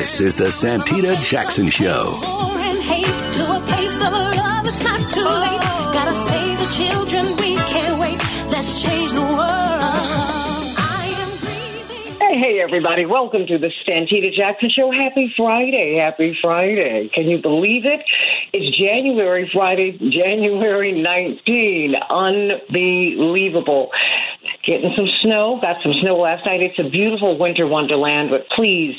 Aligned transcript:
This 0.00 0.18
is 0.22 0.34
the 0.34 0.44
Santita 0.44 1.22
Jackson 1.22 1.68
Show. 1.68 2.16
Hey, 12.18 12.38
hey, 12.38 12.60
everybody. 12.62 13.04
Welcome 13.04 13.46
to 13.46 13.58
the 13.58 13.70
Santita 13.86 14.34
Jackson 14.34 14.70
Show. 14.74 14.90
Happy 14.90 15.30
Friday. 15.36 16.00
Happy 16.02 16.34
Friday. 16.40 17.10
Can 17.12 17.28
you 17.28 17.42
believe 17.42 17.84
it? 17.84 18.00
It's 18.54 18.74
January 18.78 19.50
Friday, 19.52 19.98
January 19.98 20.92
19. 20.92 21.94
Unbelievable. 22.08 23.90
Getting 24.64 24.94
some 24.96 25.08
snow. 25.20 25.58
Got 25.60 25.82
some 25.82 25.92
snow 26.00 26.16
last 26.16 26.46
night. 26.46 26.62
It's 26.62 26.78
a 26.78 26.88
beautiful 26.88 27.38
winter 27.38 27.66
wonderland, 27.66 28.30
but 28.30 28.48
please 28.56 28.96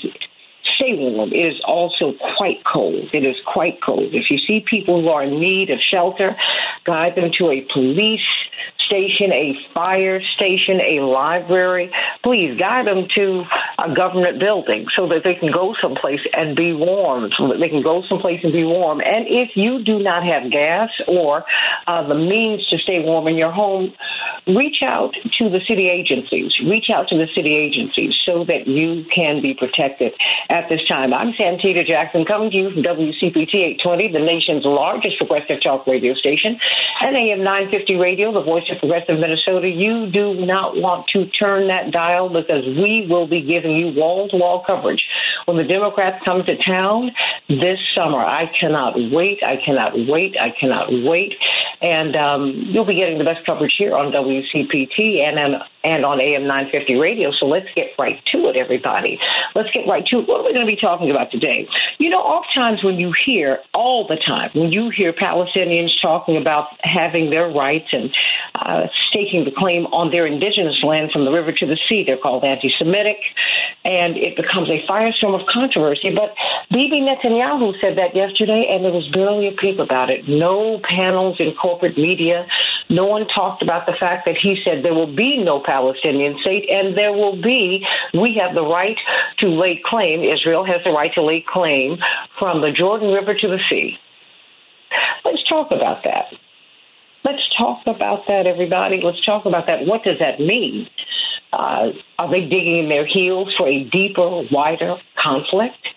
stay 0.81 0.93
warm. 0.97 1.31
It 1.31 1.53
is 1.53 1.61
also 1.65 2.13
quite 2.37 2.63
cold. 2.71 3.09
It 3.13 3.25
is 3.25 3.35
quite 3.45 3.79
cold. 3.83 4.13
If 4.13 4.29
you 4.29 4.37
see 4.37 4.65
people 4.69 5.01
who 5.01 5.09
are 5.09 5.23
in 5.23 5.39
need 5.39 5.69
of 5.69 5.79
shelter, 5.79 6.35
guide 6.85 7.15
them 7.15 7.31
to 7.37 7.51
a 7.51 7.61
police 7.73 8.19
station, 8.91 9.31
a 9.31 9.55
fire 9.73 10.19
station, 10.35 10.81
a 10.83 10.99
library. 10.99 11.89
Please 12.23 12.59
guide 12.59 12.87
them 12.87 13.07
to 13.15 13.43
a 13.79 13.95
government 13.95 14.39
building 14.39 14.85
so 14.95 15.07
that 15.07 15.23
they 15.23 15.35
can 15.35 15.51
go 15.51 15.73
someplace 15.81 16.19
and 16.33 16.55
be 16.55 16.73
warm, 16.73 17.31
so 17.37 17.47
that 17.47 17.59
they 17.63 17.69
can 17.69 17.81
go 17.81 18.03
someplace 18.09 18.41
and 18.43 18.51
be 18.51 18.65
warm. 18.65 18.99
And 18.99 19.25
if 19.27 19.55
you 19.55 19.81
do 19.83 19.99
not 19.99 20.23
have 20.27 20.51
gas 20.51 20.89
or 21.07 21.45
uh, 21.87 22.05
the 22.07 22.15
means 22.15 22.67
to 22.67 22.77
stay 22.77 22.99
warm 22.99 23.27
in 23.27 23.35
your 23.35 23.51
home, 23.51 23.93
reach 24.47 24.83
out 24.83 25.15
to 25.39 25.49
the 25.49 25.61
city 25.67 25.87
agencies. 25.87 26.51
Reach 26.67 26.91
out 26.93 27.07
to 27.09 27.17
the 27.17 27.27
city 27.33 27.55
agencies 27.55 28.13
so 28.25 28.43
that 28.45 28.67
you 28.67 29.05
can 29.13 29.41
be 29.41 29.53
protected 29.53 30.11
at 30.49 30.67
this 30.67 30.81
time. 30.87 31.13
I'm 31.13 31.31
Santita 31.33 31.87
Jackson 31.87 32.25
coming 32.25 32.51
to 32.51 32.57
you 32.57 32.71
from 32.71 32.83
WCPT 32.83 33.79
820, 33.79 34.11
the 34.11 34.19
nation's 34.19 34.65
largest 34.65 35.17
progressive 35.17 35.63
talk 35.63 35.87
radio 35.87 36.13
station, 36.13 36.59
and 36.99 37.15
AM 37.15 37.43
950 37.43 37.95
Radio, 37.95 38.33
the 38.33 38.43
voice 38.43 38.67
of 38.69 38.80
progressive 38.81 39.19
Minnesota. 39.19 39.69
You 39.69 40.11
do 40.11 40.33
not 40.33 40.75
want 40.75 41.07
to 41.13 41.29
turn 41.37 41.69
that 41.69 41.91
dial 41.91 42.27
because 42.27 42.65
we 42.65 43.07
will 43.07 43.27
be 43.27 43.41
giving 43.41 43.77
you 43.77 43.93
wall 43.95 44.27
to 44.29 44.35
wall 44.35 44.63
coverage 44.65 45.05
when 45.45 45.55
the 45.55 45.63
Democrats 45.63 46.21
come 46.25 46.43
to 46.43 46.57
town 46.65 47.11
this 47.47 47.79
summer. 47.95 48.19
I 48.19 48.51
cannot 48.59 48.97
wait. 48.97 49.39
I 49.45 49.55
cannot 49.63 49.93
wait. 49.95 50.35
I 50.35 50.49
cannot 50.59 50.89
wait. 50.91 51.33
And 51.81 52.15
um, 52.15 52.67
you'll 52.73 52.85
be 52.85 52.95
getting 52.95 53.17
the 53.17 53.23
best 53.23 53.45
coverage 53.45 53.73
here 53.77 53.95
on 53.95 54.11
WCPT 54.11 55.21
and 55.21 55.39
on, 55.39 55.61
and 55.83 56.05
on 56.05 56.21
AM 56.21 56.47
950 56.47 56.95
radio. 56.95 57.31
So 57.31 57.45
let's 57.45 57.67
get 57.75 57.91
right 57.97 58.21
to 58.31 58.49
it, 58.49 58.55
everybody. 58.55 59.19
Let's 59.55 59.69
get 59.71 59.87
right 59.87 60.05
to 60.07 60.19
it. 60.19 60.27
What 60.27 60.41
are 60.41 60.45
we 60.45 60.53
going 60.53 60.65
to 60.65 60.71
be 60.71 60.79
talking 60.79 61.09
about 61.09 61.31
today? 61.31 61.67
You 61.97 62.09
know, 62.09 62.19
oftentimes 62.19 62.83
when 62.83 62.95
you 62.95 63.13
hear, 63.25 63.59
all 63.73 64.07
the 64.07 64.17
time, 64.17 64.51
when 64.53 64.71
you 64.71 64.91
hear 64.95 65.13
Palestinians 65.13 65.89
talking 66.01 66.37
about 66.37 66.67
having 66.81 67.29
their 67.29 67.49
rights 67.49 67.89
and 67.91 68.09
uh, 68.55 68.87
staking 69.09 69.45
the 69.45 69.51
claim 69.51 69.85
on 69.87 70.11
their 70.11 70.27
indigenous 70.27 70.83
land 70.83 71.11
from 71.11 71.25
the 71.25 71.31
river 71.31 71.51
to 71.51 71.65
the 71.65 71.77
sea, 71.89 72.03
they're 72.05 72.17
called 72.17 72.43
anti 72.43 72.69
Semitic, 72.77 73.17
and 73.83 74.17
it 74.17 74.35
becomes 74.35 74.69
a 74.69 74.85
firestorm 74.89 75.39
of 75.39 75.47
controversy. 75.47 76.13
But 76.13 76.35
Bibi 76.69 77.01
Netanyahu 77.01 77.73
said 77.81 77.97
that 77.97 78.15
yesterday, 78.15 78.67
and 78.69 78.85
there 78.85 78.91
was 78.93 79.07
barely 79.13 79.47
a 79.47 79.51
peep 79.51 79.79
about 79.79 80.09
it. 80.09 80.27
No 80.27 80.79
panels 80.83 81.37
in 81.39 81.53
corporate 81.59 81.97
media. 81.97 82.45
No 82.89 83.05
one 83.05 83.27
talked 83.27 83.63
about 83.63 83.85
the 83.85 83.93
fact 83.97 84.25
that 84.25 84.35
he 84.35 84.59
said 84.63 84.83
there 84.83 84.93
will 84.93 85.15
be 85.15 85.41
no 85.43 85.59
Palestinian 85.71 86.35
state 86.41 86.67
and 86.69 86.97
there 86.97 87.13
will 87.13 87.41
be, 87.41 87.85
we 88.13 88.37
have 88.41 88.53
the 88.53 88.67
right 88.79 88.97
to 89.39 89.47
lay 89.47 89.81
claim, 89.85 90.19
Israel 90.21 90.65
has 90.65 90.81
the 90.83 90.91
right 90.91 91.13
to 91.15 91.23
lay 91.23 91.43
claim 91.47 91.97
from 92.37 92.59
the 92.59 92.71
Jordan 92.71 93.13
River 93.13 93.33
to 93.33 93.47
the 93.47 93.59
sea. 93.69 93.95
Let's 95.23 95.47
talk 95.47 95.71
about 95.71 96.03
that. 96.03 96.25
Let's 97.23 97.43
talk 97.57 97.79
about 97.87 98.27
that, 98.27 98.47
everybody. 98.47 98.99
Let's 99.01 99.23
talk 99.25 99.45
about 99.45 99.67
that. 99.67 99.85
What 99.85 100.03
does 100.03 100.19
that 100.19 100.39
mean? 100.39 100.87
Uh, 101.53 101.91
are 102.17 102.31
they 102.31 102.41
digging 102.41 102.79
in 102.79 102.89
their 102.89 103.05
heels 103.05 103.53
for 103.57 103.67
a 103.67 103.83
deeper, 103.85 104.43
wider 104.51 104.95
conflict? 105.21 105.87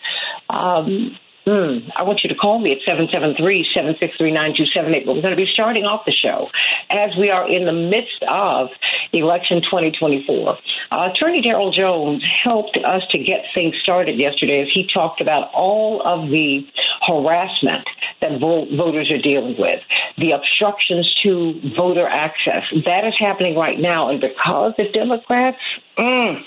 Um, 0.50 1.16
Hmm. 1.44 1.84
I 1.94 2.02
want 2.04 2.24
you 2.24 2.30
to 2.30 2.34
call 2.34 2.58
me 2.58 2.72
at 2.72 2.78
773-763-9278. 2.88 5.04
But 5.04 5.14
we're 5.14 5.20
going 5.20 5.36
to 5.36 5.38
be 5.44 5.44
starting 5.52 5.84
off 5.84 6.06
the 6.06 6.12
show 6.12 6.48
as 6.88 7.10
we 7.20 7.28
are 7.28 7.46
in 7.46 7.66
the 7.66 7.72
midst 7.72 8.24
of 8.26 8.68
election 9.12 9.60
2024. 9.60 10.56
Uh, 10.90 11.12
Attorney 11.12 11.42
Daryl 11.42 11.70
Jones 11.70 12.24
helped 12.42 12.78
us 12.80 13.02
to 13.10 13.18
get 13.18 13.44
things 13.54 13.74
started 13.82 14.18
yesterday 14.18 14.62
as 14.62 14.68
he 14.72 14.88
talked 14.88 15.20
about 15.20 15.52
all 15.52 16.00
of 16.00 16.30
the 16.30 16.66
harassment 17.06 17.86
that 18.22 18.40
vo- 18.40 18.64
voters 18.74 19.12
are 19.12 19.20
dealing 19.20 19.56
with, 19.58 19.80
the 20.16 20.32
obstructions 20.32 21.14
to 21.24 21.60
voter 21.76 22.08
access. 22.08 22.64
That 22.86 23.04
is 23.04 23.12
happening 23.20 23.54
right 23.54 23.78
now. 23.78 24.08
And 24.08 24.18
because 24.18 24.72
the 24.78 24.88
Democrats 24.94 25.60
mm, 25.98 26.42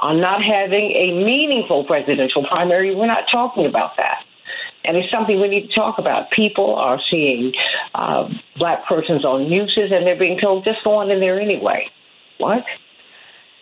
are 0.00 0.16
not 0.16 0.42
having 0.42 0.96
a 0.96 1.12
meaningful 1.12 1.84
presidential 1.84 2.42
primary, 2.48 2.96
we're 2.96 3.06
not 3.06 3.24
talking 3.30 3.66
about 3.66 3.98
that. 3.98 4.24
And 4.84 4.96
it's 4.96 5.10
something 5.10 5.40
we 5.40 5.48
need 5.48 5.68
to 5.68 5.74
talk 5.74 5.98
about. 5.98 6.30
People 6.30 6.74
are 6.74 6.98
seeing 7.10 7.52
uh, 7.94 8.28
black 8.56 8.86
persons 8.88 9.24
on 9.24 9.50
newses 9.50 9.92
and 9.92 10.06
they're 10.06 10.18
being 10.18 10.38
told, 10.40 10.64
just 10.64 10.78
go 10.84 10.94
on 10.94 11.10
in 11.10 11.20
there 11.20 11.40
anyway. 11.40 11.86
What? 12.38 12.64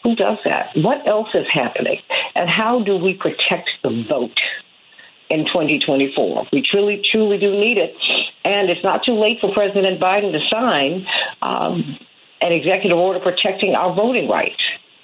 Who 0.05 0.15
does 0.15 0.39
that? 0.45 0.71
What 0.77 1.07
else 1.07 1.29
is 1.35 1.47
happening? 1.53 1.99
And 2.35 2.49
how 2.49 2.83
do 2.85 2.97
we 2.97 3.15
protect 3.15 3.71
the 3.83 4.05
vote? 4.09 4.39
in 5.31 5.45
2024. 5.45 6.49
We 6.53 6.63
truly, 6.63 7.03
truly 7.11 7.39
do 7.39 7.53
need 7.53 7.77
it. 7.77 7.95
And 8.45 8.71
it's 8.71 8.83
not 8.83 9.05
too 9.05 9.13
late 9.13 9.39
for 9.41 9.53
President 9.53 10.01
Biden 10.01 10.33
to 10.33 10.41
sign 10.51 11.07
um, 11.43 11.99
an 12.41 12.53
executive 12.53 12.97
order 12.97 13.21
protecting 13.21 13.75
our 13.75 13.95
voting 13.95 14.29
rights. 14.29 14.61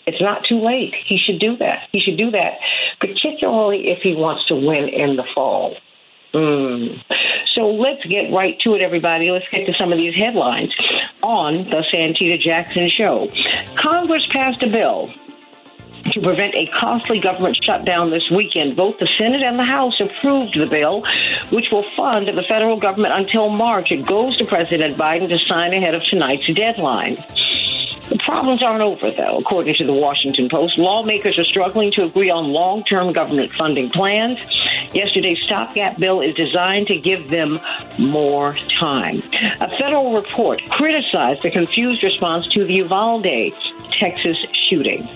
It's 0.06 0.20
not 0.20 0.44
too 0.48 0.64
late. 0.64 0.94
He 1.06 1.18
should 1.18 1.40
do 1.40 1.56
that. 1.58 1.88
He 1.92 2.00
should 2.00 2.18
do 2.18 2.30
that, 2.30 2.60
particularly 3.00 3.88
if 3.88 4.00
he 4.02 4.14
wants 4.14 4.46
to 4.48 4.54
win 4.54 4.88
in 4.88 5.16
the 5.16 5.24
fall. 5.34 5.76
Mm. 6.34 7.00
So 7.54 7.68
let's 7.68 8.04
get 8.06 8.32
right 8.32 8.58
to 8.60 8.74
it, 8.74 8.82
everybody. 8.82 9.30
Let's 9.30 9.46
get 9.50 9.66
to 9.66 9.72
some 9.78 9.92
of 9.92 9.98
these 9.98 10.14
headlines 10.14 10.72
on 11.22 11.64
the 11.64 11.84
Santita 11.92 12.40
Jackson 12.40 12.90
Show. 12.90 13.28
Congress 13.76 14.26
passed 14.30 14.62
a 14.62 14.66
bill 14.66 15.12
to 16.12 16.20
prevent 16.20 16.54
a 16.56 16.66
costly 16.66 17.20
government 17.20 17.56
shutdown 17.64 18.10
this 18.10 18.28
weekend. 18.30 18.76
Both 18.76 18.98
the 18.98 19.08
Senate 19.16 19.42
and 19.42 19.58
the 19.58 19.64
House 19.64 19.94
approved 20.00 20.58
the 20.58 20.66
bill, 20.66 21.02
which 21.50 21.66
will 21.70 21.84
fund 21.96 22.28
the 22.28 22.42
federal 22.42 22.78
government 22.78 23.14
until 23.14 23.48
March. 23.50 23.90
It 23.90 24.04
goes 24.04 24.36
to 24.36 24.44
President 24.44 24.96
Biden 24.96 25.28
to 25.28 25.38
sign 25.48 25.72
ahead 25.72 25.94
of 25.94 26.02
tonight's 26.10 26.46
deadline. 26.52 27.16
The 28.08 28.18
problems 28.18 28.62
aren't 28.62 28.82
over, 28.82 29.10
though, 29.10 29.38
according 29.38 29.74
to 29.76 29.86
the 29.86 29.92
Washington 29.92 30.48
Post. 30.50 30.78
Lawmakers 30.78 31.38
are 31.38 31.44
struggling 31.44 31.90
to 31.92 32.02
agree 32.02 32.30
on 32.30 32.52
long 32.52 32.84
term 32.84 33.12
government 33.12 33.54
funding 33.56 33.88
plans. 33.88 34.44
Yesterday's 34.92 35.38
stopgap 35.46 35.98
bill 35.98 36.20
is 36.20 36.34
designed 36.34 36.86
to 36.88 36.98
give 36.98 37.28
them 37.28 37.58
more 37.98 38.54
time. 38.78 39.22
A 39.60 39.68
federal 39.78 40.14
report 40.14 40.62
criticized 40.70 41.42
the 41.42 41.50
confused 41.50 42.02
response 42.02 42.46
to 42.48 42.64
the 42.64 42.74
Uvalde, 42.74 43.54
Texas 44.00 44.36
shooting. 44.68 45.08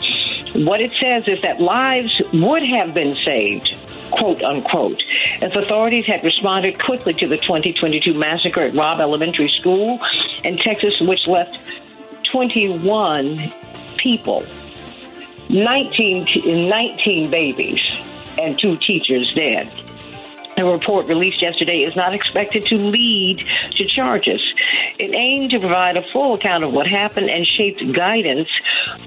What 0.65 0.81
it 0.81 0.91
says 0.93 1.29
is 1.29 1.43
that 1.43 1.61
lives 1.61 2.11
would 2.33 2.65
have 2.65 2.95
been 2.95 3.13
saved 3.13 3.69
quote 4.11 4.43
unquote, 4.43 5.03
if 5.43 5.55
authorities 5.55 6.05
had 6.07 6.25
responded 6.25 6.79
quickly 6.79 7.13
to 7.13 7.29
the 7.29 7.37
2022 7.37 8.15
massacre 8.15 8.63
at 8.63 8.75
Robb 8.75 9.01
Elementary 9.01 9.51
School 9.61 9.99
in 10.45 10.57
Texas, 10.57 10.95
which 11.01 11.21
left 11.27 11.57
21 12.33 13.53
people, 13.97 14.45
19, 15.49 16.69
19 16.69 17.31
babies, 17.31 17.81
and 18.39 18.59
two 18.59 18.77
teachers 18.77 19.33
dead. 19.35 19.71
The 20.59 20.65
report 20.65 21.07
released 21.07 21.41
yesterday 21.41 21.85
is 21.87 21.95
not 21.95 22.15
expected 22.15 22.65
to 22.65 22.75
lead 22.75 23.47
to 23.77 23.85
charges. 23.87 24.43
It 24.99 25.15
aimed 25.15 25.51
to 25.53 25.61
provide 25.61 25.97
a 25.97 26.03
full 26.11 26.35
account 26.35 26.65
of 26.65 26.75
what 26.75 26.89
happened 26.89 27.31
and 27.31 27.47
shaped 27.47 27.81
guidance 27.93 28.49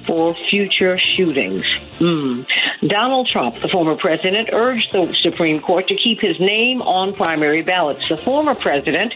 for 0.07 0.33
future 0.49 0.97
shootings. 1.17 1.65
Mm. 1.99 2.47
Donald 2.87 3.27
Trump, 3.27 3.55
the 3.55 3.67
former 3.67 3.97
president, 3.97 4.49
urged 4.53 4.93
the 4.93 5.13
Supreme 5.21 5.59
Court 5.59 5.89
to 5.89 5.95
keep 5.95 6.21
his 6.21 6.39
name 6.39 6.81
on 6.81 7.13
primary 7.13 7.63
ballots. 7.63 8.07
The 8.07 8.15
former 8.15 8.55
president 8.55 9.13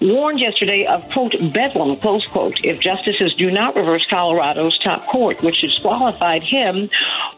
warned 0.00 0.40
yesterday 0.40 0.86
of, 0.86 1.08
quote, 1.10 1.32
bedlam, 1.52 1.96
close 1.96 2.24
quote, 2.26 2.58
if 2.62 2.80
justices 2.80 3.34
do 3.38 3.50
not 3.50 3.76
reverse 3.76 4.06
Colorado's 4.08 4.78
top 4.84 5.06
court, 5.06 5.42
which 5.42 5.60
disqualified 5.60 6.42
him 6.42 6.88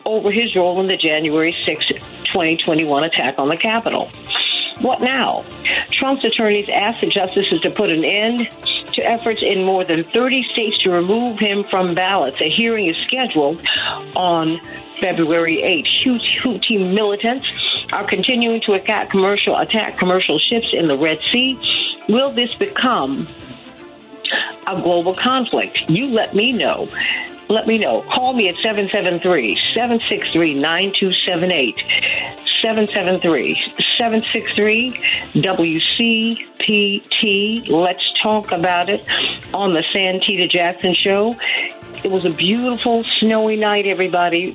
over 0.04 0.30
his 0.30 0.54
role 0.56 0.80
in 0.80 0.86
the 0.86 0.96
January 0.96 1.52
6, 1.52 1.86
2021 1.86 3.04
attack 3.04 3.38
on 3.38 3.48
the 3.48 3.56
Capitol. 3.56 4.10
What 4.80 5.00
now? 5.00 5.44
Trump's 5.92 6.24
attorneys 6.24 6.68
asked 6.72 7.00
the 7.00 7.08
justices 7.08 7.60
to 7.62 7.70
put 7.70 7.90
an 7.90 8.04
end 8.04 8.48
to 8.92 9.02
efforts 9.04 9.42
in 9.42 9.64
more 9.64 9.84
than 9.84 10.04
30 10.04 10.44
states 10.50 10.78
to 10.84 10.90
remove 10.90 11.38
him 11.38 11.64
from 11.64 11.94
ballots. 11.94 12.40
A 12.40 12.48
hearing 12.48 12.86
is 12.86 12.96
scheduled 12.98 13.66
on 14.14 14.60
February 15.00 15.62
8th. 15.64 16.20
Houthi 16.42 16.94
militants 16.94 17.46
are 17.92 18.06
continuing 18.06 18.60
to 18.62 18.72
attack 18.72 19.10
commercial 19.10 19.56
attack 19.56 19.98
commercial 19.98 20.38
ships 20.38 20.68
in 20.72 20.88
the 20.88 20.96
Red 20.96 21.18
Sea. 21.32 21.58
Will 22.08 22.30
this 22.30 22.54
become 22.54 23.28
a 24.66 24.80
global 24.80 25.14
conflict? 25.14 25.78
You 25.88 26.08
let 26.08 26.34
me 26.34 26.52
know. 26.52 26.88
Let 27.48 27.66
me 27.66 27.78
know. 27.78 28.02
Call 28.02 28.34
me 28.34 28.48
at 28.48 28.56
773 28.62 29.56
763 29.74 30.54
9278. 30.54 31.76
773 32.62 33.56
763 33.98 34.90
WCPT. 36.56 37.70
Let's 37.70 38.12
talk 38.22 38.52
about 38.52 38.90
it 38.90 39.08
on 39.54 39.74
the 39.74 39.82
Santita 39.94 40.50
Jackson 40.50 40.94
Show. 40.94 41.34
It 42.04 42.10
was 42.10 42.24
a 42.24 42.30
beautiful, 42.30 43.02
snowy 43.20 43.56
night, 43.56 43.86
everybody. 43.86 44.52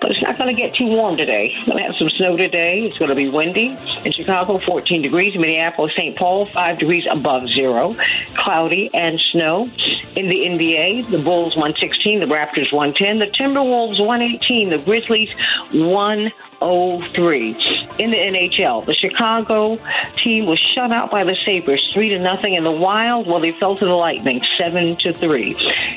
But 0.00 0.10
it's 0.10 0.22
not 0.22 0.36
going 0.36 0.54
to 0.54 0.60
get 0.60 0.74
too 0.74 0.86
warm 0.86 1.16
today. 1.16 1.54
We're 1.60 1.74
going 1.74 1.78
to 1.78 1.84
have 1.84 1.94
some 1.96 2.10
snow 2.10 2.36
today. 2.36 2.80
It's 2.84 2.98
going 2.98 3.10
to 3.10 3.14
be 3.14 3.28
windy. 3.28 3.76
In 4.04 4.12
Chicago, 4.12 4.58
14 4.66 5.00
degrees. 5.00 5.38
Minneapolis, 5.38 5.92
St. 5.96 6.16
Paul, 6.16 6.46
5 6.52 6.78
degrees 6.78 7.06
above 7.08 7.48
zero. 7.52 7.94
Cloudy 8.34 8.90
and 8.92 9.20
snow. 9.30 9.70
In 10.16 10.26
the 10.26 10.42
NBA, 10.44 11.08
the 11.10 11.22
Bulls 11.22 11.54
116, 11.56 12.18
the 12.18 12.26
Raptors 12.26 12.72
110, 12.72 13.20
the 13.20 13.26
Timberwolves 13.26 14.04
118, 14.04 14.70
the 14.70 14.82
Grizzlies 14.82 15.30
1 15.72 16.32
03. 16.62 17.50
In 17.98 18.10
the 18.10 18.16
NHL, 18.16 18.86
the 18.86 18.94
Chicago 18.94 19.76
team 20.22 20.46
was 20.46 20.60
shut 20.74 20.92
out 20.92 21.10
by 21.10 21.24
the 21.24 21.36
Sabres, 21.44 21.82
three 21.92 22.08
to 22.10 22.18
nothing. 22.18 22.54
In 22.54 22.64
the 22.64 22.70
Wild, 22.70 23.26
well, 23.26 23.40
they 23.40 23.52
fell 23.52 23.76
to 23.76 23.84
the 23.84 23.94
Lightning, 23.94 24.40
seven 24.56 24.96
to 24.98 25.12
three. 25.12 25.56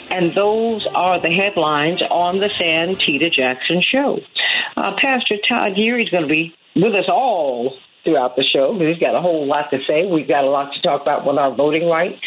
And 0.09 0.33
those 0.33 0.87
are 0.95 1.21
the 1.21 1.29
headlines 1.29 2.01
on 2.09 2.39
the 2.39 2.49
Santita 2.49 3.31
Jackson 3.31 3.81
show. 3.81 4.19
Uh, 4.75 4.95
Pastor 5.01 5.35
Todd 5.47 5.75
Yeary 5.75 6.03
is 6.03 6.09
going 6.09 6.23
to 6.23 6.29
be 6.29 6.55
with 6.75 6.93
us 6.95 7.05
all 7.07 7.77
throughout 8.03 8.35
the 8.35 8.43
show 8.43 8.71
because 8.73 8.95
he's 8.95 9.01
got 9.01 9.15
a 9.15 9.21
whole 9.21 9.47
lot 9.47 9.69
to 9.71 9.79
say. 9.87 10.05
We've 10.05 10.27
got 10.27 10.43
a 10.43 10.49
lot 10.49 10.73
to 10.73 10.81
talk 10.81 11.01
about 11.01 11.25
with 11.25 11.37
our 11.37 11.53
voting 11.53 11.87
rights 11.87 12.21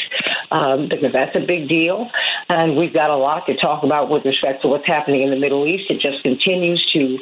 um, 0.50 0.88
because 0.88 1.12
that's 1.12 1.36
a 1.36 1.46
big 1.46 1.68
deal. 1.68 2.10
And 2.48 2.76
we've 2.76 2.92
got 2.92 3.10
a 3.10 3.16
lot 3.16 3.46
to 3.46 3.56
talk 3.56 3.84
about 3.84 4.10
with 4.10 4.24
respect 4.24 4.62
to 4.62 4.68
what's 4.68 4.86
happening 4.86 5.22
in 5.22 5.30
the 5.30 5.38
Middle 5.38 5.66
East. 5.66 5.84
It 5.88 6.00
just 6.00 6.22
continues 6.22 6.84
to 6.92 7.18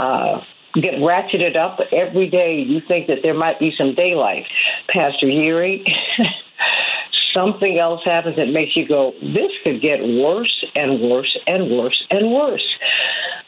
uh, 0.00 0.40
get 0.74 0.94
ratcheted 0.94 1.56
up 1.56 1.78
every 1.92 2.28
day. 2.28 2.62
You 2.66 2.80
think 2.86 3.06
that 3.08 3.18
there 3.22 3.34
might 3.34 3.58
be 3.58 3.72
some 3.76 3.94
daylight. 3.94 4.44
Pastor 4.88 5.26
Yeary, 5.26 5.84
something 7.34 7.78
else 7.78 8.02
happens 8.04 8.36
that 8.36 8.46
makes 8.46 8.76
you 8.76 8.86
go, 8.86 9.12
this 9.20 9.52
could 9.64 9.80
get 9.80 10.00
worse 10.00 10.64
and 10.74 11.00
worse 11.00 11.36
and 11.46 11.70
worse 11.70 12.02
and 12.10 12.32
worse. 12.32 12.66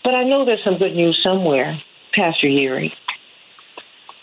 But 0.05 0.15
I 0.15 0.25
know 0.25 0.45
there's 0.45 0.65
some 0.65 0.79
good 0.79 0.95
news 0.95 1.19
somewhere, 1.23 1.81
Pastor 2.15 2.47
Yeary. 2.47 2.91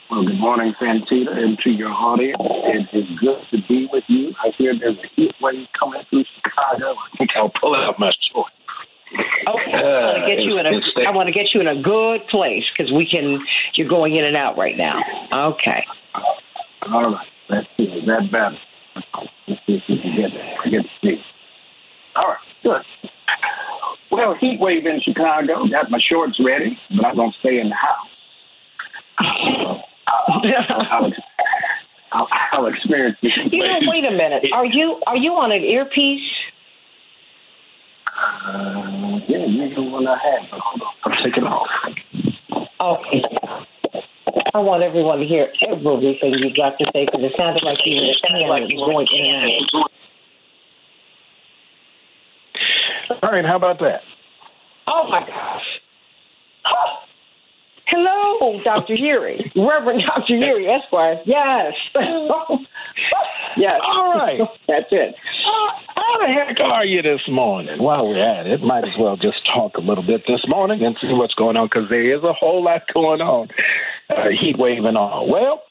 Well, 0.10 0.24
good 0.24 0.40
morning, 0.40 0.74
Santita, 0.80 1.36
and 1.36 1.58
to 1.64 1.72
your 1.72 1.90
audience. 1.90 2.38
It 2.40 2.98
is 2.98 3.20
good 3.20 3.42
to 3.52 3.68
be 3.68 3.88
with 3.92 4.04
you. 4.08 4.34
I 4.44 4.52
hear 4.56 4.74
there's 4.80 4.98
a 4.98 5.08
heat 5.16 5.34
wave 5.42 5.68
coming 5.80 6.02
through 6.10 6.24
Chicago. 6.36 6.94
I 6.94 7.18
think 7.18 7.32
I'll 7.36 7.52
pull 7.60 7.76
out 7.76 7.98
my 7.98 8.12
shorts. 8.32 8.55
Okay, 9.48 9.74
uh, 9.74 9.78
I 9.78 10.02
want 10.02 10.26
to 10.26 10.36
get 10.36 10.44
you 10.44 10.58
in 10.58 10.66
a. 10.66 11.08
I 11.08 11.12
want 11.12 11.28
to 11.28 11.34
get 11.34 11.54
you 11.54 11.62
in 11.62 11.68
a 11.68 11.82
good 11.82 12.28
place 12.30 12.64
because 12.76 12.92
we 12.92 13.08
can. 13.08 13.40
You're 13.76 13.88
going 13.88 14.16
in 14.16 14.26
and 14.26 14.36
out 14.36 14.58
right 14.58 14.78
now. 14.78 15.00
Okay. 15.32 15.84
All 16.92 17.12
right. 17.12 17.28
Let's 17.50 17.68
see. 17.78 17.84
Is 17.84 18.06
that 18.08 18.32
better? 18.32 18.58
Let's 19.48 19.62
see 19.68 19.76
if 19.76 19.84
we 19.88 20.02
can 20.02 20.16
get 20.16 20.32
get 20.72 20.82
to 20.82 20.90
see. 21.02 21.22
All 22.16 22.28
right. 22.28 22.38
Good. 22.64 22.82
Well, 24.12 24.36
heat 24.40 24.60
wave 24.60 24.86
in 24.86 25.02
Chicago. 25.02 25.68
Got 25.68 25.92
my 25.92 26.00
shorts 26.10 26.40
ready, 26.44 26.78
but 26.96 27.06
I'm 27.06 27.16
gonna 27.16 27.32
stay 27.40 27.60
in 27.60 27.70
the 27.70 27.76
house. 27.76 28.08
I'll, 30.08 31.12
I'll, 32.12 32.28
I'll 32.54 32.68
experience 32.68 33.18
this. 33.22 33.32
You 33.52 33.60
know, 33.60 33.80
wait 33.82 34.06
a 34.06 34.12
minute. 34.12 34.46
Are 34.54 34.66
you 34.66 35.02
are 35.08 35.18
you 35.18 35.32
on 35.34 35.52
an 35.52 35.62
earpiece? 35.62 36.22
Uh, 38.16 39.20
yeah, 39.28 39.46
you 39.46 39.76
the 39.76 39.84
one 39.84 40.08
I 40.08 40.18
had. 40.18 40.50
But 40.50 40.60
hold 40.62 40.82
on, 40.82 40.94
I'll 41.04 41.24
take 41.24 41.38
it 41.38 41.44
off. 41.44 41.68
Okay. 42.82 43.24
I 44.54 44.60
want 44.60 44.84
everyone 44.84 45.20
to 45.20 45.26
hear 45.26 45.52
everything 45.68 46.34
you've 46.40 46.56
got 46.56 46.78
to 46.80 46.86
say 46.94 47.06
because 47.06 47.22
it 47.24 47.34
sounded 47.38 47.64
like 47.64 47.78
you 47.86 47.96
were 47.96 48.16
saying 48.30 48.48
like 48.48 48.64
you 48.70 48.78
going 48.78 49.08
in. 49.12 49.68
All 53.22 53.32
right, 53.32 53.46
how 53.46 53.58
about 53.58 53.80
that? 53.80 54.02
Oh 54.88 55.08
my 55.10 55.20
gosh. 55.28 55.82
Oh. 56.66 57.05
Hello, 57.88 58.60
Dr. 58.64 58.96
Yeary. 58.96 59.52
Reverend 59.56 60.04
Dr. 60.08 60.34
Yeary, 60.34 60.68
Esquire. 60.68 61.22
Yes. 61.26 61.74
yes. 63.58 63.80
All 63.86 64.14
right. 64.16 64.40
That's 64.68 64.88
it. 64.92 65.16
How 65.96 66.18
the 66.20 66.28
heck 66.34 66.60
are 66.60 66.86
you 66.86 67.02
this 67.02 67.22
morning? 67.30 67.82
While 67.82 68.08
we're 68.08 68.24
at 68.24 68.48
it, 68.48 68.62
might 68.62 68.86
as 68.86 68.98
well 69.00 69.18
just 69.18 69.46
talk 69.54 69.78
a 69.78 69.82
little 69.82 70.04
bit 70.06 70.24
this 70.28 70.44
morning 70.48 70.84
and 70.84 70.96
see 71.00 71.14
what's 71.14 71.36
going 71.36 71.58
on 71.58 71.68
because 71.68 71.90
there 71.90 72.16
is 72.16 72.24
a 72.24 72.34
whole 72.34 72.64
lot 72.64 72.82
going 72.94 73.22
on. 73.22 73.50
Uh, 74.10 74.30
heat 74.30 74.58
wave 74.58 74.84
and 74.84 74.98
all. 74.98 75.28
Well, 75.30 75.62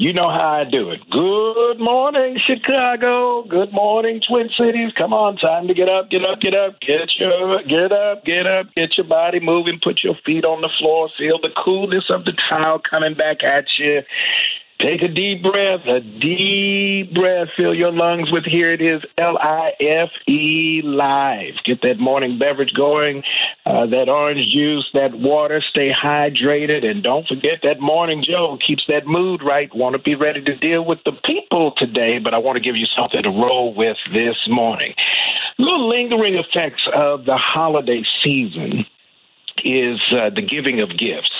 you 0.00 0.14
know 0.14 0.30
how 0.30 0.64
I 0.64 0.64
do 0.64 0.88
it. 0.88 1.00
Good 1.10 1.78
morning, 1.78 2.40
Chicago. 2.46 3.44
Good 3.44 3.70
morning, 3.70 4.22
Twin 4.26 4.48
Cities. 4.56 4.92
Come 4.96 5.12
on, 5.12 5.36
time 5.36 5.68
to 5.68 5.74
get 5.74 5.90
up, 5.90 6.08
get 6.08 6.24
up, 6.24 6.40
get 6.40 6.54
up, 6.54 6.80
get 6.80 7.12
your 7.20 7.62
get 7.64 7.92
up, 7.92 8.24
get 8.24 8.46
up, 8.46 8.72
get 8.74 8.96
your 8.96 9.06
body 9.06 9.40
moving, 9.40 9.78
put 9.84 10.00
your 10.02 10.14
feet 10.24 10.46
on 10.46 10.62
the 10.62 10.70
floor, 10.78 11.10
feel 11.18 11.38
the 11.38 11.50
coolness 11.52 12.04
of 12.08 12.24
the 12.24 12.32
towel 12.48 12.80
coming 12.80 13.12
back 13.12 13.44
at 13.44 13.66
you. 13.78 14.00
Take 14.82 15.02
a 15.02 15.08
deep 15.08 15.42
breath, 15.42 15.84
a 15.86 16.00
deep 16.00 17.12
breath. 17.12 17.48
Fill 17.54 17.74
your 17.74 17.92
lungs 17.92 18.32
with 18.32 18.44
here 18.44 18.72
it 18.72 18.80
is 18.80 19.02
L 19.18 19.36
I 19.36 19.72
F 19.78 20.08
E 20.26 20.80
live. 20.82 21.52
Get 21.66 21.82
that 21.82 21.98
morning 21.98 22.38
beverage 22.38 22.72
going, 22.74 23.22
uh, 23.66 23.86
that 23.86 24.08
orange 24.08 24.40
juice, 24.54 24.88
that 24.94 25.12
water. 25.12 25.62
Stay 25.68 25.90
hydrated, 25.92 26.86
and 26.86 27.02
don't 27.02 27.28
forget 27.28 27.60
that 27.62 27.78
morning 27.80 28.24
Joe 28.26 28.56
keeps 28.66 28.84
that 28.88 29.06
mood 29.06 29.42
right. 29.44 29.68
Want 29.74 29.96
to 29.96 30.02
be 30.02 30.14
ready 30.14 30.40
to 30.40 30.56
deal 30.56 30.82
with 30.82 31.00
the 31.04 31.12
people 31.26 31.72
today, 31.76 32.18
but 32.18 32.32
I 32.32 32.38
want 32.38 32.56
to 32.56 32.62
give 32.62 32.76
you 32.76 32.86
something 32.96 33.22
to 33.22 33.28
roll 33.28 33.74
with 33.74 33.98
this 34.14 34.36
morning. 34.48 34.94
Little 35.58 35.90
lingering 35.90 36.36
effects 36.36 36.88
of 36.94 37.26
the 37.26 37.36
holiday 37.36 38.02
season 38.24 38.86
is 39.64 40.00
uh, 40.12 40.30
the 40.30 40.42
giving 40.42 40.80
of 40.80 40.90
gifts. 40.90 41.30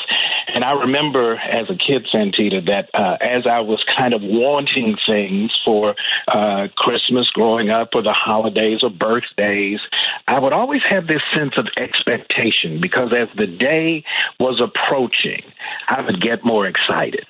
And 0.52 0.64
I 0.64 0.72
remember 0.72 1.36
as 1.36 1.70
a 1.70 1.76
kid, 1.76 2.08
Santita, 2.12 2.66
that 2.66 2.90
uh, 2.94 3.16
as 3.20 3.46
I 3.46 3.60
was 3.60 3.84
kind 3.96 4.14
of 4.14 4.20
wanting 4.22 4.96
things 5.06 5.52
for 5.64 5.94
uh, 6.28 6.68
Christmas 6.76 7.28
growing 7.30 7.70
up 7.70 7.90
or 7.94 8.02
the 8.02 8.12
holidays 8.12 8.80
or 8.82 8.90
birthdays, 8.90 9.80
I 10.26 10.38
would 10.38 10.52
always 10.52 10.82
have 10.88 11.06
this 11.06 11.22
sense 11.34 11.54
of 11.56 11.66
expectation 11.78 12.80
because 12.80 13.12
as 13.12 13.28
the 13.36 13.46
day 13.46 14.04
was 14.40 14.60
approaching, 14.60 15.42
I 15.88 16.00
would 16.00 16.20
get 16.20 16.44
more 16.44 16.66
excited. 16.66 17.26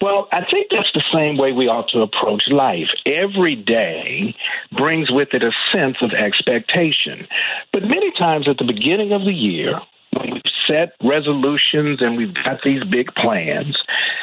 Well, 0.00 0.28
I 0.32 0.44
think 0.50 0.68
that's 0.70 0.92
the 0.94 1.04
same 1.12 1.36
way 1.36 1.52
we 1.52 1.68
ought 1.68 1.88
to 1.90 2.02
approach 2.02 2.42
life. 2.48 2.88
Every 3.06 3.56
day 3.56 4.34
brings 4.72 5.10
with 5.10 5.28
it 5.32 5.42
a 5.42 5.52
sense 5.72 5.96
of 6.02 6.10
expectation. 6.12 7.26
But 7.72 7.82
many 7.82 8.10
times 8.18 8.48
at 8.48 8.58
the 8.58 8.64
beginning 8.64 9.12
of 9.12 9.24
the 9.24 9.32
year, 9.32 9.80
set 10.66 10.94
resolutions 11.02 12.00
and 12.00 12.16
we've 12.16 12.34
got 12.34 12.60
these 12.64 12.82
big 12.84 13.14
plans, 13.14 13.76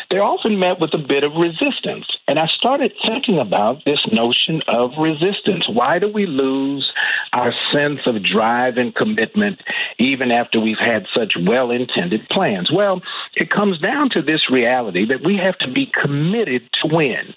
they're 0.10 0.24
often 0.24 0.60
met 0.60 0.79
with 0.79 0.93
a 0.93 0.98
bit 0.98 1.24
of 1.24 1.33
resistance. 1.36 2.05
And 2.27 2.38
I 2.38 2.48
started 2.48 2.91
thinking 3.05 3.39
about 3.39 3.83
this 3.86 4.00
notion 4.12 4.62
of 4.67 4.91
resistance. 5.00 5.67
Why 5.69 6.00
do 6.00 6.12
we 6.12 6.25
lose 6.25 6.91
our 7.33 7.53
sense 7.71 8.01
of 8.05 8.24
drive 8.24 8.77
and 8.77 8.93
commitment 8.93 9.62
even 10.00 10.31
after 10.31 10.60
we've 10.60 10.79
had 10.79 11.05
such 11.15 11.33
well 11.39 11.71
intended 11.71 12.27
plans? 12.29 12.71
Well, 12.71 13.01
it 13.36 13.50
comes 13.50 13.79
down 13.79 14.10
to 14.12 14.21
this 14.21 14.50
reality 14.51 15.05
that 15.07 15.24
we 15.24 15.38
have 15.38 15.57
to 15.60 15.71
be 15.71 15.91
committed 16.01 16.69
to 16.81 16.93
win. 16.93 17.33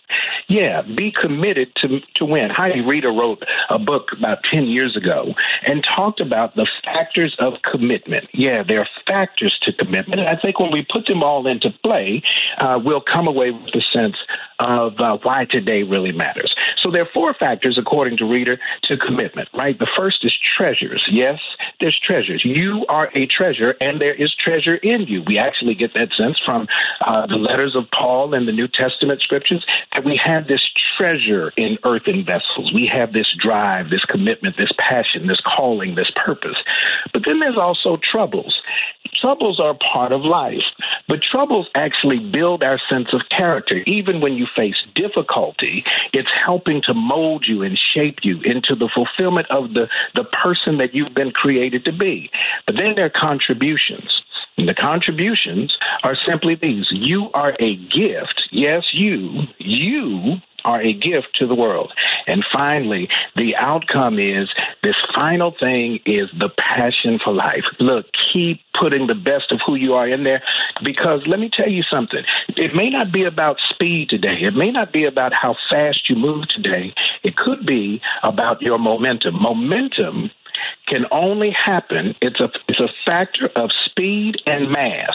Yeah, 0.49 0.83
be 0.83 1.13
committed 1.13 1.73
to, 1.77 2.01
to 2.17 2.25
win. 2.25 2.51
Heidi 2.51 2.81
Reeder 2.81 3.13
wrote 3.13 3.43
a 3.71 3.79
book 3.79 4.09
about 4.17 4.39
10 4.51 4.67
years 4.67 4.97
ago 4.97 5.35
and 5.67 5.85
talked 5.97 6.21
about 6.21 6.55
the 6.55 6.69
factors 6.85 7.37
of 7.39 7.55
commitment. 7.71 8.29
Yeah, 8.33 8.63
there 8.67 8.81
are 8.81 8.89
factors 9.07 9.59
to 9.63 9.73
commitment. 9.73 10.21
And 10.21 10.29
I 10.29 10.41
think 10.41 10.59
when 10.59 10.73
we 10.73 10.87
put 10.91 11.07
them 11.07 11.23
all 11.23 11.47
into 11.47 11.71
play, 11.83 12.23
uh, 12.59 12.79
we'll 12.83 13.01
come 13.03 13.27
away 13.27 13.51
with 13.51 13.75
a 13.75 13.83
sense 13.93 14.17
of 14.61 14.99
uh, 14.99 15.19
why 15.23 15.47
today 15.51 15.83
really 15.83 16.13
matters. 16.13 16.55
So 16.83 16.91
there 16.91 17.03
are 17.03 17.09
four 17.13 17.35
factors, 17.35 17.79
according 17.79 18.19
to 18.19 18.25
Reeder, 18.25 18.59
to 18.85 18.97
commitment, 18.97 19.49
right? 19.55 19.79
The 19.79 19.89
first 19.97 20.25
is 20.25 20.35
treasures. 20.57 21.05
Yes, 21.11 21.41
there's 21.81 21.99
treasures. 21.99 22.43
You 22.45 22.85
are 22.89 23.11
a 23.15 23.27
treasure, 23.27 23.75
and 23.81 24.01
there 24.01 24.15
is 24.15 24.35
treasure 24.35 24.77
in 24.77 25.03
you. 25.03 25.23
We 25.27 25.39
actually 25.39 25.75
get 25.75 25.95
that 25.95 26.11
sense 26.17 26.41
from 26.45 26.69
uh, 27.01 27.27
the 27.27 27.37
letters 27.37 27.75
of 27.75 27.85
Paul 27.91 28.35
and 28.35 28.47
the 28.47 28.53
New 28.53 28.69
Testament 28.69 29.21
scriptures 29.23 29.65
that 29.93 30.05
we 30.05 30.21
have 30.23 30.47
this 30.47 30.63
treasure 30.97 31.53
in 31.57 31.79
earthen 31.85 32.25
vessels. 32.25 32.73
We 32.75 32.91
have 32.93 33.13
this 33.13 33.29
drive, 33.41 33.91
this 33.91 34.05
commitment, 34.05 34.57
this 34.57 34.73
passion, 34.79 35.27
this 35.27 35.41
calling, 35.41 35.95
this 35.95 36.11
purpose. 36.15 36.57
But 37.13 37.23
then 37.25 37.41
there's 37.41 37.59
also 37.59 37.99
troubles. 38.03 38.61
Troubles 39.21 39.61
are 39.61 39.77
part 39.93 40.13
of 40.13 40.23
life, 40.23 40.65
but 41.09 41.21
troubles 41.23 41.69
actually 41.75 42.19
build 42.19 42.63
our 42.63 42.79
sense 42.91 43.09
of 43.13 43.23
character. 43.31 43.77
Even 43.87 44.21
when 44.21 44.35
you 44.35 44.47
face 44.55 44.77
difficulty, 44.95 45.85
it's 46.13 46.29
helping 46.45 46.83
to 46.87 46.95
mold 46.95 47.45
you 47.49 47.63
and 47.63 47.79
shape 47.95 48.19
you 48.23 48.41
into 48.43 48.75
the 48.75 48.91
fulfillment 48.95 49.47
of 49.51 49.73
the, 49.73 49.89
the 50.15 50.25
person 50.25 50.79
that 50.79 50.95
you've 50.95 51.15
been 51.15 51.31
created 51.31 51.85
to 51.85 51.93
be. 51.93 52.31
But 52.67 52.77
then 52.77 52.95
there 52.97 53.07
are 53.07 53.11
contributions. 53.11 54.11
And 54.57 54.69
the 54.69 54.75
contributions 54.75 55.77
are 56.05 56.17
simply 56.27 56.55
these 56.55 56.87
you 56.91 57.31
are 57.35 57.55
a 57.61 57.77
gift. 57.77 58.49
Yes, 58.53 58.85
you, 58.93 59.43
you 59.59 60.37
are 60.65 60.81
a 60.81 60.93
gift 60.93 61.29
to 61.39 61.47
the 61.47 61.55
world. 61.55 61.93
And 62.27 62.45
finally, 62.53 63.09
the 63.37 63.55
outcome 63.57 64.19
is 64.19 64.49
this 64.83 64.97
final 65.15 65.55
thing 65.59 65.99
is 66.07 66.29
the 66.39 66.49
passion 66.57 67.19
for 67.23 67.33
life. 67.33 67.65
Look, 67.81 68.07
keep 68.33 68.61
putting 68.79 69.07
the 69.07 69.15
best 69.15 69.53
of 69.53 69.61
who 69.65 69.75
you 69.75 69.93
are 69.95 70.09
in 70.09 70.25
there 70.25 70.43
because 70.83 71.21
let 71.27 71.39
me 71.39 71.51
tell 71.55 71.69
you 71.69 71.83
something. 71.83 72.23
It 72.49 72.75
may 72.75 72.91
not 72.91 73.13
be 73.13 73.25
about 73.25 73.59
speed 73.71 74.09
today. 74.09 74.39
It 74.41 74.55
may 74.55 74.71
not 74.71 74.93
be 74.93 75.05
about 75.05 75.33
how 75.33 75.55
fast 75.71 76.09
you 76.09 76.17
move 76.17 76.49
today. 76.49 76.95
It 77.23 77.37
could 77.37 77.67
be 77.67 78.01
about 78.23 78.63
your 78.63 78.79
momentum. 78.79 79.41
Momentum 79.41 80.31
can 80.87 81.05
only 81.11 81.51
happen. 81.51 82.15
It's 82.21 82.41
a 82.41 82.51
it's 82.69 82.81
a 82.81 82.89
factor 83.05 83.51
of 83.57 83.71
speed 83.87 84.37
and 84.47 84.71
mass. 84.71 85.15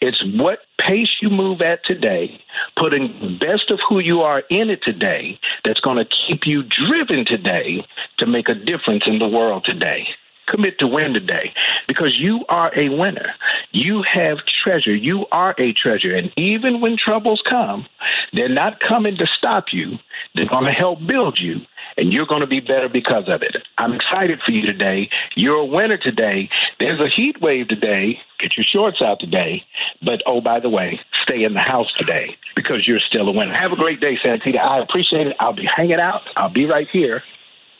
It's 0.00 0.22
what 0.36 0.60
pace 0.78 1.16
you 1.20 1.30
move 1.30 1.60
at 1.60 1.84
today, 1.84 2.40
putting 2.78 3.08
the 3.20 3.38
best 3.38 3.70
of 3.70 3.80
who 3.88 3.98
you 3.98 4.20
are 4.20 4.42
in 4.50 4.70
it 4.70 4.80
today. 4.82 5.38
That's 5.64 5.80
going 5.80 5.96
to 5.96 6.04
keep 6.04 6.42
you 6.44 6.62
driven 6.62 7.24
today 7.24 7.86
to 8.18 8.26
make 8.26 8.48
a 8.48 8.54
difference 8.54 9.04
in 9.06 9.18
the 9.18 9.28
world 9.28 9.64
today 9.64 10.06
commit 10.50 10.78
to 10.78 10.86
win 10.86 11.12
today 11.12 11.52
because 11.86 12.16
you 12.18 12.44
are 12.48 12.72
a 12.76 12.88
winner. 12.88 13.34
You 13.72 14.04
have 14.12 14.38
treasure. 14.62 14.94
You 14.94 15.26
are 15.32 15.54
a 15.58 15.72
treasure. 15.72 16.14
And 16.14 16.30
even 16.36 16.80
when 16.80 16.96
troubles 16.96 17.42
come, 17.48 17.86
they're 18.32 18.48
not 18.48 18.80
coming 18.80 19.16
to 19.16 19.26
stop 19.38 19.66
you. 19.72 19.98
They're 20.34 20.48
going 20.48 20.64
to 20.64 20.72
help 20.72 20.98
build 21.06 21.38
you, 21.40 21.56
and 21.96 22.12
you're 22.12 22.26
going 22.26 22.40
to 22.42 22.46
be 22.46 22.60
better 22.60 22.88
because 22.88 23.24
of 23.28 23.42
it. 23.42 23.56
I'm 23.78 23.92
excited 23.92 24.40
for 24.44 24.52
you 24.52 24.66
today. 24.66 25.08
You're 25.36 25.56
a 25.56 25.64
winner 25.64 25.96
today. 25.96 26.48
There's 26.78 27.00
a 27.00 27.08
heat 27.08 27.40
wave 27.40 27.68
today. 27.68 28.18
Get 28.38 28.56
your 28.56 28.66
shorts 28.70 29.02
out 29.02 29.20
today. 29.20 29.62
But 30.02 30.22
oh, 30.26 30.40
by 30.40 30.60
the 30.60 30.68
way, 30.68 31.00
stay 31.22 31.44
in 31.44 31.54
the 31.54 31.60
house 31.60 31.88
today 31.98 32.36
because 32.54 32.86
you're 32.86 33.00
still 33.00 33.28
a 33.28 33.32
winner. 33.32 33.54
Have 33.54 33.72
a 33.72 33.76
great 33.76 34.00
day, 34.00 34.16
Santita. 34.24 34.58
I 34.58 34.80
appreciate 34.80 35.26
it. 35.26 35.36
I'll 35.40 35.56
be 35.56 35.68
hanging 35.76 36.00
out. 36.00 36.22
I'll 36.36 36.52
be 36.52 36.66
right 36.66 36.88
here 36.92 37.22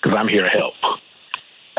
because 0.02 0.16
I'm 0.18 0.28
here 0.28 0.42
to 0.42 0.50
help. 0.50 0.74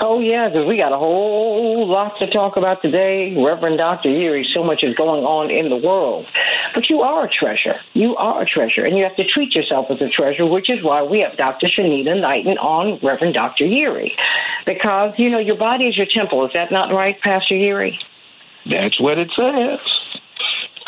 Oh, 0.02 0.20
yeah, 0.20 0.48
because 0.48 0.66
we 0.68 0.78
got 0.78 0.94
a 0.94 0.98
whole 0.98 1.88
lot 1.88 2.14
to 2.20 2.30
talk 2.30 2.56
about 2.56 2.82
today. 2.82 3.36
Reverend 3.36 3.78
Dr. 3.78 4.08
Yeary, 4.10 4.44
so 4.54 4.64
much 4.64 4.80
is 4.82 4.96
going 4.96 5.26
on 5.26 5.52
in 5.52 5.70
the 5.70 5.76
world. 5.76 6.26
But 6.74 6.90
you 6.90 7.02
are 7.02 7.26
a 7.26 7.30
treasure. 7.30 7.76
You 7.94 8.16
are 8.16 8.44
a 8.44 8.46
treasure, 8.46 8.86
and 8.86 8.98
you 8.98 9.04
have 9.04 9.16
to 9.18 9.26
treat 9.28 9.54
yourself 9.54 9.88
as 9.90 10.00
a 10.00 10.08
treasure, 10.08 10.46
which 10.46 10.70
is 10.70 10.84
why 10.84 11.04
we 11.04 11.20
have 11.20 11.38
Dr. 11.38 11.68
Shanina 11.68 12.20
Knighton 12.22 12.58
on 12.60 13.00
Reverend 13.04 13.34
Dr. 13.34 13.66
Yeary. 13.66 14.12
Because, 14.66 15.14
you 15.18 15.30
know, 15.30 15.40
your 15.40 15.58
body 15.58 15.86
is 15.86 15.98
your 15.98 16.08
temple. 16.14 16.46
Is 16.46 16.52
that 16.54 16.72
not 16.72 16.94
right, 16.94 17.20
Pastor 17.22 17.56
Yeary? 17.56 17.94
That's 18.70 19.00
what 19.02 19.18
it 19.18 19.32
says. 19.36 19.80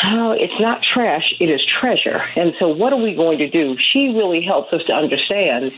Oh, 0.03 0.31
it's 0.31 0.59
not 0.59 0.81
trash, 0.81 1.33
it 1.39 1.45
is 1.45 1.61
treasure. 1.79 2.21
And 2.35 2.53
so, 2.59 2.67
what 2.67 2.91
are 2.91 3.01
we 3.01 3.13
going 3.13 3.37
to 3.37 3.49
do? 3.49 3.75
She 3.93 4.09
really 4.15 4.41
helps 4.41 4.73
us 4.73 4.81
to 4.87 4.93
understand 4.93 5.71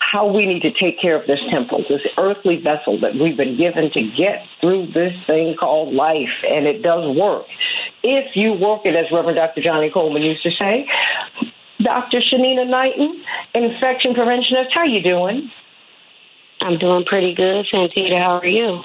how 0.00 0.26
we 0.26 0.44
need 0.44 0.60
to 0.62 0.72
take 0.72 1.00
care 1.00 1.18
of 1.18 1.26
this 1.26 1.40
temple, 1.50 1.84
this 1.88 2.04
earthly 2.18 2.60
vessel 2.60 3.00
that 3.00 3.14
we've 3.14 3.36
been 3.36 3.56
given 3.56 3.90
to 3.94 4.02
get 4.16 4.44
through 4.60 4.92
this 4.92 5.14
thing 5.26 5.56
called 5.58 5.94
life. 5.94 6.34
And 6.44 6.66
it 6.66 6.82
does 6.82 7.16
work. 7.16 7.46
If 8.02 8.36
you 8.36 8.52
work 8.52 8.82
it, 8.84 8.96
as 8.96 9.06
Reverend 9.12 9.36
Dr. 9.36 9.62
Johnnie 9.62 9.90
Colemon 9.94 10.24
used 10.24 10.42
to 10.42 10.50
say, 10.58 10.84
Dr. 11.82 12.20
Shanina 12.20 12.68
Knighton, 12.68 13.22
infection 13.54 14.12
preventionist, 14.12 14.72
how 14.74 14.84
you 14.84 15.02
doing? 15.02 15.50
I'm 16.60 16.78
doing 16.78 17.04
pretty 17.06 17.34
good, 17.34 17.64
Santita. 17.72 18.18
How 18.18 18.40
are 18.40 18.46
you? 18.46 18.80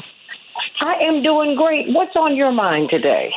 I 0.79 0.93
am 1.03 1.21
doing 1.21 1.55
great. 1.57 1.87
What's 1.89 2.15
on 2.15 2.37
your 2.37 2.53
mind 2.53 2.89
today? 2.89 3.31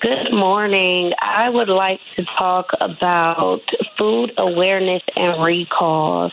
Good 0.00 0.32
morning. 0.32 1.12
I 1.20 1.50
would 1.50 1.68
like 1.68 1.98
to 2.14 2.24
talk 2.38 2.66
about 2.80 3.62
food 3.98 4.30
awareness 4.38 5.02
and 5.16 5.42
recalls. 5.42 6.32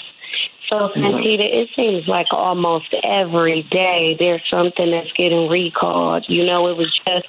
So, 0.70 0.76
mm-hmm. 0.76 1.00
Santita, 1.00 1.64
it 1.64 1.70
seems 1.76 2.08
like 2.08 2.28
almost 2.32 2.94
every 3.04 3.64
day 3.72 4.16
there's 4.20 4.44
something 4.52 4.92
that's 4.92 5.12
getting 5.14 5.50
recalled. 5.50 6.26
You 6.28 6.46
know, 6.46 6.68
it 6.68 6.78
was 6.78 6.94
just, 7.08 7.28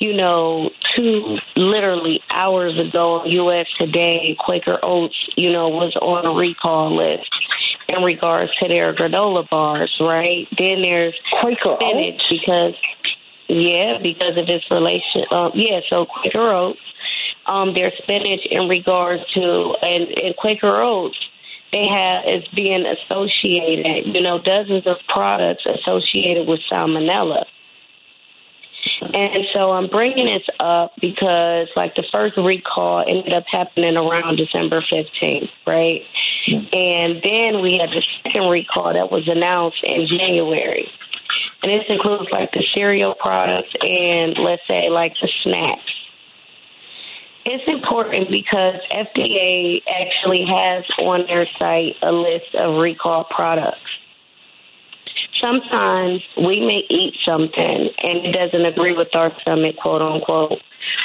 you 0.00 0.12
know, 0.12 0.70
two 0.96 1.38
literally 1.54 2.20
hours 2.34 2.76
ago, 2.80 3.24
U.S. 3.24 3.66
Today, 3.78 4.36
Quaker 4.40 4.80
Oats, 4.82 5.16
you 5.36 5.52
know, 5.52 5.68
was 5.68 5.94
on 6.02 6.26
a 6.26 6.32
recall 6.32 6.96
list 6.96 7.30
in 7.88 8.02
regards 8.02 8.50
to 8.60 8.66
their 8.66 8.92
granola 8.92 9.48
bars, 9.48 9.94
right? 10.00 10.48
Then 10.58 10.82
there's 10.82 11.14
Quaker 11.40 11.76
spinach 11.76 12.20
Oats? 12.20 12.24
because 12.28 12.74
yeah, 13.48 13.98
because 14.02 14.36
of 14.36 14.48
its 14.48 14.64
relation. 14.70 15.24
Um, 15.30 15.52
yeah, 15.54 15.80
so 15.88 16.06
Quaker 16.06 16.50
Oats, 16.52 16.80
um, 17.46 17.74
their 17.74 17.92
spinach 18.02 18.40
in 18.50 18.68
regards 18.68 19.22
to 19.34 19.74
and, 19.82 20.08
and 20.08 20.36
Quaker 20.36 20.82
Oats, 20.82 21.18
they 21.72 21.86
have 21.86 22.24
is 22.26 22.46
being 22.54 22.84
associated. 22.86 24.14
You 24.14 24.22
know, 24.22 24.40
dozens 24.42 24.86
of 24.86 24.96
products 25.08 25.64
associated 25.66 26.46
with 26.46 26.60
salmonella. 26.70 27.44
And 29.00 29.46
so 29.52 29.72
I'm 29.72 29.88
bringing 29.88 30.26
this 30.26 30.46
up 30.60 30.92
because, 31.00 31.68
like, 31.76 31.94
the 31.96 32.04
first 32.14 32.36
recall 32.36 33.04
ended 33.06 33.32
up 33.32 33.44
happening 33.50 33.96
around 33.96 34.36
December 34.36 34.80
15th, 34.80 35.50
right? 35.66 36.02
And 36.46 37.20
then 37.22 37.62
we 37.62 37.78
had 37.80 37.90
the 37.90 38.02
second 38.22 38.48
recall 38.48 38.92
that 38.94 39.10
was 39.10 39.28
announced 39.28 39.82
in 39.82 40.06
January. 40.06 40.88
And 41.62 41.80
this 41.80 41.86
includes 41.88 42.30
like 42.32 42.50
the 42.52 42.64
cereal 42.74 43.14
products 43.20 43.72
and 43.80 44.36
let's 44.38 44.62
say 44.68 44.88
like 44.90 45.12
the 45.20 45.28
snacks. 45.42 45.92
It's 47.44 47.64
important 47.68 48.28
because 48.28 48.74
FDA 48.92 49.80
actually 49.86 50.44
has 50.48 50.84
on 50.98 51.26
their 51.28 51.46
site 51.58 51.94
a 52.02 52.10
list 52.10 52.54
of 52.54 52.80
recall 52.80 53.24
products. 53.30 53.78
Sometimes 55.42 56.22
we 56.36 56.60
may 56.60 56.82
eat 56.90 57.14
something 57.24 57.90
and 58.02 58.26
it 58.26 58.32
doesn't 58.32 58.66
agree 58.66 58.96
with 58.96 59.14
our 59.14 59.30
stomach, 59.42 59.76
quote 59.80 60.02
unquote, 60.02 60.58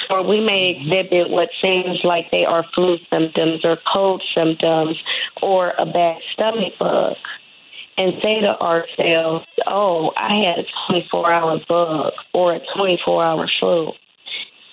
or 0.10 0.28
we 0.28 0.40
may 0.40 0.76
exhibit 0.78 1.30
what 1.30 1.50
seems 1.62 2.00
like 2.04 2.32
they 2.32 2.46
are 2.46 2.66
flu 2.74 2.98
symptoms 3.12 3.64
or 3.64 3.78
cold 3.92 4.24
symptoms 4.36 4.98
or 5.42 5.74
a 5.78 5.86
bad 5.86 6.18
stomach 6.34 6.74
bug 6.80 7.16
and 7.98 8.14
say 8.24 8.42
to 8.42 8.60
ourselves, 8.62 9.46
oh, 9.68 10.12
I 10.18 10.44
had 10.46 10.66
a 10.66 10.92
24 10.92 11.32
hour 11.32 11.60
bug 11.68 12.14
or 12.34 12.56
a 12.56 12.60
24 12.78 13.24
hour 13.24 13.50
flu. 13.60 13.92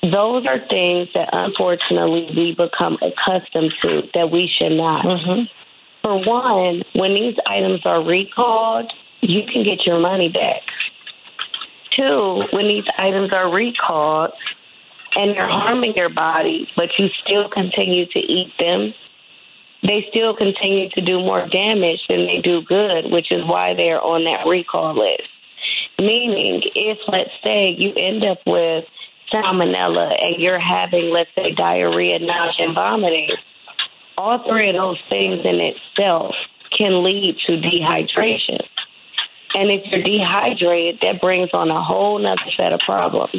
Those 0.02 0.46
are 0.46 0.58
things 0.70 1.08
that 1.14 1.28
unfortunately 1.32 2.28
we 2.36 2.54
become 2.56 2.98
accustomed 3.02 3.72
to 3.82 4.02
that 4.14 4.30
we 4.30 4.48
should 4.58 4.72
not. 4.72 5.04
Mm-hmm. 5.04 5.42
For 6.04 6.24
one, 6.24 6.82
when 6.94 7.14
these 7.14 7.34
items 7.46 7.80
are 7.84 8.04
recalled, 8.04 8.92
you 9.20 9.42
can 9.52 9.64
get 9.64 9.84
your 9.84 9.98
money 9.98 10.28
back. 10.28 10.62
Two, 11.96 12.44
when 12.52 12.68
these 12.68 12.84
items 12.96 13.32
are 13.32 13.52
recalled 13.52 14.30
and 15.16 15.34
they're 15.34 15.48
harming 15.48 15.94
your 15.96 16.08
body, 16.08 16.68
but 16.76 16.90
you 16.96 17.08
still 17.24 17.48
continue 17.50 18.06
to 18.06 18.18
eat 18.20 18.52
them, 18.60 18.94
they 19.82 20.06
still 20.10 20.34
continue 20.34 20.88
to 20.90 21.00
do 21.00 21.18
more 21.18 21.46
damage 21.48 22.00
than 22.08 22.26
they 22.26 22.40
do 22.42 22.62
good, 22.62 23.10
which 23.10 23.30
is 23.30 23.42
why 23.44 23.74
they're 23.74 24.00
on 24.00 24.24
that 24.24 24.48
recall 24.48 24.98
list. 24.98 25.28
Meaning, 25.98 26.62
if 26.74 26.98
let's 27.08 27.30
say 27.44 27.74
you 27.76 27.92
end 27.96 28.24
up 28.24 28.38
with 28.46 28.84
salmonella 29.32 30.14
and 30.20 30.40
you're 30.40 30.58
having, 30.58 31.10
let's 31.10 31.30
say, 31.34 31.52
diarrhea, 31.54 32.18
nausea, 32.18 32.66
and 32.66 32.74
vomiting, 32.74 33.30
all 34.16 34.44
three 34.48 34.70
of 34.70 34.76
those 34.76 35.00
things 35.08 35.40
in 35.44 35.60
itself 35.60 36.34
can 36.76 37.04
lead 37.04 37.36
to 37.46 37.52
dehydration. 37.52 38.62
And 39.54 39.70
if 39.70 39.82
you're 39.86 40.02
dehydrated, 40.02 41.00
that 41.02 41.20
brings 41.20 41.50
on 41.52 41.70
a 41.70 41.82
whole 41.82 42.24
other 42.24 42.50
set 42.56 42.72
of 42.72 42.80
problems. 42.84 43.34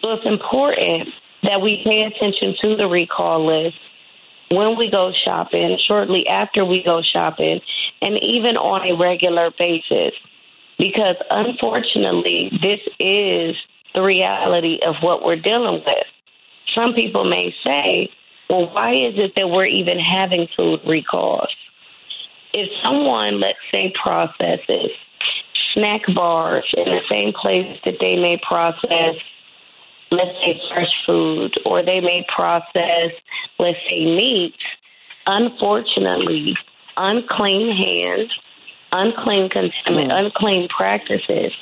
So 0.00 0.12
it's 0.12 0.26
important 0.26 1.08
that 1.42 1.60
we 1.60 1.82
pay 1.84 2.02
attention 2.02 2.54
to 2.62 2.76
the 2.76 2.86
recall 2.86 3.46
list 3.46 3.76
when 4.50 4.76
we 4.78 4.90
go 4.90 5.12
shopping, 5.24 5.78
shortly 5.86 6.26
after 6.26 6.64
we 6.64 6.82
go 6.82 7.02
shopping, 7.02 7.60
and 8.00 8.16
even 8.22 8.56
on 8.56 8.86
a 8.88 8.96
regular 8.96 9.50
basis. 9.58 10.12
Because 10.78 11.16
unfortunately, 11.30 12.50
this 12.62 12.80
is 13.00 13.56
the 13.94 14.02
reality 14.02 14.78
of 14.86 14.94
what 15.00 15.24
we're 15.24 15.40
dealing 15.40 15.82
with. 15.84 16.06
Some 16.74 16.94
people 16.94 17.24
may 17.28 17.54
say, 17.64 18.10
well, 18.48 18.72
why 18.72 18.92
is 18.92 19.14
it 19.16 19.32
that 19.36 19.48
we're 19.48 19.66
even 19.66 19.98
having 19.98 20.46
food 20.56 20.80
recalls? 20.86 21.48
If 22.54 22.70
someone, 22.82 23.40
let's 23.40 23.58
say, 23.72 23.92
processes 24.00 24.90
snack 25.74 26.02
bars 26.14 26.64
in 26.76 26.84
the 26.84 27.00
same 27.08 27.32
place 27.32 27.78
that 27.84 27.94
they 28.00 28.16
may 28.16 28.40
process, 28.46 29.16
let's 30.10 30.36
say, 30.44 30.60
fresh 30.72 30.92
food, 31.06 31.54
or 31.64 31.82
they 31.82 32.00
may 32.00 32.24
process, 32.34 33.12
let's 33.58 33.78
say, 33.88 34.04
meat, 34.04 34.54
unfortunately, 35.26 36.56
unclean 36.96 37.76
hands, 37.76 38.30
unclean 38.92 39.48
contamin- 39.50 40.10
mm. 40.10 40.24
unclean 40.24 40.68
practices 40.68 41.52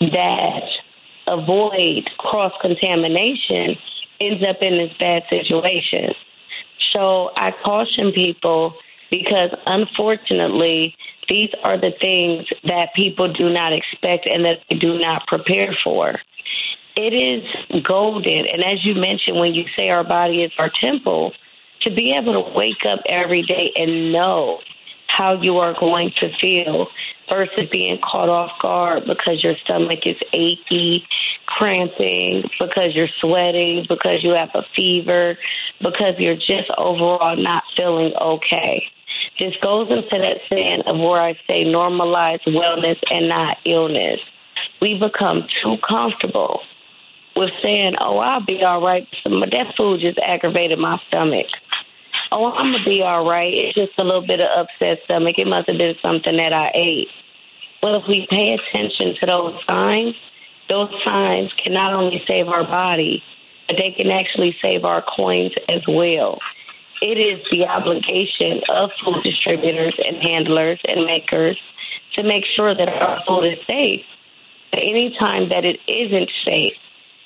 that 0.00 0.62
avoid 1.26 2.08
cross 2.18 2.52
contamination 2.60 3.76
ends 4.20 4.44
up 4.48 4.56
in 4.60 4.78
this 4.78 4.92
bad 4.98 5.22
situation. 5.30 6.12
So 6.92 7.30
I 7.36 7.52
caution 7.64 8.12
people 8.12 8.74
because 9.10 9.50
unfortunately, 9.66 10.94
these 11.28 11.50
are 11.64 11.78
the 11.78 11.92
things 12.00 12.46
that 12.64 12.94
people 12.94 13.32
do 13.32 13.50
not 13.50 13.72
expect 13.72 14.26
and 14.26 14.44
that 14.44 14.58
they 14.68 14.76
do 14.76 14.98
not 14.98 15.26
prepare 15.26 15.76
for. 15.84 16.18
It 17.00 17.14
is 17.14 17.84
golden. 17.84 18.46
And 18.52 18.64
as 18.64 18.84
you 18.84 18.96
mentioned, 18.96 19.38
when 19.38 19.54
you 19.54 19.66
say 19.78 19.88
our 19.88 20.02
body 20.02 20.42
is 20.42 20.50
our 20.58 20.68
temple, 20.80 21.32
to 21.82 21.94
be 21.94 22.12
able 22.12 22.32
to 22.32 22.58
wake 22.58 22.84
up 22.90 22.98
every 23.08 23.42
day 23.42 23.70
and 23.76 24.10
know 24.10 24.58
how 25.06 25.40
you 25.40 25.58
are 25.58 25.78
going 25.78 26.10
to 26.18 26.28
feel 26.40 26.88
versus 27.32 27.68
being 27.70 27.98
caught 28.02 28.28
off 28.28 28.50
guard 28.60 29.04
because 29.06 29.44
your 29.44 29.54
stomach 29.62 30.00
is 30.06 30.16
achy, 30.32 31.06
cramping, 31.46 32.42
because 32.58 32.96
you're 32.96 33.14
sweating, 33.20 33.86
because 33.88 34.24
you 34.24 34.30
have 34.30 34.50
a 34.54 34.64
fever, 34.74 35.38
because 35.80 36.14
you're 36.18 36.34
just 36.34 36.68
overall 36.78 37.36
not 37.36 37.62
feeling 37.76 38.12
okay. 38.20 38.82
This 39.38 39.54
goes 39.62 39.88
into 39.88 40.18
that 40.18 40.38
saying 40.50 40.82
of 40.86 40.98
where 40.98 41.22
I 41.22 41.34
say 41.46 41.62
normalize 41.64 42.40
wellness 42.44 42.98
and 43.08 43.28
not 43.28 43.58
illness. 43.64 44.18
We 44.82 44.98
become 44.98 45.46
too 45.62 45.76
comfortable 45.88 46.60
with 47.38 47.50
saying, 47.62 47.94
oh, 48.00 48.18
I'll 48.18 48.44
be 48.44 48.62
all 48.62 48.82
right. 48.84 49.06
That 49.24 49.74
food 49.76 50.00
just 50.00 50.18
aggravated 50.18 50.78
my 50.78 50.98
stomach 51.08 51.46
oh, 52.32 52.52
I'm 52.52 52.72
gonna 52.72 52.84
be 52.84 53.02
all 53.02 53.28
right. 53.28 53.52
It's 53.52 53.74
just 53.74 53.98
a 53.98 54.04
little 54.04 54.26
bit 54.26 54.40
of 54.40 54.66
upset 54.66 54.98
stomach. 55.04 55.36
It 55.38 55.46
must 55.46 55.68
have 55.68 55.78
been 55.78 55.94
something 56.02 56.36
that 56.36 56.52
I 56.52 56.70
ate. 56.74 57.08
Well, 57.82 57.96
if 57.96 58.04
we 58.08 58.26
pay 58.28 58.56
attention 58.58 59.14
to 59.20 59.26
those 59.26 59.54
signs, 59.66 60.14
those 60.68 60.90
signs 61.04 61.52
can 61.62 61.72
not 61.72 61.92
only 61.92 62.22
save 62.26 62.48
our 62.48 62.64
body, 62.64 63.22
but 63.66 63.76
they 63.78 63.92
can 63.96 64.10
actually 64.10 64.56
save 64.60 64.84
our 64.84 65.02
coins 65.16 65.52
as 65.68 65.82
well. 65.88 66.38
It 67.00 67.16
is 67.16 67.44
the 67.50 67.64
obligation 67.64 68.60
of 68.68 68.90
food 69.04 69.22
distributors 69.22 69.94
and 70.04 70.16
handlers 70.16 70.80
and 70.84 71.06
makers 71.06 71.58
to 72.14 72.22
make 72.24 72.44
sure 72.56 72.74
that 72.74 72.88
our 72.88 73.22
food 73.26 73.52
is 73.52 73.58
safe. 73.70 74.04
But 74.72 74.80
anytime 74.80 75.48
that 75.50 75.64
it 75.64 75.78
isn't 75.86 76.30
safe 76.44 76.74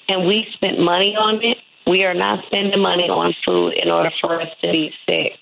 and 0.08 0.26
we 0.26 0.46
spent 0.54 0.78
money 0.78 1.14
on 1.18 1.42
it, 1.42 1.58
we 1.86 2.04
are 2.04 2.14
not 2.14 2.44
spending 2.46 2.80
money 2.80 3.08
on 3.08 3.34
food 3.44 3.74
in 3.82 3.90
order 3.90 4.10
for 4.20 4.40
us 4.40 4.48
to 4.62 4.70
be 4.70 4.90
sick. 5.06 5.32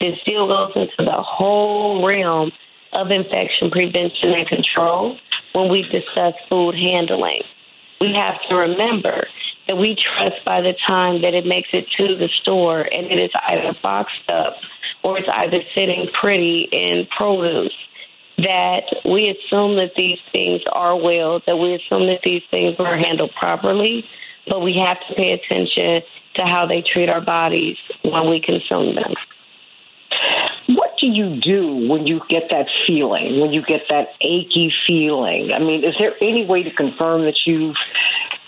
This 0.00 0.18
still 0.22 0.48
goes 0.48 0.72
into 0.74 1.04
the 1.04 1.22
whole 1.22 2.06
realm 2.06 2.50
of 2.92 3.10
infection 3.10 3.70
prevention 3.70 4.32
and 4.32 4.48
control 4.48 5.18
when 5.52 5.70
we 5.70 5.82
discuss 5.82 6.34
food 6.48 6.74
handling. 6.74 7.42
We 8.00 8.14
have 8.14 8.36
to 8.48 8.56
remember 8.56 9.26
that 9.68 9.76
we 9.76 9.94
trust 9.94 10.44
by 10.46 10.62
the 10.62 10.74
time 10.86 11.22
that 11.22 11.34
it 11.34 11.44
makes 11.44 11.68
it 11.72 11.84
to 11.98 12.16
the 12.16 12.28
store 12.40 12.80
and 12.80 13.06
it 13.06 13.18
is 13.18 13.30
either 13.48 13.76
boxed 13.82 14.28
up 14.28 14.56
or 15.04 15.18
it's 15.18 15.28
either 15.32 15.60
sitting 15.74 16.08
pretty 16.18 16.68
in 16.72 17.06
produce 17.16 17.74
that 18.42 18.84
we 19.04 19.28
assume 19.28 19.76
that 19.76 19.92
these 19.96 20.18
things 20.32 20.62
are 20.72 20.96
well, 20.96 21.40
that 21.46 21.56
we 21.56 21.74
assume 21.74 22.06
that 22.06 22.20
these 22.22 22.42
things 22.50 22.76
are 22.78 22.96
handled 22.96 23.32
properly, 23.38 24.04
but 24.46 24.60
we 24.60 24.74
have 24.74 24.98
to 25.08 25.14
pay 25.14 25.32
attention 25.32 26.02
to 26.36 26.46
how 26.46 26.66
they 26.66 26.82
treat 26.82 27.08
our 27.08 27.20
bodies 27.20 27.76
when 28.02 28.28
we 28.28 28.40
consume 28.40 28.94
them. 28.94 29.14
What 30.68 30.90
do 31.00 31.06
you 31.06 31.40
do 31.40 31.88
when 31.88 32.06
you 32.06 32.20
get 32.28 32.44
that 32.50 32.66
feeling, 32.86 33.40
when 33.40 33.52
you 33.52 33.62
get 33.62 33.82
that 33.88 34.08
achy 34.20 34.72
feeling? 34.86 35.50
I 35.52 35.58
mean, 35.58 35.84
is 35.84 35.94
there 35.98 36.14
any 36.20 36.46
way 36.46 36.62
to 36.62 36.70
confirm 36.70 37.24
that 37.24 37.38
you've 37.46 37.76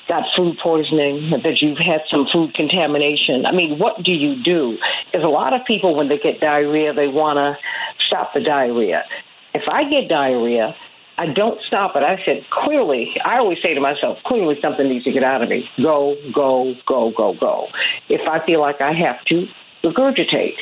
got 0.08 0.24
food 0.36 0.56
poisoning, 0.62 1.30
that 1.42 1.60
you've 1.60 1.78
had 1.78 2.02
some 2.10 2.26
food 2.32 2.54
contamination? 2.54 3.46
I 3.46 3.52
mean, 3.52 3.78
what 3.78 4.02
do 4.02 4.12
you 4.12 4.42
do? 4.42 4.78
Because 5.06 5.24
a 5.24 5.28
lot 5.28 5.52
of 5.52 5.64
people, 5.66 5.94
when 5.96 6.08
they 6.08 6.18
get 6.18 6.40
diarrhea, 6.40 6.92
they 6.92 7.08
want 7.08 7.38
to 7.38 7.56
stop 8.06 8.34
the 8.34 8.40
diarrhea. 8.40 9.04
If 9.54 9.62
I 9.68 9.84
get 9.84 10.08
diarrhea, 10.08 10.74
I 11.18 11.26
don't 11.26 11.60
stop 11.66 11.94
it. 11.94 12.02
I 12.02 12.16
said, 12.24 12.44
clearly, 12.50 13.14
I 13.24 13.38
always 13.38 13.58
say 13.62 13.74
to 13.74 13.80
myself, 13.80 14.18
clearly 14.24 14.56
something 14.62 14.88
needs 14.88 15.04
to 15.04 15.12
get 15.12 15.22
out 15.22 15.42
of 15.42 15.48
me. 15.48 15.68
Go, 15.82 16.16
go, 16.34 16.74
go, 16.86 17.12
go, 17.16 17.34
go. 17.38 17.66
If 18.08 18.28
I 18.28 18.44
feel 18.46 18.60
like 18.60 18.80
I 18.80 18.92
have 18.92 19.22
to, 19.26 19.46
regurgitate. 19.84 20.56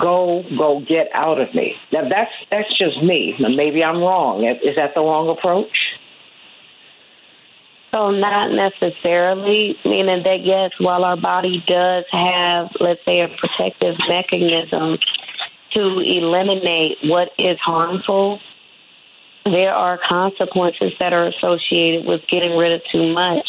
Go, 0.00 0.42
go, 0.58 0.82
get 0.86 1.08
out 1.14 1.40
of 1.40 1.54
me. 1.54 1.74
Now 1.92 2.08
that's 2.08 2.32
that's 2.50 2.68
just 2.76 3.02
me. 3.04 3.34
Maybe 3.38 3.84
I'm 3.84 3.98
wrong. 3.98 4.44
Is 4.44 4.74
that 4.74 4.94
the 4.94 5.00
wrong 5.00 5.28
approach? 5.28 5.76
So 7.94 8.10
not 8.10 8.50
necessarily, 8.50 9.76
meaning 9.84 10.22
that 10.24 10.42
yes, 10.42 10.72
while 10.78 11.04
our 11.04 11.16
body 11.16 11.62
does 11.66 12.04
have, 12.10 12.68
let's 12.80 13.00
say, 13.06 13.20
a 13.20 13.28
protective 13.28 13.94
mechanism 14.08 14.98
to 15.76 16.00
eliminate 16.00 16.98
what 17.04 17.28
is 17.38 17.58
harmful, 17.64 18.40
there 19.44 19.74
are 19.74 19.98
consequences 20.08 20.92
that 20.98 21.12
are 21.12 21.28
associated 21.28 22.06
with 22.06 22.22
getting 22.28 22.56
rid 22.56 22.72
of 22.72 22.80
too 22.90 23.12
much 23.12 23.46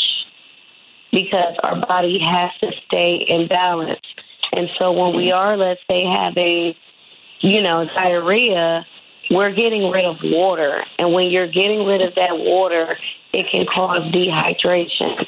because 1.12 1.56
our 1.64 1.80
body 1.88 2.20
has 2.20 2.52
to 2.60 2.68
stay 2.86 3.26
in 3.28 3.48
balance. 3.48 4.00
And 4.52 4.68
so 4.78 4.92
when 4.92 5.16
we 5.16 5.32
are, 5.32 5.58
let's 5.58 5.80
say, 5.90 6.04
having, 6.06 6.74
you 7.40 7.62
know, 7.62 7.86
diarrhea, 7.96 8.86
we're 9.32 9.54
getting 9.54 9.90
rid 9.90 10.06
of 10.06 10.18
water. 10.24 10.84
And 11.00 11.14
when 11.14 11.28
you're 11.28 11.48
getting 11.48 11.86
rid 11.86 12.02
of 12.02 12.16
that 12.16 12.38
water, 12.38 12.98
it 13.34 13.46
can 13.52 13.66
cause 13.74 14.02
dehydration. 14.14 15.26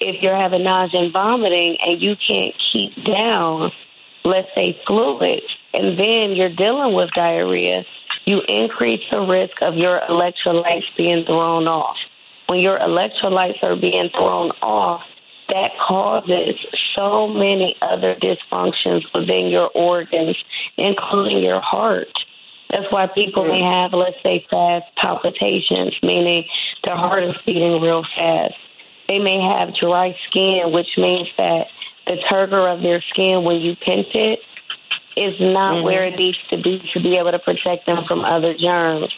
If 0.00 0.22
you're 0.22 0.36
having 0.36 0.64
nausea 0.64 1.00
and 1.00 1.12
vomiting 1.12 1.78
and 1.80 2.00
you 2.00 2.14
can't 2.16 2.54
keep 2.72 3.04
down, 3.04 3.72
let's 4.24 4.48
say, 4.54 4.78
fluids, 4.86 5.42
and 5.74 5.98
then 5.98 6.36
you're 6.36 6.54
dealing 6.54 6.94
with 6.94 7.10
diarrhea, 7.14 7.84
you 8.24 8.40
increase 8.46 9.00
the 9.10 9.20
risk 9.20 9.54
of 9.62 9.74
your 9.74 10.00
electrolytes 10.08 10.84
being 10.96 11.24
thrown 11.26 11.66
off. 11.66 11.96
When 12.48 12.60
your 12.60 12.78
electrolytes 12.78 13.62
are 13.62 13.76
being 13.76 14.10
thrown 14.12 14.50
off, 14.62 15.02
that 15.48 15.70
causes 15.86 16.54
so 16.96 17.26
many 17.28 17.76
other 17.82 18.14
dysfunctions 18.16 19.02
within 19.14 19.48
your 19.48 19.70
organs, 19.74 20.36
including 20.76 21.42
your 21.42 21.60
heart. 21.60 22.08
That's 22.70 22.90
why 22.90 23.06
people 23.06 23.44
may 23.44 23.60
mm-hmm. 23.60 23.92
have, 23.92 23.98
let's 23.98 24.16
say, 24.22 24.46
fast 24.50 24.86
palpitations, 24.96 25.94
meaning 26.02 26.44
their 26.86 26.96
heart 26.96 27.24
is 27.24 27.34
beating 27.44 27.82
real 27.82 28.02
fast. 28.16 28.54
They 29.08 29.18
may 29.18 29.40
have 29.42 29.76
dry 29.76 30.16
skin, 30.28 30.72
which 30.72 30.88
means 30.96 31.28
that 31.36 31.66
the 32.06 32.16
turgor 32.30 32.72
of 32.74 32.82
their 32.82 33.02
skin, 33.12 33.44
when 33.44 33.56
you 33.56 33.76
pinch 33.76 34.08
it, 34.14 34.38
is 35.16 35.34
not 35.40 35.74
mm-hmm. 35.74 35.84
where 35.84 36.06
it 36.06 36.16
needs 36.16 36.38
to 36.50 36.56
be 36.56 36.82
to 36.94 37.00
be 37.00 37.16
able 37.16 37.32
to 37.32 37.38
protect 37.38 37.86
them 37.86 38.04
from 38.06 38.24
other 38.24 38.54
germs. 38.58 39.12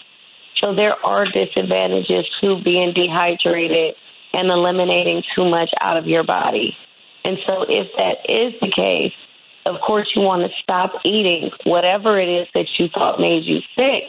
So 0.61 0.75
there 0.75 0.95
are 1.05 1.27
disadvantages 1.27 2.27
to 2.41 2.63
being 2.63 2.93
dehydrated 2.95 3.95
and 4.33 4.51
eliminating 4.51 5.23
too 5.35 5.49
much 5.49 5.71
out 5.83 5.97
of 5.97 6.07
your 6.07 6.25
body. 6.25 6.77
And 7.25 7.39
so 7.47 7.65
if 7.69 7.89
that 7.97 8.25
is 8.29 8.55
the 8.61 8.71
case, 8.75 9.13
of 9.67 9.81
course 9.81 10.11
you 10.15 10.23
want 10.23 10.43
to 10.43 10.51
stop 10.63 10.93
eating 11.05 11.51
whatever 11.65 12.21
it 12.21 12.29
is 12.29 12.49
that 12.55 12.67
you 12.79 12.89
thought 12.93 13.21
made 13.21 13.45
you 13.45 13.61
sick. 13.77 14.05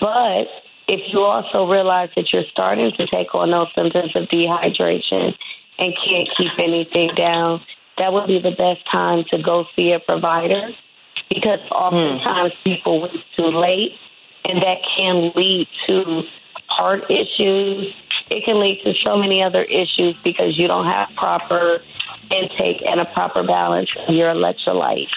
But 0.00 0.46
if 0.88 1.00
you 1.12 1.20
also 1.20 1.70
realize 1.70 2.10
that 2.16 2.32
you're 2.32 2.44
starting 2.50 2.92
to 2.96 3.06
take 3.06 3.34
on 3.34 3.50
those 3.50 3.68
symptoms 3.76 4.14
of 4.14 4.24
dehydration 4.24 5.34
and 5.78 5.94
can't 6.04 6.28
keep 6.36 6.52
anything 6.58 7.10
down, 7.16 7.60
that 7.98 8.12
would 8.12 8.26
be 8.26 8.40
the 8.40 8.50
best 8.50 8.80
time 8.90 9.24
to 9.30 9.42
go 9.42 9.64
see 9.74 9.92
a 9.92 10.00
provider 10.00 10.70
because 11.28 11.60
oftentimes 11.70 12.52
mm. 12.52 12.64
people 12.64 13.02
wait 13.02 13.24
too 13.36 13.46
late, 13.46 13.92
and 14.48 14.62
that 14.62 14.78
can 14.96 15.32
lead 15.34 15.68
to 15.86 16.22
heart 16.68 17.04
issues. 17.10 17.94
It 18.30 18.44
can 18.44 18.60
lead 18.60 18.82
to 18.82 18.94
so 19.04 19.16
many 19.16 19.42
other 19.42 19.62
issues 19.62 20.16
because 20.24 20.58
you 20.58 20.66
don't 20.66 20.86
have 20.86 21.10
proper 21.16 21.82
intake 22.30 22.82
and 22.84 23.00
a 23.00 23.04
proper 23.04 23.42
balance 23.42 23.90
of 23.96 24.14
your 24.14 24.32
electrolytes. 24.34 25.10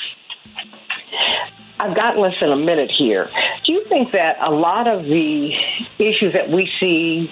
I've 1.79 1.95
got 1.95 2.17
less 2.17 2.33
than 2.41 2.51
a 2.51 2.57
minute 2.57 2.91
here. 2.91 3.27
Do 3.65 3.71
you 3.71 3.83
think 3.85 4.11
that 4.11 4.45
a 4.45 4.51
lot 4.51 4.87
of 4.87 5.05
the 5.05 5.55
issues 5.97 6.33
that 6.33 6.49
we 6.49 6.69
see 6.79 7.31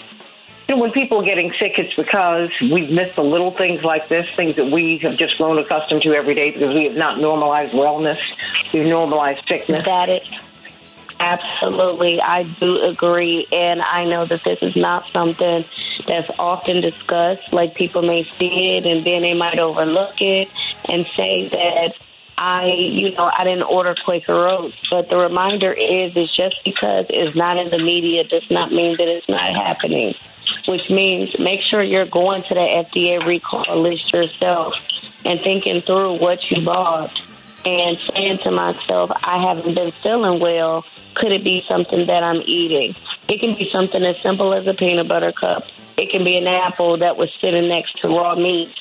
you 0.68 0.76
know, 0.76 0.82
when 0.82 0.92
people 0.92 1.22
are 1.22 1.26
getting 1.26 1.54
sick, 1.60 1.74
it's 1.78 1.94
because 1.94 2.52
we've 2.62 2.90
missed 2.90 3.16
the 3.16 3.24
little 3.24 3.52
things 3.52 3.84
like 3.84 4.10
this, 4.10 4.28
things 4.36 4.56
that 4.58 4.66
we 4.66 5.00
have 5.02 5.18
just 5.18 5.38
grown 5.38 5.58
accustomed 5.58 6.02
to 6.04 6.14
every 6.14 6.36
day 6.36 6.52
because 6.52 6.74
we 6.74 6.86
have 6.86 6.96
not 6.96 7.20
normalized 7.20 7.74
wellness. 7.74 8.20
We've 8.74 8.86
normalized 8.86 9.42
sickness. 9.48 9.86
That 9.86 10.10
is, 10.10 10.28
Absolutely, 11.20 12.22
I 12.22 12.44
do 12.44 12.84
agree. 12.84 13.48
And 13.52 13.82
I 13.82 14.06
know 14.06 14.26
that 14.26 14.44
this 14.44 14.60
is 14.62 14.76
not 14.76 15.06
something 15.12 15.66
that's 16.06 16.30
often 16.38 16.82
discussed. 16.82 17.52
Like 17.52 17.76
people 17.76 18.04
may 18.04 18.24
see 18.24 18.78
it 18.78 18.86
and 18.86 19.06
then 19.06 19.24
they 19.24 19.34
might 19.34 19.58
overlook 19.58 20.16
it 20.20 20.50
and 20.86 21.08
say 21.16 21.50
that 21.50 21.94
I, 22.38 22.68
you 22.68 23.12
know, 23.14 23.32
I 23.36 23.44
didn't 23.46 23.64
order 23.64 23.96
Quaker 23.96 24.48
Oats. 24.48 24.78
But 24.92 25.10
the 25.10 25.18
reminder 25.18 25.74
is, 25.74 26.16
is 26.16 26.32
just 26.32 26.60
because 26.64 27.08
it's 27.10 27.36
not 27.36 27.58
in 27.58 27.70
the 27.72 27.80
media 27.80 28.24
does 28.24 28.50
not 28.52 28.72
mean 28.72 28.96
that 28.98 29.08
it's 29.08 29.28
not 29.28 29.56
happening. 29.56 30.14
Which 30.68 30.90
means 30.90 31.38
make 31.40 31.62
sure 31.62 31.82
you're 31.82 32.06
going 32.06 32.44
to 32.44 32.54
the 32.54 32.60
FDA 32.60 33.26
recall 33.26 33.82
list 33.82 34.12
yourself 34.12 34.76
and 35.24 35.40
thinking 35.40 35.82
through 35.82 36.18
what 36.20 36.52
you 36.52 36.64
bought 36.64 37.18
and 37.66 37.98
saying 37.98 38.40
to 38.40 38.52
myself, 38.52 39.12
I 39.24 39.42
haven't 39.42 39.76
been 39.76 39.92
feeling 39.92 40.40
well. 40.40 40.86
Could 41.16 41.32
it 41.32 41.44
be 41.44 41.64
something 41.68 42.06
that 42.08 42.24
I'm 42.24 42.42
eating? 42.46 42.96
It 43.28 43.40
can 43.40 43.56
be 43.56 43.70
something 43.72 44.04
as 44.04 44.20
simple 44.22 44.54
as 44.54 44.68
a 44.68 44.74
peanut 44.74 45.08
butter 45.08 45.32
cup. 45.32 45.64
It 45.98 46.12
can 46.12 46.24
be 46.24 46.38
an 46.38 46.48
apple 46.48 46.98
that 46.98 47.18
was 47.18 47.30
sitting 47.42 47.68
next 47.68 47.98
to 48.02 48.08
raw 48.08 48.36
meat 48.36 48.74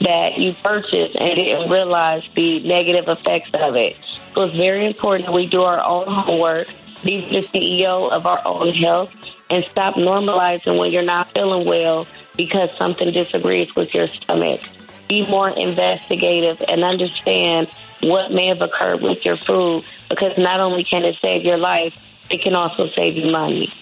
that 0.00 0.38
you 0.38 0.52
purchased 0.52 1.16
and 1.16 1.34
didn't 1.34 1.70
realize 1.70 2.22
the 2.36 2.60
negative 2.60 3.08
effects 3.08 3.50
of 3.54 3.74
it. 3.74 3.96
So 4.34 4.42
it's 4.42 4.56
very 4.56 4.86
important 4.86 5.26
that 5.26 5.32
we 5.32 5.46
do 5.46 5.62
our 5.62 5.84
own 5.84 6.06
homework, 6.12 6.68
be 7.02 7.22
the 7.22 7.40
CEO 7.40 8.10
of 8.10 8.26
our 8.26 8.40
own 8.46 8.68
health, 8.72 9.14
and 9.50 9.64
stop 9.70 9.94
normalizing 9.94 10.78
when 10.78 10.92
you're 10.92 11.02
not 11.02 11.32
feeling 11.32 11.66
well 11.66 12.06
because 12.36 12.70
something 12.78 13.12
disagrees 13.12 13.74
with 13.74 13.94
your 13.94 14.08
stomach 14.08 14.60
be 15.08 15.26
more 15.26 15.48
investigative 15.48 16.62
and 16.68 16.84
understand 16.84 17.68
what 18.00 18.30
may 18.30 18.48
have 18.48 18.60
occurred 18.60 19.00
with 19.00 19.24
your 19.24 19.36
food 19.38 19.82
because 20.08 20.32
not 20.38 20.60
only 20.60 20.84
can 20.84 21.04
it 21.04 21.16
save 21.20 21.44
your 21.44 21.56
life, 21.56 21.94
it 22.30 22.42
can 22.42 22.54
also 22.54 22.88
save 22.94 23.16
you 23.16 23.30
money. 23.30 23.72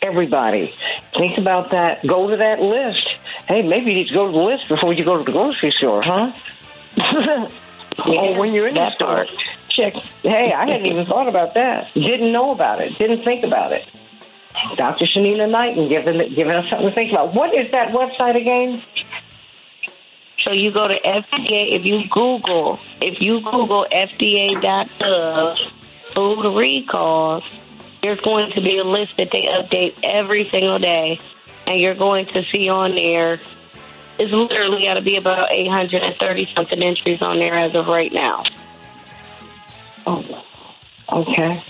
Everybody, 0.00 0.74
think 1.16 1.38
about 1.38 1.70
that. 1.72 2.06
Go 2.06 2.30
to 2.30 2.36
that 2.36 2.60
list. 2.60 3.06
Hey, 3.46 3.62
maybe 3.62 3.90
you 3.90 3.98
need 3.98 4.08
to 4.08 4.14
go 4.14 4.26
to 4.26 4.32
the 4.32 4.44
list 4.44 4.68
before 4.68 4.92
you 4.92 5.04
go 5.04 5.18
to 5.18 5.24
the 5.24 5.32
grocery 5.32 5.72
store, 5.76 6.02
huh? 6.02 6.32
Oh, 8.00 8.12
or 8.12 8.38
when 8.38 8.52
you're 8.52 8.68
in 8.68 8.74
the 8.74 8.92
store. 8.92 9.26
Check. 9.78 9.94
Hey, 10.22 10.52
I 10.52 10.68
hadn't 10.68 10.86
even 10.86 11.06
thought 11.06 11.28
about 11.28 11.54
that. 11.54 11.94
Didn't 11.94 12.32
know 12.32 12.50
about 12.50 12.82
it. 12.82 12.98
Didn't 12.98 13.22
think 13.22 13.44
about 13.44 13.72
it. 13.72 13.86
Dr. 14.76 15.04
Shanina 15.04 15.48
Knighton 15.48 15.88
giving 15.88 16.18
giving 16.34 16.52
us 16.52 16.68
something 16.68 16.88
to 16.88 16.94
think 16.94 17.12
about. 17.12 17.32
What 17.32 17.54
is 17.54 17.70
that 17.70 17.90
website 17.92 18.36
again? 18.40 18.82
So 20.42 20.52
you 20.52 20.72
go 20.72 20.88
to 20.88 20.98
FDA. 21.00 21.76
If 21.76 21.84
you 21.84 22.08
Google, 22.08 22.80
if 23.00 23.20
you 23.20 23.40
Google 23.40 23.86
FDA.gov 23.92 25.58
food 26.12 26.56
recalls, 26.56 27.44
there's 28.02 28.20
going 28.20 28.50
to 28.52 28.60
be 28.60 28.78
a 28.78 28.84
list 28.84 29.12
that 29.18 29.30
they 29.30 29.42
update 29.42 29.94
every 30.02 30.48
single 30.50 30.80
day, 30.80 31.20
and 31.68 31.78
you're 31.78 31.94
going 31.94 32.26
to 32.26 32.42
see 32.50 32.68
on 32.68 32.96
there. 32.96 33.40
It's 34.18 34.32
literally 34.32 34.86
got 34.86 34.94
to 34.94 35.02
be 35.02 35.16
about 35.16 35.52
830 35.52 36.52
something 36.56 36.82
entries 36.82 37.22
on 37.22 37.38
there 37.38 37.56
as 37.56 37.76
of 37.76 37.86
right 37.86 38.12
now. 38.12 38.42
Oh, 40.08 40.24
okay. 41.12 41.62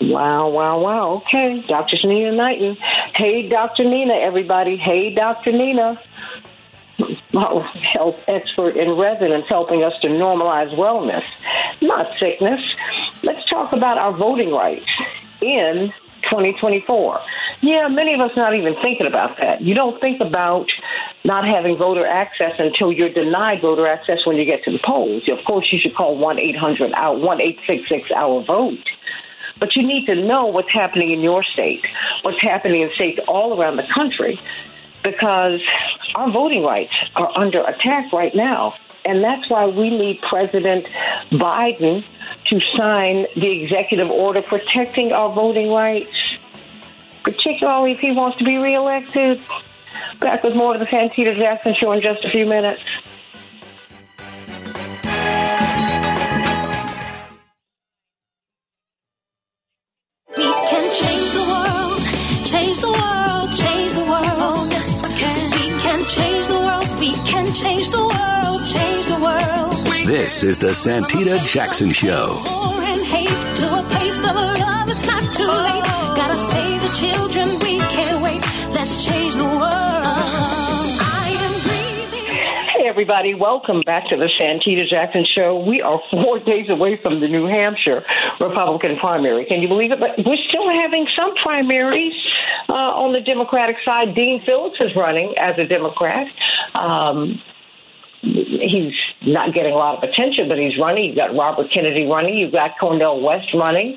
Wow, 0.00 0.48
wow, 0.48 0.80
wow. 0.80 1.08
Okay. 1.18 1.60
Dr. 1.60 1.96
Nina 2.02 2.32
Knighton. 2.32 2.76
Hey, 3.14 3.48
Dr. 3.48 3.84
Nina, 3.84 4.14
everybody. 4.14 4.76
Hey, 4.76 5.14
Dr. 5.14 5.52
Nina. 5.52 6.00
Health 7.32 8.18
expert 8.26 8.76
in 8.76 8.90
residence 8.90 9.46
helping 9.48 9.84
us 9.84 9.92
to 10.02 10.08
normalize 10.08 10.74
wellness, 10.74 11.26
not 11.80 12.12
sickness. 12.18 12.60
Let's 13.22 13.48
talk 13.48 13.72
about 13.72 13.98
our 13.98 14.12
voting 14.12 14.52
rights 14.52 14.90
in 15.40 15.92
2024. 16.24 17.20
Yeah, 17.62 17.86
many 17.86 18.12
of 18.12 18.20
us 18.20 18.32
not 18.36 18.56
even 18.56 18.74
thinking 18.82 19.06
about 19.06 19.38
that. 19.38 19.60
You 19.62 19.74
don't 19.74 20.00
think 20.00 20.20
about 20.20 20.66
not 21.24 21.44
having 21.44 21.76
voter 21.76 22.04
access 22.04 22.52
until 22.58 22.92
you're 22.92 23.08
denied 23.08 23.62
voter 23.62 23.86
access 23.86 24.26
when 24.26 24.36
you 24.36 24.44
get 24.44 24.64
to 24.64 24.72
the 24.72 24.80
polls. 24.80 25.28
Of 25.28 25.44
course, 25.44 25.72
you 25.72 25.78
should 25.78 25.94
call 25.94 26.16
1 26.16 26.40
800 26.40 26.92
out 26.92 27.20
1 27.20 27.40
866 27.40 28.10
our 28.10 28.42
vote. 28.42 28.84
But 29.60 29.76
you 29.76 29.84
need 29.84 30.06
to 30.06 30.16
know 30.16 30.46
what's 30.46 30.72
happening 30.72 31.12
in 31.12 31.20
your 31.20 31.44
state, 31.44 31.86
what's 32.22 32.42
happening 32.42 32.82
in 32.82 32.90
states 32.90 33.20
all 33.28 33.56
around 33.60 33.76
the 33.76 33.86
country, 33.94 34.40
because 35.04 35.60
our 36.16 36.32
voting 36.32 36.64
rights 36.64 36.96
are 37.14 37.30
under 37.38 37.62
attack 37.62 38.12
right 38.12 38.34
now. 38.34 38.74
And 39.04 39.22
that's 39.22 39.48
why 39.48 39.66
we 39.66 39.90
need 39.90 40.20
President 40.20 40.86
Biden 41.30 42.04
to 42.46 42.60
sign 42.76 43.26
the 43.36 43.62
executive 43.62 44.10
order 44.10 44.42
protecting 44.42 45.12
our 45.12 45.32
voting 45.32 45.72
rights, 45.72 46.12
particularly 47.22 47.92
if 47.92 48.00
he 48.00 48.12
wants 48.12 48.38
to 48.38 48.44
be 48.44 48.58
reelected. 48.58 49.40
Back 50.20 50.42
with 50.42 50.54
more 50.54 50.74
of 50.74 50.80
the 50.80 50.86
Santita 50.86 51.34
Jackson 51.34 51.74
Show 51.74 51.92
in 51.92 52.00
just 52.00 52.24
a 52.24 52.30
few 52.30 52.46
minutes. 52.46 52.82
We 60.36 60.44
can 60.44 60.94
change 60.94 61.32
the 61.32 61.44
world, 61.52 62.00
change 62.46 62.78
the 62.80 62.90
world, 62.90 63.52
change 63.52 63.92
the 63.92 64.04
world. 64.04 64.70
Yes, 64.70 65.02
we 65.02 65.08
can. 65.18 65.50
We 65.50 65.80
can 65.80 66.04
change 66.06 66.46
the 66.46 66.60
world. 66.60 67.00
We 67.00 67.12
can 67.30 67.52
change 67.52 67.88
the 67.88 68.04
world, 68.06 68.66
change 68.66 69.06
the 69.06 69.20
world. 69.20 70.06
This 70.06 70.42
is 70.42 70.58
the 70.58 70.68
Santita 70.68 71.44
Jackson 71.46 71.92
Show. 71.92 72.81
Everybody, 83.02 83.34
welcome 83.34 83.82
back 83.84 84.06
to 84.08 84.14
the 84.14 84.30
Santita 84.38 84.88
Jackson 84.88 85.26
Show. 85.34 85.58
We 85.58 85.82
are 85.82 85.98
four 86.12 86.38
days 86.38 86.70
away 86.70 87.00
from 87.02 87.18
the 87.18 87.26
New 87.26 87.46
Hampshire 87.46 88.04
Republican 88.38 88.96
primary. 89.00 89.44
Can 89.44 89.60
you 89.60 89.66
believe 89.66 89.90
it? 89.90 89.98
But 89.98 90.10
we're 90.24 90.38
still 90.48 90.70
having 90.70 91.08
some 91.18 91.34
primaries 91.42 92.14
uh, 92.68 92.94
on 92.94 93.12
the 93.12 93.20
Democratic 93.20 93.74
side. 93.84 94.14
Dean 94.14 94.40
Phillips 94.46 94.76
is 94.78 94.94
running 94.94 95.34
as 95.36 95.58
a 95.58 95.66
Democrat. 95.66 96.28
Um, 96.78 97.42
he's 98.22 98.94
not 99.26 99.52
getting 99.52 99.72
a 99.72 99.76
lot 99.76 99.98
of 99.98 100.08
attention, 100.08 100.46
but 100.46 100.56
he's 100.56 100.78
running. 100.78 101.06
You've 101.06 101.16
got 101.16 101.34
Robert 101.34 101.74
Kennedy 101.74 102.06
running. 102.06 102.38
You've 102.38 102.52
got 102.52 102.78
Cornel 102.78 103.20
West 103.20 103.48
running. 103.52 103.96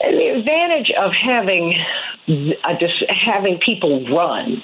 And 0.00 0.12
the 0.12 0.28
advantage 0.36 0.92
of 1.00 1.12
having 1.16 1.72
a, 2.28 2.74
having 3.24 3.58
people 3.64 4.04
run 4.14 4.62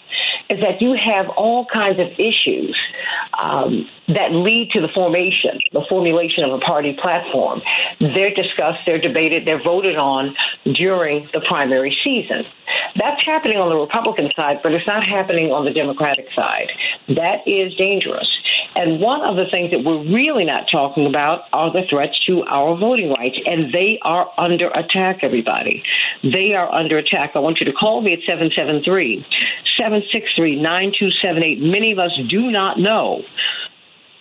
is 0.48 0.60
that 0.60 0.80
you 0.80 0.94
have 0.94 1.28
all 1.30 1.66
kinds 1.66 1.98
of 2.00 2.08
issues 2.18 2.76
um, 3.40 3.88
that 4.08 4.32
lead 4.32 4.70
to 4.72 4.80
the 4.80 4.88
formation, 4.94 5.60
the 5.72 5.84
formulation 5.88 6.44
of 6.44 6.52
a 6.52 6.58
party 6.58 6.96
platform. 7.00 7.60
They're 8.00 8.34
discussed, 8.34 8.80
they're 8.86 9.00
debated, 9.00 9.46
they're 9.46 9.62
voted 9.62 9.96
on 9.96 10.34
during 10.74 11.28
the 11.32 11.40
primary 11.46 11.96
season. 12.02 12.44
That's 12.96 13.24
happening 13.24 13.58
on 13.58 13.68
the 13.68 13.76
Republican 13.76 14.30
side, 14.34 14.60
but 14.62 14.72
it's 14.72 14.86
not 14.86 15.04
happening 15.04 15.52
on 15.52 15.64
the 15.64 15.72
Democratic 15.72 16.26
side. 16.34 16.68
That 17.08 17.46
is 17.46 17.74
dangerous. 17.76 18.28
And 18.74 19.00
one 19.00 19.22
of 19.22 19.36
the 19.36 19.46
things 19.50 19.70
that 19.72 19.84
we're 19.84 20.02
really 20.04 20.44
not 20.44 20.68
talking 20.70 21.06
about 21.06 21.42
are 21.52 21.72
the 21.72 21.82
threats 21.88 22.18
to 22.26 22.44
our 22.44 22.76
voting 22.76 23.10
rights, 23.10 23.36
and 23.44 23.72
they 23.72 23.98
are 24.02 24.30
under 24.38 24.68
attack, 24.70 25.20
everybody. 25.22 25.82
They 26.22 26.54
are 26.54 26.72
under 26.72 26.98
attack. 26.98 27.32
I 27.34 27.40
want 27.40 27.60
you 27.60 27.66
to 27.66 27.72
call 27.72 28.00
me 28.02 28.12
at 28.12 28.20
773 28.26 29.24
763 29.76 30.60
9278. 30.60 31.60
Many 31.60 31.92
of 31.92 31.98
us 31.98 32.12
do 32.28 32.50
not 32.50 32.78
know 32.78 33.22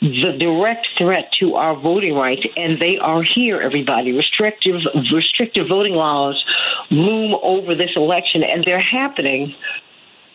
the 0.01 0.37
direct 0.39 0.87
threat 0.97 1.31
to 1.39 1.55
our 1.55 1.75
voting 1.79 2.13
rights, 2.13 2.43
and 2.55 2.79
they 2.79 2.97
are 3.01 3.23
here, 3.23 3.61
everybody. 3.61 4.11
Restrictive, 4.11 4.75
restrictive 5.11 5.67
voting 5.67 5.93
laws 5.93 6.43
loom 6.91 7.35
over 7.41 7.75
this 7.75 7.91
election, 7.95 8.43
and 8.43 8.63
they're 8.63 8.81
happening 8.81 9.55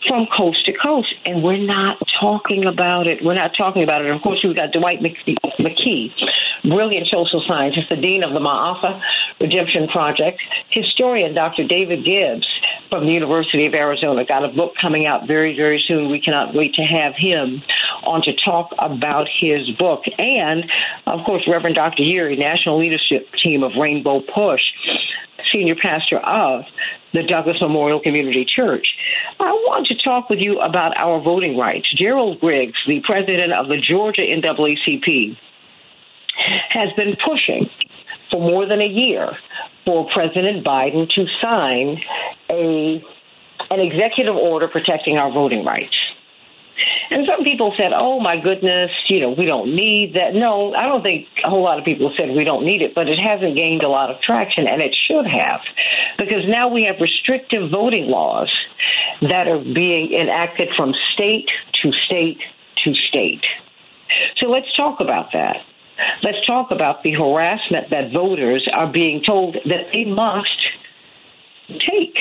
from 0.06 0.26
coast 0.36 0.66
to 0.66 0.72
coast, 0.72 1.14
and 1.26 1.42
we're 1.42 1.56
not 1.56 1.98
talking 2.20 2.64
about 2.64 3.06
it. 3.06 3.24
We're 3.24 3.34
not 3.34 3.52
talking 3.56 3.82
about 3.82 4.04
it. 4.04 4.10
Of 4.10 4.20
course, 4.22 4.40
we've 4.42 4.56
got 4.56 4.72
Dwight 4.72 5.00
McKee, 5.00 6.10
brilliant 6.64 7.08
social 7.08 7.42
scientist, 7.46 7.88
the 7.88 7.96
dean 7.96 8.22
of 8.22 8.32
the 8.32 8.40
Ma'afa 8.40 9.00
Redemption 9.40 9.88
Project, 9.88 10.40
historian 10.70 11.34
Dr. 11.34 11.66
David 11.66 12.04
Gibbs 12.04 12.46
from 12.90 13.06
the 13.06 13.12
University 13.12 13.66
of 13.66 13.74
Arizona, 13.74 14.24
got 14.24 14.44
a 14.44 14.48
book 14.48 14.72
coming 14.80 15.06
out 15.06 15.26
very, 15.26 15.56
very 15.56 15.82
soon. 15.86 16.10
We 16.10 16.20
cannot 16.20 16.54
wait 16.54 16.74
to 16.74 16.82
have 16.82 17.14
him 17.16 17.62
on 18.04 18.22
to 18.22 18.32
talk 18.44 18.70
about 18.78 19.28
his 19.40 19.70
book. 19.78 20.02
And, 20.18 20.64
of 21.06 21.24
course, 21.24 21.42
Reverend 21.48 21.76
Dr. 21.76 22.02
Yeary, 22.02 22.38
National 22.38 22.78
Leadership 22.78 23.28
Team 23.42 23.62
of 23.62 23.72
Rainbow 23.78 24.20
Push, 24.20 24.62
senior 25.52 25.74
pastor 25.74 26.18
of 26.18 26.64
the 27.12 27.22
Douglas 27.22 27.56
Memorial 27.60 28.00
Community 28.00 28.44
Church. 28.44 28.86
I 29.38 29.50
want 29.50 29.86
to 29.88 29.94
talk 29.94 30.30
with 30.30 30.38
you 30.38 30.60
about 30.60 30.96
our 30.96 31.20
voting 31.20 31.56
rights. 31.58 31.92
Gerald 31.96 32.40
Griggs, 32.40 32.78
the 32.86 33.00
president 33.04 33.52
of 33.52 33.68
the 33.68 33.76
Georgia 33.76 34.22
NAACP, 34.22 35.36
has 36.70 36.92
been 36.96 37.16
pushing 37.24 37.68
for 38.30 38.40
more 38.40 38.66
than 38.66 38.80
a 38.80 38.86
year 38.86 39.36
for 39.84 40.08
President 40.12 40.64
Biden 40.64 41.08
to 41.10 41.26
sign 41.42 42.00
a 42.50 43.04
an 43.70 43.80
executive 43.80 44.34
order 44.34 44.68
protecting 44.68 45.18
our 45.18 45.30
voting 45.32 45.64
rights. 45.64 45.96
And 47.10 47.26
some 47.26 47.44
people 47.44 47.74
said, 47.76 47.92
oh 47.94 48.20
my 48.20 48.40
goodness, 48.40 48.90
you 49.08 49.20
know, 49.20 49.30
we 49.30 49.44
don't 49.44 49.74
need 49.74 50.14
that. 50.14 50.34
No, 50.34 50.74
I 50.74 50.86
don't 50.86 51.02
think 51.02 51.28
a 51.44 51.50
whole 51.50 51.62
lot 51.62 51.78
of 51.78 51.84
people 51.84 52.12
said 52.16 52.30
we 52.30 52.44
don't 52.44 52.64
need 52.64 52.82
it, 52.82 52.94
but 52.94 53.08
it 53.08 53.18
hasn't 53.18 53.54
gained 53.54 53.82
a 53.82 53.88
lot 53.88 54.10
of 54.10 54.20
traction, 54.22 54.66
and 54.66 54.80
it 54.80 54.96
should 55.06 55.26
have, 55.26 55.60
because 56.18 56.44
now 56.46 56.68
we 56.68 56.84
have 56.84 56.96
restrictive 57.00 57.70
voting 57.70 58.06
laws 58.06 58.50
that 59.20 59.46
are 59.46 59.58
being 59.58 60.12
enacted 60.12 60.68
from 60.76 60.94
state 61.12 61.50
to 61.82 61.92
state 62.06 62.40
to 62.84 62.94
state. 63.08 63.44
So 64.38 64.46
let's 64.46 64.74
talk 64.76 65.00
about 65.00 65.32
that. 65.32 65.56
Let's 66.22 66.44
talk 66.46 66.70
about 66.70 67.02
the 67.02 67.12
harassment 67.12 67.90
that 67.90 68.12
voters 68.12 68.68
are 68.72 68.90
being 68.90 69.22
told 69.24 69.54
that 69.66 69.92
they 69.92 70.04
must 70.04 70.48
take. 71.68 72.16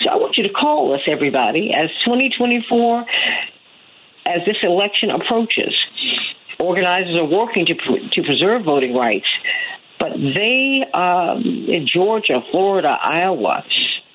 So 0.00 0.10
I 0.10 0.16
want 0.16 0.36
you 0.36 0.44
to 0.44 0.52
call 0.52 0.94
us, 0.94 1.00
everybody, 1.06 1.72
as 1.74 1.90
2024 2.04 3.04
as 4.28 4.44
this 4.46 4.56
election 4.62 5.10
approaches. 5.10 5.74
Organizers 6.60 7.16
are 7.16 7.24
working 7.24 7.66
to 7.66 7.74
to 7.74 8.22
preserve 8.22 8.64
voting 8.64 8.94
rights, 8.94 9.28
but 9.98 10.12
they 10.12 10.84
um, 10.92 11.42
in 11.68 11.86
Georgia, 11.86 12.40
Florida, 12.50 12.96
Iowa, 13.00 13.64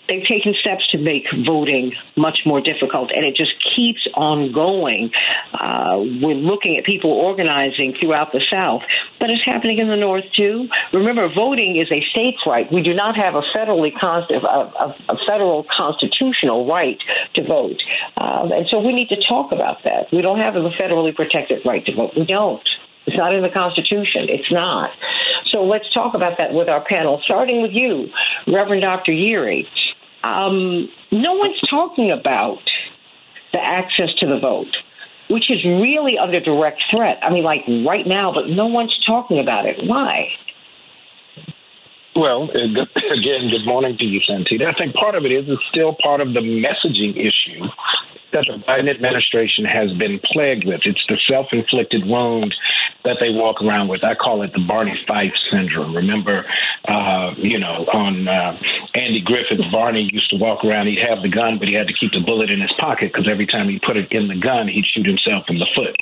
they've 0.08 0.26
taken 0.28 0.54
steps 0.60 0.88
to 0.92 0.98
make 0.98 1.24
voting 1.46 1.94
much 2.18 2.40
more 2.46 2.62
difficult, 2.62 3.12
and 3.16 3.26
it 3.26 3.36
just 3.36 3.54
keeps 3.76 4.08
on 4.16 4.52
going. 4.52 5.12
Uh, 5.54 5.98
we're 6.22 6.36
looking 6.36 6.78
at 6.78 6.86
people 6.86 7.12
organizing 7.12 7.96
throughout 8.00 8.32
the 8.32 8.42
South, 8.52 8.82
but 9.20 9.30
it's 9.30 9.44
happening 9.46 9.80
in 9.80 9.88
the 9.88 9.96
North 9.96 10.26
too. 10.36 10.68
Remember, 10.92 11.28
voting 11.34 11.78
is 11.78 11.92
a 11.92 12.04
state's 12.12 12.42
right. 12.46 12.72
We 12.72 12.82
do 12.82 12.94
not 12.94 13.16
have 13.16 13.36
a 13.36 13.42
federally 13.56 13.92
const- 13.98 14.32
a, 14.32 14.46
a, 14.46 14.96
a 15.10 15.18
federal 15.28 15.66
constitutional 15.76 16.68
right 16.68 16.98
to 17.36 17.44
vote, 17.44 17.82
um, 18.18 18.52
and 18.52 18.68
so 18.70 18.80
we 18.80 18.94
need 18.94 19.10
to 19.10 19.22
talk 19.28 19.52
about 19.52 19.84
that. 19.84 20.08
We 20.12 20.22
don't 20.22 20.40
have 20.40 20.56
a 20.56 20.70
federally 20.72 21.16
protected 21.16 21.62
right 21.66 21.86
to 21.86 21.96
vote. 21.96 22.12
We 22.16 22.26
don't. 22.26 22.68
It's 23.06 23.18
not 23.18 23.36
in 23.36 23.44
the 23.44 23.50
Constitution. 23.50 24.28
It's 24.30 24.52
not. 24.52 24.92
So 25.48 25.64
let's 25.64 25.92
talk 25.94 26.14
about 26.14 26.38
that 26.38 26.54
with 26.54 26.70
our 26.70 26.84
panel, 26.86 27.22
starting 27.26 27.62
with 27.62 27.72
you, 27.72 28.08
Reverend 28.48 28.82
Dr. 28.82 29.12
Yeary. 29.12 29.66
Um, 30.24 30.90
no 31.12 31.34
one's 31.34 31.60
talking 31.70 32.12
about 32.12 32.60
the 33.52 33.62
access 33.62 34.10
to 34.20 34.28
the 34.28 34.40
vote, 34.40 34.76
which 35.30 35.52
is 35.52 35.64
really 35.66 36.18
under 36.18 36.40
direct 36.40 36.82
threat. 36.90 37.18
I 37.22 37.30
mean, 37.30 37.44
like 37.44 37.62
right 37.86 38.08
now, 38.08 38.32
but 38.34 38.48
no 38.48 38.68
one's 38.68 38.98
talking 39.06 39.40
about 39.40 39.66
it. 39.66 39.78
Why? 39.84 40.30
Well, 42.16 42.44
again, 42.44 43.50
good 43.50 43.66
morning 43.66 43.98
to 43.98 44.06
you, 44.06 44.22
Santita. 44.30 44.68
I 44.68 44.78
think 44.78 44.94
part 44.96 45.16
of 45.16 45.26
it 45.26 45.32
is 45.32 45.46
it's 45.48 45.62
still 45.70 45.96
part 46.02 46.22
of 46.22 46.34
the 46.34 46.42
messaging 46.42 47.18
issue 47.18 47.68
that 48.34 48.46
the 48.48 48.62
Biden 48.68 48.90
administration 48.90 49.66
has 49.66 49.92
been 49.94 50.20
plagued 50.32 50.66
with. 50.66 50.82
It's 50.86 51.04
the 51.08 51.18
self 51.30 51.48
inflicted 51.52 52.06
wound 52.06 52.54
that 53.06 53.18
they 53.20 53.30
walk 53.30 53.62
around 53.62 53.88
with. 53.88 54.04
I 54.04 54.16
call 54.16 54.42
it 54.44 54.52
the 54.54 54.64
Barney 54.68 54.98
Fife 55.08 55.34
syndrome. 55.52 55.96
Remember, 55.96 56.46
uh, 56.88 57.34
you 57.38 57.60
know, 57.60 57.86
on 57.94 58.28
uh, 58.28 58.58
Andy 58.96 59.22
Griffith, 59.22 59.60
Barney 59.72 60.10
used 60.12 60.30
to 60.32 60.38
walk 60.38 60.66
around. 60.66 60.88
He'd 60.88 61.00
have 61.08 61.22
the 61.22 61.30
gun, 61.30 61.60
but 61.60 61.68
he 61.68 61.74
had 61.74 61.88
to 61.88 61.94
keep 61.94 62.12
the 62.12 62.22
bullet 62.26 62.50
in 62.50 62.60
his 62.60 62.74
pocket 62.80 63.12
because 63.14 63.28
every 63.30 63.48
time 63.48 63.70
he 63.70 63.80
put 63.80 63.98
it 63.98 64.12
in 64.12 64.28
the 64.28 64.38
gun, 64.38 64.68
he'd 64.68 64.86
shoot 64.86 65.06
himself 65.06 65.46
in 65.48 65.60
the 65.60 65.68
foot. 65.76 65.96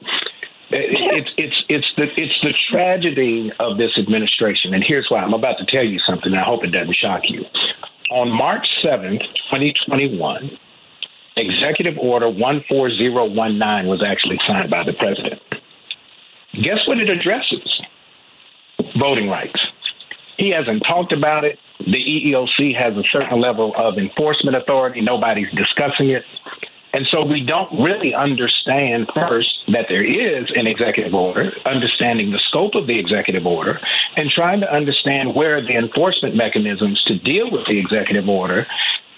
It's 0.74 1.32
it's 1.38 1.64
it's 1.68 1.92
the 1.98 2.08
it's 2.16 2.40
the 2.42 2.54
tragedy 2.72 3.52
of 3.60 3.78
this 3.78 3.98
administration, 3.98 4.74
and 4.74 4.84
here's 4.88 5.08
why. 5.10 5.20
I'm 5.20 5.34
about 5.34 5.58
to 5.60 5.66
tell 5.66 5.84
you 5.84 6.00
something. 6.00 6.34
I 6.34 6.44
hope 6.44 6.64
it 6.64 6.72
doesn't 6.72 6.96
shock 6.96 7.24
you. 7.28 7.44
On 8.12 8.30
March 8.30 8.68
7th, 8.84 9.20
2021, 9.52 10.58
Executive 11.42 11.98
Order 11.98 12.32
14019 12.32 13.90
was 13.90 14.04
actually 14.06 14.38
signed 14.48 14.70
by 14.70 14.84
the 14.84 14.94
president. 14.94 15.42
Guess 16.54 16.86
what 16.88 17.00
it 17.00 17.10
addresses? 17.10 17.82
Voting 19.00 19.30
rights. 19.30 19.60
He 20.38 20.52
hasn't 20.52 20.84
talked 20.88 21.14
about 21.14 21.44
it. 21.44 21.58
The 21.80 21.98
EEOC 21.98 22.78
has 22.78 22.94
a 22.98 23.04
certain 23.12 23.42
level 23.42 23.74
of 23.78 23.98
enforcement 23.98 24.56
authority. 24.56 25.02
Nobody's 25.02 25.52
discussing 25.56 26.10
it. 26.10 26.24
And 26.94 27.08
so 27.10 27.24
we 27.24 27.46
don't 27.46 27.72
really 27.82 28.14
understand 28.14 29.08
first 29.16 29.48
that 29.72 29.86
there 29.88 30.04
is 30.04 30.52
an 30.56 30.68
executive 30.68 31.14
order, 31.14 31.52
understanding 31.66 32.32
the 32.32 32.42
scope 32.50 32.76
of 32.76 32.86
the 32.86 33.00
executive 33.00 33.46
order, 33.46 33.80
and 34.18 34.30
trying 34.30 34.60
to 34.60 34.74
understand 34.74 35.34
where 35.34 35.62
the 35.62 35.78
enforcement 35.78 36.36
mechanisms 36.36 37.02
to 37.08 37.18
deal 37.20 37.50
with 37.50 37.66
the 37.68 37.80
executive 37.80 38.28
order. 38.28 38.68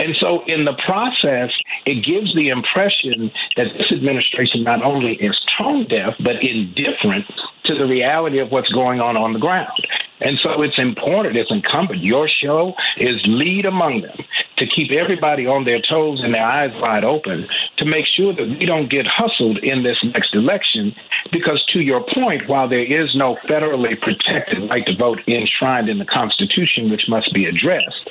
And 0.03 0.17
so 0.19 0.43
in 0.47 0.65
the 0.65 0.75
process, 0.85 1.49
it 1.85 2.03
gives 2.03 2.35
the 2.35 2.49
impression 2.49 3.31
that 3.55 3.67
this 3.77 3.89
administration 3.89 4.61
not 4.63 4.83
only 4.83 5.13
is 5.13 5.39
tone 5.57 5.87
deaf, 5.87 6.15
but 6.19 6.43
indifferent 6.43 7.23
to 7.65 7.75
the 7.75 7.85
reality 7.85 8.39
of 8.39 8.51
what's 8.51 8.67
going 8.67 8.99
on 8.99 9.15
on 9.15 9.31
the 9.31 9.39
ground. 9.39 9.71
And 10.19 10.37
so 10.43 10.61
it's 10.61 10.77
important, 10.77 11.37
it's 11.37 11.51
incumbent. 11.51 12.03
Your 12.03 12.27
show 12.27 12.73
is 12.97 13.21
lead 13.25 13.65
among 13.65 14.01
them 14.01 14.17
to 14.57 14.65
keep 14.67 14.91
everybody 14.91 15.47
on 15.47 15.63
their 15.63 15.81
toes 15.81 16.19
and 16.21 16.33
their 16.33 16.45
eyes 16.45 16.71
wide 16.75 17.03
open 17.03 17.47
to 17.77 17.85
make 17.85 18.05
sure 18.05 18.33
that 18.35 18.47
we 18.59 18.65
don't 18.65 18.89
get 18.89 19.05
hustled 19.07 19.57
in 19.63 19.83
this 19.83 19.97
next 20.03 20.35
election. 20.35 20.93
Because 21.31 21.63
to 21.73 21.79
your 21.79 22.03
point, 22.13 22.47
while 22.47 22.67
there 22.67 22.83
is 22.83 23.15
no 23.15 23.37
federally 23.47 23.99
protected 23.99 24.69
right 24.69 24.85
to 24.85 24.95
vote 24.95 25.19
enshrined 25.27 25.89
in 25.89 25.99
the 25.99 26.05
Constitution, 26.05 26.91
which 26.91 27.07
must 27.07 27.33
be 27.33 27.45
addressed, 27.45 28.09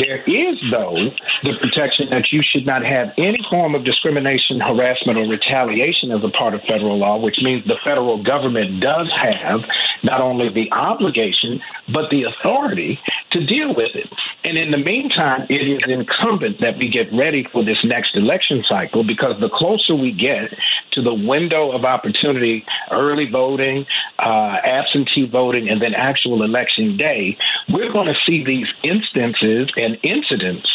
there 0.00 0.22
is, 0.24 0.58
though, 0.70 0.96
the 1.42 1.54
protection 1.60 2.10
that 2.10 2.28
you 2.32 2.42
should 2.42 2.66
not 2.66 2.84
have 2.84 3.08
any 3.18 3.38
form 3.50 3.74
of 3.74 3.84
discrimination, 3.84 4.60
harassment, 4.60 5.18
or 5.18 5.26
retaliation 5.28 6.10
as 6.10 6.22
a 6.24 6.30
part 6.30 6.54
of 6.54 6.60
federal 6.62 6.98
law, 6.98 7.18
which 7.18 7.38
means 7.42 7.64
the 7.66 7.78
federal 7.84 8.22
government 8.22 8.80
does 8.80 9.10
have 9.14 9.60
not 10.02 10.20
only 10.20 10.48
the 10.48 10.70
obligation, 10.72 11.60
but 11.92 12.10
the 12.10 12.24
authority 12.24 12.98
to 13.32 13.44
deal 13.44 13.74
with 13.74 13.94
it. 13.94 14.08
And 14.44 14.56
in 14.56 14.70
the 14.70 14.78
meantime, 14.78 15.46
it 15.48 15.62
is 15.66 15.82
incumbent 15.86 16.60
that 16.60 16.78
we 16.78 16.88
get 16.88 17.12
ready 17.12 17.46
for 17.52 17.64
this 17.64 17.78
next 17.84 18.14
election 18.14 18.64
cycle 18.68 19.04
because 19.04 19.40
the 19.40 19.50
closer 19.52 19.94
we 19.94 20.12
get 20.12 20.52
to 20.92 21.02
the 21.02 21.14
window 21.14 21.72
of 21.72 21.84
opportunity, 21.84 22.64
early 22.90 23.28
voting, 23.30 23.86
uh, 24.18 24.56
absentee 24.64 25.28
voting, 25.30 25.68
and 25.68 25.82
then 25.82 25.94
actual 25.94 26.42
election 26.42 26.96
day, 26.96 27.36
we're 27.68 27.92
going 27.92 28.06
to 28.06 28.18
see 28.26 28.44
these 28.44 28.66
instances 28.84 29.70
and 29.76 29.98
incidents 30.02 30.68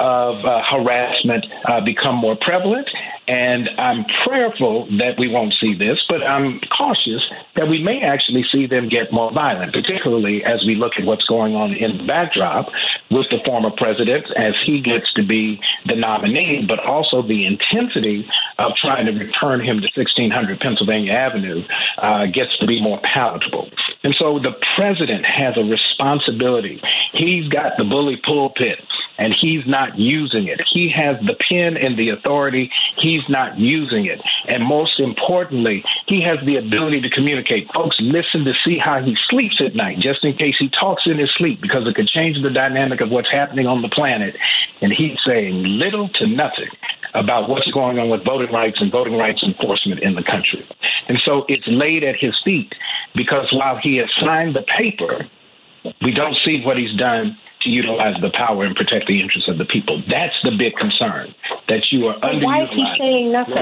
of 0.00 0.44
uh, 0.44 0.62
harassment 0.70 1.46
uh, 1.68 1.80
become 1.84 2.16
more 2.16 2.36
prevalent. 2.40 2.88
And 3.26 3.70
I'm 3.78 4.04
prayerful 4.26 4.86
that 4.98 5.18
we 5.18 5.28
won't 5.28 5.54
see 5.58 5.74
this, 5.74 6.04
but 6.08 6.22
I'm 6.22 6.60
cautious 6.76 7.22
that 7.56 7.68
we 7.68 7.82
may 7.82 8.02
actually 8.02 8.44
see 8.52 8.66
them 8.66 8.88
get 8.88 9.12
more 9.12 9.32
violent, 9.32 9.72
particularly 9.72 10.44
as 10.44 10.62
we 10.66 10.74
look 10.74 10.92
at 10.98 11.06
what's 11.06 11.24
going 11.24 11.54
on 11.54 11.72
in 11.72 11.98
the 11.98 12.04
backdrop 12.04 12.66
with 13.10 13.26
the 13.30 13.38
former 13.46 13.70
president 13.70 14.26
as 14.36 14.52
he 14.66 14.82
gets 14.82 15.10
to 15.14 15.24
be 15.24 15.58
the 15.86 15.96
nominee, 15.96 16.66
but 16.68 16.80
also 16.80 17.22
the 17.22 17.46
intensity 17.46 18.28
of 18.58 18.72
trying 18.80 19.06
to 19.06 19.12
return 19.12 19.60
him 19.60 19.80
to 19.80 19.88
1600 19.96 20.60
Pennsylvania 20.60 21.12
Avenue 21.12 21.62
uh, 21.98 22.26
gets 22.26 22.56
to 22.58 22.66
be 22.66 22.82
more 22.82 23.00
palatable. 23.14 23.70
And 24.02 24.14
so 24.18 24.38
the 24.38 24.52
president 24.76 25.24
has 25.24 25.56
a 25.56 25.64
responsibility. 25.64 26.80
He's 27.12 27.48
got 27.48 27.72
the 27.78 27.84
bully 27.84 28.20
pulpit 28.22 28.80
and 29.18 29.34
he's 29.40 29.62
not 29.66 29.83
using 29.98 30.48
it. 30.48 30.60
He 30.72 30.90
has 30.94 31.16
the 31.26 31.36
pen 31.48 31.76
and 31.76 31.98
the 31.98 32.10
authority. 32.10 32.70
He's 32.96 33.22
not 33.28 33.58
using 33.58 34.06
it. 34.06 34.20
And 34.48 34.64
most 34.64 34.98
importantly, 34.98 35.84
he 36.06 36.22
has 36.22 36.38
the 36.46 36.56
ability 36.56 37.00
to 37.02 37.10
communicate. 37.10 37.68
Folks, 37.72 37.96
listen 38.00 38.44
to 38.44 38.52
see 38.64 38.78
how 38.78 39.02
he 39.02 39.16
sleeps 39.28 39.60
at 39.64 39.74
night, 39.74 39.98
just 40.00 40.24
in 40.24 40.36
case 40.36 40.56
he 40.58 40.68
talks 40.68 41.02
in 41.06 41.18
his 41.18 41.30
sleep, 41.36 41.60
because 41.60 41.86
it 41.86 41.94
could 41.94 42.08
change 42.08 42.42
the 42.42 42.50
dynamic 42.50 43.00
of 43.00 43.10
what's 43.10 43.30
happening 43.30 43.66
on 43.66 43.82
the 43.82 43.88
planet. 43.88 44.34
And 44.80 44.92
he's 44.92 45.18
saying 45.26 45.62
little 45.64 46.08
to 46.20 46.26
nothing 46.26 46.70
about 47.14 47.48
what's 47.48 47.70
going 47.70 47.98
on 47.98 48.10
with 48.10 48.24
voting 48.24 48.52
rights 48.52 48.78
and 48.80 48.90
voting 48.90 49.16
rights 49.16 49.42
enforcement 49.42 50.02
in 50.02 50.14
the 50.14 50.22
country. 50.22 50.66
And 51.08 51.18
so 51.24 51.44
it's 51.48 51.66
laid 51.66 52.02
at 52.02 52.16
his 52.18 52.34
feet 52.44 52.72
because 53.14 53.46
while 53.52 53.78
he 53.80 53.96
has 53.98 54.08
signed 54.20 54.56
the 54.56 54.64
paper, 54.76 55.28
we 56.02 56.12
don't 56.12 56.36
see 56.44 56.62
what 56.64 56.76
he's 56.76 56.94
done 56.96 57.36
to 57.64 57.70
utilize 57.70 58.14
the 58.20 58.30
power 58.36 58.64
and 58.64 58.76
protect 58.76 59.08
the 59.08 59.20
interests 59.20 59.48
of 59.48 59.58
the 59.58 59.64
people. 59.64 60.04
That's 60.08 60.36
the 60.44 60.52
big 60.52 60.76
concern 60.76 61.34
that 61.68 61.88
you 61.90 62.06
are 62.06 62.20
underutilizing. 62.20 62.44
Why 62.44 62.62
is 62.62 62.70
he 62.76 62.86
saying 63.00 63.32
nothing? 63.32 63.56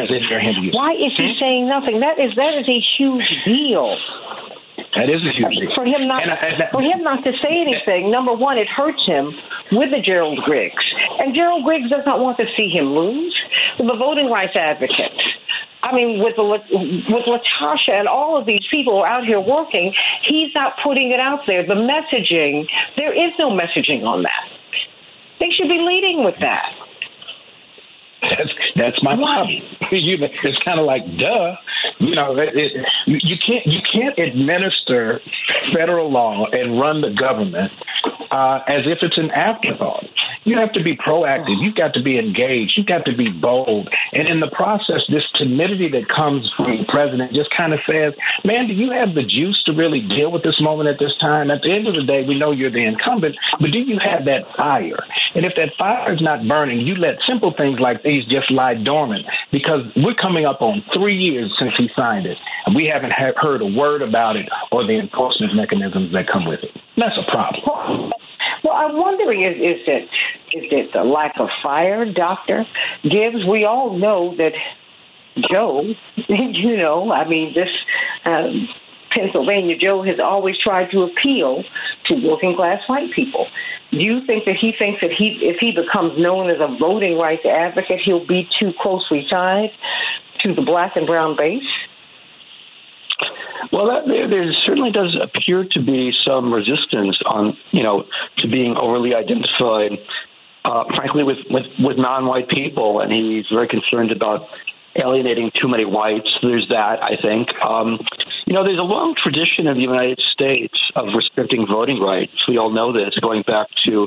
Why 0.75 0.93
is 0.99 1.15
he 1.17 1.31
hmm? 1.31 1.39
saying 1.39 1.65
nothing? 1.71 2.01
That 2.03 2.19
is 2.19 2.35
that 2.35 2.53
is 2.59 2.67
a 2.67 2.81
huge 2.99 3.31
deal. 3.47 3.95
That 4.99 5.09
is 5.09 5.23
a 5.23 5.33
huge 5.33 5.55
deal. 5.55 5.73
For 5.79 5.87
him 5.87 6.11
not 6.11 6.27
I, 6.27 6.69
for 6.75 6.83
him 6.83 7.07
not 7.07 7.23
to 7.25 7.33
say 7.41 7.63
anything, 7.63 8.11
number 8.11 8.35
one, 8.35 8.59
it 8.59 8.69
hurts 8.69 9.01
him 9.07 9.33
with 9.73 9.95
the 9.95 10.03
Gerald 10.03 10.39
Griggs. 10.45 10.85
And 11.23 11.35
Gerald 11.35 11.65
Griggs 11.65 11.89
does 11.89 12.05
not 12.05 12.21
want 12.21 12.37
to 12.39 12.47
see 12.57 12.69
him 12.69 12.93
lose. 12.93 13.35
The 13.79 13.97
voting 13.97 14.29
rights 14.29 14.53
advocates. 14.59 15.23
I 15.83 15.95
mean, 15.95 16.23
with 16.23 16.37
the, 16.37 16.45
with 16.45 17.25
Latasha 17.27 17.91
and 17.91 18.09
all 18.09 18.39
of 18.39 18.47
these 18.47 18.63
people 18.71 19.05
out 19.05 19.25
here 19.25 19.41
working, 19.41 19.93
he's 20.29 20.55
not 20.55 20.75
putting 20.83 21.11
it 21.11 21.19
out 21.19 21.41
there. 21.47 21.67
The 21.67 21.75
messaging, 21.75 22.67
there 22.97 23.13
is 23.13 23.33
no 23.39 23.51
messaging 23.51 24.05
on 24.05 24.23
that. 24.23 24.45
They 25.41 25.51
should 25.51 25.69
be 25.69 25.83
leading 25.83 26.25
with 26.25 26.37
that. 26.41 26.71
That's 28.23 28.55
that's 28.77 29.03
my 29.03 29.17
problem. 29.17 29.61
You 29.91 30.17
it's 30.21 30.59
kind 30.65 30.81
of 30.81 30.87
like 30.87 31.03
duh. 31.19 31.57
You 31.99 32.15
know, 32.15 32.39
it, 32.39 32.51
it, 32.55 32.73
you 33.07 33.37
can't 33.45 33.67
you 33.67 33.81
can't 33.93 34.19
administer 34.19 35.21
federal 35.77 36.11
law 36.11 36.47
and 36.51 36.81
run 36.81 37.03
the 37.03 37.11
government 37.11 37.73
uh, 38.31 38.61
as 38.69 38.87
if 38.87 38.99
it's 39.03 39.19
an 39.19 39.31
afterthought. 39.33 40.05
You 40.45 40.59
have 40.59 40.73
to 40.73 40.83
be 40.83 40.97
proactive. 40.97 41.61
You've 41.61 41.77
got 41.77 41.95
to 41.95 42.03
be 42.03 42.19
engaged. 42.19 42.75
You've 42.77 42.87
got 42.87 43.05
to 43.07 43.17
be 43.17 43.31
bold. 43.31 43.89
And 44.13 44.29
in 44.29 44.41
the 44.41 44.51
process, 44.51 45.03
this 45.09 45.25
timidity 45.39 45.89
that 45.91 46.09
comes 46.09 46.51
from 46.57 46.79
the 46.79 46.85
president 46.91 47.33
just 47.33 47.51
kind 47.57 47.73
of 47.73 47.81
says, 47.87 48.13
man, 48.45 48.67
do 48.67 48.75
you 48.75 48.91
have 48.91 49.15
the 49.15 49.23
juice 49.23 49.61
to 49.67 49.73
really 49.73 50.01
deal 50.01 50.31
with 50.31 50.43
this 50.43 50.61
moment 50.61 50.89
at 50.89 50.99
this 50.99 51.15
time? 51.21 51.51
At 51.51 51.63
the 51.63 51.73
end 51.73 51.87
of 51.87 51.95
the 51.95 52.03
day, 52.03 52.25
we 52.27 52.39
know 52.39 52.51
you're 52.51 52.71
the 52.71 52.85
incumbent, 52.85 53.37
but 53.61 53.71
do 53.71 53.79
you 53.79 53.99
have 54.03 54.25
that 54.27 54.51
fire? 54.57 54.99
And 55.35 55.47
if 55.47 55.53
that 55.57 55.79
fire 55.79 56.13
is 56.13 56.21
not 56.21 56.47
burning, 56.47 56.81
you 56.81 56.95
let 56.97 57.23
simple 57.27 57.55
things 57.57 57.79
like 57.81 58.03
these 58.03 58.25
just 58.27 58.51
lie 58.51 58.75
dormant 58.75 59.25
because 59.51 59.87
we're 59.97 60.19
coming 60.19 60.45
up 60.45 60.61
on 60.61 60.83
three 60.93 61.17
years 61.17 61.55
since 61.59 61.73
he 61.79 61.89
signed 61.97 62.27
it, 62.27 62.39
and 62.67 62.75
we 62.75 62.91
haven't 62.93 63.13
heard 63.13 63.63
a 63.63 63.67
word 63.67 64.03
about 64.03 64.37
it 64.37 64.47
or 64.71 64.87
the 64.87 64.99
enforcement 64.99 65.55
mechanisms 65.55 66.13
that 66.13 66.27
come 66.31 66.47
with 66.47 66.61
it. 66.63 66.71
That's 66.97 67.17
a 67.17 67.31
problem. 67.31 68.12
Well, 68.65 68.75
I'm 68.75 68.97
wondering 68.97 69.43
is 69.43 69.57
is 69.57 69.83
it 69.87 70.03
is 70.57 70.65
it 70.71 70.93
the 70.93 71.05
lack 71.05 71.35
of 71.39 71.49
fire, 71.63 72.11
Doctor 72.11 72.65
Gibbs? 73.03 73.45
We 73.49 73.65
all 73.65 73.99
know 73.99 74.37
that 74.37 74.53
Joe, 75.51 75.83
you 76.29 76.77
know, 76.77 77.13
I 77.13 77.29
mean 77.29 77.55
this. 77.55 77.71
Um, 78.25 78.69
Pennsylvania 79.13 79.77
Joe 79.77 80.03
has 80.03 80.19
always 80.19 80.57
tried 80.59 80.91
to 80.91 81.03
appeal 81.03 81.65
to 82.07 82.15
working 82.27 82.57
class 82.57 82.81
white 82.87 83.13
people. 83.13 83.47
Do 83.91 83.99
you 83.99 84.25
think 84.27 84.47
that 84.47 84.57
he 84.59 84.73
thinks 84.79 85.03
that 85.03 85.11
he, 85.13 85.39
if 85.43 85.59
he 85.61 85.73
becomes 85.73 86.19
known 86.19 86.49
as 86.49 86.57
a 86.61 86.77
voting 86.79 87.19
rights 87.19 87.45
advocate, 87.45 88.01
he'll 88.03 88.27
be 88.27 88.49
too 88.59 88.73
closely 88.81 89.27
tied 89.29 89.71
to 90.41 90.55
the 90.55 90.63
black 90.63 90.97
and 90.97 91.07
brown 91.07 91.37
base? 91.37 91.63
Well, 93.71 93.87
that, 93.87 94.09
there, 94.09 94.29
there 94.29 94.53
certainly 94.67 94.91
does 94.91 95.17
appear 95.21 95.65
to 95.71 95.81
be 95.81 96.13
some 96.25 96.53
resistance 96.53 97.19
on, 97.27 97.57
you 97.71 97.83
know, 97.83 98.05
to 98.39 98.49
being 98.49 98.77
overly 98.77 99.15
identified, 99.15 99.93
uh, 100.65 100.85
frankly, 100.97 101.23
with, 101.23 101.39
with, 101.49 101.67
with 101.79 101.97
non-white 101.97 102.49
people, 102.49 103.01
and 103.01 103.13
he's 103.13 103.47
very 103.53 103.69
concerned 103.69 104.11
about 104.11 104.49
alienating 105.03 105.51
too 105.61 105.69
many 105.69 105.85
whites. 105.85 106.29
There's 106.43 106.69
that, 106.69 107.03
I 107.03 107.17
think. 107.21 107.49
Um, 107.65 107.99
you 108.47 108.53
know, 108.53 108.65
there's 108.65 108.79
a 108.79 108.83
long 108.83 109.15
tradition 109.15 109.67
in 109.67 109.75
the 109.77 109.83
United 109.83 110.21
States 110.33 110.77
of 110.97 111.15
restricting 111.15 111.67
voting 111.67 112.01
rights. 112.01 112.33
We 112.49 112.59
all 112.59 112.71
know 112.71 112.93
this, 112.93 113.15
going 113.21 113.43
back 113.47 113.69
to 113.87 114.07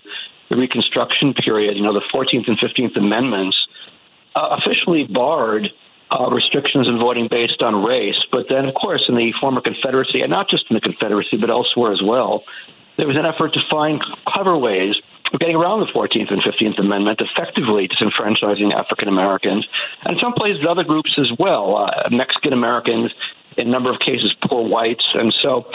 the 0.49 0.57
Reconstruction 0.57 1.33
period. 1.33 1.77
You 1.77 1.83
know, 1.83 1.93
the 1.93 2.05
14th 2.13 2.47
and 2.47 2.59
15th 2.59 2.97
Amendments 2.97 3.57
uh, 4.35 4.57
officially 4.59 5.05
barred 5.05 5.69
uh, 6.11 6.29
restrictions 6.29 6.87
in 6.87 6.99
voting 6.99 7.27
based 7.29 7.61
on 7.61 7.83
race. 7.83 8.19
But 8.31 8.47
then, 8.49 8.65
of 8.65 8.75
course, 8.75 9.03
in 9.07 9.15
the 9.15 9.33
former 9.39 9.61
Confederacy, 9.61 10.21
and 10.21 10.29
not 10.29 10.49
just 10.49 10.65
in 10.69 10.75
the 10.75 10.81
Confederacy, 10.81 11.37
but 11.37 11.49
elsewhere 11.49 11.91
as 11.91 12.01
well, 12.03 12.43
there 12.97 13.07
was 13.07 13.17
an 13.17 13.25
effort 13.25 13.53
to 13.53 13.59
find 13.69 14.01
clever 14.27 14.57
ways 14.57 14.95
of 15.33 15.39
getting 15.39 15.55
around 15.55 15.81
the 15.81 15.91
14th 15.91 16.31
and 16.31 16.41
15th 16.41 16.79
Amendment, 16.79 17.19
effectively 17.19 17.87
disenfranchising 17.87 18.73
African 18.73 19.07
Americans, 19.07 19.67
and 20.05 20.17
some 20.21 20.33
places 20.33 20.65
other 20.69 20.83
groups 20.83 21.17
as 21.17 21.31
well, 21.39 21.77
uh, 21.77 22.09
Mexican 22.11 22.53
Americans, 22.53 23.11
in 23.57 23.67
a 23.67 23.71
number 23.71 23.91
of 23.91 23.99
cases, 23.99 24.33
poor 24.47 24.67
whites. 24.67 25.05
And 25.13 25.33
so, 25.41 25.65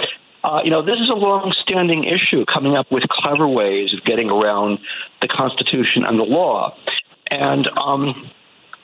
uh, 0.45 0.61
you 0.65 0.71
know, 0.71 0.83
this 0.83 0.99
is 1.01 1.11
a 1.11 1.15
long-standing 1.15 2.05
issue, 2.05 2.45
coming 2.47 2.77
up 2.77 2.91
with 2.91 3.03
clever 3.11 3.49
ways 3.49 3.93
of 3.93 4.05
getting 4.05 4.31
around 4.31 4.79
the 5.21 5.29
Constitution 5.29 6.05
and 6.07 6.19
the 6.19 6.25
law. 6.25 6.77
And 7.31 7.69
um, 7.77 8.31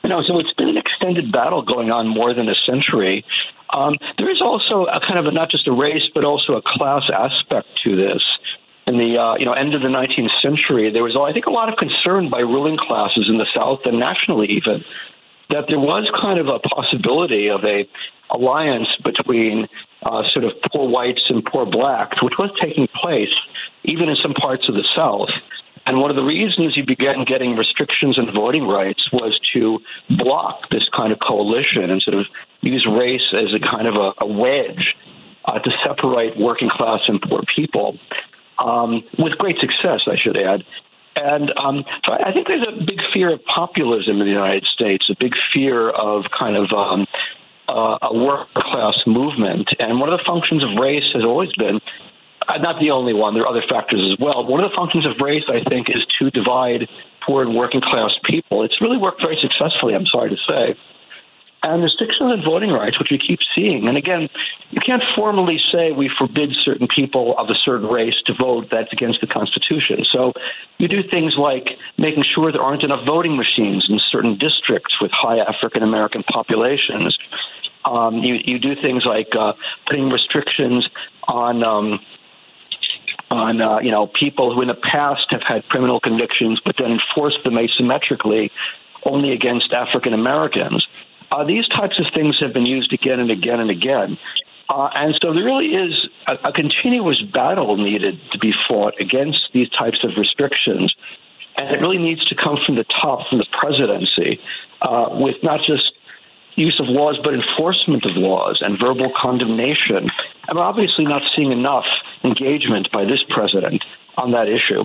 you 0.07 0.13
know, 0.15 0.23
so 0.23 0.39
it's 0.39 0.53
been 0.53 0.69
an 0.69 0.77
extended 0.77 1.33
battle 1.33 1.61
going 1.61 1.91
on 1.91 2.07
more 2.07 2.33
than 2.33 2.47
a 2.47 2.55
century. 2.65 3.25
Um, 3.75 3.95
there 4.17 4.31
is 4.31 4.41
also 4.41 4.85
a 4.85 5.01
kind 5.01 5.19
of 5.19 5.25
a, 5.25 5.31
not 5.31 5.51
just 5.51 5.67
a 5.67 5.73
race, 5.73 6.07
but 6.15 6.23
also 6.23 6.53
a 6.53 6.61
class 6.63 7.03
aspect 7.11 7.67
to 7.83 7.97
this. 7.97 8.23
In 8.87 8.95
the 8.95 9.19
uh, 9.19 9.35
you 9.35 9.43
know 9.43 9.51
end 9.51 9.75
of 9.75 9.81
the 9.81 9.91
19th 9.91 10.31
century, 10.41 10.89
there 10.93 11.03
was 11.03 11.19
I 11.19 11.33
think 11.33 11.45
a 11.45 11.51
lot 11.51 11.67
of 11.67 11.75
concern 11.75 12.29
by 12.29 12.39
ruling 12.39 12.77
classes 12.77 13.27
in 13.27 13.37
the 13.37 13.45
South 13.53 13.81
and 13.83 13.99
nationally 13.99 14.47
even 14.47 14.79
that 15.49 15.65
there 15.67 15.79
was 15.79 16.07
kind 16.21 16.39
of 16.39 16.47
a 16.47 16.59
possibility 16.59 17.49
of 17.49 17.65
a 17.65 17.83
alliance 18.31 18.87
between 19.03 19.67
uh, 20.03 20.23
sort 20.31 20.45
of 20.45 20.53
poor 20.71 20.87
whites 20.87 21.23
and 21.27 21.43
poor 21.43 21.65
blacks, 21.65 22.23
which 22.23 22.39
was 22.39 22.49
taking 22.61 22.87
place 22.95 23.35
even 23.83 24.07
in 24.07 24.15
some 24.15 24.33
parts 24.33 24.69
of 24.69 24.75
the 24.75 24.87
South. 24.95 25.35
And 25.87 26.01
one 26.01 26.09
of 26.09 26.17
the 26.17 26.23
reasons 26.23 26.75
you 26.75 26.85
began 26.85 27.23
getting 27.23 27.55
restrictions 27.55 28.17
in 28.17 28.25
voting 28.33 28.67
rights 28.67 29.09
was 29.13 29.39
to 29.53 29.79
block 30.09 30.69
this 30.69 30.83
kind 30.95 31.13
of 31.13 31.19
coalition 31.19 31.89
and 31.89 32.01
sort 32.01 32.17
of 32.17 32.25
use 32.59 32.85
race 32.85 33.33
as 33.33 33.53
a 33.53 33.59
kind 33.59 33.87
of 33.87 33.95
a, 33.95 34.11
a 34.19 34.27
wedge 34.27 34.95
uh, 35.45 35.59
to 35.59 35.71
separate 35.85 36.37
working 36.37 36.69
class 36.69 36.99
and 37.07 37.21
poor 37.21 37.41
people, 37.55 37.97
um, 38.59 39.01
with 39.17 39.37
great 39.37 39.57
success, 39.59 40.01
I 40.07 40.17
should 40.17 40.35
add. 40.35 40.63
And 41.15 41.51
um, 41.57 41.85
so 42.05 42.13
I 42.13 42.33
think 42.33 42.47
there's 42.47 42.67
a 42.67 42.83
big 42.85 42.99
fear 43.13 43.33
of 43.33 43.43
populism 43.45 44.19
in 44.19 44.27
the 44.27 44.33
United 44.33 44.65
States, 44.65 45.05
a 45.09 45.15
big 45.17 45.33
fear 45.53 45.89
of 45.89 46.25
kind 46.37 46.57
of 46.57 46.71
um, 46.73 47.07
uh, 47.69 47.97
a 48.01 48.13
work 48.13 48.53
class 48.53 48.95
movement. 49.07 49.69
And 49.79 49.99
one 49.99 50.11
of 50.11 50.19
the 50.19 50.25
functions 50.25 50.63
of 50.63 50.69
race 50.79 51.09
has 51.13 51.23
always 51.23 51.51
been 51.57 51.79
not 52.55 52.79
the 52.79 52.91
only 52.91 53.13
one. 53.13 53.33
There 53.33 53.43
are 53.43 53.49
other 53.49 53.63
factors 53.67 54.01
as 54.11 54.19
well. 54.19 54.45
One 54.45 54.63
of 54.63 54.71
the 54.71 54.75
functions 54.75 55.05
of 55.05 55.13
race, 55.21 55.43
I 55.47 55.67
think, 55.69 55.89
is 55.89 56.05
to 56.19 56.31
divide 56.31 56.87
poor 57.25 57.43
and 57.43 57.55
working 57.55 57.81
class 57.81 58.11
people. 58.23 58.63
It's 58.63 58.79
really 58.81 58.97
worked 58.97 59.21
very 59.21 59.37
successfully, 59.41 59.93
I'm 59.93 60.05
sorry 60.05 60.29
to 60.29 60.37
say. 60.49 60.75
And 61.63 61.83
restrictions 61.83 62.31
on 62.31 62.43
voting 62.45 62.69
rights, 62.69 62.99
which 62.99 63.09
we 63.11 63.17
keep 63.17 63.39
seeing. 63.55 63.87
And 63.87 63.97
again, 63.97 64.29
you 64.69 64.79
can't 64.79 65.03
formally 65.15 65.59
say 65.71 65.91
we 65.91 66.09
forbid 66.17 66.55
certain 66.63 66.87
people 66.87 67.35
of 67.37 67.49
a 67.49 67.55
certain 67.55 67.87
race 67.89 68.13
to 68.27 68.33
vote. 68.33 68.67
That's 68.71 68.93
against 68.93 69.21
the 69.21 69.27
Constitution. 69.27 70.05
So 70.11 70.33
you 70.77 70.87
do 70.87 71.01
things 71.09 71.33
like 71.37 71.71
making 71.97 72.23
sure 72.23 72.51
there 72.51 72.61
aren't 72.61 72.83
enough 72.83 73.05
voting 73.05 73.35
machines 73.35 73.87
in 73.89 73.99
certain 74.11 74.37
districts 74.37 75.01
with 75.01 75.11
high 75.11 75.39
African 75.39 75.83
American 75.83 76.23
populations. 76.23 77.17
Um, 77.85 78.19
you, 78.19 78.37
you 78.45 78.59
do 78.59 78.75
things 78.79 79.03
like 79.05 79.29
uh, 79.37 79.53
putting 79.87 80.09
restrictions 80.09 80.87
on 81.27 81.63
um, 81.63 81.99
on 83.29 83.61
uh, 83.61 83.79
you 83.79 83.91
know 83.91 84.07
people 84.07 84.53
who 84.53 84.61
in 84.61 84.67
the 84.67 84.75
past 84.75 85.27
have 85.29 85.43
had 85.47 85.67
criminal 85.69 85.99
convictions, 85.99 86.61
but 86.63 86.75
then 86.77 86.91
enforced 86.91 87.43
them 87.43 87.55
asymmetrically 87.55 88.51
only 89.05 89.31
against 89.31 89.73
African 89.73 90.13
Americans. 90.13 90.85
Uh, 91.31 91.43
these 91.43 91.67
types 91.67 91.99
of 91.99 92.05
things 92.13 92.37
have 92.39 92.53
been 92.53 92.65
used 92.65 92.93
again 92.93 93.19
and 93.19 93.31
again 93.31 93.59
and 93.59 93.69
again. 93.69 94.17
Uh, 94.69 94.89
and 94.95 95.17
so 95.21 95.33
there 95.33 95.43
really 95.43 95.67
is 95.67 96.07
a, 96.27 96.49
a, 96.49 96.51
continuous 96.51 97.21
battle 97.33 97.77
needed 97.77 98.19
to 98.31 98.37
be 98.37 98.53
fought 98.67 98.93
against 98.99 99.39
these 99.53 99.69
types 99.69 99.99
of 100.03 100.11
restrictions. 100.17 100.93
And 101.59 101.69
it 101.71 101.79
really 101.79 101.97
needs 101.97 102.23
to 102.25 102.35
come 102.35 102.57
from 102.65 102.75
the 102.75 102.83
top, 102.83 103.27
from 103.29 103.39
the 103.39 103.45
presidency, 103.51 104.39
uh, 104.81 105.07
with 105.11 105.35
not 105.41 105.61
just 105.65 105.93
use 106.57 106.79
of 106.79 106.87
laws, 106.89 107.17
but 107.23 107.33
enforcement 107.33 108.03
of 108.05 108.17
laws 108.17 108.57
and 108.61 108.77
verbal 108.79 109.11
condemnation. 109.15 110.09
I'm 110.49 110.57
obviously 110.57 111.05
not 111.05 111.21
seeing 111.35 111.51
enough 111.51 111.85
engagement 112.23 112.91
by 112.91 113.05
this 113.05 113.23
president 113.29 113.83
on 114.17 114.31
that 114.31 114.49
issue. 114.49 114.83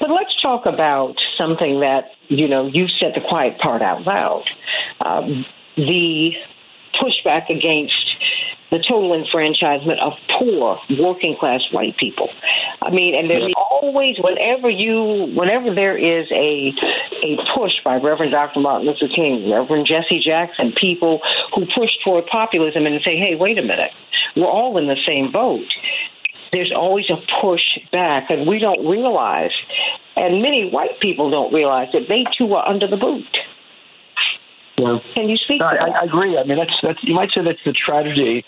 But 0.00 0.10
let's 0.10 0.40
talk 0.40 0.64
about 0.64 1.16
something 1.36 1.80
that, 1.80 2.12
you 2.28 2.46
know, 2.46 2.66
you 2.66 2.86
said 3.00 3.12
the 3.14 3.20
quiet 3.28 3.58
part 3.58 3.82
out 3.82 4.02
loud. 4.02 4.44
Um, 5.04 5.44
the 5.76 6.32
pushback 6.94 7.50
against 7.50 7.94
the 8.70 8.78
total 8.78 9.14
enfranchisement 9.14 9.98
of 10.00 10.12
poor 10.38 10.78
working 11.00 11.36
class 11.38 11.60
white 11.72 11.96
people. 11.96 12.28
I 12.82 12.90
mean, 12.90 13.14
and 13.14 13.30
there's 13.30 13.52
always 13.56 14.16
whenever 14.20 14.68
you 14.68 15.32
whenever 15.34 15.74
there 15.74 15.96
is 15.96 16.28
a 16.30 16.72
a 17.24 17.36
push 17.56 17.72
by 17.84 17.96
Reverend 17.96 18.32
Dr. 18.32 18.60
Martin 18.60 18.86
Luther 18.86 19.12
King, 19.14 19.50
Reverend 19.50 19.86
Jesse 19.86 20.20
Jackson, 20.20 20.72
people 20.78 21.20
who 21.54 21.64
push 21.74 21.90
toward 22.04 22.26
populism 22.26 22.84
and 22.86 23.00
say, 23.02 23.16
"Hey, 23.16 23.34
wait 23.34 23.58
a 23.58 23.62
minute, 23.62 23.90
we're 24.36 24.44
all 24.44 24.76
in 24.76 24.86
the 24.86 24.98
same 25.06 25.32
boat." 25.32 25.66
There's 26.52 26.72
always 26.74 27.04
a 27.10 27.16
push 27.40 27.62
back, 27.92 28.30
and 28.30 28.46
we 28.46 28.58
don't 28.58 28.86
realize, 28.86 29.52
and 30.16 30.40
many 30.40 30.70
white 30.70 30.98
people 31.00 31.30
don't 31.30 31.52
realize 31.52 31.88
that 31.92 32.08
they 32.08 32.24
too 32.36 32.54
are 32.54 32.66
under 32.66 32.86
the 32.86 32.96
boot. 32.96 33.36
Yeah. 34.78 34.98
Can 35.14 35.28
you 35.28 35.36
speak? 35.36 35.60
I, 35.60 35.76
I, 35.76 36.04
agree. 36.04 36.38
I 36.38 36.44
mean, 36.44 36.56
that's 36.56 36.74
that's 36.82 36.98
you 37.02 37.14
might 37.14 37.30
say 37.32 37.42
that's 37.42 37.58
the 37.64 37.72
tragedy 37.72 38.44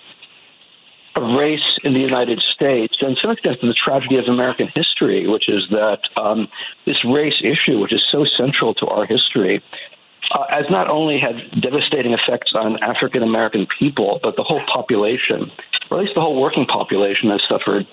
of 1.21 1.39
race 1.39 1.79
in 1.85 1.93
the 1.93 2.01
United 2.01 2.43
States, 2.55 2.97
and 3.01 3.17
to 3.17 3.21
some 3.21 3.31
extent 3.31 3.59
the 3.61 3.75
tragedy 3.75 4.17
of 4.17 4.25
American 4.27 4.69
history, 4.75 5.29
which 5.29 5.49
is 5.49 5.67
that 5.71 6.01
um, 6.21 6.49
this 6.87 7.05
race 7.05 7.41
issue, 7.43 7.79
which 7.79 7.93
is 7.93 8.03
so 8.11 8.25
central 8.37 8.75
to 8.75 8.87
our 8.87 9.07
history, 9.07 9.63
uh, 10.33 10.45
has 10.49 10.65
not 10.71 10.89
only 10.89 11.19
had 11.19 11.61
devastating 11.61 12.13
effects 12.13 12.53
on 12.55 12.83
African 12.83 13.23
American 13.23 13.67
people, 13.79 14.21
but 14.23 14.37
the 14.37 14.43
whole 14.43 14.63
population, 14.73 15.51
or 15.91 15.99
at 15.99 16.05
least 16.05 16.15
the 16.15 16.21
whole 16.21 16.41
working 16.41 16.67
population, 16.67 17.31
has 17.31 17.43
suffered 17.49 17.87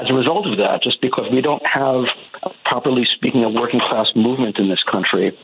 as 0.00 0.08
a 0.08 0.14
result 0.14 0.46
of 0.46 0.56
that, 0.56 0.82
just 0.82 1.00
because 1.00 1.26
we 1.30 1.42
don't 1.42 1.62
have, 1.66 2.04
properly 2.64 3.06
speaking, 3.14 3.44
a 3.44 3.50
working 3.50 3.80
class 3.80 4.08
movement 4.16 4.58
in 4.58 4.68
this 4.68 4.82
country. 4.90 5.36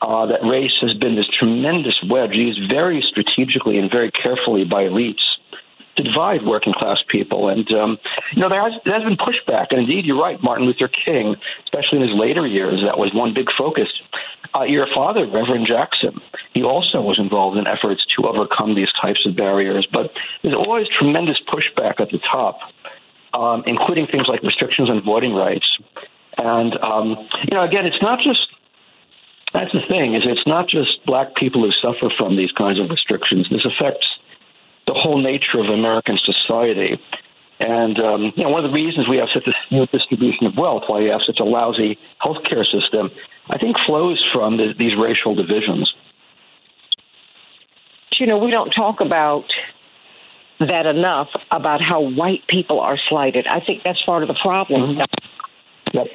Uh, 0.00 0.26
that 0.26 0.38
race 0.46 0.78
has 0.80 0.94
been 0.94 1.16
this 1.16 1.26
tremendous 1.36 1.96
wedge 2.08 2.30
used 2.30 2.70
very 2.70 3.02
strategically 3.02 3.78
and 3.78 3.90
very 3.90 4.12
carefully 4.12 4.64
by 4.64 4.84
elites 4.84 5.26
to 5.98 6.02
divide 6.02 6.46
working 6.46 6.72
class 6.72 6.98
people. 7.08 7.48
And, 7.48 7.70
um, 7.72 7.98
you 8.32 8.40
know, 8.40 8.48
there 8.48 8.62
has, 8.62 8.72
there 8.84 8.94
has 8.94 9.04
been 9.04 9.16
pushback. 9.16 9.66
And 9.70 9.80
indeed, 9.80 10.06
you're 10.06 10.20
right, 10.20 10.42
Martin 10.42 10.66
Luther 10.66 10.88
King, 10.88 11.36
especially 11.64 12.00
in 12.00 12.08
his 12.08 12.16
later 12.16 12.46
years, 12.46 12.80
that 12.86 12.98
was 12.98 13.12
one 13.12 13.34
big 13.34 13.48
focus. 13.56 13.88
Uh, 14.58 14.64
your 14.64 14.86
father, 14.94 15.26
Reverend 15.26 15.66
Jackson, 15.66 16.20
he 16.54 16.62
also 16.62 17.02
was 17.02 17.18
involved 17.18 17.58
in 17.58 17.66
efforts 17.66 18.04
to 18.16 18.26
overcome 18.26 18.74
these 18.74 18.88
types 19.00 19.20
of 19.26 19.36
barriers. 19.36 19.86
But 19.92 20.10
there's 20.42 20.54
always 20.54 20.86
tremendous 20.98 21.38
pushback 21.46 22.00
at 22.00 22.10
the 22.10 22.18
top, 22.32 22.58
um, 23.34 23.62
including 23.66 24.06
things 24.06 24.26
like 24.28 24.42
restrictions 24.42 24.88
on 24.88 25.02
voting 25.04 25.34
rights. 25.34 25.66
And, 26.38 26.72
um, 26.78 27.28
you 27.44 27.52
know, 27.52 27.64
again, 27.64 27.84
it's 27.84 28.00
not 28.00 28.20
just 28.20 28.40
that's 29.54 29.72
the 29.72 29.80
thing 29.88 30.14
is 30.14 30.22
it's 30.26 30.46
not 30.46 30.68
just 30.68 31.04
black 31.06 31.34
people 31.34 31.62
who 31.64 31.72
suffer 31.72 32.12
from 32.16 32.36
these 32.36 32.52
kinds 32.52 32.78
of 32.78 32.90
restrictions. 32.90 33.48
This 33.50 33.64
affects 33.64 34.06
the 34.88 34.94
whole 34.94 35.20
nature 35.22 35.60
of 35.60 35.66
American 35.66 36.18
society. 36.24 36.98
And 37.60 37.98
um, 38.00 38.32
you 38.36 38.44
know, 38.44 38.50
one 38.50 38.64
of 38.64 38.70
the 38.70 38.74
reasons 38.74 39.08
we 39.08 39.18
have 39.18 39.28
such 39.34 39.46
a 39.46 39.52
smooth 39.68 39.90
distribution 39.90 40.46
of 40.46 40.56
wealth, 40.56 40.84
why 40.86 41.00
we 41.00 41.08
have 41.10 41.20
such 41.26 41.38
a 41.40 41.44
lousy 41.44 41.98
healthcare 42.24 42.64
system, 42.64 43.10
I 43.50 43.58
think 43.58 43.76
flows 43.86 44.24
from 44.32 44.56
the, 44.56 44.74
these 44.78 44.96
racial 44.98 45.34
divisions. 45.34 45.92
You 48.18 48.26
know, 48.26 48.38
we 48.38 48.50
don't 48.50 48.70
talk 48.70 49.00
about 49.00 49.44
that 50.60 50.86
enough 50.86 51.28
about 51.52 51.80
how 51.80 52.00
white 52.00 52.46
people 52.48 52.80
are 52.80 52.98
slighted. 53.08 53.46
I 53.46 53.60
think 53.64 53.82
that's 53.84 54.02
part 54.02 54.22
of 54.22 54.28
the 54.28 54.38
problem. 54.40 54.96
Mm-hmm. 54.96 55.96
Yep. 55.96 56.06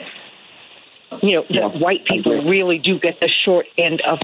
You 1.21 1.35
know, 1.35 1.43
yeah. 1.49 1.67
that 1.67 1.79
white 1.79 2.05
people 2.05 2.43
really 2.43 2.77
do 2.77 2.99
get 2.99 3.19
the 3.21 3.29
short 3.45 3.67
end 3.77 4.01
of 4.07 4.19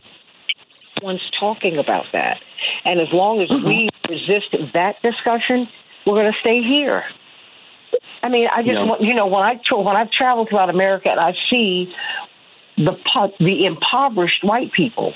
one's 1.02 1.22
talking 1.40 1.78
about 1.78 2.06
that. 2.14 2.38
And 2.86 3.00
as 3.00 3.08
long 3.14 3.42
as 3.42 3.50
mm-hmm. 3.50 3.68
we 3.68 3.90
resist 4.10 4.56
that 4.74 4.96
discussion, 5.02 5.68
we're 6.06 6.16
going 6.16 6.32
to 6.32 6.40
stay 6.40 6.62
here. 6.62 7.04
I 8.22 8.30
mean, 8.30 8.48
I 8.54 8.62
just 8.62 8.74
yeah. 8.74 8.86
want 8.86 9.02
you 9.02 9.14
know 9.14 9.28
when 9.28 9.42
I 9.42 9.60
when 9.72 9.96
I've 9.96 10.12
traveled 10.12 10.50
throughout 10.50 10.70
America 10.70 11.10
and 11.10 11.20
I 11.20 11.34
see 11.50 11.92
the 12.78 12.94
the 13.40 13.66
impoverished 13.66 14.44
white 14.44 14.72
people. 14.74 15.14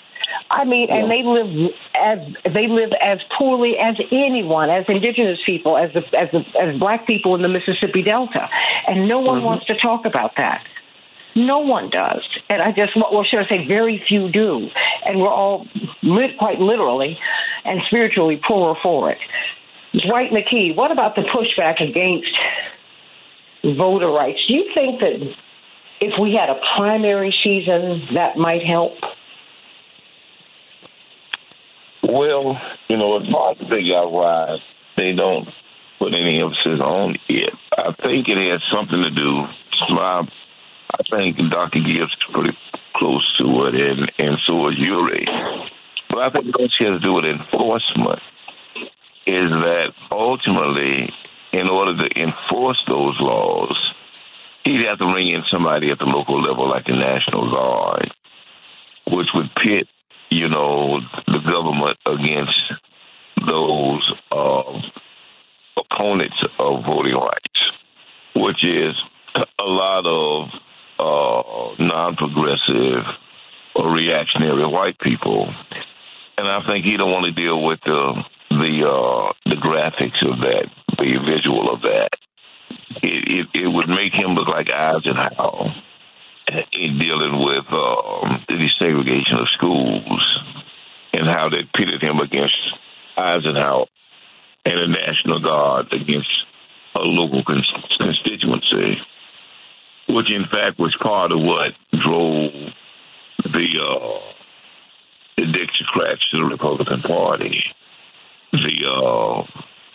I 0.49 0.65
mean, 0.65 0.87
yeah. 0.89 0.95
and 0.97 1.11
they 1.11 1.21
live 1.23 1.71
as 1.95 2.53
they 2.53 2.67
live 2.67 2.91
as 3.01 3.19
poorly 3.37 3.75
as 3.77 3.95
anyone, 4.11 4.69
as 4.69 4.85
indigenous 4.87 5.39
people, 5.45 5.77
as 5.77 5.91
the, 5.93 6.01
as 6.17 6.29
the, 6.31 6.41
as 6.59 6.79
black 6.79 7.05
people 7.05 7.35
in 7.35 7.41
the 7.41 7.47
Mississippi 7.47 8.01
Delta, 8.03 8.47
and 8.87 9.07
no 9.07 9.19
one 9.19 9.37
mm-hmm. 9.37 9.45
wants 9.45 9.65
to 9.67 9.77
talk 9.79 10.05
about 10.05 10.31
that. 10.37 10.63
No 11.35 11.59
one 11.59 11.89
does. 11.89 12.21
And 12.49 12.61
I 12.61 12.71
just, 12.71 12.91
well, 12.95 13.25
should 13.27 13.39
I 13.39 13.49
say, 13.49 13.67
very 13.67 14.03
few 14.07 14.31
do. 14.31 14.67
And 15.05 15.19
we're 15.19 15.31
all 15.31 15.67
lit, 16.01 16.37
quite 16.37 16.59
literally 16.59 17.17
and 17.65 17.81
spiritually 17.87 18.39
poorer 18.45 18.75
for 18.81 19.11
it. 19.11 19.17
Dwight 19.93 20.31
McKee, 20.31 20.75
what 20.75 20.91
about 20.91 21.15
the 21.15 21.21
pushback 21.21 21.81
against 21.81 22.27
voter 23.77 24.09
rights? 24.09 24.39
Do 24.47 24.53
you 24.55 24.71
think 24.73 24.99
that 24.99 25.35
if 26.01 26.13
we 26.19 26.33
had 26.33 26.49
a 26.49 26.59
primary 26.75 27.33
season, 27.43 28.15
that 28.15 28.37
might 28.37 28.63
help? 28.63 28.93
Well, 32.03 32.59
you 32.89 32.97
know, 32.97 33.19
as 33.19 33.31
far 33.31 33.51
as 33.51 33.57
figure 33.69 33.97
out 33.97 34.11
why 34.11 34.57
they 34.97 35.13
don't 35.13 35.47
put 35.99 36.13
any 36.13 36.41
emphasis 36.41 36.81
on 36.81 37.15
it. 37.29 37.53
I 37.77 37.93
think 38.05 38.27
it 38.27 38.51
has 38.51 38.61
something 38.73 39.01
to 39.01 39.09
do. 39.09 39.45
My 39.89 40.27
I 40.93 41.03
think 41.11 41.37
Dr. 41.49 41.79
Gibbs 41.79 42.11
is 42.11 42.33
pretty 42.33 42.57
close 42.95 43.25
to 43.39 43.65
it, 43.67 43.75
and, 43.75 44.11
and 44.17 44.37
so 44.45 44.69
is 44.69 44.75
Yeary. 44.75 45.25
But 46.09 46.19
I 46.19 46.29
think 46.29 46.57
what 46.57 46.71
she 46.77 46.85
has 46.85 46.99
to 47.01 47.05
do 47.05 47.13
with 47.13 47.25
enforcement 47.25 48.19
is 49.25 49.49
that 49.49 49.93
ultimately, 50.11 51.09
in 51.53 51.67
order 51.69 51.95
to 51.97 52.19
enforce 52.19 52.81
those 52.87 53.15
laws, 53.19 53.75
he'd 54.63 54.85
have 54.85 54.99
to 54.99 55.11
bring 55.11 55.29
in 55.29 55.43
somebody 55.51 55.91
at 55.91 55.99
the 55.99 56.05
local 56.05 56.41
level, 56.41 56.69
like 56.69 56.85
the 56.85 56.93
National 56.93 57.49
Guard, 57.49 58.11
which 59.07 59.27
would 59.33 59.49
pit, 59.55 59.87
you 60.29 60.49
know, 60.49 60.99
the 61.27 61.39
government 61.39 61.97
against 62.05 62.59
those 63.47 64.13
uh, 64.31 64.81
opponents 65.79 66.37
of 66.59 66.83
voting 66.85 67.15
rights, 67.15 67.59
which 68.35 68.63
is 68.63 68.95
a 69.35 69.65
lot 69.65 70.05
of 70.05 70.49
uh, 70.99 71.75
non-progressive 71.79 73.05
or 73.75 73.91
reactionary 73.91 74.65
white 74.67 74.99
people, 74.99 75.53
and 76.37 76.47
I 76.47 76.61
think 76.67 76.85
he 76.85 76.97
don't 76.97 77.11
want 77.11 77.25
to 77.25 77.31
deal 77.31 77.63
with 77.63 77.79
the 77.85 78.23
the 78.49 78.87
uh, 78.87 79.33
the 79.45 79.55
graphics 79.55 80.21
of 80.21 80.39
that, 80.39 80.69
the 80.97 81.17
visual 81.25 81.73
of 81.73 81.81
that. 81.81 82.09
It, 83.01 83.47
it, 83.53 83.61
it 83.63 83.67
would 83.67 83.89
make 83.89 84.13
him 84.13 84.35
look 84.35 84.47
like 84.47 84.69
Eisenhower 84.69 85.73
in 86.73 86.99
dealing 86.99 87.43
with 87.43 87.65
um, 87.71 88.45
the 88.47 88.55
desegregation 88.55 89.41
of 89.41 89.47
schools 89.57 90.39
and 91.13 91.25
how 91.25 91.49
they 91.49 91.63
pitted 91.75 92.01
him 92.01 92.19
against 92.19 92.55
Eisenhower 93.17 93.85
and 94.65 94.77
the 94.77 94.87
National 94.87 95.39
Guard 95.39 95.87
against 95.91 96.29
a 96.95 97.01
local 97.01 97.43
constituency 97.43 99.01
which 100.13 100.31
in 100.31 100.45
fact 100.45 100.79
was 100.79 100.95
part 101.01 101.31
of 101.31 101.39
what 101.39 101.73
drove 101.91 102.51
the 103.43 103.67
uh, 103.81 104.19
the 105.37 105.43
Dixiecrats 105.43 106.21
to 106.31 106.37
the 106.37 106.45
Republican 106.45 107.01
Party. 107.01 107.63
The 108.51 108.87
uh, 108.87 109.43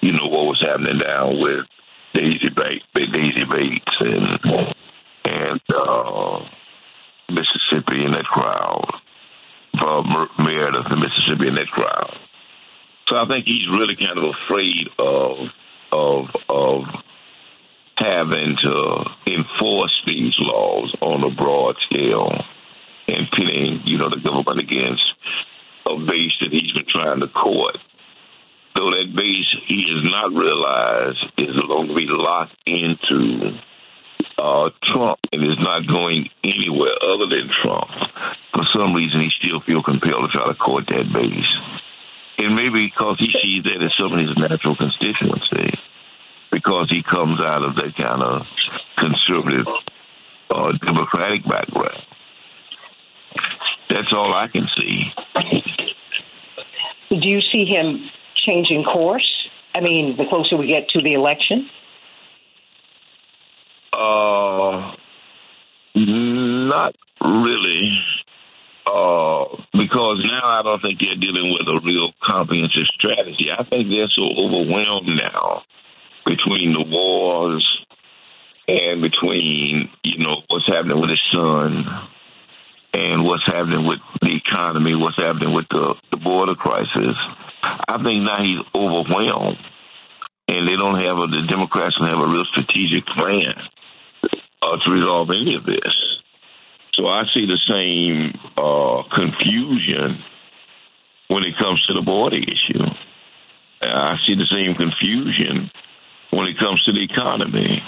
you 0.01 0.13
know 0.13 0.27
what 0.27 0.47
was 0.47 0.61
happening 0.61 0.99
down 0.99 1.41
with 1.41 1.67
Daisy 2.15 2.49
Bates, 2.55 2.85
Daisy 2.95 3.45
Bates, 3.49 3.97
and 4.01 4.39
and 5.25 5.61
uh, 5.75 6.41
Mississippi 7.31 8.05
in 8.05 8.13
that 8.13 8.25
crowd, 8.25 8.91
uh, 9.75 10.03
Meredith, 10.39 10.87
the 10.91 10.97
Mississippi 10.97 11.49
in 11.49 11.55
that 11.55 11.69
crowd. 11.69 12.17
So 13.09 13.17
I 13.17 13.27
think 13.27 13.47
he's 13.47 13.69
really 13.71 13.97
kind 13.97 14.19
of 14.19 14.35
afraid 14.35 14.89
of 14.99 15.49
of 15.93 16.27
of 16.49 16.83
having 17.99 18.57
to 18.63 19.05
enforce 19.27 20.03
these 20.07 20.35
laws 20.39 20.95
on 21.01 21.25
a 21.25 21.35
broad 21.35 21.77
scale 21.91 22.31
and 23.09 23.31
pitting, 23.33 23.83
you 23.85 23.99
know, 23.99 24.11
the 24.11 24.21
government 24.23 24.61
against 24.61 25.03
a 25.89 25.97
base 25.97 26.35
that 26.41 26.53
he's 26.53 26.73
been 26.73 26.87
trying 26.89 27.21
to 27.21 27.29
court. 27.29 27.77
So 28.77 28.91
that 28.91 29.11
base 29.17 29.51
he 29.67 29.87
has 29.91 30.05
not 30.07 30.31
realized 30.31 31.25
is 31.39 31.57
going 31.67 31.89
to 31.89 31.95
be 31.95 32.07
locked 32.07 32.55
into 32.67 33.59
uh, 34.39 34.71
Trump 34.93 35.19
and 35.33 35.43
is 35.43 35.59
not 35.59 35.87
going 35.89 36.29
anywhere 36.45 36.95
other 37.03 37.27
than 37.27 37.51
Trump. 37.63 37.91
For 38.55 38.65
some 38.73 38.95
reason, 38.95 39.21
he 39.21 39.31
still 39.43 39.61
feels 39.67 39.85
compelled 39.85 40.31
to 40.31 40.39
try 40.39 40.47
to 40.47 40.55
court 40.55 40.87
that 40.89 41.11
base. 41.13 41.53
And 42.39 42.55
maybe 42.55 42.87
because 42.87 43.19
he 43.19 43.35
sees 43.43 43.65
that 43.65 43.83
as 43.83 43.91
some 43.99 44.13
of 44.13 44.21
his 44.21 44.37
natural 44.37 44.77
constituency 44.77 45.75
because 46.51 46.89
he 46.91 47.03
comes 47.03 47.41
out 47.41 47.63
of 47.63 47.75
that 47.77 47.95
kind 47.97 48.23
of 48.23 48.43
conservative 48.97 49.67
uh, 50.51 50.73
democratic 50.85 51.45
background. 51.45 52.03
That's 53.91 54.13
all 54.13 54.35
I 54.35 54.49
can 54.49 54.67
see. 54.77 55.05
Do 57.11 57.29
you 57.29 57.41
see 57.41 57.65
him 57.65 58.11
changing 58.37 58.85
course? 58.85 59.49
I 59.75 59.81
mean, 59.81 60.17
the 60.17 60.25
closer 60.29 60.57
we 60.57 60.67
get 60.67 60.89
to 60.91 61.03
the 61.03 61.15
election? 61.15 61.69
Uh, 63.93 64.95
not 65.95 66.95
really. 67.21 67.99
Uh, 68.87 69.45
because 69.75 70.25
now 70.25 70.47
I 70.47 70.63
don't 70.63 70.81
think 70.81 71.01
they're 71.01 71.17
dealing 71.17 71.53
with 71.53 71.69
a 71.69 71.81
real 71.85 72.13
comprehensive 72.23 72.87
strategy. 72.95 73.51
I 73.51 73.65
think 73.65 73.89
they're 73.89 74.09
so 74.09 74.23
overwhelmed 74.23 75.09
now 75.09 75.63
between 76.29 76.73
the 76.75 76.85
wars 76.87 77.65
and 78.69 79.01
between, 79.01 79.89
you 80.05 80.19
know, 80.19 80.43
what's 80.49 80.69
happening 80.69 81.01
with 81.01 81.11
his 81.11 81.23
son 81.33 81.87
and 82.93 83.25
what's 83.25 83.47
happening 83.47 83.87
with 83.87 84.01
the 84.21 84.37
economy, 84.37 84.95
what's 84.95 85.17
happening 85.17 85.55
with 85.55 85.67
the, 85.71 85.95
the 86.11 86.19
border 86.19 86.55
crisis. 86.55 87.17
I 87.65 87.97
think 88.03 88.23
now 88.25 88.45
he's 88.45 88.61
overwhelmed, 88.75 89.59
and 90.49 90.69
they 90.69 90.77
don't 90.77 91.01
have 91.01 91.17
a, 91.17 91.27
the 91.27 91.47
Democrats 91.49 91.97
don't 91.99 92.09
have 92.09 92.21
a 92.21 92.31
real 92.31 92.45
strategic 92.53 93.07
plan 93.07 93.55
uh, 94.63 94.77
to 94.85 94.91
resolve 94.91 95.31
any 95.31 95.57
of 95.57 95.65
this. 95.65 95.95
So 96.95 97.07
I 97.07 97.25
see 97.33 97.47
the 97.47 97.61
same 97.69 98.35
uh, 98.57 99.03
confusion 99.15 100.23
when 101.29 101.45
it 101.45 101.57
comes 101.57 101.85
to 101.87 101.95
the 101.95 102.03
border 102.03 102.37
issue. 102.37 102.85
I 103.81 104.17
see 104.27 104.35
the 104.35 104.49
same 104.51 104.75
confusion 104.75 105.71
when 106.31 106.47
it 106.47 106.59
comes 106.59 106.83
to 106.85 106.93
the 106.93 107.05
economy. 107.05 107.83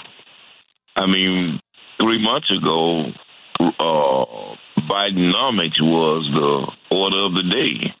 I 0.95 1.05
mean, 1.05 1.59
three 1.99 2.21
months 2.21 2.51
ago, 2.51 3.11
uh, 3.59 4.55
Bidenomics 4.89 5.79
was 5.81 6.27
the 6.33 6.95
order 6.95 7.25
of 7.25 7.33
the 7.33 7.47
day. 7.47 7.93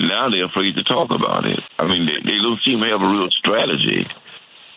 Now 0.00 0.28
they're 0.28 0.46
afraid 0.46 0.74
to 0.76 0.84
talk 0.84 1.10
about 1.10 1.46
it. 1.46 1.60
I 1.78 1.86
mean, 1.86 2.04
they, 2.04 2.20
they 2.20 2.38
don't 2.42 2.60
seem 2.64 2.80
to 2.80 2.88
have 2.90 3.00
a 3.00 3.08
real 3.08 3.30
strategy. 3.30 4.04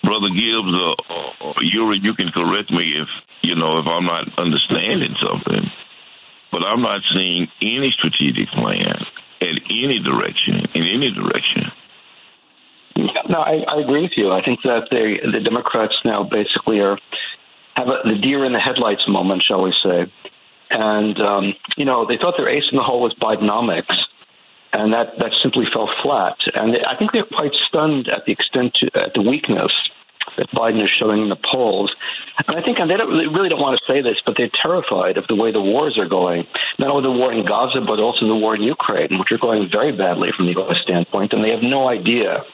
Brother 0.04 0.32
Gibbs 0.32 0.72
or, 0.72 0.96
or, 1.12 1.28
or 1.42 1.54
Yeary, 1.60 2.00
you 2.02 2.14
can 2.16 2.32
correct 2.32 2.72
me 2.72 2.96
if 2.96 3.10
you 3.42 3.56
know 3.56 3.80
if 3.80 3.88
I'm 3.88 4.06
not 4.06 4.32
understanding 4.40 5.16
something, 5.20 5.68
but 6.52 6.64
I'm 6.64 6.82
not 6.82 7.02
seeing 7.14 7.48
any 7.62 7.92
strategic 7.98 8.48
plan 8.56 8.96
in 9.42 9.56
any 9.84 10.00
direction. 10.00 10.64
In 10.74 10.84
any 10.88 11.12
direction. 11.12 11.68
No, 13.30 13.40
I, 13.40 13.64
I 13.68 13.82
agree 13.82 14.04
with 14.04 14.18
you. 14.18 14.32
I 14.32 14.44
think 14.44 14.60
that 14.64 14.88
they, 14.92 15.20
the 15.32 15.40
Democrats 15.44 15.96
now 16.04 16.24
basically 16.24 16.80
are 16.80 16.98
have 17.76 17.88
a, 17.88 18.08
the 18.08 18.20
deer 18.22 18.46
in 18.46 18.54
the 18.54 18.60
headlights 18.60 19.04
moment, 19.08 19.44
shall 19.48 19.62
we 19.62 19.74
say? 19.84 20.12
And 20.72 21.20
um, 21.20 21.54
you 21.78 21.86
know, 21.86 22.06
they 22.06 22.18
thought 22.18 22.36
their 22.38 22.50
ace 22.50 22.66
in 22.72 22.78
the 22.78 22.84
hole 22.84 23.02
was 23.02 23.14
Bidenomics, 23.22 23.96
and 24.74 24.94
that 24.94 25.18
that 25.20 25.32
simply 25.42 25.66
fell 25.74 25.90
flat. 26.04 26.38
And 26.54 26.78
I 26.86 26.96
think 26.98 27.12
they're 27.12 27.24
quite 27.26 27.54
stunned 27.68 28.08
at 28.08 28.26
the 28.26 28.32
extent 28.32 28.76
to, 28.82 28.92
at 28.96 29.14
the 29.14 29.22
weakness 29.22 29.72
that 30.38 30.50
Biden 30.52 30.84
is 30.84 30.90
showing 31.00 31.24
in 31.24 31.30
the 31.30 31.40
polls. 31.52 31.92
And 32.48 32.56
I 32.56 32.62
think 32.62 32.80
and 32.80 32.90
they, 32.90 32.98
don't, 32.98 33.12
they 33.12 33.28
really 33.28 33.50
don't 33.50 33.60
want 33.60 33.80
to 33.80 33.86
say 33.92 34.02
this, 34.02 34.18
but 34.26 34.36
they're 34.38 34.52
terrified 34.62 35.18
of 35.18 35.26
the 35.28 35.36
way 35.36 35.52
the 35.52 35.62
wars 35.62 35.98
are 35.98 36.08
going. 36.08 36.46
Not 36.78 36.90
only 36.90 37.04
the 37.04 37.18
war 37.18 37.34
in 37.34 37.46
Gaza, 37.46 37.82
but 37.82 38.00
also 38.00 38.28
the 38.28 38.36
war 38.36 38.56
in 38.56 38.62
Ukraine, 38.62 39.20
which 39.20 39.32
are 39.32 39.38
going 39.38 39.70
very 39.72 39.92
badly 39.92 40.30
from 40.36 40.46
the 40.46 40.54
U.S. 40.54 40.78
standpoint, 40.84 41.34
and 41.34 41.44
they 41.44 41.50
have 41.50 41.64
no 41.64 41.88
idea 41.88 42.46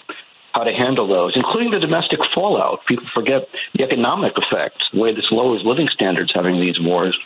how 0.56 0.64
to 0.64 0.72
handle 0.72 1.08
those, 1.08 1.34
including 1.36 1.72
the 1.72 1.80
domestic 1.80 2.20
fallout. 2.34 2.80
People 2.88 3.06
forget 3.14 3.44
the 3.74 3.84
economic 3.84 4.34
effects, 4.38 4.86
the 4.94 5.00
way 5.00 5.14
this 5.14 5.28
lowers 5.30 5.62
living 5.66 5.88
standards 5.94 6.32
having 6.34 6.60
these 6.60 6.80
wars. 6.80 7.18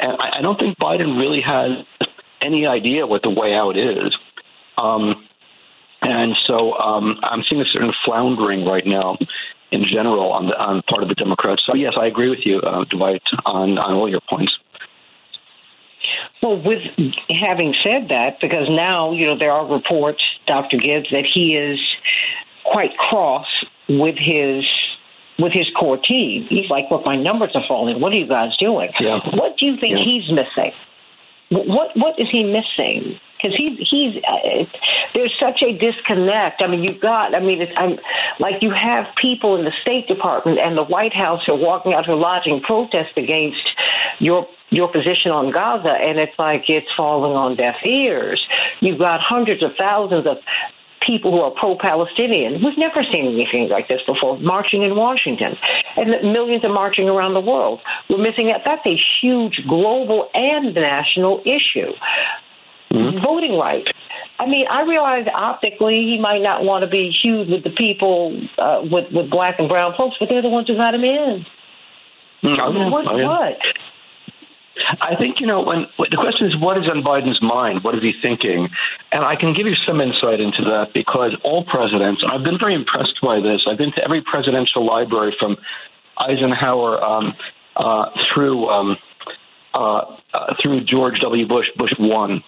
And 0.00 0.12
I, 0.18 0.38
I 0.38 0.42
don't 0.42 0.58
think 0.58 0.76
Biden 0.78 1.18
really 1.18 1.40
has 1.40 1.86
any 2.42 2.66
idea 2.66 3.06
what 3.06 3.22
the 3.22 3.30
way 3.30 3.54
out 3.54 3.76
is. 3.76 4.14
Um, 4.78 5.26
and 6.02 6.36
so 6.46 6.74
um, 6.74 7.18
I'm 7.22 7.42
seeing 7.48 7.60
a 7.60 7.66
certain 7.66 7.92
floundering 8.04 8.64
right 8.64 8.84
now 8.84 9.16
in 9.70 9.84
general 9.86 10.32
on 10.32 10.46
the 10.46 10.58
on 10.58 10.82
part 10.82 11.02
of 11.02 11.08
the 11.08 11.14
Democrats. 11.14 11.62
So 11.66 11.74
yes, 11.74 11.94
I 11.98 12.06
agree 12.06 12.28
with 12.28 12.40
you, 12.44 12.60
uh, 12.60 12.84
Dwight, 12.90 13.22
on 13.44 13.78
on 13.78 13.94
all 13.94 14.08
your 14.08 14.20
points. 14.28 14.52
Well, 16.42 16.62
with 16.62 16.82
having 17.30 17.74
said 17.82 18.10
that, 18.10 18.38
because 18.40 18.68
now 18.68 19.12
you 19.12 19.26
know 19.26 19.38
there 19.38 19.50
are 19.50 19.66
reports, 19.66 20.22
Dr. 20.46 20.76
Gibbs, 20.76 21.08
that 21.10 21.24
he 21.32 21.56
is 21.56 21.80
quite 22.72 22.96
cross 22.98 23.46
with 23.88 24.16
his 24.18 24.64
with 25.38 25.52
his 25.52 25.66
core 25.78 25.98
team. 25.98 26.46
He's 26.48 26.70
like, 26.70 26.86
"Look, 26.90 27.04
my 27.04 27.16
numbers 27.16 27.50
are 27.54 27.64
falling. 27.68 28.00
What 28.00 28.12
are 28.12 28.16
you 28.16 28.26
guys 28.26 28.56
doing? 28.56 28.90
Yeah. 29.00 29.20
What 29.34 29.58
do 29.58 29.66
you 29.66 29.76
think 29.78 29.98
Yeah. 29.98 30.04
he's 30.04 30.30
missing? 30.30 30.72
What 31.50 31.96
what 31.96 32.18
is 32.18 32.28
he 32.30 32.42
missing? 32.42 33.20
Because 33.36 33.56
he's 33.56 33.78
he's 33.88 34.22
uh, 34.24 34.64
there's 35.14 35.32
such 35.38 35.62
a 35.62 35.72
disconnect. 35.78 36.62
I 36.62 36.66
mean, 36.66 36.82
you've 36.82 37.00
got. 37.00 37.34
I 37.34 37.40
mean, 37.40 37.60
it's, 37.60 37.72
I'm 37.76 37.98
like 38.40 38.62
you 38.62 38.70
have 38.70 39.06
people 39.20 39.56
in 39.56 39.64
the 39.64 39.72
State 39.82 40.08
Department 40.08 40.58
and 40.58 40.76
the 40.76 40.82
White 40.82 41.14
House 41.14 41.42
who 41.46 41.52
are 41.52 41.58
walking 41.58 41.92
out 41.92 42.06
here 42.06 42.14
lodging 42.16 42.60
protest 42.62 43.16
against 43.16 43.62
your 44.18 44.48
your 44.70 44.90
position 44.90 45.30
on 45.30 45.52
Gaza, 45.52 45.92
and 45.92 46.18
it's 46.18 46.36
like 46.38 46.64
it's 46.68 46.88
falling 46.96 47.36
on 47.36 47.56
deaf 47.56 47.76
ears. 47.84 48.42
You've 48.80 48.98
got 48.98 49.20
hundreds 49.20 49.62
of 49.62 49.70
thousands 49.78 50.26
of 50.26 50.38
people 51.06 51.30
who 51.30 51.40
are 51.40 51.52
pro-Palestinian. 51.52 52.62
We've 52.64 52.78
never 52.78 53.02
seen 53.12 53.26
anything 53.26 53.68
like 53.70 53.88
this 53.88 54.00
before, 54.06 54.38
marching 54.40 54.82
in 54.82 54.96
Washington, 54.96 55.56
and 55.96 56.10
millions 56.32 56.64
are 56.64 56.72
marching 56.72 57.08
around 57.08 57.34
the 57.34 57.40
world. 57.40 57.80
We're 58.10 58.18
missing 58.18 58.50
out. 58.50 58.62
That's 58.64 58.84
a 58.86 58.96
huge 59.20 59.60
global 59.68 60.28
and 60.34 60.74
national 60.74 61.42
issue. 61.46 61.92
Voting 62.90 63.58
rights. 63.58 63.90
I 64.38 64.46
mean, 64.46 64.66
I 64.70 64.82
realize 64.82 65.26
optically 65.34 66.06
he 66.06 66.18
might 66.20 66.40
not 66.40 66.62
want 66.62 66.84
to 66.84 66.90
be 66.90 67.10
huge 67.10 67.48
with 67.48 67.64
the 67.64 67.70
people 67.70 68.40
uh, 68.58 68.80
with 68.82 69.12
with 69.12 69.30
black 69.30 69.58
and 69.58 69.68
brown 69.68 69.94
folks, 69.96 70.16
but 70.20 70.28
they're 70.28 70.42
the 70.42 70.48
ones 70.48 70.68
who 70.68 70.76
got 70.76 70.94
him 70.94 71.04
in. 71.04 71.44
Yeah. 72.42 72.68
What? 72.88 73.06
Oh, 73.08 73.16
yeah. 73.16 73.26
What? 73.26 73.58
I 75.00 75.16
think 75.16 75.40
you 75.40 75.46
know 75.46 75.62
when 75.62 75.86
the 75.98 76.16
question 76.16 76.46
is 76.46 76.56
what 76.56 76.76
is 76.78 76.88
on 76.88 77.02
Biden's 77.02 77.40
mind, 77.40 77.82
what 77.82 77.94
is 77.94 78.02
he 78.02 78.12
thinking, 78.20 78.68
and 79.12 79.24
I 79.24 79.36
can 79.36 79.54
give 79.54 79.66
you 79.66 79.74
some 79.86 80.00
insight 80.00 80.40
into 80.40 80.62
that 80.64 80.92
because 80.94 81.36
all 81.44 81.64
presidents, 81.64 82.22
I've 82.28 82.44
been 82.44 82.58
very 82.58 82.74
impressed 82.74 83.18
by 83.22 83.40
this. 83.40 83.62
I've 83.66 83.78
been 83.78 83.92
to 83.92 84.04
every 84.04 84.22
presidential 84.22 84.84
library 84.84 85.34
from 85.38 85.56
Eisenhower 86.18 87.02
um, 87.02 87.34
uh, 87.76 88.10
through 88.32 88.68
um, 88.68 88.96
uh, 89.74 90.16
uh, 90.34 90.54
through 90.62 90.84
George 90.84 91.20
W. 91.20 91.46
Bush, 91.46 91.68
Bush 91.76 91.92
one, 91.98 92.42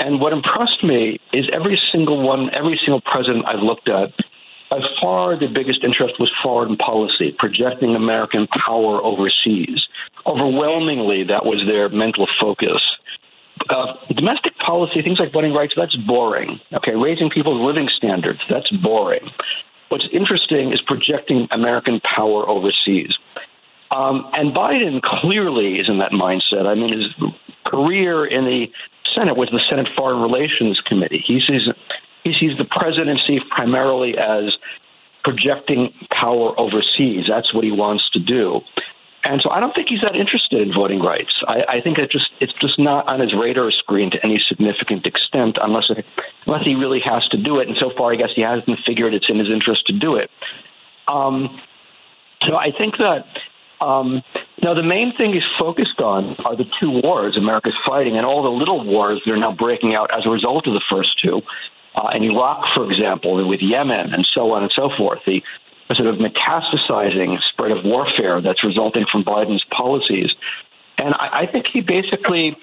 and 0.00 0.20
what 0.20 0.32
impressed 0.32 0.82
me 0.82 1.18
is 1.32 1.46
every 1.52 1.80
single 1.92 2.22
one, 2.22 2.50
every 2.54 2.78
single 2.84 3.00
president 3.00 3.46
I've 3.46 3.62
looked 3.62 3.88
at. 3.88 4.12
By 4.70 4.80
far, 5.00 5.38
the 5.38 5.46
biggest 5.46 5.82
interest 5.82 6.14
was 6.20 6.30
foreign 6.42 6.76
policy, 6.76 7.34
projecting 7.38 7.94
American 7.94 8.46
power 8.48 9.02
overseas. 9.02 9.86
Overwhelmingly, 10.26 11.24
that 11.24 11.44
was 11.44 11.64
their 11.66 11.88
mental 11.88 12.26
focus. 12.40 12.82
Uh, 13.70 13.94
domestic 14.14 14.56
policy, 14.58 15.02
things 15.02 15.18
like 15.18 15.32
voting 15.32 15.52
rights, 15.52 15.72
that's 15.76 15.96
boring. 15.96 16.60
Okay, 16.72 16.94
raising 16.94 17.30
people's 17.30 17.60
living 17.64 17.88
standards, 17.96 18.40
that's 18.50 18.70
boring. 18.82 19.30
What's 19.88 20.06
interesting 20.12 20.72
is 20.72 20.80
projecting 20.86 21.48
American 21.50 22.00
power 22.00 22.46
overseas. 22.46 23.14
Um, 23.96 24.28
and 24.34 24.54
Biden 24.54 25.00
clearly 25.00 25.78
is 25.78 25.88
in 25.88 25.98
that 25.98 26.12
mindset. 26.12 26.66
I 26.66 26.74
mean, 26.74 26.92
his 26.92 27.32
career 27.64 28.26
in 28.26 28.44
the 28.44 28.66
Senate 29.14 29.36
was 29.36 29.48
the 29.50 29.60
Senate 29.68 29.88
Foreign 29.96 30.20
Relations 30.20 30.80
Committee. 30.84 31.24
He 31.26 31.40
sees 31.40 31.62
he 32.24 32.32
sees 32.38 32.56
the 32.58 32.64
presidency 32.64 33.40
primarily 33.50 34.16
as 34.18 34.56
projecting 35.24 35.92
power 36.10 36.58
overseas. 36.58 37.26
That's 37.28 37.52
what 37.52 37.64
he 37.64 37.70
wants 37.70 38.08
to 38.10 38.18
do. 38.18 38.60
And 39.24 39.42
so 39.42 39.50
I 39.50 39.60
don't 39.60 39.74
think 39.74 39.88
he's 39.88 40.00
that 40.02 40.14
interested 40.14 40.60
in 40.62 40.72
voting 40.72 41.00
rights. 41.00 41.32
I, 41.46 41.62
I 41.68 41.80
think 41.82 41.98
it 41.98 42.10
just 42.10 42.30
it's 42.40 42.52
just 42.60 42.78
not 42.78 43.08
on 43.08 43.20
his 43.20 43.34
radar 43.34 43.70
screen 43.70 44.10
to 44.12 44.24
any 44.24 44.40
significant 44.48 45.06
extent 45.06 45.58
unless 45.60 45.90
it, 45.90 46.04
unless 46.46 46.64
he 46.64 46.74
really 46.74 47.00
has 47.00 47.26
to 47.28 47.36
do 47.36 47.58
it. 47.58 47.68
And 47.68 47.76
so 47.78 47.90
far, 47.96 48.12
I 48.12 48.16
guess 48.16 48.30
he 48.34 48.42
hasn't 48.42 48.78
figured 48.86 49.14
it's 49.14 49.28
in 49.28 49.38
his 49.38 49.48
interest 49.50 49.86
to 49.88 49.92
do 49.92 50.16
it. 50.16 50.30
Um, 51.08 51.60
so 52.46 52.56
I 52.56 52.70
think 52.70 52.96
that 52.98 53.26
um, 53.84 54.22
now 54.62 54.74
the 54.74 54.82
main 54.82 55.12
thing 55.16 55.32
he's 55.32 55.42
focused 55.58 56.00
on 56.00 56.36
are 56.46 56.56
the 56.56 56.66
two 56.80 57.00
wars 57.02 57.36
America's 57.36 57.76
fighting 57.86 58.16
and 58.16 58.24
all 58.24 58.42
the 58.42 58.48
little 58.48 58.84
wars 58.84 59.20
that 59.24 59.32
are 59.32 59.36
now 59.36 59.52
breaking 59.52 59.94
out 59.94 60.10
as 60.16 60.26
a 60.26 60.30
result 60.30 60.66
of 60.66 60.74
the 60.74 60.82
first 60.88 61.20
two. 61.22 61.42
Uh, 61.98 62.10
in 62.14 62.22
Iraq, 62.22 62.68
for 62.74 62.90
example, 62.90 63.46
with 63.48 63.60
Yemen 63.60 64.14
and 64.14 64.26
so 64.32 64.52
on 64.52 64.62
and 64.62 64.72
so 64.74 64.88
forth, 64.96 65.18
the, 65.26 65.42
the 65.88 65.94
sort 65.96 66.08
of 66.08 66.16
metastasizing 66.16 67.42
spread 67.50 67.72
of 67.72 67.84
warfare 67.84 68.40
that's 68.40 68.62
resulting 68.62 69.04
from 69.10 69.24
Biden's 69.24 69.64
policies. 69.76 70.30
And 70.98 71.12
I, 71.14 71.40
I 71.42 71.46
think 71.50 71.66
he 71.66 71.80
basically 71.80 72.56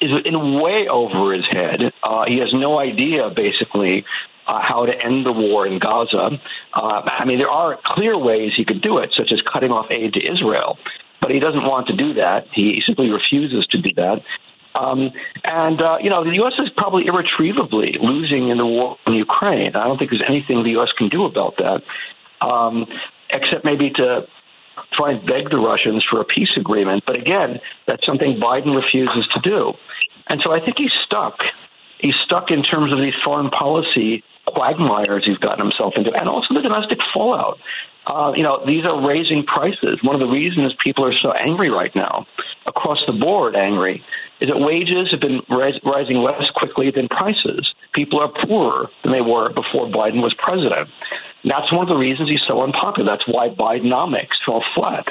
is 0.00 0.10
in 0.24 0.60
way 0.60 0.88
over 0.88 1.32
his 1.32 1.46
head. 1.46 1.92
Uh, 2.02 2.24
he 2.26 2.38
has 2.38 2.52
no 2.52 2.80
idea, 2.80 3.30
basically, 3.30 4.04
uh, 4.48 4.60
how 4.60 4.86
to 4.86 4.92
end 4.92 5.24
the 5.24 5.32
war 5.32 5.66
in 5.66 5.78
Gaza. 5.78 6.30
Uh, 6.72 7.02
I 7.06 7.24
mean, 7.24 7.38
there 7.38 7.50
are 7.50 7.78
clear 7.84 8.18
ways 8.18 8.52
he 8.56 8.64
could 8.64 8.82
do 8.82 8.98
it, 8.98 9.14
such 9.16 9.30
as 9.30 9.40
cutting 9.40 9.70
off 9.70 9.86
aid 9.90 10.14
to 10.14 10.20
Israel, 10.20 10.78
but 11.20 11.30
he 11.30 11.38
doesn't 11.38 11.64
want 11.64 11.86
to 11.88 11.96
do 11.96 12.14
that. 12.14 12.48
He 12.52 12.82
simply 12.84 13.10
refuses 13.10 13.66
to 13.68 13.78
do 13.78 13.90
that. 13.96 14.22
Um, 14.74 15.10
and, 15.44 15.80
uh, 15.80 15.98
you 16.00 16.10
know, 16.10 16.24
the 16.24 16.34
U.S. 16.42 16.54
is 16.58 16.68
probably 16.76 17.06
irretrievably 17.06 17.96
losing 18.00 18.48
in 18.48 18.58
the 18.58 18.66
war 18.66 18.96
in 19.06 19.14
Ukraine. 19.14 19.76
I 19.76 19.84
don't 19.84 19.98
think 19.98 20.10
there's 20.10 20.24
anything 20.28 20.62
the 20.64 20.70
U.S. 20.70 20.90
can 20.96 21.08
do 21.08 21.24
about 21.24 21.54
that, 21.58 21.82
um, 22.46 22.86
except 23.30 23.64
maybe 23.64 23.90
to 23.90 24.26
try 24.92 25.12
and 25.12 25.26
beg 25.26 25.50
the 25.50 25.58
Russians 25.58 26.04
for 26.08 26.20
a 26.20 26.24
peace 26.24 26.50
agreement. 26.56 27.04
But 27.06 27.16
again, 27.16 27.60
that's 27.86 28.04
something 28.04 28.40
Biden 28.40 28.74
refuses 28.74 29.26
to 29.34 29.40
do. 29.40 29.74
And 30.28 30.40
so 30.42 30.52
I 30.52 30.60
think 30.60 30.78
he's 30.78 30.92
stuck. 31.04 31.38
He's 31.98 32.16
stuck 32.24 32.50
in 32.50 32.62
terms 32.62 32.92
of 32.92 32.98
these 32.98 33.14
foreign 33.24 33.50
policy 33.50 34.22
quagmires 34.46 35.24
he's 35.24 35.38
gotten 35.38 35.60
himself 35.60 35.94
into, 35.96 36.12
and 36.12 36.28
also 36.28 36.54
the 36.54 36.60
domestic 36.60 36.98
fallout. 37.12 37.58
Uh, 38.06 38.32
you 38.36 38.42
know, 38.42 38.62
these 38.66 38.84
are 38.84 39.06
raising 39.06 39.44
prices. 39.44 39.98
One 40.02 40.14
of 40.14 40.20
the 40.20 40.30
reasons 40.30 40.74
people 40.82 41.04
are 41.04 41.14
so 41.22 41.32
angry 41.32 41.70
right 41.70 41.94
now, 41.94 42.26
across 42.66 42.98
the 43.06 43.12
board 43.14 43.56
angry, 43.56 44.02
is 44.40 44.48
that 44.48 44.58
wages 44.58 45.08
have 45.10 45.20
been 45.20 45.40
ris- 45.48 45.80
rising 45.84 46.18
less 46.18 46.44
quickly 46.54 46.90
than 46.90 47.08
prices. 47.08 47.72
People 47.94 48.20
are 48.20 48.30
poorer 48.46 48.88
than 49.02 49.12
they 49.12 49.22
were 49.22 49.48
before 49.48 49.86
Biden 49.88 50.20
was 50.20 50.34
president. 50.36 50.88
And 51.42 51.52
that's 51.52 51.72
one 51.72 51.82
of 51.82 51.88
the 51.88 51.96
reasons 51.96 52.28
he's 52.28 52.44
so 52.46 52.62
unpopular. 52.62 53.10
That's 53.10 53.26
why 53.26 53.48
Bidenomics 53.48 54.36
fell 54.44 54.62
flat. 54.74 55.06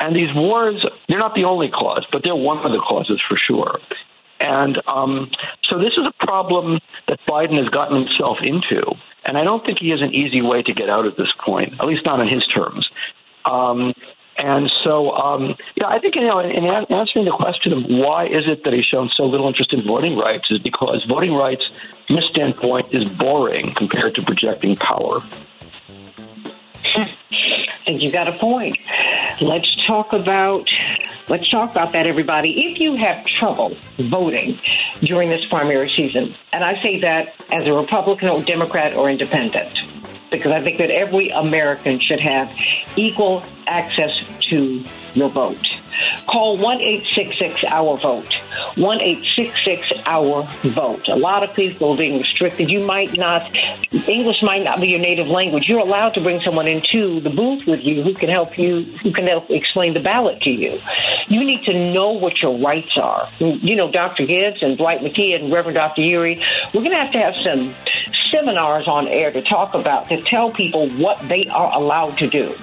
And 0.00 0.14
these 0.14 0.34
wars, 0.34 0.84
they're 1.08 1.18
not 1.18 1.34
the 1.34 1.44
only 1.44 1.68
cause, 1.68 2.06
but 2.12 2.22
they're 2.22 2.36
one 2.36 2.58
of 2.58 2.72
the 2.72 2.78
causes 2.78 3.20
for 3.26 3.38
sure. 3.38 3.80
And 4.40 4.80
um, 4.86 5.30
so 5.68 5.78
this 5.78 5.94
is 5.94 6.06
a 6.06 6.24
problem 6.24 6.78
that 7.08 7.18
Biden 7.28 7.58
has 7.58 7.68
gotten 7.70 8.04
himself 8.04 8.38
into. 8.42 8.82
And 9.28 9.36
I 9.36 9.44
don't 9.44 9.64
think 9.64 9.78
he 9.78 9.90
has 9.90 10.00
an 10.00 10.14
easy 10.14 10.40
way 10.40 10.62
to 10.62 10.72
get 10.72 10.88
out 10.88 11.04
at 11.06 11.18
this 11.18 11.30
point, 11.44 11.74
at 11.78 11.86
least 11.86 12.06
not 12.06 12.18
on 12.18 12.26
his 12.26 12.46
terms. 12.46 12.88
Um, 13.44 13.92
and 14.38 14.72
so, 14.82 15.10
um, 15.10 15.54
yeah, 15.76 15.86
I 15.86 15.98
think 15.98 16.14
you 16.14 16.22
know, 16.22 16.38
in, 16.38 16.50
in 16.50 16.64
answering 16.64 17.26
the 17.26 17.32
question 17.32 17.74
of 17.74 17.84
why 17.88 18.24
is 18.24 18.44
it 18.46 18.64
that 18.64 18.72
he's 18.72 18.86
shown 18.86 19.10
so 19.14 19.24
little 19.24 19.46
interest 19.46 19.74
in 19.74 19.84
voting 19.84 20.16
rights, 20.16 20.46
is 20.50 20.58
because 20.60 21.04
voting 21.06 21.34
rights, 21.34 21.68
from 22.06 22.16
his 22.16 22.24
standpoint, 22.30 22.86
is 22.94 23.06
boring 23.10 23.74
compared 23.74 24.14
to 24.14 24.22
projecting 24.22 24.76
power. 24.76 25.20
I 26.96 27.10
think 27.84 28.00
you 28.00 28.10
got 28.10 28.28
a 28.28 28.38
point. 28.38 28.78
Let's 29.42 29.68
talk 29.86 30.14
about 30.14 30.68
let's 31.28 31.48
talk 31.50 31.70
about 31.70 31.92
that, 31.92 32.06
everybody. 32.06 32.70
If 32.70 32.78
you 32.78 32.96
have 32.96 33.24
trouble 33.24 33.76
voting 33.98 34.58
during 35.00 35.28
this 35.28 35.44
primary 35.46 35.92
season, 35.96 36.34
and 36.52 36.64
I 36.64 36.80
say 36.82 37.00
that 37.00 37.34
as 37.52 37.66
a 37.66 37.72
Republican 37.72 38.28
or 38.28 38.42
Democrat 38.42 38.94
or 38.94 39.10
Independent, 39.10 39.78
because 40.30 40.52
I 40.52 40.60
think 40.60 40.78
that 40.78 40.90
every 40.90 41.30
American 41.30 42.00
should 42.00 42.20
have 42.20 42.50
equal 42.96 43.42
access 43.66 44.10
to 44.50 44.84
your 45.14 45.30
vote. 45.30 45.66
Call 46.26 46.56
1 46.56 46.80
866 46.80 47.64
Our 47.64 47.96
Vote. 47.96 48.34
1 48.76 49.00
866 49.00 50.02
Our 50.06 50.48
Vote. 50.70 51.08
A 51.08 51.16
lot 51.16 51.42
of 51.42 51.54
people 51.54 51.92
are 51.92 51.96
being 51.96 52.18
restricted. 52.18 52.70
You 52.70 52.84
might 52.84 53.16
not, 53.16 53.54
English 53.92 54.42
might 54.42 54.64
not 54.64 54.80
be 54.80 54.88
your 54.88 55.00
native 55.00 55.26
language. 55.26 55.64
You're 55.68 55.80
allowed 55.80 56.14
to 56.14 56.20
bring 56.20 56.40
someone 56.44 56.66
into 56.66 57.20
the 57.20 57.30
booth 57.30 57.66
with 57.66 57.80
you 57.82 58.02
who 58.02 58.14
can 58.14 58.28
help 58.28 58.58
you, 58.58 58.82
who 59.02 59.12
can 59.12 59.26
help 59.26 59.50
explain 59.50 59.94
the 59.94 60.00
ballot 60.00 60.40
to 60.42 60.50
you. 60.50 60.78
You 61.28 61.44
need 61.44 61.62
to 61.64 61.90
know 61.92 62.10
what 62.10 62.40
your 62.42 62.58
rights 62.58 62.96
are. 63.00 63.28
You 63.38 63.76
know, 63.76 63.90
Dr. 63.90 64.26
Gibbs 64.26 64.62
and 64.62 64.76
Dwight 64.76 64.98
McKee 64.98 65.34
and 65.34 65.52
Reverend 65.52 65.76
Dr. 65.76 66.02
Yeary, 66.02 66.42
we're 66.72 66.82
going 66.82 66.92
to 66.92 66.98
have 66.98 67.12
to 67.12 67.18
have 67.18 67.34
some 67.46 67.74
seminars 68.32 68.86
on 68.86 69.08
air 69.08 69.30
to 69.30 69.42
talk 69.42 69.74
about, 69.74 70.08
to 70.08 70.20
tell 70.22 70.50
people 70.50 70.88
what 70.90 71.18
they 71.28 71.46
are 71.46 71.74
allowed 71.74 72.16
to 72.18 72.28
do. 72.28 72.54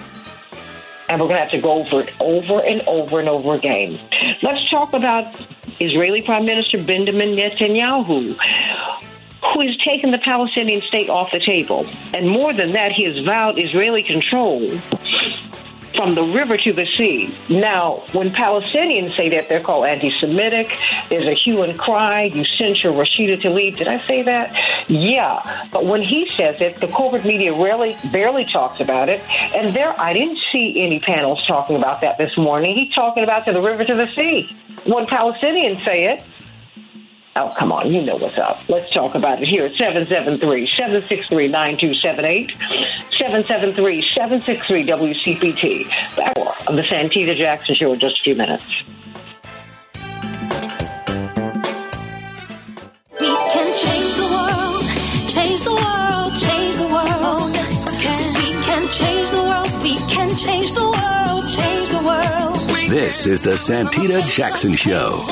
And 1.08 1.22
we're 1.22 1.28
going 1.28 1.38
to 1.38 1.43
have 1.43 1.51
to 1.51 1.62
go 1.62 1.86
over 1.86 2.01
it 2.01 2.14
over 2.20 2.60
and 2.66 2.82
over 2.88 3.20
and 3.20 3.30
over 3.30 3.53
again. 3.53 3.99
Let's 4.41 4.70
talk 4.70 4.93
about 4.93 5.39
Israeli 5.80 6.22
Prime 6.22 6.45
Minister 6.45 6.84
Benjamin 6.84 7.32
Netanyahu, 7.32 8.36
who 9.53 9.62
has 9.62 9.78
taken 9.86 10.12
the 10.12 10.20
Palestinian 10.20 10.82
state 10.82 11.10
off 11.10 11.32
the 11.32 11.39
table. 11.45 11.86
And 12.14 12.28
more 12.30 12.53
than 12.53 12.70
that, 12.70 12.91
he 12.91 13.03
has 13.03 13.24
vowed 13.26 13.60
Israeli 13.60 14.03
control 14.03 14.68
from 15.95 16.15
the 16.15 16.23
river 16.23 16.57
to 16.57 16.73
the 16.73 16.85
sea. 16.95 17.37
Now, 17.49 18.03
when 18.11 18.29
Palestinians 18.29 19.15
say 19.17 19.29
that, 19.29 19.49
they're 19.49 19.63
called 19.63 19.85
anti-Semitic. 19.85 20.77
There's 21.09 21.27
a 21.27 21.33
hue 21.33 21.63
and 21.63 21.77
cry. 21.77 22.23
You 22.25 22.43
censure 22.57 22.91
Rashida 22.91 23.41
Tlaib. 23.41 23.77
Did 23.77 23.87
I 23.87 23.99
say 23.99 24.23
that? 24.23 24.55
Yeah. 24.89 25.67
But 25.71 25.85
when 25.85 26.01
he 26.01 26.29
says 26.29 26.61
it, 26.61 26.77
the 26.77 26.87
corporate 26.87 27.25
media 27.25 27.53
rarely, 27.53 27.95
barely 28.11 28.45
talks 28.45 28.79
about 28.79 29.09
it. 29.09 29.21
And 29.55 29.71
there, 29.71 29.93
I 29.99 30.13
didn't 30.13 30.39
see 30.51 30.81
any 30.81 30.99
panels 30.99 31.45
talking 31.45 31.75
about 31.75 32.01
that 32.01 32.17
this 32.17 32.35
morning. 32.37 32.77
He's 32.77 32.93
talking 32.93 33.23
about 33.23 33.45
to 33.45 33.53
the 33.53 33.61
river 33.61 33.83
to 33.85 33.93
the 33.93 34.07
sea. 34.15 34.55
When 34.85 35.05
Palestinians 35.05 35.83
say 35.85 36.05
it, 36.05 36.23
Oh, 37.38 37.51
come 37.57 37.73
on. 37.73 37.93
You 37.93 38.01
know 38.01 38.15
what's 38.15 38.38
up. 38.38 38.61
Let's 38.69 38.89
talk 38.93 39.13
about 39.13 39.41
it 39.41 39.47
here 39.49 39.65
at 39.65 39.73
773-763-9278. 39.73 42.49
773-763-WCPT. 43.19 45.89
Back 46.15 46.38
of 46.67 46.77
the 46.77 46.83
Santita 46.83 47.36
Jackson 47.38 47.75
Show 47.75 47.91
in 47.91 47.99
just 47.99 48.21
a 48.21 48.23
few 48.23 48.36
minutes. 48.36 48.63
We 53.19 53.27
can 53.27 53.67
change 53.83 54.15
the 54.15 54.27
world, 54.31 54.86
change 55.27 55.61
the 55.61 55.73
world, 55.73 56.38
change 56.39 56.75
the 56.77 56.88
world. 56.88 57.51
We 58.38 58.53
can 58.63 58.88
change 58.88 59.29
the 59.29 59.43
world, 59.43 59.69
we 59.83 59.97
can 60.07 60.33
change 60.38 60.71
the 60.71 60.89
world, 60.89 61.49
change 61.49 61.89
the 61.89 61.99
world. 62.01 62.55
This 62.89 63.27
is 63.27 63.41
the 63.41 63.57
Santita 63.57 64.25
Jackson 64.29 64.75
Show. 64.75 65.25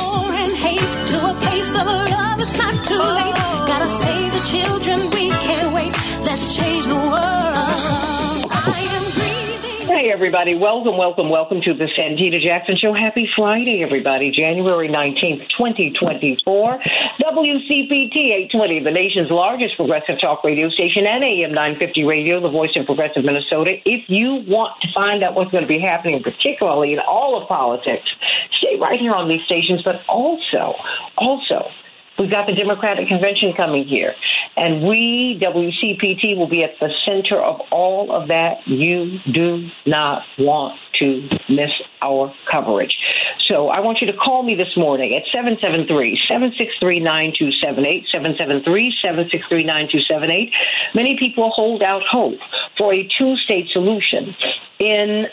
Everybody. 10.13 10.53
Welcome, 10.53 10.95
welcome, 10.95 11.31
welcome 11.31 11.59
to 11.61 11.73
the 11.73 11.89
Santita 11.97 12.39
Jackson 12.39 12.77
Show. 12.77 12.93
Happy 12.93 13.27
Friday, 13.35 13.81
everybody. 13.81 14.29
January 14.29 14.87
19th, 14.87 15.49
2024. 15.57 16.79
WCPT 17.19 18.45
820, 18.53 18.83
the 18.83 18.91
nation's 18.91 19.31
largest 19.31 19.75
progressive 19.75 20.21
talk 20.21 20.43
radio 20.43 20.69
station, 20.69 21.07
and 21.07 21.23
AM 21.23 21.51
950 21.51 22.03
radio, 22.03 22.39
the 22.39 22.49
voice 22.51 22.69
of 22.75 22.85
progressive 22.85 23.25
Minnesota. 23.25 23.73
If 23.85 24.07
you 24.07 24.45
want 24.45 24.79
to 24.83 24.87
find 24.93 25.23
out 25.23 25.33
what's 25.33 25.49
going 25.49 25.63
to 25.63 25.67
be 25.67 25.79
happening, 25.79 26.21
particularly 26.21 26.93
in 26.93 26.99
all 26.99 27.41
of 27.41 27.47
politics, 27.47 28.05
stay 28.59 28.77
right 28.79 28.99
here 28.99 29.15
on 29.15 29.27
these 29.27 29.41
stations, 29.47 29.81
but 29.81 30.05
also, 30.07 30.75
also, 31.17 31.73
We've 32.19 32.29
got 32.29 32.45
the 32.45 32.53
Democratic 32.53 33.07
Convention 33.07 33.53
coming 33.57 33.87
here, 33.87 34.13
and 34.55 34.87
we, 34.87 35.39
WCPT, 35.41 36.37
will 36.37 36.47
be 36.47 36.63
at 36.63 36.77
the 36.79 36.89
center 37.05 37.41
of 37.41 37.59
all 37.71 38.11
of 38.13 38.27
that. 38.27 38.57
You 38.67 39.17
do 39.33 39.67
not 39.87 40.21
want 40.37 40.77
to 40.99 41.27
miss 41.49 41.71
our 42.03 42.31
coverage. 42.51 42.95
So 43.47 43.69
I 43.69 43.79
want 43.79 43.99
you 43.99 44.05
to 44.11 44.17
call 44.17 44.43
me 44.43 44.53
this 44.55 44.77
morning 44.77 45.15
at 45.17 45.23
773-763-9278, 45.35 48.05
773-763-9278. 48.13 50.51
Many 50.93 51.17
people 51.17 51.49
hold 51.49 51.81
out 51.81 52.03
hope 52.09 52.37
for 52.77 52.93
a 52.93 53.07
two-state 53.17 53.69
solution 53.73 54.35
in 54.79 55.25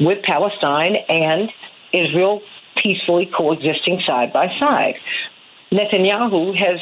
with 0.00 0.22
Palestine 0.22 0.96
and 1.08 1.50
Israel 1.92 2.40
peacefully 2.82 3.30
coexisting 3.34 4.02
side 4.06 4.32
by 4.32 4.48
side. 4.60 4.94
Netanyahu 5.72 6.54
has 6.56 6.80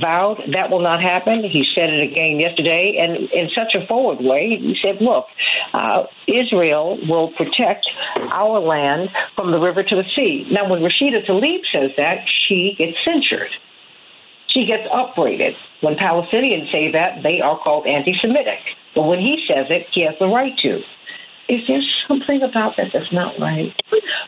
vowed 0.00 0.40
that 0.52 0.70
will 0.70 0.80
not 0.80 1.00
happen. 1.02 1.44
He 1.44 1.64
said 1.74 1.90
it 1.90 2.02
again 2.10 2.40
yesterday, 2.40 2.96
and 2.98 3.28
in 3.30 3.48
such 3.54 3.74
a 3.74 3.86
forward 3.86 4.18
way, 4.20 4.56
he 4.58 4.76
said, 4.82 5.00
look, 5.00 5.26
uh, 5.72 6.04
Israel 6.26 6.98
will 7.08 7.30
protect 7.36 7.86
our 8.34 8.60
land 8.60 9.10
from 9.36 9.52
the 9.52 9.58
river 9.58 9.82
to 9.82 9.96
the 9.96 10.04
sea. 10.16 10.46
Now, 10.50 10.68
when 10.68 10.80
Rashida 10.80 11.26
Tlaib 11.26 11.60
says 11.72 11.90
that, 11.96 12.24
she 12.48 12.74
gets 12.78 12.96
censured. 13.04 13.50
She 14.48 14.66
gets 14.66 14.88
upbraided. 14.92 15.54
When 15.80 15.96
Palestinians 15.96 16.70
say 16.70 16.92
that, 16.92 17.22
they 17.22 17.40
are 17.40 17.58
called 17.58 17.86
anti 17.86 18.14
Semitic. 18.20 18.60
But 18.94 19.02
when 19.02 19.18
he 19.18 19.44
says 19.48 19.66
it, 19.68 19.86
he 19.92 20.02
has 20.06 20.14
the 20.20 20.28
right 20.28 20.56
to. 20.58 20.80
Is 21.48 21.60
there 21.68 21.80
something 22.08 22.42
about 22.42 22.76
that 22.78 22.88
that's 22.92 23.12
not 23.12 23.38
right? 23.38 23.72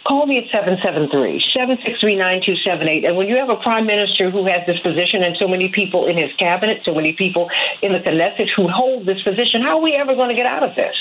Call 0.06 0.26
me 0.26 0.38
at 0.38 0.44
773-763-9278. 0.52 3.06
And 3.06 3.16
when 3.16 3.26
you 3.26 3.36
have 3.36 3.48
a 3.48 3.56
prime 3.56 3.86
minister 3.86 4.30
who 4.30 4.44
has 4.46 4.66
this 4.66 4.78
position 4.80 5.22
and 5.22 5.34
so 5.38 5.48
many 5.48 5.70
people 5.74 6.06
in 6.06 6.18
his 6.18 6.30
cabinet, 6.38 6.82
so 6.84 6.94
many 6.94 7.14
people 7.14 7.48
in 7.82 7.92
the 7.92 7.98
Knesset 7.98 8.50
who 8.54 8.68
hold 8.68 9.06
this 9.06 9.22
position, 9.22 9.62
how 9.62 9.78
are 9.78 9.82
we 9.82 9.94
ever 9.94 10.14
going 10.14 10.28
to 10.28 10.36
get 10.36 10.46
out 10.46 10.62
of 10.62 10.76
this? 10.76 10.94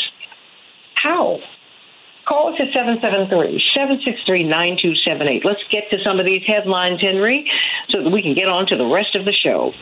How? 0.95 1.39
Call 2.27 2.53
us 2.53 2.59
at 2.59 2.73
773-763-9278. 2.73 5.45
Let's 5.45 5.63
get 5.69 5.91
to 5.91 5.99
some 6.03 6.19
of 6.19 6.25
these 6.25 6.41
headlines, 6.47 6.99
Henry, 7.01 7.47
so 7.89 8.01
that 8.03 8.09
we 8.09 8.23
can 8.23 8.33
get 8.33 8.49
on 8.49 8.65
to 8.67 8.77
the 8.77 8.85
rest 8.85 9.15
of 9.15 9.25
the 9.25 9.33
show. 9.33 9.73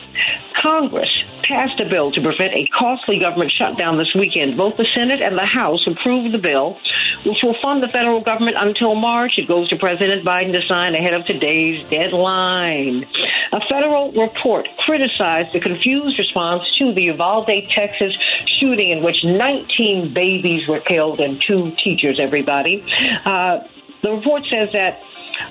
Congress 0.62 1.10
passed 1.42 1.80
a 1.80 1.88
bill 1.88 2.12
to 2.12 2.20
prevent 2.20 2.54
a 2.54 2.66
costly 2.66 3.18
government 3.18 3.50
shutdown 3.52 3.98
this 3.98 4.12
weekend. 4.14 4.56
Both 4.56 4.76
the 4.76 4.86
Senate 4.94 5.20
and 5.22 5.36
the 5.36 5.46
House 5.46 5.86
approved 5.86 6.32
the 6.32 6.38
bill, 6.38 6.78
which 7.24 7.42
will 7.42 7.56
fund 7.62 7.82
the 7.82 7.88
federal 7.88 8.20
government 8.20 8.56
until 8.58 8.94
March. 8.94 9.38
It 9.38 9.48
goes 9.48 9.68
to 9.68 9.76
President 9.76 10.24
Biden 10.24 10.52
to 10.52 10.64
sign 10.64 10.94
ahead 10.94 11.14
of 11.14 11.24
today's 11.24 11.80
deadline. 11.88 13.06
A 13.52 13.60
federal 13.68 14.12
report 14.12 14.68
criticized 14.78 15.52
the 15.52 15.60
confused 15.60 16.18
response 16.18 16.64
to 16.78 16.92
the 16.92 17.02
Uvalde, 17.02 17.68
Texas 17.70 18.16
shooting 18.60 18.90
in 18.90 19.02
which 19.02 19.24
19 19.24 20.12
babies 20.12 20.68
were 20.68 20.80
killed 20.80 21.20
and 21.20 21.42
two 21.46 21.72
teachers, 21.82 22.18
everybody. 22.34 22.84
Uh, 23.24 23.60
the 24.02 24.10
report 24.12 24.42
says 24.50 24.68
that 24.72 25.02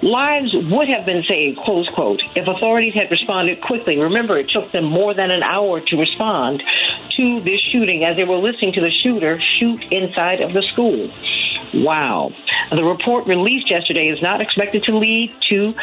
lives 0.04 0.54
would 0.54 0.90
have 0.90 1.06
been 1.06 1.24
saved, 1.24 1.58
close 1.60 1.88
quote, 1.90 2.22
if 2.36 2.46
authorities 2.48 2.94
had 2.94 3.10
responded 3.10 3.62
quickly. 3.62 3.98
Remember, 3.98 4.38
it 4.38 4.50
took 4.50 4.70
them 4.72 4.86
more 4.86 5.14
than 5.14 5.32
an 5.32 5.44
hour 5.44 5.80
to 5.80 5.96
respond 5.96 6.62
to 7.18 7.40
this 7.40 7.60
shooting 7.72 8.04
as 8.04 8.18
they 8.18 8.26
were 8.26 8.38
listening 8.38 8.74
to 8.74 8.82
the 8.82 8.92
shooter 9.04 9.40
shoot 9.60 9.82
inside 9.92 10.42
of 10.42 10.52
the 10.52 10.62
school. 10.62 11.10
Wow. 11.74 12.32
The 12.70 12.84
report 12.84 13.28
released 13.28 13.70
yesterday 13.70 14.08
is 14.10 14.22
not 14.22 14.42
expected 14.42 14.84
to 14.84 14.98
lead 14.98 15.34
to 15.50 15.74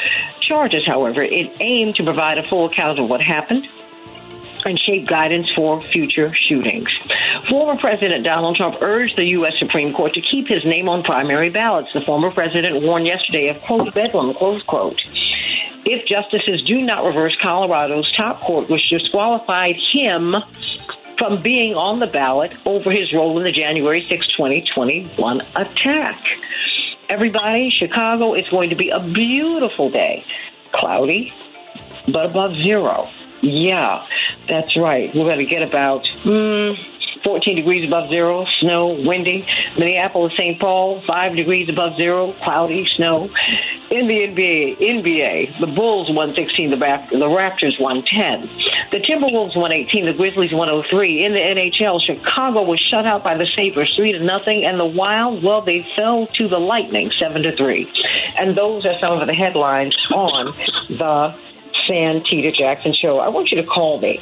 charges, 0.40 0.84
however. 0.86 1.22
It 1.22 1.56
aimed 1.60 1.94
to 1.96 2.04
provide 2.04 2.38
a 2.38 2.48
full 2.48 2.66
account 2.66 2.98
of 2.98 3.08
what 3.08 3.20
happened 3.20 3.68
and 4.64 4.78
shape 4.78 5.06
guidance 5.06 5.48
for 5.54 5.80
future 5.80 6.30
shootings. 6.48 6.88
Former 7.48 7.78
President 7.78 8.24
Donald 8.24 8.56
Trump 8.56 8.76
urged 8.80 9.16
the 9.16 9.30
U.S. 9.30 9.54
Supreme 9.58 9.92
Court 9.92 10.14
to 10.14 10.20
keep 10.20 10.48
his 10.48 10.64
name 10.64 10.88
on 10.88 11.02
primary 11.02 11.50
ballots. 11.50 11.92
The 11.92 12.02
former 12.02 12.30
president 12.30 12.82
warned 12.82 13.06
yesterday 13.06 13.48
of, 13.48 13.60
quote, 13.62 13.94
bedlam, 13.94 14.34
close 14.34 14.62
quote. 14.64 15.00
If 15.84 16.06
justices 16.06 16.62
do 16.66 16.82
not 16.82 17.06
reverse 17.06 17.36
Colorado's 17.40 18.10
top 18.16 18.40
court, 18.40 18.68
which 18.68 18.88
disqualified 18.90 19.76
him 19.92 20.34
from 21.18 21.40
being 21.40 21.74
on 21.74 22.00
the 22.00 22.06
ballot 22.06 22.56
over 22.66 22.90
his 22.90 23.12
role 23.12 23.36
in 23.38 23.44
the 23.44 23.52
January 23.52 24.02
6, 24.02 24.26
2021 24.36 25.40
attack. 25.56 26.22
Everybody, 27.10 27.70
Chicago 27.70 28.34
it's 28.34 28.48
going 28.48 28.70
to 28.70 28.76
be 28.76 28.90
a 28.90 29.00
beautiful 29.00 29.90
day. 29.90 30.24
Cloudy, 30.72 31.32
but 32.06 32.30
above 32.30 32.54
zero. 32.54 33.08
Yeah, 33.42 34.06
that's 34.48 34.76
right. 34.76 35.14
We're 35.14 35.24
going 35.24 35.38
to 35.38 35.46
get 35.46 35.62
about 35.62 36.04
mm, 36.24 36.76
14 37.24 37.56
degrees 37.56 37.86
above 37.86 38.08
zero, 38.08 38.44
snow, 38.60 38.88
windy. 39.04 39.46
Minneapolis, 39.78 40.32
St. 40.36 40.58
Paul, 40.60 41.02
5 41.06 41.36
degrees 41.36 41.68
above 41.68 41.96
zero, 41.96 42.32
cloudy, 42.42 42.86
snow. 42.96 43.30
In 43.90 44.06
the 44.06 44.14
NBA, 44.14 44.78
NBA, 44.78 45.58
the 45.58 45.66
Bulls 45.66 46.08
116, 46.08 46.70
the, 46.70 46.76
the 46.76 47.26
Raptors 47.26 47.80
110. 47.80 48.48
The 48.90 48.98
Timberwolves 48.98 49.56
118, 49.56 50.04
the 50.04 50.12
Grizzlies 50.12 50.52
103. 50.52 51.24
In 51.24 51.32
the 51.32 51.38
NHL, 51.38 52.00
Chicago 52.04 52.62
was 52.62 52.80
shut 52.90 53.06
out 53.06 53.24
by 53.24 53.36
the 53.36 53.46
Sabres 53.54 53.92
3 53.96 54.12
to 54.12 54.24
nothing, 54.24 54.64
and 54.64 54.78
the 54.78 54.86
Wild, 54.86 55.42
well, 55.42 55.62
they 55.62 55.86
fell 55.96 56.26
to 56.26 56.48
the 56.48 56.58
Lightning 56.58 57.10
7 57.18 57.42
to 57.42 57.52
3. 57.52 57.90
And 58.38 58.56
those 58.56 58.86
are 58.86 58.94
some 59.00 59.20
of 59.20 59.26
the 59.26 59.34
headlines 59.34 59.96
on 60.14 60.52
the 60.88 61.34
Santita 61.90 62.54
Jackson 62.54 62.94
Show. 62.94 63.16
I 63.16 63.28
want 63.28 63.50
you 63.50 63.60
to 63.60 63.66
call 63.66 64.00
me 64.00 64.18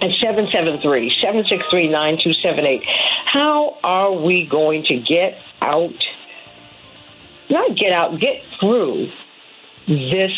at 0.00 0.10
773-763-9278. 0.20 2.84
How 3.24 3.78
are 3.84 4.10
we 4.12 4.46
going 4.46 4.82
to 4.84 4.96
get 4.96 5.38
out, 5.60 6.04
not 7.48 7.76
get 7.76 7.92
out, 7.92 8.18
get 8.18 8.42
through 8.58 9.12
this 9.86 10.32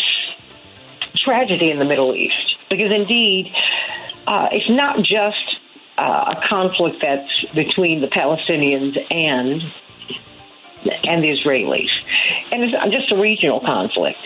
tragedy 1.17 1.71
in 1.71 1.79
the 1.79 1.87
Middle 1.87 2.15
East? 2.15 2.57
Because 2.69 2.93
indeed, 2.93 3.51
uh, 4.27 4.49
it's 4.53 4.69
not 4.69 4.99
just 4.99 5.57
uh, 5.97 6.35
a 6.37 6.43
conflict 6.47 6.99
that's 7.01 7.31
between 7.55 8.03
the 8.03 8.09
Palestinians 8.09 8.99
and 9.11 9.63
and 11.03 11.25
the 11.25 11.29
Israelis, 11.29 11.89
and 12.53 12.63
it's 12.63 12.75
just 12.93 13.11
a 13.11 13.17
regional 13.17 13.59
conflict. 13.61 14.19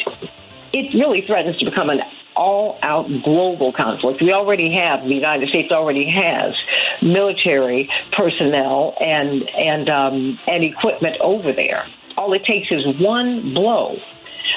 It 0.73 0.95
really 0.95 1.23
threatens 1.27 1.57
to 1.59 1.65
become 1.65 1.91
an 1.91 2.01
all 2.37 2.79
out 2.83 3.09
global 3.25 3.73
conflict. 3.73 4.23
We 4.23 4.33
already 4.33 4.73
have, 4.75 5.03
the 5.03 5.15
United 5.15 5.49
States 5.49 5.73
already 5.73 6.09
has 6.09 6.55
military 7.03 7.89
personnel 8.17 8.95
and, 9.01 9.49
and, 9.51 9.91
um, 9.91 10.39
and 10.47 10.65
equipment 10.65 11.17
over 11.21 11.53
there. 11.53 11.87
All 12.17 12.33
it 12.35 12.45
takes 12.45 12.71
is 12.71 12.85
one 13.01 13.55
blow 13.55 13.99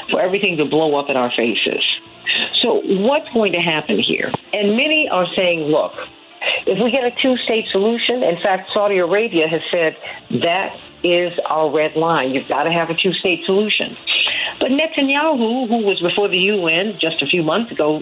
for 0.09 0.21
everything 0.21 0.57
to 0.57 0.65
blow 0.65 0.99
up 0.99 1.09
in 1.09 1.17
our 1.17 1.31
faces. 1.31 1.83
So, 2.61 2.81
what's 2.83 3.27
going 3.33 3.53
to 3.53 3.59
happen 3.59 3.99
here? 3.99 4.31
And 4.53 4.77
many 4.77 5.09
are 5.11 5.25
saying, 5.35 5.61
look, 5.61 5.93
if 6.65 6.81
we 6.81 6.91
get 6.91 7.03
a 7.03 7.11
two 7.11 7.37
state 7.37 7.65
solution, 7.71 8.23
in 8.23 8.37
fact, 8.41 8.71
Saudi 8.73 8.97
Arabia 8.97 9.47
has 9.47 9.61
said 9.71 9.97
that 10.41 10.79
is 11.03 11.33
our 11.45 11.71
red 11.71 11.95
line. 11.95 12.31
You've 12.31 12.47
got 12.47 12.63
to 12.63 12.71
have 12.71 12.89
a 12.89 12.93
two 12.93 13.13
state 13.13 13.43
solution. 13.45 13.97
But 14.61 14.69
Netanyahu, 14.69 15.67
who 15.67 15.77
was 15.87 15.99
before 15.99 16.29
the 16.29 16.37
UN 16.37 16.93
just 16.99 17.23
a 17.23 17.25
few 17.25 17.41
months 17.41 17.71
ago 17.71 17.99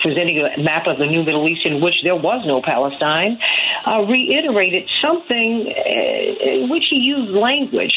presenting 0.00 0.38
a 0.38 0.58
map 0.58 0.86
of 0.86 0.96
the 0.96 1.04
new 1.04 1.22
Middle 1.22 1.46
East 1.46 1.66
in 1.66 1.82
which 1.82 1.96
there 2.02 2.16
was 2.16 2.46
no 2.46 2.62
Palestine, 2.62 3.38
uh, 3.86 4.00
reiterated 4.08 4.90
something 5.02 5.68
uh, 5.68 6.62
in 6.64 6.70
which 6.70 6.84
he 6.88 6.96
used 6.96 7.30
language 7.30 7.92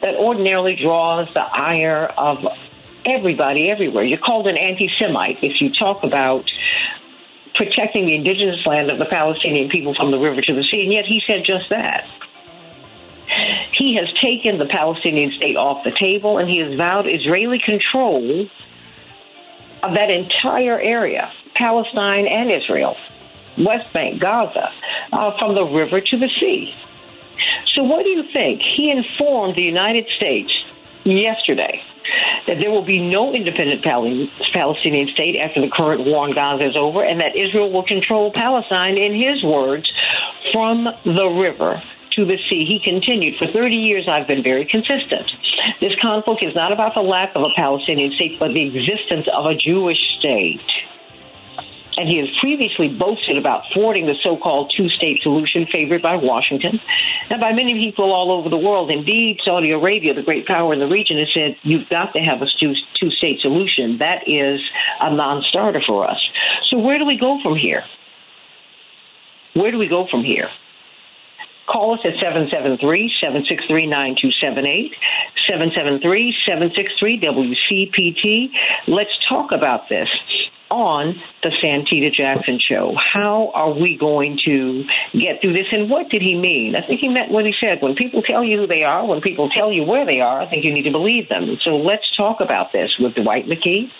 that 0.00 0.14
ordinarily 0.14 0.76
draws 0.80 1.26
the 1.34 1.42
ire 1.42 2.06
of 2.16 2.46
everybody 3.04 3.68
everywhere. 3.68 4.04
You're 4.04 4.18
called 4.18 4.46
an 4.46 4.56
anti 4.56 4.88
Semite 4.96 5.42
if 5.42 5.60
you 5.60 5.70
talk 5.70 6.04
about 6.04 6.48
protecting 7.56 8.06
the 8.06 8.14
indigenous 8.14 8.64
land 8.64 8.92
of 8.92 8.98
the 8.98 9.06
Palestinian 9.06 9.70
people 9.70 9.92
from 9.96 10.12
the 10.12 10.18
river 10.18 10.40
to 10.40 10.54
the 10.54 10.62
sea, 10.62 10.82
and 10.82 10.92
yet 10.92 11.04
he 11.04 11.20
said 11.26 11.42
just 11.44 11.68
that. 11.70 12.08
He 13.72 13.96
has 13.96 14.08
taken 14.22 14.58
the 14.58 14.66
Palestinian 14.66 15.32
state 15.32 15.56
off 15.56 15.84
the 15.84 15.92
table 15.92 16.38
and 16.38 16.48
he 16.48 16.60
has 16.62 16.74
vowed 16.74 17.06
Israeli 17.06 17.58
control 17.58 18.48
of 19.82 19.94
that 19.94 20.10
entire 20.10 20.80
area, 20.80 21.32
Palestine 21.54 22.26
and 22.26 22.50
Israel, 22.50 22.96
West 23.58 23.92
Bank, 23.92 24.20
Gaza, 24.20 24.72
uh, 25.12 25.38
from 25.38 25.54
the 25.54 25.64
river 25.64 26.00
to 26.00 26.18
the 26.18 26.28
sea. 26.40 26.74
So, 27.74 27.82
what 27.82 28.04
do 28.04 28.08
you 28.10 28.24
think? 28.32 28.62
He 28.76 28.90
informed 28.90 29.54
the 29.54 29.62
United 29.62 30.08
States 30.08 30.50
yesterday 31.04 31.82
that 32.46 32.58
there 32.58 32.70
will 32.70 32.84
be 32.84 33.00
no 33.00 33.32
independent 33.32 33.82
Palestinian 33.82 35.08
state 35.08 35.36
after 35.36 35.60
the 35.60 35.68
current 35.68 36.04
war 36.04 36.26
in 36.28 36.34
Gaza 36.34 36.68
is 36.68 36.76
over, 36.76 37.04
and 37.04 37.20
that 37.20 37.36
Israel 37.36 37.70
will 37.70 37.82
control 37.82 38.32
Palestine, 38.32 38.96
in 38.96 39.12
his 39.12 39.42
words, 39.42 39.90
from 40.52 40.84
the 40.84 41.28
river 41.28 41.82
to 42.16 42.24
the 42.24 42.38
sea. 42.48 42.64
He 42.66 42.80
continued, 42.82 43.36
For 43.36 43.46
30 43.46 43.76
years, 43.76 44.08
I've 44.08 44.26
been 44.26 44.42
very 44.42 44.64
consistent. 44.64 45.30
This 45.80 45.92
conflict 46.00 46.42
is 46.42 46.54
not 46.54 46.72
about 46.72 46.94
the 46.94 47.02
lack 47.02 47.36
of 47.36 47.42
a 47.42 47.50
Palestinian 47.54 48.10
state, 48.10 48.38
but 48.38 48.52
the 48.52 48.66
existence 48.66 49.26
of 49.32 49.46
a 49.46 49.54
Jewish 49.54 49.98
state. 50.18 50.60
And 51.98 52.08
he 52.08 52.18
has 52.18 52.28
previously 52.36 52.88
boasted 52.88 53.38
about 53.38 53.62
thwarting 53.72 54.06
the 54.06 54.16
so 54.22 54.36
called 54.36 54.72
two 54.76 54.88
state 54.90 55.22
solution 55.22 55.66
favored 55.72 56.02
by 56.02 56.16
Washington 56.16 56.78
and 57.30 57.40
by 57.40 57.52
many 57.52 57.72
people 57.72 58.12
all 58.12 58.32
over 58.32 58.50
the 58.50 58.58
world. 58.58 58.90
Indeed, 58.90 59.40
Saudi 59.42 59.70
Arabia, 59.70 60.12
the 60.12 60.22
great 60.22 60.46
power 60.46 60.74
in 60.74 60.78
the 60.78 60.88
region, 60.88 61.18
has 61.18 61.28
said 61.32 61.56
you've 61.62 61.88
got 61.88 62.12
to 62.12 62.20
have 62.20 62.42
a 62.42 62.46
two 62.60 62.74
state 63.12 63.40
solution. 63.40 63.98
That 63.98 64.28
is 64.28 64.60
a 65.00 65.14
non 65.14 65.42
starter 65.48 65.80
for 65.86 66.06
us. 66.08 66.20
So, 66.68 66.78
where 66.78 66.98
do 66.98 67.06
we 67.06 67.18
go 67.18 67.40
from 67.42 67.56
here? 67.56 67.82
Where 69.54 69.70
do 69.70 69.78
we 69.78 69.88
go 69.88 70.06
from 70.10 70.22
here? 70.22 70.50
Call 71.68 71.94
us 71.94 72.00
at 72.04 72.14
773-763-9278, 72.14 74.90
773-763-WCPT. 75.50 78.50
Let's 78.86 79.18
talk 79.28 79.50
about 79.52 79.88
this 79.88 80.08
on 80.70 81.20
the 81.42 81.50
Santita 81.62 82.12
Jackson 82.12 82.58
show. 82.58 82.94
How 82.96 83.50
are 83.54 83.72
we 83.72 83.96
going 83.96 84.38
to 84.44 84.84
get 85.12 85.40
through 85.40 85.52
this? 85.52 85.66
And 85.72 85.88
what 85.88 86.08
did 86.08 86.22
he 86.22 86.36
mean? 86.36 86.74
I 86.76 86.86
think 86.86 87.00
he 87.00 87.08
meant 87.08 87.30
what 87.30 87.46
he 87.46 87.54
said. 87.60 87.80
When 87.80 87.94
people 87.94 88.22
tell 88.22 88.44
you 88.44 88.58
who 88.58 88.66
they 88.66 88.82
are, 88.82 89.06
when 89.06 89.20
people 89.20 89.48
tell 89.48 89.72
you 89.72 89.84
where 89.84 90.04
they 90.04 90.20
are, 90.20 90.42
I 90.42 90.50
think 90.50 90.64
you 90.64 90.72
need 90.72 90.84
to 90.84 90.90
believe 90.90 91.28
them. 91.28 91.56
So 91.62 91.76
let's 91.76 92.10
talk 92.16 92.40
about 92.40 92.72
this 92.72 92.90
with 92.98 93.14
Dwight 93.14 93.46
McKee, 93.46 93.90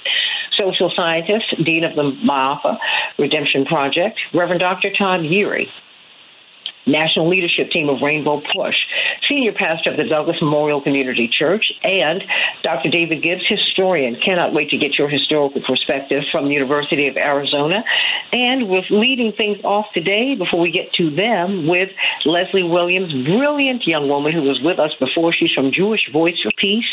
social 0.56 0.90
scientist, 0.94 1.54
dean 1.64 1.84
of 1.84 1.94
the 1.94 2.12
Ma'afa 2.28 2.76
Redemption 3.18 3.64
Project, 3.64 4.18
Reverend 4.34 4.60
Dr. 4.60 4.90
Todd 4.96 5.20
Yeary, 5.20 5.66
National 6.86 7.28
Leadership 7.28 7.70
Team 7.70 7.88
of 7.88 8.02
Rainbow 8.02 8.40
Push, 8.54 8.76
Senior 9.28 9.52
Pastor 9.52 9.90
of 9.90 9.96
the 9.96 10.04
Douglas 10.04 10.36
Memorial 10.40 10.80
Community 10.80 11.28
Church, 11.28 11.72
and 11.82 12.22
Dr. 12.62 12.90
David 12.90 13.22
Gibbs, 13.22 13.42
historian. 13.48 14.16
Cannot 14.24 14.52
wait 14.52 14.70
to 14.70 14.78
get 14.78 14.98
your 14.98 15.08
historical 15.08 15.62
perspective 15.66 16.22
from 16.30 16.46
the 16.46 16.54
University 16.54 17.08
of 17.08 17.16
Arizona. 17.16 17.82
And 18.32 18.68
with 18.68 18.84
leading 18.90 19.32
things 19.36 19.58
off 19.64 19.86
today, 19.94 20.34
before 20.36 20.60
we 20.60 20.70
get 20.70 20.92
to 20.94 21.10
them, 21.14 21.66
with 21.66 21.90
Lesley 22.24 22.62
Williams, 22.62 23.12
brilliant 23.26 23.86
young 23.86 24.08
woman 24.08 24.32
who 24.32 24.42
was 24.42 24.60
with 24.62 24.78
us 24.78 24.92
before. 24.98 25.32
She's 25.32 25.52
from 25.52 25.72
Jewish 25.72 26.08
Voice 26.12 26.38
for 26.42 26.50
Peace 26.58 26.88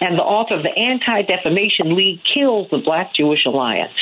and 0.00 0.18
the 0.18 0.22
author 0.22 0.54
of 0.56 0.62
the 0.62 0.72
Anti 0.76 1.22
Defamation 1.22 1.96
League 1.96 2.20
Kills 2.32 2.68
the 2.70 2.78
Black 2.78 3.14
Jewish 3.14 3.44
Alliance. 3.46 3.94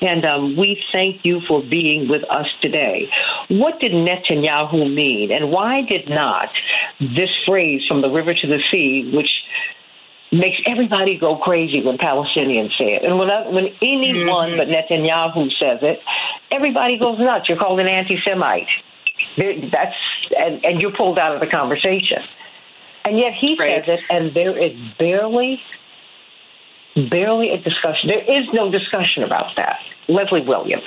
And 0.00 0.24
um, 0.24 0.56
we 0.56 0.82
thank 0.92 1.24
you 1.24 1.40
for 1.48 1.62
being 1.62 2.08
with 2.08 2.22
us 2.30 2.46
today. 2.62 3.08
What 3.48 3.80
did 3.80 3.92
Netanyahu 3.92 4.87
mean? 4.94 5.30
And 5.30 5.50
why 5.50 5.82
did 5.88 6.08
not 6.08 6.48
this 7.00 7.30
phrase 7.46 7.82
from 7.86 8.02
the 8.02 8.10
river 8.10 8.34
to 8.34 8.46
the 8.46 8.58
sea, 8.70 9.10
which 9.14 9.30
makes 10.32 10.58
everybody 10.66 11.18
go 11.18 11.36
crazy 11.36 11.82
when 11.82 11.96
Palestinians 11.96 12.76
say 12.76 12.92
it. 12.92 13.04
And 13.04 13.18
when, 13.18 13.28
when 13.52 13.66
anyone 13.80 14.50
mm-hmm. 14.50 14.58
but 14.58 14.68
Netanyahu 14.68 15.48
says 15.58 15.78
it, 15.82 16.00
everybody 16.52 16.98
goes 16.98 17.18
nuts. 17.18 17.48
You're 17.48 17.58
called 17.58 17.80
an 17.80 17.88
anti-Semite. 17.88 18.68
That's 19.36 19.96
and, 20.36 20.64
and 20.64 20.80
you're 20.80 20.94
pulled 20.96 21.18
out 21.18 21.34
of 21.34 21.40
the 21.40 21.46
conversation. 21.46 22.18
And 23.04 23.18
yet 23.18 23.32
he 23.40 23.56
right. 23.58 23.82
says 23.84 23.98
it, 23.98 24.00
and 24.10 24.34
there 24.34 24.58
is 24.58 24.72
barely, 24.98 25.60
barely 27.10 27.50
a 27.50 27.56
discussion. 27.56 28.10
There 28.10 28.22
is 28.22 28.46
no 28.52 28.70
discussion 28.70 29.22
about 29.22 29.56
that. 29.56 29.78
Lesley 30.08 30.42
Williams. 30.46 30.82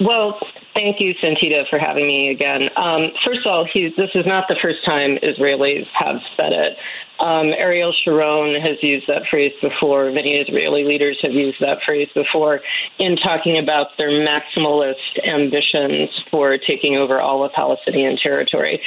Well, 0.00 0.38
thank 0.74 1.00
you, 1.00 1.12
Santita, 1.14 1.68
for 1.68 1.78
having 1.78 2.06
me 2.06 2.30
again. 2.30 2.70
Um, 2.76 3.10
first 3.26 3.40
of 3.44 3.50
all, 3.50 3.68
this 3.74 4.10
is 4.14 4.26
not 4.26 4.44
the 4.48 4.56
first 4.62 4.84
time 4.84 5.18
Israelis 5.22 5.86
have 5.94 6.16
said 6.36 6.52
it. 6.52 6.76
Um, 7.18 7.50
Ariel 7.58 7.92
Sharon 8.04 8.60
has 8.62 8.76
used 8.80 9.08
that 9.08 9.22
phrase 9.28 9.50
before. 9.60 10.12
Many 10.12 10.36
Israeli 10.36 10.84
leaders 10.84 11.18
have 11.22 11.32
used 11.32 11.58
that 11.60 11.78
phrase 11.84 12.06
before 12.14 12.60
in 13.00 13.16
talking 13.16 13.58
about 13.58 13.88
their 13.98 14.10
maximalist 14.10 15.18
ambitions 15.26 16.10
for 16.30 16.56
taking 16.58 16.96
over 16.96 17.20
all 17.20 17.44
of 17.44 17.50
Palestinian 17.52 18.16
territory. 18.22 18.80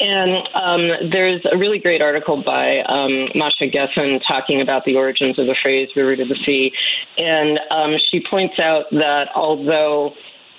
And 0.00 0.48
um, 0.54 1.10
there's 1.12 1.42
a 1.50 1.56
really 1.56 1.78
great 1.78 2.02
article 2.02 2.42
by 2.42 2.80
um, 2.88 3.28
Masha 3.36 3.70
Gessen 3.70 4.20
talking 4.28 4.60
about 4.60 4.84
the 4.84 4.96
origins 4.96 5.38
of 5.38 5.46
the 5.46 5.54
phrase 5.62 5.88
river 5.94 6.16
to 6.16 6.24
the 6.24 6.38
sea. 6.44 6.72
And 7.18 7.60
um, 7.70 7.94
she 8.10 8.20
points 8.28 8.58
out 8.58 8.90
that 8.90 9.28
although 9.36 10.12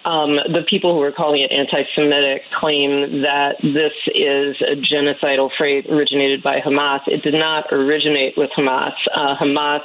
um, 0.06 0.36
the 0.54 0.64
people 0.70 0.93
who 0.93 1.02
are 1.02 1.12
calling 1.12 1.41
it 1.41 1.52
anti 1.52 1.84
Semitic 1.95 2.43
claim 2.60 3.22
that 3.24 3.56
this 3.62 3.93
is 4.16 4.56
a 4.62 4.76
genocidal 4.80 5.50
phrase 5.58 5.86
originated 5.89 6.41
by 6.41 6.60
Hamas. 6.60 7.02
It 7.08 7.24
did 7.24 7.34
not 7.34 7.66
originate 7.72 8.34
with 8.38 8.50
Hamas. 8.58 8.93
Uh, 9.14 9.36
Hamas 9.36 9.82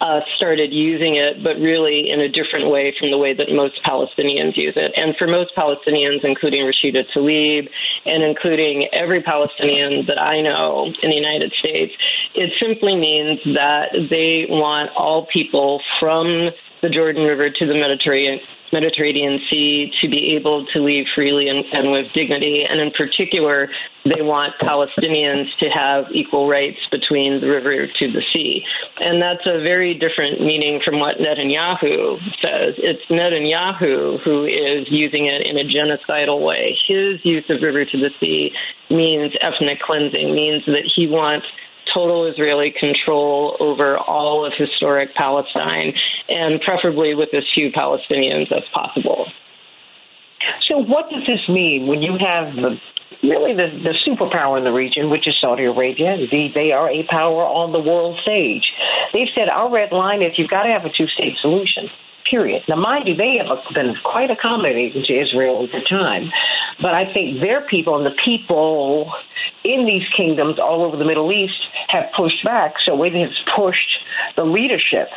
uh, 0.00 0.20
started 0.36 0.72
using 0.72 1.16
it, 1.16 1.42
but 1.42 1.56
really 1.56 2.10
in 2.10 2.20
a 2.20 2.28
different 2.28 2.70
way 2.70 2.94
from 2.98 3.10
the 3.10 3.18
way 3.18 3.34
that 3.34 3.50
most 3.50 3.80
Palestinians 3.84 4.56
use 4.56 4.74
it. 4.76 4.92
And 4.96 5.16
for 5.16 5.26
most 5.26 5.50
Palestinians, 5.56 6.22
including 6.22 6.62
Rashida 6.62 7.02
Tlaib 7.14 7.68
and 8.06 8.22
including 8.22 8.88
every 8.92 9.22
Palestinian 9.22 10.06
that 10.06 10.18
I 10.18 10.40
know 10.40 10.92
in 11.02 11.10
the 11.10 11.16
United 11.16 11.52
States, 11.58 11.92
it 12.34 12.52
simply 12.60 12.94
means 12.94 13.40
that 13.56 13.90
they 14.08 14.46
want 14.48 14.90
all 14.96 15.26
people 15.32 15.82
from 15.98 16.50
the 16.80 16.88
Jordan 16.88 17.24
River 17.24 17.50
to 17.50 17.66
the 17.66 17.74
Mediterranean 17.74 18.38
Mediterranean 18.72 19.40
Sea 19.50 19.92
to 20.00 20.08
be 20.08 20.34
able 20.36 20.66
to 20.72 20.80
leave 20.80 21.06
freely 21.14 21.48
and, 21.48 21.64
and, 21.72 21.90
with 21.90 22.06
dignity. 22.14 22.64
And 22.68 22.80
in 22.80 22.90
particular, 22.92 23.68
they 24.04 24.22
want 24.22 24.54
Palestinians 24.60 25.46
to 25.60 25.68
have 25.68 26.04
equal 26.12 26.48
rights 26.48 26.78
between 26.90 27.40
the 27.40 27.48
river 27.48 27.86
to 27.86 28.12
the 28.12 28.22
sea. 28.32 28.62
And 29.00 29.20
that's 29.20 29.46
a 29.46 29.62
very 29.62 29.94
different 29.94 30.40
meaning 30.40 30.80
from 30.84 31.00
what 31.00 31.16
Netanyahu 31.18 32.18
says. 32.40 32.74
It's 32.78 33.04
Netanyahu 33.10 34.22
who 34.22 34.44
is 34.44 34.86
using 34.90 35.26
it 35.26 35.46
in 35.46 35.58
a 35.58 35.64
genocidal 35.64 36.44
way. 36.44 36.76
His 36.86 37.24
use 37.24 37.44
of 37.48 37.62
river 37.62 37.84
to 37.84 37.98
the 37.98 38.10
sea 38.20 38.52
means 38.90 39.32
ethnic 39.40 39.80
cleansing, 39.80 40.34
means 40.34 40.64
that 40.66 40.90
he 40.94 41.06
wants 41.06 41.46
total 41.94 42.26
Israeli 42.26 42.72
control 42.78 43.56
over 43.60 43.98
all 43.98 44.44
of 44.44 44.52
historic 44.56 45.14
Palestine, 45.14 45.92
and 46.28 46.60
preferably 46.60 47.14
with 47.14 47.28
as 47.34 47.44
few 47.54 47.70
Palestinians 47.70 48.52
as 48.52 48.62
possible. 48.72 49.26
So, 50.68 50.78
what 50.78 51.10
does 51.10 51.26
this 51.26 51.48
mean 51.48 51.86
when 51.86 52.02
you 52.02 52.12
have 52.12 52.54
the 52.54 52.76
really 53.22 53.54
the, 53.54 53.68
the 53.82 53.94
superpower 54.06 54.58
in 54.58 54.64
the 54.64 54.72
region, 54.72 55.10
which 55.10 55.26
is 55.26 55.34
Saudi 55.40 55.64
Arabia? 55.64 56.16
The, 56.30 56.48
they 56.54 56.72
are 56.72 56.90
a 56.90 57.04
power 57.08 57.42
on 57.42 57.72
the 57.72 57.80
world 57.80 58.18
stage. 58.22 58.70
They've 59.12 59.28
said 59.34 59.48
our 59.48 59.70
red 59.70 59.92
line 59.92 60.22
is 60.22 60.38
you've 60.38 60.50
got 60.50 60.62
to 60.62 60.70
have 60.70 60.84
a 60.84 60.90
two 60.96 61.06
state 61.08 61.36
solution 61.40 61.90
period. 62.30 62.62
Now, 62.68 62.76
mind 62.76 63.08
you, 63.08 63.16
they 63.16 63.38
have 63.38 63.58
been 63.74 63.94
quite 64.04 64.30
accommodating 64.30 65.02
to 65.04 65.12
Israel 65.12 65.56
over 65.56 65.80
time, 65.88 66.30
but 66.80 66.94
I 66.94 67.12
think 67.12 67.40
their 67.40 67.66
people 67.66 67.96
and 67.96 68.06
the 68.06 68.16
people 68.24 69.12
in 69.64 69.86
these 69.86 70.06
kingdoms 70.16 70.58
all 70.58 70.84
over 70.84 70.96
the 70.96 71.04
Middle 71.04 71.32
East 71.32 71.58
have 71.88 72.04
pushed 72.16 72.44
back. 72.44 72.74
So 72.84 73.02
it 73.02 73.12
has 73.14 73.30
pushed 73.56 73.90
the 74.36 74.44
leadership 74.44 75.08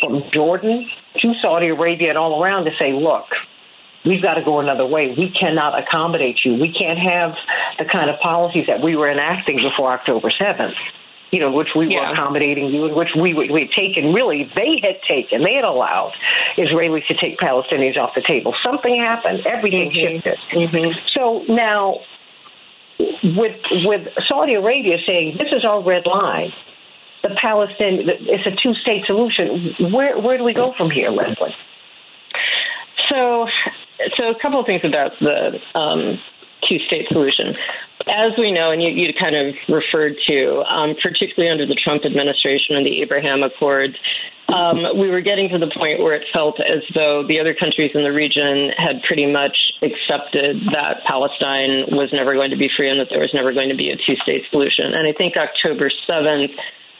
from 0.00 0.22
Jordan 0.32 0.88
to 1.20 1.32
Saudi 1.40 1.68
Arabia 1.68 2.10
and 2.10 2.18
all 2.18 2.42
around 2.42 2.64
to 2.64 2.70
say, 2.78 2.92
look, 2.92 3.26
we've 4.04 4.22
got 4.22 4.34
to 4.34 4.44
go 4.44 4.60
another 4.60 4.86
way. 4.86 5.14
We 5.16 5.32
cannot 5.32 5.78
accommodate 5.78 6.40
you. 6.44 6.54
We 6.54 6.72
can't 6.72 6.98
have 6.98 7.32
the 7.78 7.84
kind 7.90 8.10
of 8.10 8.20
policies 8.20 8.66
that 8.66 8.82
we 8.82 8.96
were 8.96 9.10
enacting 9.10 9.56
before 9.56 9.92
October 9.92 10.30
7th 10.30 10.74
you 11.36 11.42
know, 11.44 11.52
which 11.52 11.76
we 11.76 11.92
yeah. 11.92 12.00
were 12.00 12.14
accommodating 12.14 12.72
you, 12.72 12.86
and 12.86 12.96
which 12.96 13.10
we, 13.12 13.34
we 13.34 13.60
had 13.60 13.70
taken, 13.76 14.14
really, 14.14 14.50
they 14.56 14.80
had 14.80 14.96
taken, 15.06 15.44
they 15.44 15.52
had 15.52 15.64
allowed 15.64 16.12
Israelis 16.56 17.06
to 17.08 17.14
take 17.20 17.36
Palestinians 17.36 17.98
off 17.98 18.14
the 18.14 18.22
table. 18.26 18.54
Something 18.64 18.96
happened, 18.96 19.44
everything 19.44 19.92
mm-hmm. 19.92 20.16
shifted. 20.16 20.38
Mm-hmm. 20.56 20.96
So 21.12 21.44
now, 21.52 22.00
with 23.36 23.60
with 23.84 24.08
Saudi 24.26 24.54
Arabia 24.54 24.96
saying 25.06 25.36
this 25.36 25.52
is 25.52 25.62
our 25.62 25.84
red 25.84 26.06
line, 26.06 26.52
the 27.22 27.36
Palestinian, 27.36 28.08
it's 28.08 28.46
a 28.46 28.56
two 28.62 28.72
state 28.80 29.04
solution. 29.04 29.92
Where 29.92 30.18
where 30.18 30.38
do 30.38 30.44
we 30.44 30.54
go 30.54 30.72
from 30.78 30.90
here, 30.90 31.10
Lesley? 31.10 31.52
So, 33.10 33.46
so 34.16 34.30
a 34.30 34.40
couple 34.40 34.58
of 34.58 34.64
things 34.64 34.80
about 34.82 35.12
the 35.20 35.60
um, 35.78 36.18
two 36.68 36.78
state 36.86 37.06
solution. 37.08 37.54
As 38.06 38.32
we 38.38 38.52
know, 38.52 38.70
and 38.70 38.82
you, 38.82 38.90
you 38.90 39.12
kind 39.18 39.34
of 39.34 39.54
referred 39.68 40.14
to, 40.28 40.62
um, 40.68 40.94
particularly 41.02 41.50
under 41.50 41.66
the 41.66 41.74
Trump 41.74 42.04
administration 42.04 42.76
and 42.76 42.86
the 42.86 43.02
Abraham 43.02 43.42
Accords, 43.42 43.96
um, 44.48 44.86
we 44.94 45.10
were 45.10 45.20
getting 45.20 45.48
to 45.50 45.58
the 45.58 45.70
point 45.74 45.98
where 45.98 46.14
it 46.14 46.22
felt 46.32 46.60
as 46.60 46.82
though 46.94 47.26
the 47.26 47.40
other 47.40 47.52
countries 47.52 47.90
in 47.94 48.04
the 48.04 48.12
region 48.12 48.70
had 48.78 49.02
pretty 49.02 49.26
much 49.26 49.56
accepted 49.82 50.62
that 50.70 51.02
Palestine 51.02 51.90
was 51.90 52.10
never 52.12 52.34
going 52.34 52.50
to 52.50 52.56
be 52.56 52.70
free 52.76 52.88
and 52.88 53.00
that 53.00 53.08
there 53.10 53.20
was 53.20 53.34
never 53.34 53.52
going 53.52 53.68
to 53.68 53.76
be 53.76 53.90
a 53.90 53.96
two 53.96 54.14
state 54.22 54.42
solution. 54.50 54.94
And 54.94 55.02
I 55.02 55.12
think 55.18 55.34
October 55.34 55.90
7th 56.08 56.54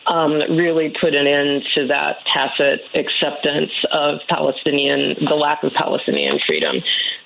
um, 0.08 0.38
really 0.56 0.92
put 1.00 1.14
an 1.14 1.26
end 1.26 1.64
to 1.74 1.86
that 1.88 2.18
tacit 2.32 2.80
acceptance 2.94 3.72
of 3.92 4.20
Palestinian, 4.28 5.16
the 5.28 5.34
lack 5.34 5.62
of 5.62 5.72
Palestinian 5.72 6.38
freedom. 6.46 6.76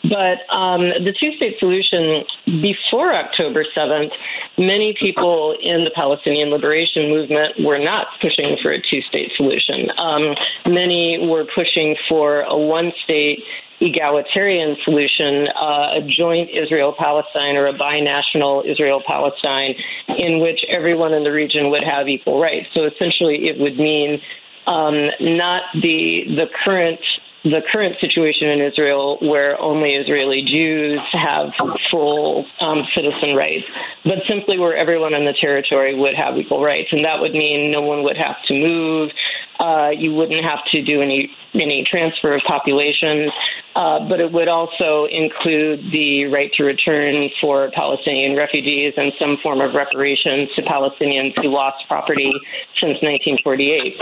But 0.02 0.48
um, 0.54 0.88
the 1.04 1.14
two 1.18 1.36
state 1.36 1.58
solution 1.58 2.24
before 2.62 3.14
October 3.14 3.64
7th, 3.76 4.12
many 4.56 4.94
people 4.98 5.56
in 5.60 5.84
the 5.84 5.90
Palestinian 5.94 6.48
liberation 6.50 7.10
movement 7.10 7.60
were 7.60 7.78
not 7.78 8.06
pushing 8.22 8.56
for 8.62 8.72
a 8.72 8.80
two 8.80 9.02
state 9.02 9.32
solution. 9.36 9.90
Um, 9.98 10.34
many 10.66 11.26
were 11.28 11.44
pushing 11.54 11.96
for 12.08 12.42
a 12.42 12.56
one 12.56 12.92
state 13.04 13.44
egalitarian 13.80 14.76
solution, 14.84 15.48
uh, 15.48 15.98
a 15.98 16.00
joint 16.06 16.50
Israel 16.50 16.94
Palestine 16.96 17.56
or 17.56 17.66
a 17.66 17.74
binational 17.74 18.64
Israel 18.70 19.02
Palestine, 19.06 19.74
in 20.18 20.40
which 20.40 20.64
everyone 20.68 21.14
in 21.14 21.24
the 21.24 21.32
region 21.32 21.70
would 21.70 21.84
have 21.84 22.08
equal 22.08 22.40
rights. 22.40 22.66
So 22.74 22.84
essentially, 22.84 23.48
it 23.48 23.58
would 23.58 23.78
mean 23.78 24.20
um, 24.66 25.08
not 25.20 25.62
the 25.74 26.24
the 26.28 26.46
current 26.64 27.00
the 27.42 27.62
current 27.72 27.96
situation 28.00 28.48
in 28.48 28.60
Israel, 28.60 29.16
where 29.22 29.58
only 29.58 29.94
Israeli 29.94 30.42
Jews 30.42 31.00
have 31.12 31.48
full 31.90 32.44
um, 32.60 32.82
citizen 32.94 33.34
rights, 33.34 33.64
but 34.04 34.18
simply 34.28 34.58
where 34.58 34.76
everyone 34.76 35.14
in 35.14 35.24
the 35.24 35.32
territory 35.32 35.98
would 35.98 36.14
have 36.14 36.36
equal 36.36 36.62
rights, 36.62 36.88
and 36.92 37.02
that 37.04 37.18
would 37.18 37.32
mean 37.32 37.72
no 37.72 37.80
one 37.80 38.02
would 38.04 38.18
have 38.18 38.36
to 38.48 38.54
move. 38.54 39.10
Uh, 39.58 39.88
you 39.88 40.12
wouldn't 40.12 40.44
have 40.44 40.58
to 40.72 40.82
do 40.82 41.00
any 41.00 41.30
any 41.54 41.84
transfer 41.90 42.34
of 42.34 42.42
populations, 42.46 43.32
uh, 43.74 44.08
but 44.08 44.20
it 44.20 44.30
would 44.32 44.48
also 44.48 45.06
include 45.10 45.80
the 45.92 46.26
right 46.26 46.50
to 46.54 46.64
return 46.64 47.28
for 47.40 47.70
Palestinian 47.74 48.36
refugees 48.36 48.94
and 48.96 49.12
some 49.18 49.36
form 49.42 49.60
of 49.60 49.74
reparations 49.74 50.48
to 50.56 50.62
Palestinians 50.62 51.32
who 51.36 51.48
lost 51.48 51.76
property 51.88 52.32
since 52.80 52.98
1948. 53.02 53.94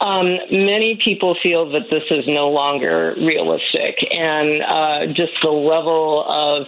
Um, 0.00 0.38
many 0.50 0.98
people 1.04 1.36
feel 1.42 1.70
that 1.72 1.90
this 1.90 2.04
is 2.10 2.24
no 2.26 2.48
longer 2.48 3.14
realistic, 3.18 3.96
and 4.18 4.62
uh, 4.62 5.12
just 5.12 5.32
the 5.42 5.50
level 5.50 6.24
of 6.26 6.66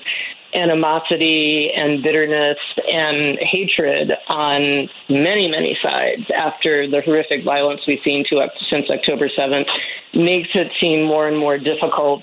animosity 0.54 1.70
and 1.74 2.02
bitterness 2.02 2.58
and 2.90 3.38
hatred 3.40 4.12
on 4.28 4.88
many, 5.08 5.48
many 5.48 5.76
sides 5.82 6.22
after 6.34 6.88
the 6.88 7.00
horrific 7.04 7.44
violence 7.44 7.80
we've 7.86 8.00
seen 8.04 8.24
to, 8.28 8.46
since 8.70 8.86
October 8.90 9.28
7th 9.28 9.66
makes 10.14 10.50
it 10.54 10.68
seem 10.80 11.04
more 11.04 11.28
and 11.28 11.38
more 11.38 11.58
difficult, 11.58 12.22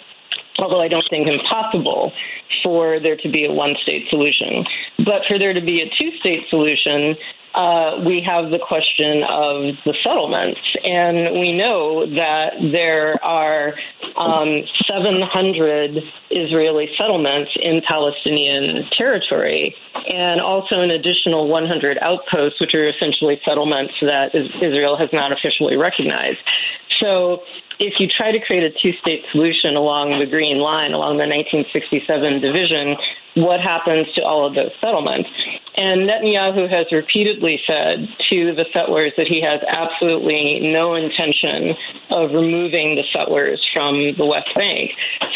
although 0.60 0.82
I 0.82 0.88
don't 0.88 1.06
think 1.10 1.28
impossible, 1.28 2.12
for 2.64 3.00
there 3.00 3.18
to 3.18 3.30
be 3.30 3.46
a 3.46 3.52
one 3.52 3.76
state 3.82 4.06
solution. 4.10 4.66
But 5.00 5.26
for 5.28 5.40
there 5.40 5.54
to 5.54 5.62
be 5.62 5.82
a 5.82 5.90
two 5.98 6.12
state 6.20 6.44
solution, 6.50 7.16
uh, 7.56 8.02
we 8.06 8.22
have 8.26 8.52
the 8.52 8.60
question 8.60 9.24
of 9.24 9.74
the 9.86 9.96
settlements. 10.04 10.60
And 10.84 11.40
we 11.40 11.54
know 11.54 12.06
that 12.06 12.54
there 12.72 13.18
are 13.24 13.74
um, 14.18 14.64
700 14.88 15.98
Israeli 16.32 16.90
settlements 16.98 17.52
in 17.60 17.82
Palestinian 17.88 18.86
territory, 18.98 19.76
and 20.14 20.42
also 20.42 20.82
an 20.82 20.92
additional 20.92 21.48
100 21.48 21.98
outposts, 22.02 22.60
which 22.60 22.74
are 22.74 22.88
essentially 22.88 23.40
settlements 23.46 23.94
that 24.02 24.36
Israel 24.36 24.98
has 24.98 25.10
not 25.12 25.32
officially 25.32 25.76
recognized. 25.76 26.40
So 27.00 27.42
if 27.80 27.94
you 28.00 28.08
try 28.08 28.32
to 28.32 28.40
create 28.40 28.64
a 28.64 28.72
two 28.82 28.92
state 29.02 29.24
solution 29.32 29.76
along 29.76 30.20
the 30.20 30.26
Green 30.26 30.60
Line, 30.60 30.92
along 30.92 31.18
the 31.18 31.28
1967 31.28 32.42
division, 32.42 32.96
what 33.36 33.62
happens 33.62 34.08
to 34.16 34.22
all 34.22 34.46
of 34.46 34.56
those 34.56 34.72
settlements? 34.82 35.30
And 35.78 36.10
Netanyahu 36.10 36.68
has 36.68 36.92
repeatedly 36.92 37.60
said 37.66 38.04
to 38.30 38.52
the 38.52 38.66
settlers 38.74 39.14
that 39.16 39.28
he 39.28 39.40
has 39.42 39.62
absolutely 39.64 40.60
no 40.60 40.96
intention 40.96 41.72
of 42.12 42.32
removing 42.36 43.00
the 43.00 43.08
settlers 43.14 43.64
from 43.72 43.96
the 44.18 44.26
West 44.26 44.50
Bank. 44.56 44.92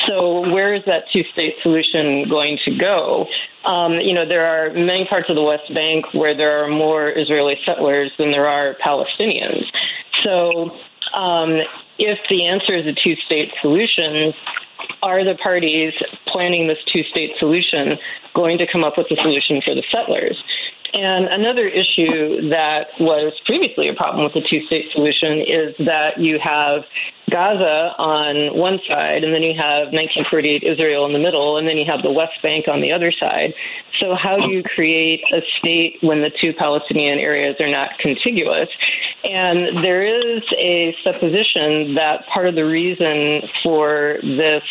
So, 0.07 0.41
where 0.51 0.73
is 0.73 0.83
that 0.85 1.07
two 1.13 1.23
state 1.31 1.55
solution 1.63 2.27
going 2.27 2.57
to 2.65 2.75
go? 2.75 3.25
Um, 3.63 4.03
you 4.03 4.13
know, 4.13 4.27
there 4.27 4.45
are 4.45 4.73
many 4.73 5.05
parts 5.07 5.29
of 5.29 5.35
the 5.35 5.43
West 5.43 5.71
Bank 5.73 6.13
where 6.13 6.35
there 6.35 6.63
are 6.63 6.67
more 6.67 7.13
Israeli 7.15 7.55
settlers 7.65 8.11
than 8.17 8.31
there 8.31 8.47
are 8.47 8.75
Palestinians. 8.83 9.63
So, 10.25 10.75
um, 11.13 11.59
if 11.99 12.19
the 12.29 12.45
answer 12.45 12.75
is 12.75 12.85
a 12.85 12.93
two 12.93 13.15
state 13.25 13.51
solution, 13.61 14.33
are 15.01 15.23
the 15.23 15.35
parties 15.35 15.93
planning 16.27 16.67
this 16.67 16.79
two 16.91 17.03
state 17.03 17.31
solution 17.39 17.97
going 18.33 18.57
to 18.57 18.65
come 18.71 18.83
up 18.83 18.97
with 18.97 19.07
a 19.11 19.15
solution 19.21 19.61
for 19.63 19.75
the 19.75 19.83
settlers? 19.91 20.41
And 20.93 21.25
another 21.25 21.67
issue 21.67 22.49
that 22.49 22.93
was 22.99 23.33
previously 23.45 23.89
a 23.89 23.95
problem 23.95 24.23
with 24.23 24.33
the 24.33 24.45
two 24.47 24.61
state 24.67 24.85
solution 24.93 25.41
is 25.41 25.73
that 25.89 26.19
you 26.19 26.37
have 26.37 26.83
Gaza 27.31 27.97
on 27.97 28.55
one 28.55 28.77
side, 28.87 29.23
and 29.23 29.33
then 29.33 29.41
you 29.41 29.57
have 29.57 29.89
1948 29.89 30.61
Israel 30.61 31.07
in 31.07 31.13
the 31.13 31.19
middle, 31.19 31.57
and 31.57 31.67
then 31.67 31.77
you 31.77 31.85
have 31.89 32.03
the 32.03 32.11
West 32.11 32.37
Bank 32.43 32.67
on 32.67 32.79
the 32.79 32.91
other 32.91 33.11
side. 33.11 33.57
So, 34.01 34.13
how 34.13 34.37
do 34.37 34.53
you 34.53 34.61
create 34.61 35.21
a 35.33 35.41
state 35.57 35.97
when 36.01 36.21
the 36.21 36.29
two 36.29 36.53
Palestinian 36.53 37.17
areas 37.17 37.55
are 37.59 37.71
not 37.71 37.97
contiguous? 37.97 38.69
And 39.25 39.83
there 39.83 40.05
is 40.05 40.43
a 40.59 40.93
supposition 41.03 41.95
that 41.95 42.27
part 42.31 42.45
of 42.45 42.53
the 42.53 42.65
reason 42.65 43.41
for 43.63 44.19
this 44.21 44.61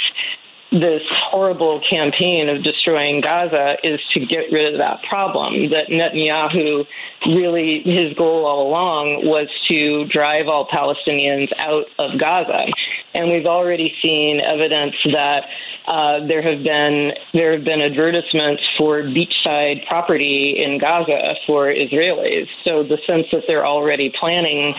this 0.72 1.02
horrible 1.30 1.82
campaign 1.88 2.48
of 2.48 2.64
destroying 2.64 3.20
Gaza 3.20 3.76
is 3.84 4.00
to 4.14 4.20
get 4.20 4.50
rid 4.50 4.72
of 4.72 4.80
that 4.80 5.02
problem. 5.08 5.68
That 5.70 5.88
Netanyahu 5.90 6.86
really, 7.26 7.82
his 7.84 8.16
goal 8.16 8.46
all 8.46 8.68
along 8.68 9.26
was 9.26 9.48
to 9.68 10.06
drive 10.06 10.48
all 10.48 10.66
Palestinians 10.66 11.48
out 11.58 11.84
of 11.98 12.18
Gaza. 12.18 12.66
And 13.14 13.30
we've 13.30 13.46
already 13.46 13.92
seen 14.02 14.40
evidence 14.40 14.94
that 15.12 15.44
uh, 15.86 16.26
there 16.26 16.42
have 16.42 16.62
been 16.62 17.12
there 17.34 17.52
have 17.52 17.64
been 17.64 17.80
advertisements 17.80 18.62
for 18.78 19.02
beachside 19.02 19.86
property 19.86 20.62
in 20.64 20.78
Gaza 20.78 21.34
for 21.46 21.66
Israelis. 21.66 22.46
So 22.64 22.82
the 22.82 22.98
sense 23.06 23.26
that 23.32 23.42
they're 23.46 23.66
already 23.66 24.12
planning 24.18 24.74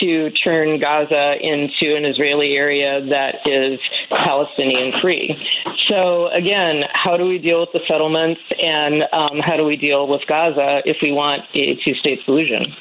to 0.00 0.30
turn 0.44 0.80
Gaza 0.80 1.34
into 1.40 1.94
an 1.96 2.04
Israeli 2.04 2.54
area 2.54 3.04
that 3.06 3.46
is 3.46 3.78
Palestinian 4.10 4.92
free. 5.00 5.34
So, 5.88 6.28
again, 6.28 6.82
how 6.92 7.16
do 7.16 7.24
we 7.24 7.38
deal 7.38 7.60
with 7.60 7.70
the 7.72 7.80
settlements 7.88 8.40
and 8.60 9.02
um, 9.12 9.40
how 9.40 9.56
do 9.56 9.64
we 9.64 9.76
deal 9.76 10.08
with 10.08 10.22
Gaza 10.28 10.82
if 10.84 10.98
we 11.02 11.12
want 11.12 11.42
a 11.54 11.76
two 11.84 11.94
state 11.94 12.20
solution? 12.24 12.74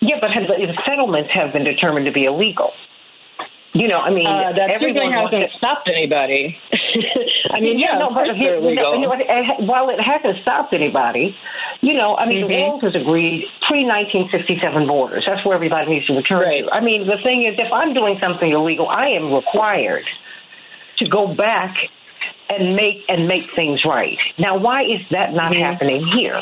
Yeah, 0.00 0.16
but 0.20 0.28
the 0.28 0.78
settlements 0.86 1.30
have 1.32 1.52
been 1.52 1.64
determined 1.64 2.06
to 2.06 2.12
be 2.12 2.24
illegal. 2.24 2.72
You 3.74 3.88
know, 3.90 3.98
I 3.98 4.14
mean, 4.14 4.30
uh, 4.30 4.54
that 4.54 4.70
everyone 4.70 5.10
hasn't 5.10 5.50
to, 5.50 5.58
stopped 5.58 5.90
anybody. 5.90 6.54
I 7.50 7.58
mean, 7.58 7.82
yeah, 7.82 7.98
no, 7.98 8.14
but 8.14 8.30
illegal. 8.30 8.70
You 8.70 9.10
know, 9.10 9.66
while 9.66 9.90
it 9.90 9.98
hasn't 9.98 10.38
stopped 10.46 10.72
anybody, 10.72 11.34
you 11.82 11.92
know, 11.92 12.14
I 12.14 12.22
mean, 12.24 12.46
mm-hmm. 12.46 12.54
the 12.54 12.58
world 12.70 12.82
has 12.86 12.94
agreed 12.94 13.50
pre 13.66 13.82
1967 13.82 14.62
borders. 14.86 15.26
That's 15.26 15.44
where 15.44 15.58
everybody 15.58 15.90
needs 15.90 16.06
to 16.06 16.14
return 16.14 16.46
right. 16.46 16.62
to. 16.62 16.70
I 16.70 16.78
mean, 16.86 17.10
the 17.10 17.18
thing 17.26 17.50
is, 17.50 17.58
if 17.58 17.72
I'm 17.74 17.92
doing 17.94 18.14
something 18.22 18.46
illegal, 18.46 18.86
I 18.86 19.10
am 19.18 19.34
required 19.34 20.06
to 21.02 21.08
go 21.10 21.34
back 21.34 21.74
and 22.48 22.76
make 22.76 23.02
and 23.08 23.26
make 23.26 23.50
things 23.56 23.82
right. 23.82 24.18
Now, 24.38 24.56
why 24.56 24.82
is 24.86 25.02
that 25.10 25.34
not 25.34 25.50
mm-hmm. 25.50 25.66
happening 25.66 26.06
here? 26.14 26.38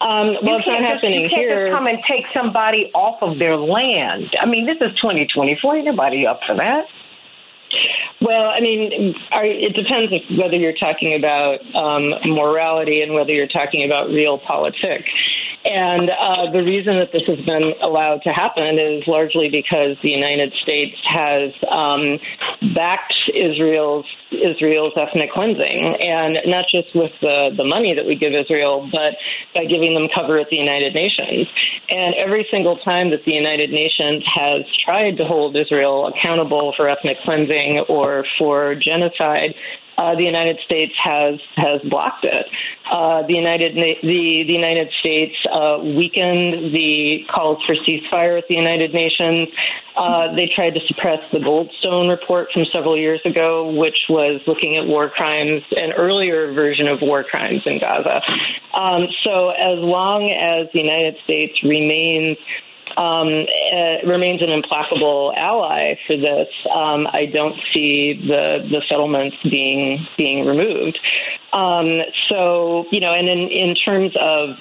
Um, 0.00 0.36
well, 0.44 0.60
it's 0.60 0.66
not 0.68 0.84
happening 0.84 1.24
just, 1.24 1.32
you 1.32 1.36
can't 1.36 1.48
here. 1.48 1.66
Just 1.68 1.76
come 1.76 1.86
and 1.86 1.98
take 2.04 2.24
somebody 2.36 2.90
off 2.92 3.22
of 3.22 3.38
their 3.38 3.56
land. 3.56 4.28
I 4.40 4.44
mean, 4.44 4.66
this 4.66 4.76
is 4.80 4.92
2024. 5.00 5.76
Ain't 5.76 5.86
nobody 5.86 6.26
up 6.26 6.40
for 6.46 6.54
that. 6.56 6.84
Well, 8.20 8.46
I 8.48 8.60
mean, 8.60 9.14
it 9.32 9.74
depends 9.74 10.12
whether 10.38 10.56
you're 10.56 10.76
talking 10.76 11.14
about 11.14 11.60
um, 11.74 12.12
morality 12.24 13.02
and 13.02 13.12
whether 13.14 13.32
you're 13.32 13.48
talking 13.48 13.84
about 13.84 14.08
real 14.08 14.38
politics. 14.38 15.10
And 15.66 16.10
uh, 16.10 16.50
the 16.52 16.62
reason 16.62 16.94
that 17.02 17.10
this 17.12 17.26
has 17.26 17.44
been 17.44 17.74
allowed 17.82 18.22
to 18.22 18.30
happen 18.30 18.78
is 18.78 19.02
largely 19.06 19.48
because 19.50 19.96
the 20.02 20.10
United 20.10 20.52
States 20.62 20.94
has 21.02 21.50
um, 21.70 22.18
backed 22.74 23.14
Israel's 23.34 24.06
Israel's 24.30 24.92
ethnic 24.96 25.30
cleansing, 25.32 25.96
and 26.00 26.38
not 26.46 26.66
just 26.70 26.94
with 26.94 27.10
the 27.20 27.50
the 27.56 27.64
money 27.64 27.94
that 27.94 28.06
we 28.06 28.14
give 28.14 28.32
Israel, 28.32 28.88
but 28.92 29.18
by 29.54 29.64
giving 29.66 29.94
them 29.94 30.06
cover 30.14 30.38
at 30.38 30.46
the 30.50 30.56
United 30.56 30.94
Nations. 30.94 31.46
And 31.90 32.14
every 32.14 32.46
single 32.50 32.76
time 32.78 33.10
that 33.10 33.24
the 33.24 33.32
United 33.32 33.70
Nations 33.70 34.22
has 34.34 34.62
tried 34.84 35.16
to 35.18 35.24
hold 35.24 35.56
Israel 35.56 36.06
accountable 36.14 36.74
for 36.76 36.88
ethnic 36.88 37.18
cleansing 37.24 37.86
or 37.88 38.24
for 38.38 38.74
genocide, 38.74 39.54
uh, 39.98 40.14
the 40.14 40.22
United 40.24 40.58
States 40.64 40.92
has 41.02 41.40
has 41.56 41.80
blocked 41.88 42.24
it. 42.24 42.46
Uh, 42.90 43.26
the 43.26 43.34
United 43.34 43.74
the 43.74 43.94
the 44.46 44.52
United 44.52 44.88
States 45.00 45.34
uh, 45.50 45.78
weakened 45.82 46.74
the 46.74 47.24
calls 47.32 47.62
for 47.64 47.74
ceasefire 47.74 48.38
at 48.38 48.44
the 48.48 48.54
United 48.54 48.92
Nations. 48.92 49.48
Uh, 49.96 50.34
they 50.36 50.48
tried 50.54 50.74
to 50.74 50.80
suppress 50.86 51.20
the 51.32 51.38
Goldstone 51.38 52.10
report 52.10 52.48
from 52.52 52.64
several 52.70 52.98
years 52.98 53.20
ago, 53.24 53.72
which 53.72 53.96
was 54.10 54.42
looking 54.46 54.76
at 54.76 54.86
war 54.86 55.08
crimes, 55.08 55.62
an 55.70 55.92
earlier 55.92 56.52
version 56.52 56.86
of 56.86 56.98
war 57.00 57.24
crimes 57.24 57.62
in 57.64 57.80
Gaza. 57.80 58.20
Um, 58.78 59.08
so 59.24 59.50
as 59.50 59.78
long 59.80 60.28
as 60.30 60.68
the 60.74 60.80
United 60.80 61.16
States 61.24 61.56
remains 61.64 62.36
um, 62.96 63.28
uh, 63.28 64.06
remains 64.08 64.42
an 64.42 64.50
implacable 64.50 65.32
ally 65.36 65.94
for 66.06 66.16
this. 66.16 66.48
Um, 66.74 67.06
I 67.12 67.26
don't 67.32 67.56
see 67.72 68.20
the 68.26 68.66
the 68.70 68.82
settlements 68.88 69.36
being 69.50 70.06
being 70.16 70.46
removed. 70.46 70.98
Um, 71.52 72.00
so 72.30 72.86
you 72.90 73.00
know, 73.00 73.12
and 73.12 73.28
in 73.28 73.48
in 73.50 73.74
terms 73.74 74.12
of 74.20 74.56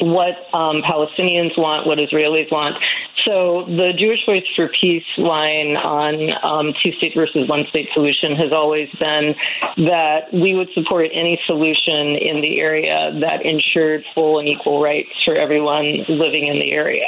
what 0.00 0.34
um, 0.52 0.82
Palestinians 0.82 1.56
want, 1.56 1.86
what 1.86 1.98
Israelis 1.98 2.50
want. 2.50 2.76
So 3.24 3.64
the 3.66 3.92
Jewish 3.96 4.24
Voice 4.26 4.42
for 4.56 4.68
Peace 4.80 5.04
line 5.18 5.76
on 5.76 6.32
um, 6.42 6.74
two 6.82 6.90
state 6.98 7.12
versus 7.14 7.48
one 7.48 7.64
state 7.68 7.88
solution 7.94 8.34
has 8.34 8.52
always 8.52 8.88
been 8.98 9.34
that 9.86 10.32
we 10.32 10.54
would 10.54 10.68
support 10.74 11.06
any 11.12 11.38
solution 11.46 12.18
in 12.18 12.40
the 12.40 12.58
area 12.58 13.12
that 13.20 13.44
ensured 13.44 14.02
full 14.14 14.38
and 14.40 14.48
equal 14.48 14.82
rights 14.82 15.10
for 15.24 15.36
everyone 15.36 16.04
living 16.08 16.48
in 16.48 16.58
the 16.58 16.72
area. 16.72 17.06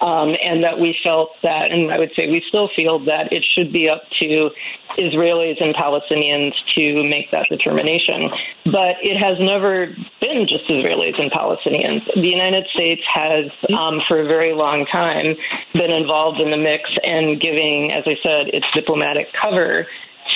Um, 0.00 0.36
and 0.40 0.62
that 0.62 0.78
we 0.78 0.96
felt 1.02 1.30
that, 1.42 1.72
and 1.72 1.90
I 1.90 1.98
would 1.98 2.12
say 2.14 2.30
we 2.30 2.40
still 2.46 2.70
feel 2.76 3.04
that 3.06 3.32
it 3.32 3.44
should 3.54 3.72
be 3.72 3.88
up 3.88 4.02
to 4.20 4.50
Israelis 4.96 5.60
and 5.60 5.74
Palestinians 5.74 6.52
to 6.76 7.02
make 7.02 7.30
that 7.32 7.46
determination. 7.50 8.30
But 8.66 9.02
it 9.02 9.18
has 9.18 9.38
never 9.40 9.86
been 10.22 10.46
just 10.46 10.70
Israelis 10.70 11.18
and 11.20 11.30
Palestinians. 11.32 12.06
The 12.14 12.28
United 12.28 12.66
States 12.72 13.02
has, 13.12 13.50
um, 13.74 14.00
for 14.06 14.20
a 14.20 14.26
very 14.26 14.54
long 14.54 14.86
time, 14.86 15.34
been 15.74 15.90
involved 15.90 16.40
in 16.40 16.50
the 16.50 16.56
mix 16.56 16.88
and 17.02 17.40
giving, 17.40 17.90
as 17.90 18.04
I 18.06 18.14
said, 18.22 18.54
its 18.54 18.66
diplomatic 18.74 19.26
cover 19.34 19.86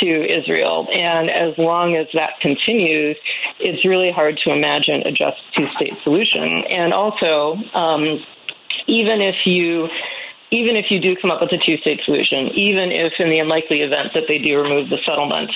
to 0.01 0.09
Israel. 0.09 0.89
And 0.93 1.31
as 1.31 1.57
long 1.59 1.97
as 1.97 2.07
that 2.15 2.41
continues, 2.41 3.17
it's 3.61 3.85
really 3.85 4.11
hard 4.11 4.39
to 4.45 4.51
imagine 4.51 5.03
a 5.07 5.13
just 5.13 5.39
two 5.57 5.67
state 5.77 5.95
solution. 6.03 6.65
And 6.71 6.93
also, 6.93 7.57
um, 7.75 8.25
even 8.87 9.21
if 9.21 9.47
you 9.47 9.89
even 10.53 10.77
if 10.77 10.91
you 10.91 11.01
do 11.01 11.17
come 11.17 11.31
up 11.31 11.41
with 11.41 11.51
a 11.53 11.59
two 11.65 11.79
state 11.79 12.01
solution, 12.05 12.53
even 12.55 12.93
if 12.93 13.15
in 13.19 13.31
the 13.31 13.39
unlikely 13.39 13.81
event 13.81 14.13
that 14.13 14.25
they 14.29 14.37
do 14.37 14.61
remove 14.61 14.91
the 14.91 14.99
settlement, 15.07 15.51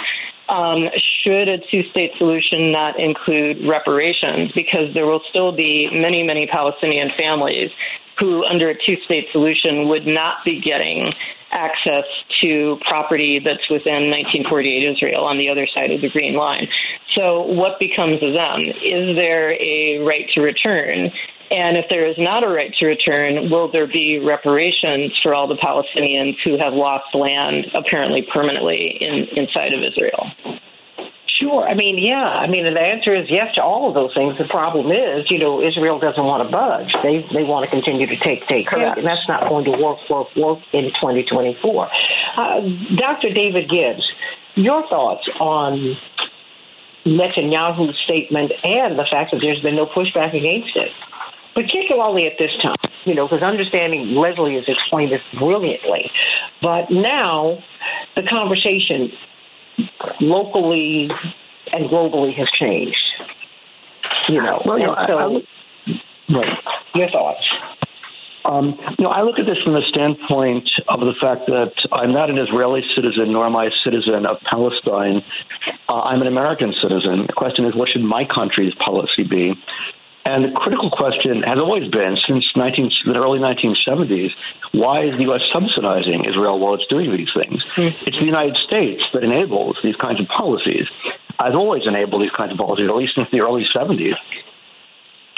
um, 0.49 0.89
should 1.23 1.49
a 1.49 1.59
two 1.71 1.83
state 1.91 2.13
solution 2.17 2.73
not 2.73 2.99
include 2.99 3.69
reparations? 3.69 4.51
Because 4.55 4.93
there 4.95 5.05
will 5.05 5.21
still 5.29 5.53
be 5.53 5.91
many, 5.93 6.23
many 6.23 6.47
Palestinian 6.47 7.11
families 7.19 7.71
who, 8.19 8.45
under 8.45 8.71
a 8.71 8.75
two 8.75 8.97
state 9.05 9.27
solution, 9.33 9.89
would 9.89 10.07
not 10.07 10.37
be 10.45 10.61
getting 10.61 11.13
access 11.51 12.05
to 12.41 12.77
property 12.89 13.41
that's 13.45 13.69
within 13.71 14.11
1948 14.11 14.97
Israel 14.97 15.25
on 15.25 15.39
the 15.39 15.49
other 15.49 15.67
side 15.73 15.91
of 15.91 16.01
the 16.01 16.09
Green 16.09 16.35
Line. 16.35 16.67
So, 17.15 17.43
what 17.43 17.79
becomes 17.79 18.23
of 18.23 18.33
them? 18.33 18.63
Is 18.83 19.15
there 19.17 19.53
a 19.61 19.99
right 19.99 20.25
to 20.35 20.41
return? 20.41 21.11
And 21.51 21.77
if 21.77 21.87
there 21.89 22.07
is 22.07 22.17
not 22.19 22.43
a 22.43 22.49
right 22.49 22.73
to 22.79 22.87
return, 22.87 23.51
will 23.51 23.71
there 23.71 23.87
be 23.87 24.19
reparations 24.19 25.13
for 25.23 25.35
all 25.35 25.47
the 25.47 25.57
Palestinians 25.57 26.35
who 26.45 26.59
have 26.59 26.73
lost 26.73 27.15
land 27.15 27.67
apparently 27.75 28.27
permanently 28.33 28.99
in, 29.01 29.27
inside 29.37 29.73
of 29.73 29.81
Israel? 29.83 30.27
Sure. 31.39 31.69
I 31.69 31.75
mean, 31.75 31.99
yeah. 32.03 32.41
I 32.43 32.49
mean, 32.49 32.65
the 32.65 32.81
answer 32.81 33.15
is 33.15 33.27
yes 33.29 33.55
to 33.57 33.63
all 33.63 33.89
of 33.89 33.95
those 33.95 34.15
things. 34.15 34.39
The 34.39 34.49
problem 34.49 34.91
is, 34.91 35.31
you 35.31 35.39
know, 35.39 35.61
Israel 35.61 35.99
doesn't 36.01 36.25
want 36.25 36.43
to 36.43 36.49
budge. 36.49 36.89
They 37.05 37.21
they 37.29 37.45
want 37.45 37.69
to 37.69 37.71
continue 37.71 38.07
to 38.07 38.17
take, 38.25 38.49
take, 38.49 38.67
Correct. 38.67 38.97
take, 38.97 39.05
and 39.05 39.07
that's 39.07 39.29
not 39.29 39.49
going 39.49 39.67
to 39.67 39.77
work, 39.77 39.99
work, 40.09 40.33
work 40.35 40.59
in 40.73 40.89
2024. 40.97 41.61
Uh, 41.61 42.61
Dr. 42.97 43.35
David 43.37 43.69
Gibbs, 43.69 44.03
your 44.57 44.89
thoughts 44.89 45.29
on 45.39 45.97
Netanyahu's 47.05 47.97
statement 48.05 48.53
and 48.65 48.99
the 48.99 49.07
fact 49.11 49.31
that 49.31 49.39
there's 49.41 49.61
been 49.61 49.77
no 49.77 49.87
pushback 49.87 50.35
against 50.35 50.75
it, 50.75 50.91
particularly 51.57 52.27
at 52.27 52.35
this 52.39 52.51
time. 52.63 52.75
You 53.07 53.15
know, 53.15 53.27
because 53.27 53.43
understanding 53.43 54.15
Lesley 54.15 54.57
has 54.57 54.65
explained 54.69 55.13
this 55.13 55.23
brilliantly, 55.39 56.11
but 56.61 56.91
now 56.91 57.59
the 58.15 58.23
conversation 58.23 59.11
locally 60.21 61.09
and 61.73 61.89
globally 61.89 62.35
has 62.35 62.49
changed. 62.61 62.99
You 64.29 64.43
know, 64.43 64.61
Well, 64.67 64.79
you 64.79 64.87
know, 64.87 64.95
and 64.95 65.13
I- 65.13 66.35
I 66.35 66.39
Right. 66.39 66.59
your 66.95 67.09
thoughts? 67.11 67.49
Um, 68.45 68.79
you 68.99 69.05
know, 69.05 69.11
I 69.11 69.23
look 69.23 69.39
at 69.39 69.47
this 69.47 69.59
from 69.63 69.75
the 69.75 69.83
standpoint 69.83 70.71
of 70.89 71.01
the 71.01 71.15
fact 71.21 71.47
that 71.47 71.73
I'm 71.93 72.13
not 72.13 72.31
an 72.31 72.39
Israeli 72.39 72.85
citizen, 72.95 73.33
nor 73.33 73.47
am 73.47 73.57
I 73.57 73.67
a 73.67 73.71
citizen 73.83 74.27
of 74.27 74.41
Palestine. 74.43 75.25
Uh, 75.89 76.01
I'm 76.01 76.21
an 76.21 76.29
American 76.29 76.73
citizen. 76.81 77.27
The 77.27 77.33
question 77.33 77.65
is, 77.65 77.75
what 77.75 77.89
should 77.89 78.03
my 78.03 78.25
country's 78.25 78.75
policy 78.75 79.25
be? 79.25 79.55
And 80.27 80.45
the 80.45 80.51
critical 80.59 80.91
question 80.91 81.47
has 81.47 81.57
always 81.57 81.87
been, 81.89 82.19
since 82.27 82.45
19, 82.57 82.91
the 83.07 83.15
early 83.15 83.39
1970s, 83.39 84.35
why 84.73 85.07
is 85.07 85.15
the 85.17 85.23
U.S. 85.31 85.43
subsidizing 85.55 86.27
Israel 86.27 86.59
while 86.59 86.75
it's 86.75 86.87
doing 86.91 87.15
these 87.15 87.31
things? 87.31 87.63
It's 87.79 88.19
the 88.19 88.27
United 88.27 88.57
States 88.67 89.03
that 89.15 89.23
enables 89.23 89.79
these 89.85 89.95
kinds 90.03 90.21
of 90.21 90.27
policies. 90.27 90.87
Has 91.39 91.55
always 91.55 91.87
enabled 91.87 92.23
these 92.23 92.35
kinds 92.37 92.51
of 92.51 92.59
policies, 92.59 92.89
at 92.89 92.97
least 92.97 93.15
since 93.15 93.29
the 93.31 93.39
early 93.39 93.65
70s. 93.71 94.19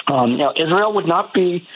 Um, 0.07 0.37
now, 0.37 0.53
Israel 0.57 0.93
would 0.93 1.07
not 1.07 1.33
be 1.35 1.67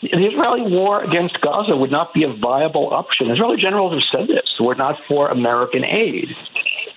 the 0.00 0.08
Israeli 0.08 0.70
war 0.70 1.02
against 1.02 1.40
Gaza 1.40 1.76
would 1.76 1.90
not 1.90 2.12
be 2.12 2.24
a 2.24 2.32
viable 2.32 2.92
option. 2.92 3.30
Israeli 3.30 3.56
generals 3.56 3.92
have 3.92 4.20
said 4.20 4.28
this. 4.28 4.44
We're 4.60 4.74
not 4.74 4.96
for 5.08 5.28
American 5.28 5.84
aid. 5.84 6.28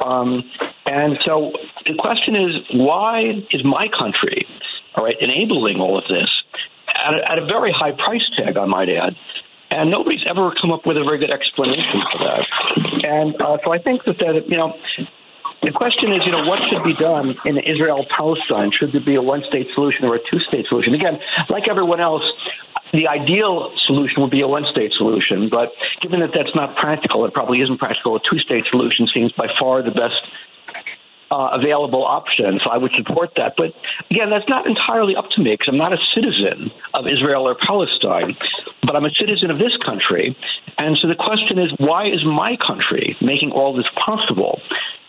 Um, 0.05 0.43
and 0.91 1.18
so 1.26 1.51
the 1.86 1.95
question 1.95 2.36
is, 2.36 2.55
why 2.74 3.43
is 3.51 3.63
my 3.63 3.88
country, 3.97 4.45
all 4.97 5.05
right, 5.05 5.15
enabling 5.21 5.79
all 5.79 5.97
of 5.97 6.03
this 6.09 6.29
at 6.95 7.13
a, 7.13 7.31
at 7.31 7.37
a 7.37 7.45
very 7.45 7.71
high 7.71 7.91
price 7.91 8.25
tag, 8.37 8.57
I 8.57 8.65
might 8.65 8.89
add? 8.89 9.15
And 9.69 9.91
nobody's 9.91 10.25
ever 10.27 10.53
come 10.59 10.71
up 10.71 10.85
with 10.85 10.97
a 10.97 11.03
very 11.03 11.19
good 11.19 11.31
explanation 11.31 12.01
for 12.11 12.19
that. 12.23 12.43
And 13.07 13.35
uh, 13.41 13.57
so 13.63 13.73
I 13.73 13.79
think 13.79 14.03
that, 14.05 14.17
that, 14.19 14.47
you 14.47 14.57
know, 14.57 14.73
the 15.61 15.71
question 15.71 16.13
is, 16.13 16.25
you 16.25 16.31
know, 16.31 16.45
what 16.47 16.59
should 16.69 16.83
be 16.83 16.95
done 16.95 17.35
in 17.45 17.57
Israel 17.57 18.05
Palestine? 18.15 18.71
Should 18.71 18.93
there 18.93 19.03
be 19.03 19.15
a 19.15 19.21
one 19.21 19.43
state 19.49 19.67
solution 19.75 20.05
or 20.05 20.15
a 20.15 20.19
two 20.19 20.39
state 20.47 20.65
solution? 20.69 20.93
Again, 20.93 21.19
like 21.49 21.67
everyone 21.69 21.99
else, 21.99 22.23
the 22.93 23.07
ideal 23.07 23.73
solution 23.85 24.21
would 24.21 24.31
be 24.31 24.41
a 24.41 24.47
one 24.47 24.65
state 24.71 24.93
solution, 24.93 25.49
but 25.49 25.73
given 26.01 26.21
that 26.21 26.31
that's 26.33 26.55
not 26.55 26.75
practical, 26.77 27.25
it 27.25 27.33
probably 27.33 27.59
isn't 27.59 27.77
practical, 27.77 28.15
a 28.15 28.19
two 28.19 28.39
state 28.39 28.63
solution 28.71 29.07
seems 29.13 29.31
by 29.33 29.47
far 29.59 29.83
the 29.83 29.91
best 29.91 30.21
uh, 31.32 31.49
available 31.53 32.05
option. 32.05 32.59
So 32.63 32.69
I 32.69 32.78
would 32.78 32.91
support 32.97 33.32
that. 33.38 33.53
But 33.57 33.73
again, 34.09 34.30
that's 34.30 34.47
not 34.47 34.65
entirely 34.65 35.15
up 35.15 35.25
to 35.36 35.41
me 35.41 35.53
because 35.53 35.67
I'm 35.69 35.78
not 35.78 35.93
a 35.93 36.01
citizen 36.15 36.71
of 36.93 37.07
Israel 37.07 37.47
or 37.47 37.55
Palestine, 37.55 38.36
but 38.84 38.95
I'm 38.95 39.05
a 39.05 39.11
citizen 39.11 39.51
of 39.51 39.57
this 39.59 39.75
country. 39.86 40.36
And 40.78 40.97
so 41.01 41.07
the 41.07 41.15
question 41.15 41.59
is, 41.59 41.71
why 41.78 42.07
is 42.07 42.23
my 42.25 42.57
country 42.65 43.15
making 43.21 43.51
all 43.51 43.75
this 43.75 43.88
possible? 44.05 44.59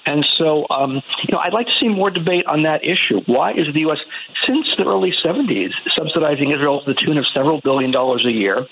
And 0.06 0.24
so, 0.38 0.64
um, 0.70 1.02
you 1.26 1.32
know, 1.32 1.38
I'd 1.38 1.52
like 1.52 1.66
to 1.66 1.72
see 1.78 1.88
more 1.88 2.08
debate 2.08 2.46
on 2.46 2.62
that 2.62 2.82
issue. 2.82 3.20
Why 3.26 3.52
is 3.52 3.66
the 3.74 3.80
U.S. 3.80 3.98
since 4.46 4.66
the 4.78 4.84
early 4.84 5.12
70s 5.12 5.70
subsidizing 5.94 6.50
Israel 6.50 6.80
to 6.82 6.94
the 6.94 6.98
tune 6.98 7.18
of 7.18 7.26
several 7.34 7.60
billion 7.60 7.90
dollars 7.90 8.24
a 8.26 8.32
year? 8.32 8.66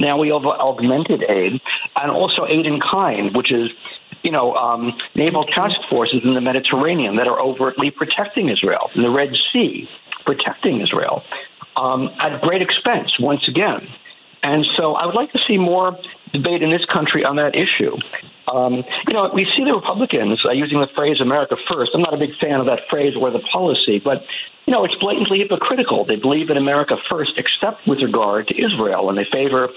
Now 0.00 0.18
we 0.18 0.28
have 0.28 0.44
augmented 0.44 1.22
aid 1.28 1.60
and 2.00 2.10
also 2.10 2.44
aid 2.48 2.66
in 2.66 2.80
kind, 2.80 3.36
which 3.36 3.52
is, 3.52 3.70
you 4.22 4.30
know, 4.30 4.54
um, 4.54 4.92
naval 5.14 5.44
task 5.44 5.76
forces 5.88 6.20
in 6.24 6.34
the 6.34 6.40
Mediterranean 6.40 7.16
that 7.16 7.26
are 7.26 7.40
overtly 7.40 7.90
protecting 7.90 8.48
Israel, 8.48 8.90
in 8.94 9.02
the 9.02 9.10
Red 9.10 9.30
Sea, 9.52 9.88
protecting 10.24 10.80
Israel 10.80 11.22
um, 11.76 12.10
at 12.20 12.40
great 12.42 12.62
expense 12.62 13.12
once 13.18 13.48
again. 13.48 13.88
And 14.42 14.66
so 14.76 14.94
I 14.94 15.06
would 15.06 15.14
like 15.14 15.32
to 15.32 15.38
see 15.46 15.58
more 15.58 15.98
debate 16.32 16.62
in 16.62 16.70
this 16.70 16.84
country 16.92 17.24
on 17.24 17.36
that 17.36 17.54
issue. 17.54 17.96
Um, 18.52 18.82
you 19.06 19.14
know, 19.14 19.30
we 19.32 19.46
see 19.56 19.64
the 19.64 19.74
Republicans 19.74 20.40
uh, 20.44 20.52
using 20.52 20.80
the 20.80 20.88
phrase 20.94 21.20
America 21.20 21.56
first. 21.70 21.92
I'm 21.94 22.02
not 22.02 22.14
a 22.14 22.18
big 22.18 22.36
fan 22.42 22.58
of 22.60 22.66
that 22.66 22.80
phrase 22.90 23.14
or 23.18 23.30
the 23.30 23.38
policy, 23.52 24.00
but, 24.02 24.22
you 24.66 24.72
know, 24.72 24.84
it's 24.84 24.94
blatantly 24.96 25.38
hypocritical. 25.38 26.04
They 26.04 26.16
believe 26.16 26.50
in 26.50 26.56
America 26.56 26.96
first, 27.10 27.32
except 27.36 27.86
with 27.86 28.00
regard 28.02 28.48
to 28.48 28.54
Israel, 28.54 29.08
and 29.08 29.18
they 29.18 29.26
favor 29.32 29.68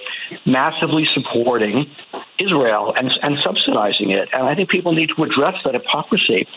massively 0.45 1.05
supporting 1.13 1.86
Israel 2.39 2.93
and, 2.97 3.11
and 3.21 3.38
subsidizing 3.43 4.11
it. 4.11 4.30
And 4.34 4.47
I 4.47 4.55
think 4.55 4.69
people 4.69 4.93
need 4.93 5.09
to 5.15 5.24
address 5.24 5.55
that 5.65 5.74
hypocrisy 5.74 6.47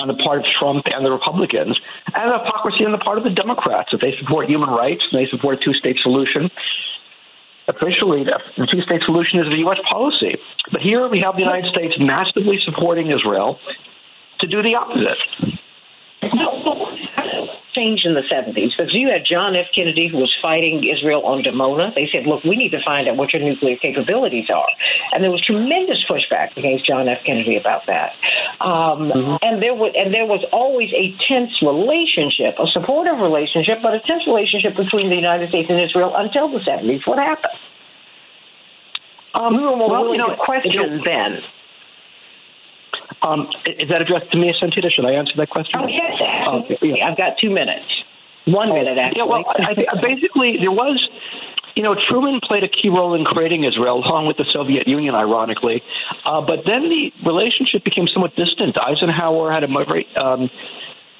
on 0.00 0.08
the 0.08 0.14
part 0.14 0.40
of 0.40 0.44
Trump 0.58 0.84
and 0.92 1.04
the 1.04 1.12
Republicans, 1.12 1.78
and 2.14 2.30
the 2.30 2.38
hypocrisy 2.38 2.84
on 2.84 2.92
the 2.92 2.98
part 2.98 3.18
of 3.18 3.24
the 3.24 3.30
Democrats. 3.30 3.90
If 3.92 4.00
they 4.00 4.14
support 4.18 4.48
human 4.48 4.68
rights 4.68 5.02
and 5.10 5.20
they 5.20 5.28
support 5.30 5.60
a 5.60 5.64
two 5.64 5.72
state 5.72 5.98
solution, 6.02 6.50
officially 7.68 8.24
the 8.24 8.66
two 8.70 8.82
state 8.82 9.02
solution 9.04 9.40
is 9.40 9.46
the 9.48 9.58
U.S. 9.58 9.78
policy. 9.88 10.36
But 10.72 10.80
here 10.80 11.06
we 11.08 11.20
have 11.20 11.34
the 11.36 11.42
United 11.44 11.70
States 11.70 11.94
massively 12.00 12.58
supporting 12.64 13.10
Israel 13.12 13.58
to 14.40 14.46
do 14.48 14.62
the 14.62 14.74
opposite. 14.74 15.60
Change 17.74 18.04
in 18.04 18.12
the 18.12 18.20
70s 18.28 18.76
because 18.76 18.92
you 18.92 19.08
had 19.08 19.24
John 19.24 19.56
F. 19.56 19.66
Kennedy 19.74 20.06
who 20.08 20.18
was 20.18 20.34
fighting 20.42 20.84
Israel 20.84 21.24
on 21.24 21.42
Dimona. 21.42 21.94
They 21.94 22.06
said, 22.12 22.28
look, 22.28 22.44
we 22.44 22.54
need 22.54 22.70
to 22.76 22.84
find 22.84 23.08
out 23.08 23.16
what 23.16 23.32
your 23.32 23.40
nuclear 23.40 23.76
capabilities 23.80 24.48
are. 24.52 24.68
And 25.12 25.24
there 25.24 25.30
was 25.30 25.40
tremendous 25.40 26.04
pushback 26.04 26.52
against 26.56 26.84
John 26.86 27.08
F. 27.08 27.24
Kennedy 27.24 27.56
about 27.56 27.88
that. 27.88 28.12
Um, 28.60 29.08
And 29.40 29.62
there 29.62 29.72
was 29.72 29.92
and 29.96 30.12
there 30.12 30.26
was 30.28 30.44
always 30.52 30.92
a 30.92 31.16
tense 31.28 31.56
relationship, 31.64 32.60
a 32.60 32.68
supportive 32.76 33.16
relationship, 33.18 33.80
but 33.80 33.94
a 33.96 34.00
tense 34.04 34.28
relationship 34.28 34.76
between 34.76 35.08
the 35.08 35.16
United 35.16 35.48
States 35.48 35.68
and 35.72 35.80
Israel 35.80 36.12
until 36.14 36.52
the 36.52 36.60
70s. 36.60 37.06
What 37.08 37.18
happened? 37.18 37.56
Um, 39.34 39.56
we 39.56 39.62
were 39.62 39.76
more 39.76 39.90
well, 39.90 40.02
willing 40.02 40.20
you 40.20 40.26
know, 40.26 40.36
to 40.36 40.44
question 40.44 40.72
you 40.72 40.86
know, 40.86 41.04
then. 41.04 41.38
Um, 43.22 43.48
is 43.66 43.88
that 43.88 44.02
addressed 44.02 44.30
to 44.32 44.38
me, 44.38 44.52
Santita? 44.60 44.90
Should 44.90 45.06
I 45.06 45.12
answer 45.12 45.32
that 45.36 45.50
question? 45.50 45.80
Oh, 45.80 45.86
yes, 45.86 46.20
Okay, 46.20 46.78
yeah. 46.82 47.08
I've 47.08 47.16
got 47.16 47.38
two 47.40 47.50
minutes. 47.50 47.86
One 48.46 48.70
minute, 48.70 48.98
actually. 48.98 49.20
Yeah, 49.20 49.26
well, 49.26 49.44
I, 49.46 49.72
I, 49.78 50.00
basically, 50.02 50.58
there 50.58 50.72
was, 50.72 50.98
you 51.76 51.82
know, 51.82 51.94
Truman 51.94 52.40
played 52.42 52.64
a 52.64 52.68
key 52.68 52.88
role 52.88 53.14
in 53.14 53.24
creating 53.24 53.62
Israel, 53.62 54.02
along 54.04 54.26
with 54.26 54.36
the 54.36 54.44
Soviet 54.52 54.88
Union, 54.88 55.14
ironically. 55.14 55.82
Uh, 56.26 56.40
but 56.40 56.66
then 56.66 56.90
the 56.90 57.12
relationship 57.24 57.84
became 57.84 58.08
somewhat 58.08 58.34
distant. 58.34 58.76
Eisenhower 58.76 59.52
had 59.52 59.62
a 59.62 59.68
very, 59.68 60.06
um, 60.16 60.50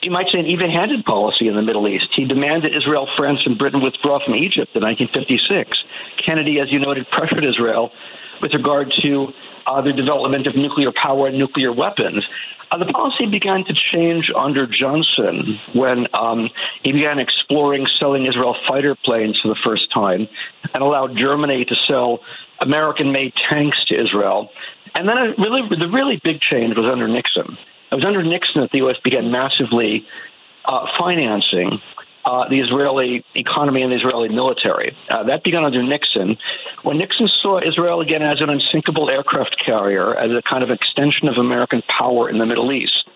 you 0.03 0.11
might 0.11 0.27
say, 0.33 0.41
an 0.41 0.47
even 0.47 0.71
handed 0.71 1.05
policy 1.05 1.47
in 1.47 1.55
the 1.55 1.63
Middle 1.63 1.87
East. 1.87 2.09
He 2.15 2.25
demanded 2.25 2.77
Israel, 2.77 3.09
France, 3.17 3.41
and 3.47 3.57
Britain 3.57 3.83
withdraw 3.83 4.19
from 4.25 4.35
Egypt 4.35 4.75
in 4.75 4.83
1956. 4.83 5.79
Kennedy, 6.19 6.59
as 6.59 6.73
you 6.73 6.81
noted, 6.81 7.07
pressured 7.11 7.45
Israel 7.45 7.93
with 8.41 8.53
regard 8.53 8.93
to 9.03 9.29
uh, 9.67 9.81
the 9.81 9.93
development 9.93 10.49
of 10.49 10.57
nuclear 10.57 10.91
power 10.91 11.29
and 11.29 11.39
nuclear 11.39 11.73
weapons. 11.73 12.25
Uh, 12.73 12.79
the 12.79 12.87
policy 12.87 13.27
began 13.27 13.65
to 13.65 13.75
change 13.93 14.31
under 14.37 14.67
Johnson 14.67 15.61
when 15.75 16.07
um, 16.15 16.49
he 16.83 16.91
began 16.91 17.19
exploring 17.19 17.87
selling 18.01 18.27
Israel 18.27 18.57
fighter 18.67 18.97
planes 19.05 19.39
for 19.41 19.49
the 19.49 19.61
first 19.63 19.93
time 19.93 20.27
and 20.75 20.83
allowed 20.83 21.17
Germany 21.17 21.65
to 21.67 21.77
sell 21.87 22.21
American 22.61 23.13
made 23.13 23.35
tanks 23.49 23.79
to 23.87 24.03
Israel. 24.03 24.51
And 24.95 25.07
then 25.07 25.17
really, 25.39 25.63
the 25.69 25.89
really 25.89 26.21
big 26.25 26.41
change 26.41 26.77
was 26.77 26.91
under 26.91 27.07
Nixon. 27.07 27.57
It 27.93 27.97
was 27.97 28.05
under 28.07 28.23
Nixon 28.23 28.63
that 28.63 28.71
the 28.71 28.79
U.S. 28.79 28.97
began 29.05 29.31
massively 29.31 30.07
uh, 30.65 30.87
financing 30.99 31.79
uh, 32.25 32.49
the 32.49 32.61
Israeli 32.61 33.23
economy 33.35 33.83
and 33.83 33.93
the 33.93 33.97
Israeli 33.97 34.31
military. 34.31 34.97
Uh, 35.11 35.25
that 35.25 35.45
began 35.45 35.65
under 35.65 35.83
Nixon. 35.83 36.39
When 36.85 36.97
Nixon 36.97 37.29
saw 37.43 37.61
Israel 37.61 38.01
again 38.01 38.23
as 38.23 38.41
an 38.41 38.49
unsinkable 38.49 39.11
aircraft 39.11 39.57
carrier, 39.63 40.17
as 40.17 40.31
a 40.31 40.41
kind 40.41 40.63
of 40.65 40.71
extension 40.71 41.29
of 41.29 41.37
American 41.37 41.83
power 41.83 42.31
in 42.31 42.39
the 42.39 42.47
Middle 42.47 42.73
East. 42.73 43.11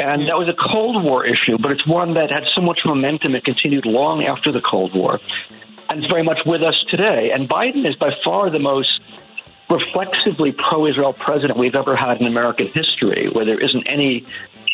And 0.00 0.26
that 0.26 0.36
was 0.36 0.48
a 0.48 0.54
Cold 0.54 1.04
War 1.04 1.24
issue, 1.24 1.58
but 1.58 1.70
it's 1.70 1.86
one 1.86 2.14
that 2.14 2.30
had 2.30 2.44
so 2.56 2.60
much 2.60 2.80
momentum 2.84 3.36
it 3.36 3.44
continued 3.44 3.86
long 3.86 4.24
after 4.24 4.50
the 4.50 4.62
Cold 4.62 4.96
War. 4.96 5.20
And 5.88 6.00
it's 6.00 6.10
very 6.10 6.24
much 6.24 6.40
with 6.44 6.62
us 6.62 6.74
today. 6.88 7.30
And 7.30 7.48
Biden 7.48 7.86
is 7.88 7.94
by 7.96 8.10
far 8.24 8.50
the 8.50 8.58
most 8.58 9.00
reflexively 9.70 10.52
pro 10.52 10.86
Israel 10.86 11.12
president 11.12 11.58
we've 11.58 11.76
ever 11.76 11.96
had 11.96 12.20
in 12.20 12.26
American 12.26 12.66
history, 12.68 13.28
where 13.32 13.44
there 13.44 13.60
isn't 13.60 13.86
any 13.88 14.24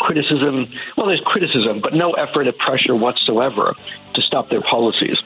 criticism. 0.00 0.66
Well, 0.96 1.06
there's 1.06 1.22
criticism, 1.24 1.80
but 1.80 1.94
no 1.94 2.12
effort 2.12 2.46
at 2.46 2.58
pressure 2.58 2.94
whatsoever 2.94 3.74
to 4.14 4.22
stop 4.22 4.48
their 4.50 4.60
policies. 4.60 5.18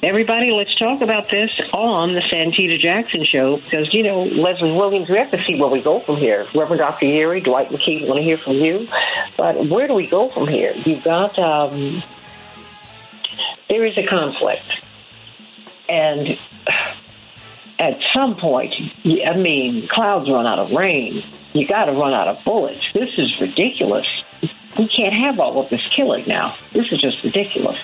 Everybody, 0.00 0.52
let's 0.52 0.74
talk 0.76 1.00
about 1.00 1.28
this 1.28 1.50
on 1.72 2.12
the 2.12 2.20
Santita 2.20 2.78
Jackson 2.78 3.24
Show 3.24 3.56
because, 3.56 3.92
you 3.92 4.04
know, 4.04 4.22
Lesley 4.24 4.70
Williams, 4.70 5.08
we 5.08 5.18
have 5.18 5.30
to 5.32 5.42
see 5.44 5.58
where 5.58 5.68
we 5.68 5.80
go 5.80 5.98
from 5.98 6.16
here. 6.16 6.46
Reverend 6.54 6.78
Dr. 6.78 7.06
Yeary, 7.06 7.42
Dwight 7.42 7.70
McKee, 7.70 8.06
want 8.06 8.18
to 8.18 8.22
hear 8.22 8.36
from 8.36 8.54
you. 8.54 8.86
But 9.36 9.68
where 9.68 9.88
do 9.88 9.94
we 9.94 10.06
go 10.06 10.28
from 10.28 10.46
here? 10.46 10.72
You've 10.84 11.02
got, 11.02 11.36
um, 11.38 12.00
there 13.68 13.84
is 13.86 13.98
a 13.98 14.06
conflict. 14.06 14.62
And 15.88 16.38
at 17.78 17.98
some 18.12 18.36
point, 18.36 18.74
I 19.04 19.38
mean, 19.38 19.88
clouds 19.90 20.28
run 20.28 20.46
out 20.46 20.58
of 20.58 20.72
rain. 20.72 21.22
You 21.52 21.66
got 21.66 21.86
to 21.86 21.94
run 21.96 22.12
out 22.12 22.28
of 22.28 22.44
bullets. 22.44 22.80
This 22.92 23.10
is 23.16 23.40
ridiculous. 23.40 24.06
We 24.78 24.88
can't 24.88 25.14
have 25.14 25.40
all 25.40 25.60
of 25.60 25.70
this 25.70 25.80
killing 25.94 26.24
now. 26.26 26.56
This 26.72 26.92
is 26.92 27.00
just 27.00 27.22
ridiculous. 27.24 27.78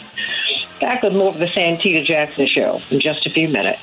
Back 0.81 1.03
with 1.03 1.15
more 1.15 1.29
of 1.29 1.39
the 1.39 1.47
Santita 1.47 2.05
Jackson 2.05 2.47
Show 2.47 2.81
in 2.91 3.01
just 3.01 3.25
a 3.27 3.31
few 3.31 3.49
minutes. 3.49 3.81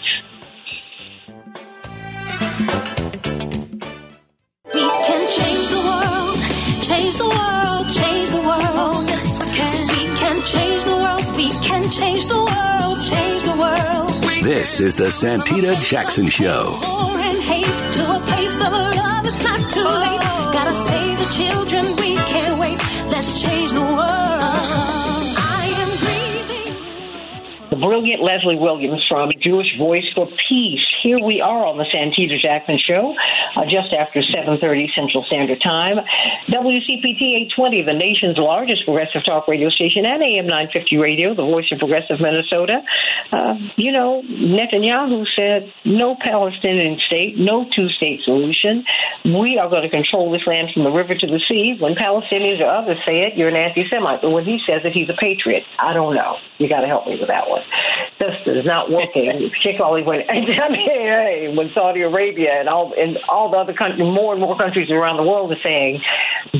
We 4.74 4.80
can 4.82 5.30
change 5.32 5.70
the 5.70 5.82
world, 5.84 6.38
change 6.84 7.16
the 7.18 7.26
world, 7.26 7.90
change 7.90 8.30
the 8.30 8.42
world. 8.42 9.08
Yes, 9.08 9.24
we 9.40 9.46
can. 9.56 9.88
We 9.88 10.18
can 10.18 10.42
change 10.44 10.84
the 10.84 10.96
world, 10.96 11.38
we 11.38 11.50
can 11.66 11.90
change 11.90 12.26
the 12.26 12.38
world, 12.38 13.02
change 13.04 13.44
the 13.44 13.56
world. 13.58 14.11
This 14.42 14.80
is 14.80 14.96
the 14.96 15.12
Santita 15.12 15.80
Jackson 15.84 16.28
Show. 16.28 16.80
Gotta 20.52 20.74
save 20.74 21.20
the 21.20 21.26
children, 21.30 22.01
brilliant 27.82 28.22
Lesley 28.22 28.56
Williams 28.56 29.04
from 29.10 29.32
Jewish 29.42 29.76
Voice 29.78 30.06
for 30.14 30.30
Peace. 30.48 30.86
Here 31.02 31.20
we 31.20 31.42
are 31.42 31.66
on 31.66 31.78
the 31.78 31.86
Santita 31.90 32.40
Jackson 32.40 32.78
Show, 32.78 33.16
uh, 33.58 33.66
just 33.66 33.92
after 33.92 34.22
7:30 34.22 34.94
Central 34.94 35.24
Standard 35.26 35.60
Time. 35.62 35.98
WCPT 36.48 37.50
820, 37.50 37.82
the 37.82 37.94
nation's 37.94 38.38
largest 38.38 38.86
progressive 38.86 39.26
talk 39.26 39.48
radio 39.48 39.70
station, 39.70 40.06
and 40.06 40.22
AM 40.22 40.46
950 40.46 40.98
Radio, 40.98 41.34
the 41.34 41.42
voice 41.42 41.66
of 41.72 41.80
progressive 41.80 42.22
Minnesota. 42.22 42.84
Uh, 43.32 43.56
you 43.76 43.92
know, 43.92 44.22
Netanyahu 44.30 45.26
said 45.36 45.74
no 45.84 46.16
Palestinian 46.16 47.00
state, 47.08 47.38
no 47.38 47.66
two-state 47.76 48.22
solution. 48.24 48.86
We 49.26 49.58
are 49.58 49.70
going 49.70 49.84
to 49.84 49.90
control 49.90 50.32
this 50.32 50.46
land 50.46 50.70
from 50.74 50.84
the 50.84 50.92
river 50.92 51.16
to 51.16 51.28
the 51.28 51.42
sea. 51.50 51.76
When 51.80 51.96
Palestinians 51.96 52.62
or 52.62 52.70
others 52.70 52.98
say 53.06 53.26
it, 53.26 53.38
you're 53.38 53.50
an 53.50 53.56
anti-Semite. 53.56 54.22
But 54.22 54.30
when 54.30 54.46
he 54.46 54.60
says 54.68 54.82
it, 54.86 54.94
he's 54.94 55.10
a 55.10 55.18
patriot. 55.18 55.64
I 55.80 55.94
don't 55.94 56.14
know. 56.14 56.38
You 56.60 56.70
got 56.70 56.82
to 56.82 56.88
help 56.88 57.08
me 57.08 57.18
with 57.20 57.30
that 57.30 57.50
one. 57.50 57.62
This 58.20 58.36
is 58.46 58.66
not 58.66 58.92
working, 58.92 59.50
particularly 59.58 60.04
when 60.04 60.22
when 61.56 61.70
Saudi 61.74 62.02
Arabia 62.02 62.60
and 62.60 62.70
all 62.70 62.94
and 62.98 63.18
all 63.30 63.50
the 63.50 63.58
other 63.58 63.74
countries, 63.74 64.00
more 64.00 64.34
and 64.34 64.42
more 64.42 64.58
countries 64.58 64.90
around 64.92 65.18
the 65.18 65.24
world 65.24 65.52
are 65.52 65.64
saying 65.64 66.02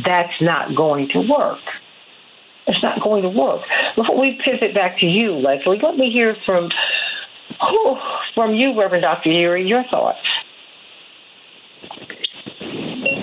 that's 0.06 0.42
not 0.42 0.76
going 0.76 1.10
to 1.14 1.20
work. 1.20 1.60
It's 2.68 2.82
not 2.84 3.02
going 3.02 3.24
to 3.24 3.30
work. 3.30 3.62
Before 3.96 4.20
we 4.20 4.40
pivot 4.44 4.74
back 4.76 5.00
to 5.00 5.06
you, 5.06 5.34
Lesley, 5.34 5.80
let 5.82 5.98
me 5.98 6.12
hear 6.12 6.36
from 6.46 6.70
oh, 7.62 7.98
from 8.36 8.54
you, 8.54 8.80
Reverend 8.80 9.04
Dr. 9.04 9.30
Yeary, 9.30 9.68
your 9.68 9.84
thoughts. 9.90 10.20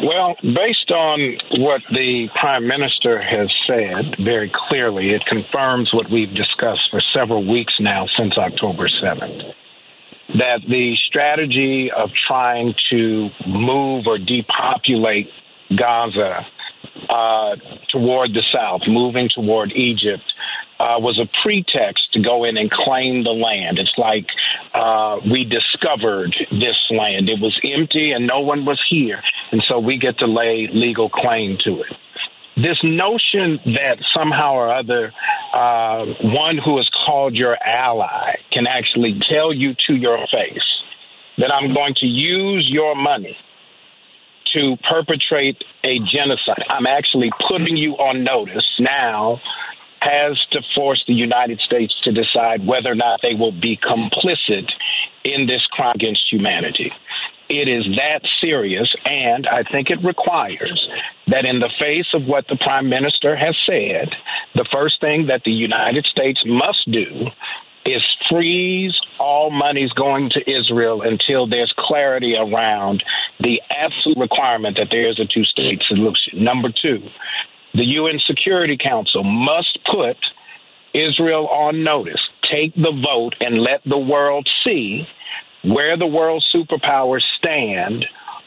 Well, 0.02 0.36
based 0.42 0.90
on 0.90 1.38
what 1.58 1.82
the 1.90 2.28
Prime 2.40 2.66
Minister 2.66 3.20
has 3.20 3.52
said 3.66 4.16
very 4.24 4.50
clearly, 4.68 5.10
it 5.10 5.24
confirms 5.26 5.92
what 5.92 6.10
we've 6.10 6.32
discussed 6.34 6.88
for 6.90 7.00
several 7.14 7.44
weeks 7.44 7.74
now 7.80 8.06
since 8.16 8.36
October 8.38 8.88
7th. 9.02 9.52
That 10.38 10.60
the 10.68 10.94
strategy 11.08 11.90
of 11.90 12.10
trying 12.26 12.74
to 12.90 13.30
move 13.46 14.06
or 14.06 14.18
depopulate 14.18 15.30
Gaza 15.74 16.46
uh, 17.08 17.56
toward 17.90 18.32
the 18.32 18.42
south, 18.52 18.82
moving 18.86 19.28
toward 19.34 19.72
Egypt, 19.72 20.22
uh, 20.80 20.96
was 20.98 21.18
a 21.18 21.28
pretext 21.42 22.12
to 22.12 22.22
go 22.22 22.44
in 22.44 22.56
and 22.56 22.70
claim 22.70 23.24
the 23.24 23.30
land. 23.30 23.78
It's 23.78 23.94
like 23.98 24.26
uh, 24.74 25.18
we 25.30 25.44
discovered 25.44 26.34
this 26.50 26.76
land. 26.90 27.28
It 27.28 27.40
was 27.40 27.58
empty 27.64 28.12
and 28.12 28.26
no 28.26 28.40
one 28.40 28.64
was 28.64 28.80
here. 28.88 29.20
And 29.50 29.62
so 29.68 29.78
we 29.78 29.98
get 29.98 30.18
to 30.18 30.26
lay 30.26 30.68
legal 30.72 31.10
claim 31.10 31.58
to 31.64 31.80
it. 31.80 31.92
This 32.56 32.78
notion 32.82 33.60
that 33.66 33.98
somehow 34.12 34.54
or 34.54 34.72
other 34.72 35.12
uh, 35.54 36.04
one 36.22 36.58
who 36.58 36.78
is 36.78 36.90
called 37.06 37.34
your 37.34 37.56
ally 37.62 38.36
can 38.52 38.66
actually 38.66 39.20
tell 39.28 39.52
you 39.52 39.74
to 39.86 39.94
your 39.94 40.18
face 40.30 40.68
that 41.38 41.52
I'm 41.52 41.72
going 41.72 41.94
to 41.98 42.06
use 42.06 42.68
your 42.68 42.96
money 42.96 43.36
to 44.54 44.76
perpetrate 44.88 45.62
a 45.84 45.98
genocide. 46.00 46.64
I'm 46.68 46.86
actually 46.86 47.30
putting 47.48 47.76
you 47.76 47.92
on 47.94 48.24
notice 48.24 48.66
now 48.78 49.40
has 50.00 50.38
to 50.52 50.62
force 50.74 51.02
the 51.06 51.14
United 51.14 51.60
States 51.60 51.94
to 52.02 52.12
decide 52.12 52.64
whether 52.66 52.92
or 52.92 52.94
not 52.94 53.20
they 53.22 53.34
will 53.34 53.52
be 53.52 53.76
complicit 53.76 54.70
in 55.24 55.46
this 55.46 55.66
crime 55.72 55.94
against 55.96 56.22
humanity. 56.30 56.92
It 57.48 57.68
is 57.68 57.84
that 57.96 58.20
serious, 58.40 58.94
and 59.06 59.46
I 59.46 59.62
think 59.64 59.88
it 59.90 60.04
requires 60.04 60.86
that, 61.28 61.46
in 61.46 61.60
the 61.60 61.70
face 61.80 62.06
of 62.12 62.24
what 62.26 62.46
the 62.46 62.56
Prime 62.56 62.88
Minister 62.90 63.34
has 63.34 63.56
said, 63.66 64.10
the 64.54 64.68
first 64.70 65.00
thing 65.00 65.26
that 65.28 65.42
the 65.44 65.52
United 65.52 66.04
States 66.06 66.42
must 66.44 66.90
do 66.90 67.30
is 67.92 68.02
freeze 68.30 68.94
all 69.18 69.50
monies 69.50 69.90
going 69.92 70.30
to 70.30 70.50
Israel 70.50 71.02
until 71.02 71.46
there's 71.46 71.72
clarity 71.78 72.34
around 72.36 73.02
the 73.40 73.60
absolute 73.76 74.18
requirement 74.18 74.76
that 74.76 74.88
there 74.90 75.08
is 75.08 75.18
a 75.18 75.24
two 75.26 75.44
state 75.44 75.82
solution. 75.88 76.44
Number 76.44 76.68
two, 76.70 77.00
the 77.74 77.84
UN 77.84 78.18
Security 78.26 78.76
Council 78.76 79.22
must 79.22 79.78
put 79.90 80.16
Israel 80.94 81.48
on 81.48 81.82
notice. 81.82 82.20
Take 82.50 82.74
the 82.74 82.92
vote 82.92 83.34
and 83.40 83.60
let 83.62 83.82
the 83.84 83.98
world 83.98 84.48
see 84.64 85.06
where 85.64 85.96
the 85.96 86.06
world 86.06 86.44
superpowers 86.54 87.22
stand 87.38 88.06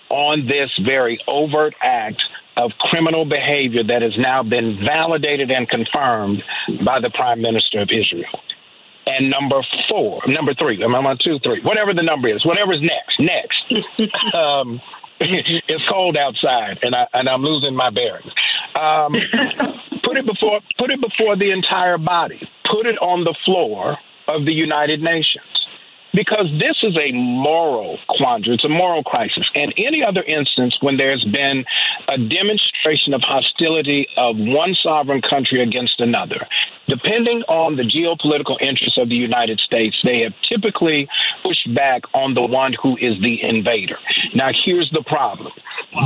on 0.10 0.48
this 0.48 0.70
very 0.86 1.20
overt 1.28 1.74
act 1.82 2.22
of 2.58 2.72
criminal 2.80 3.26
behavior 3.26 3.84
that 3.84 4.02
has 4.02 4.14
now 4.18 4.44
been 4.44 4.80
validated 4.86 5.50
and 5.52 5.70
confirmed 5.70 6.44
by 6.86 7.00
the 7.00 7.10
Prime 7.10 7.42
Minister 7.42 7.80
of 7.82 7.90
Israel. 7.92 8.40
And 9.08 9.30
number 9.30 9.62
four, 9.90 10.22
number 10.28 10.54
three, 10.54 10.84
I'm 10.84 10.94
on 10.94 11.18
two, 11.24 11.40
three, 11.40 11.62
whatever 11.64 11.94
the 11.94 12.04
number 12.04 12.28
is, 12.28 12.46
whatever's 12.46 12.82
next, 12.82 13.20
next. 13.20 14.14
um, 14.36 14.80
it's 15.22 15.84
cold 15.90 16.18
outside, 16.18 16.80
and 16.82 16.96
I 16.96 17.08
and 17.14 17.30
I'm 17.30 17.42
losing 17.42 17.76
my 17.76 17.90
bearings. 17.92 18.32
Um, 18.76 19.14
put 20.04 20.18
it 20.18 20.26
before 20.26 20.62
put 20.80 20.90
it 20.90 21.00
before 21.00 21.36
the 21.36 21.52
entire 21.52 21.98
body. 21.98 22.42
Put 22.72 22.88
it 22.88 22.98
on 22.98 23.24
the 23.24 23.36
floor 23.46 23.98
of 24.28 24.46
the 24.46 24.54
United 24.54 25.02
Nations. 25.02 25.46
Because 26.14 26.52
this 26.60 26.76
is 26.84 26.98
a 26.98 27.14
moral 27.14 27.98
quandary, 28.10 28.56
it's 28.56 28.66
a 28.66 28.70
moral 28.70 29.02
crisis. 29.02 29.50
And 29.56 29.74
any 29.78 30.04
other 30.04 30.22
instance 30.24 30.76
when 30.82 30.98
there's 30.98 31.24
been 31.24 31.64
a 32.10 32.18
demonstration 32.18 33.14
of 33.14 33.22
hostility 33.24 34.08
of 34.18 34.36
one 34.36 34.76
sovereign 34.84 35.22
country 35.22 35.64
against 35.64 36.02
another, 36.02 36.48
depending 36.92 37.42
on 37.48 37.78
the 37.78 37.88
geopolitical 37.88 38.60
interests 38.60 38.98
of 39.00 39.08
the 39.08 39.16
United 39.16 39.62
States, 39.62 39.96
they 40.04 40.20
have 40.20 40.34
typically 40.44 41.08
pushed 41.46 41.74
back 41.74 42.04
on 42.14 42.34
the 42.34 42.42
one 42.42 42.74
who 42.84 42.98
is 42.98 43.16
the 43.22 43.40
invader. 43.42 43.96
Now, 44.36 44.50
here's 44.66 44.92
the 44.92 45.04
problem 45.08 45.54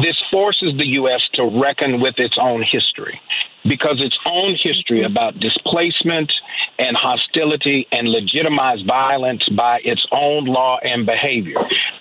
this 0.04 0.22
forces 0.32 0.74
the 0.78 0.86
U.S. 1.02 1.22
to 1.34 1.44
reckon 1.62 2.02
with 2.02 2.16
its 2.18 2.38
own 2.40 2.64
history 2.70 3.20
because 3.64 3.98
its 3.98 4.18
own 4.32 4.56
history 4.62 5.04
about 5.04 5.40
displacement 5.40 6.32
and 6.78 6.98
hostility 6.98 7.88
and 7.92 8.08
legitimized 8.08 8.86
violence 8.86 9.44
by 9.56 9.80
its 9.84 10.06
own 10.12 10.46
law 10.46 10.78
and 10.82 11.06
behavior. 11.06 11.58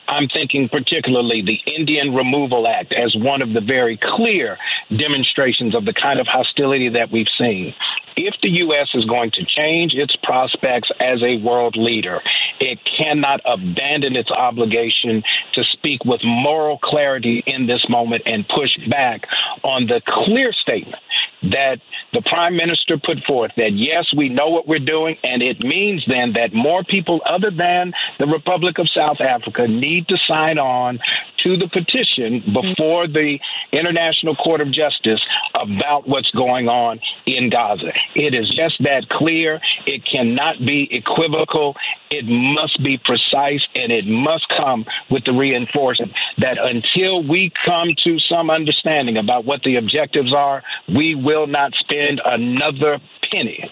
I'm 0.09 0.28
thinking 0.28 0.68
particularly 0.68 1.42
the 1.42 1.72
Indian 1.72 2.14
Removal 2.14 2.66
Act 2.66 2.92
as 2.92 3.14
one 3.16 3.40
of 3.40 3.52
the 3.52 3.60
very 3.60 3.98
clear 4.02 4.59
demonstrations 4.90 5.74
of 5.74 5.84
the 5.84 5.94
kind 5.94 6.20
of 6.20 6.26
hostility 6.26 6.90
that 6.90 7.10
we've 7.10 7.30
seen. 7.38 7.74
If 8.16 8.34
the 8.42 8.51
U.S. 8.51 8.88
is 8.94 9.05
going 9.06 9.32
to 9.32 9.44
change 9.44 9.92
its 9.94 10.14
prospects 10.22 10.90
as 11.01 11.20
a 11.22 11.42
world 11.42 11.76
leader, 11.76 12.20
it 12.60 12.78
cannot 12.84 13.40
abandon 13.44 14.14
its 14.14 14.30
obligation 14.30 15.22
to 15.55 15.64
speak 15.72 16.05
with 16.05 16.20
moral 16.22 16.78
clarity 16.78 17.42
in 17.46 17.66
this 17.66 17.84
moment 17.88 18.22
and 18.26 18.46
push 18.46 18.70
back 18.88 19.22
on 19.64 19.86
the 19.86 20.01
clear 20.06 20.52
statement 20.52 21.02
that 21.50 21.78
the 22.12 22.22
prime 22.22 22.56
minister 22.56 22.98
put 22.98 23.18
forth 23.26 23.52
that 23.56 23.72
yes, 23.72 24.06
we 24.16 24.28
know 24.28 24.48
what 24.48 24.66
we're 24.66 24.78
doing, 24.78 25.16
and 25.22 25.42
it 25.42 25.60
means 25.60 26.04
then 26.06 26.32
that 26.34 26.54
more 26.54 26.84
people 26.84 27.20
other 27.28 27.50
than 27.50 27.92
the 28.18 28.26
Republic 28.26 28.78
of 28.78 28.88
South 28.94 29.20
Africa 29.20 29.66
need 29.68 30.08
to 30.08 30.16
sign 30.26 30.58
on 30.58 30.98
to 31.44 31.56
the 31.56 31.68
petition 31.68 32.42
before 32.52 33.06
the 33.06 33.38
International 33.72 34.34
Court 34.34 34.60
of 34.60 34.72
Justice 34.72 35.20
about 35.54 36.08
what's 36.08 36.30
going 36.30 36.68
on 36.68 36.98
in 37.26 37.50
Gaza. 37.50 37.92
It 38.14 38.34
is 38.34 38.48
just 38.56 38.82
that 38.82 39.08
clear. 39.10 39.60
It 39.86 40.02
cannot 40.10 40.58
be 40.58 40.88
equivocal. 40.90 41.76
It 42.10 42.24
must 42.26 42.82
be 42.82 42.98
precise, 43.04 43.60
and 43.74 43.92
it 43.92 44.06
must 44.06 44.46
come 44.56 44.84
with 45.10 45.24
the 45.24 45.32
reinforcement 45.32 46.12
that 46.38 46.56
until 46.58 47.26
we 47.26 47.52
come 47.64 47.88
to 48.04 48.18
some 48.18 48.50
understanding 48.50 49.18
about 49.18 49.44
what 49.44 49.62
the 49.62 49.76
objectives 49.76 50.32
are, 50.34 50.62
we 50.88 51.14
will 51.14 51.46
not 51.46 51.72
spend 51.74 52.20
another 52.24 52.98
penny 53.30 53.70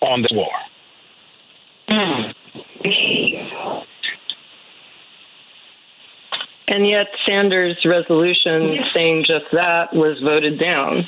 on 0.00 0.22
this 0.22 0.32
war. 0.32 0.50
Mm. 1.88 2.34
And 6.70 6.86
yet, 6.86 7.06
Sanders' 7.26 7.82
resolution 7.84 8.76
saying 8.94 9.24
just 9.26 9.46
that 9.52 9.94
was 9.94 10.20
voted 10.20 10.60
down. 10.60 11.06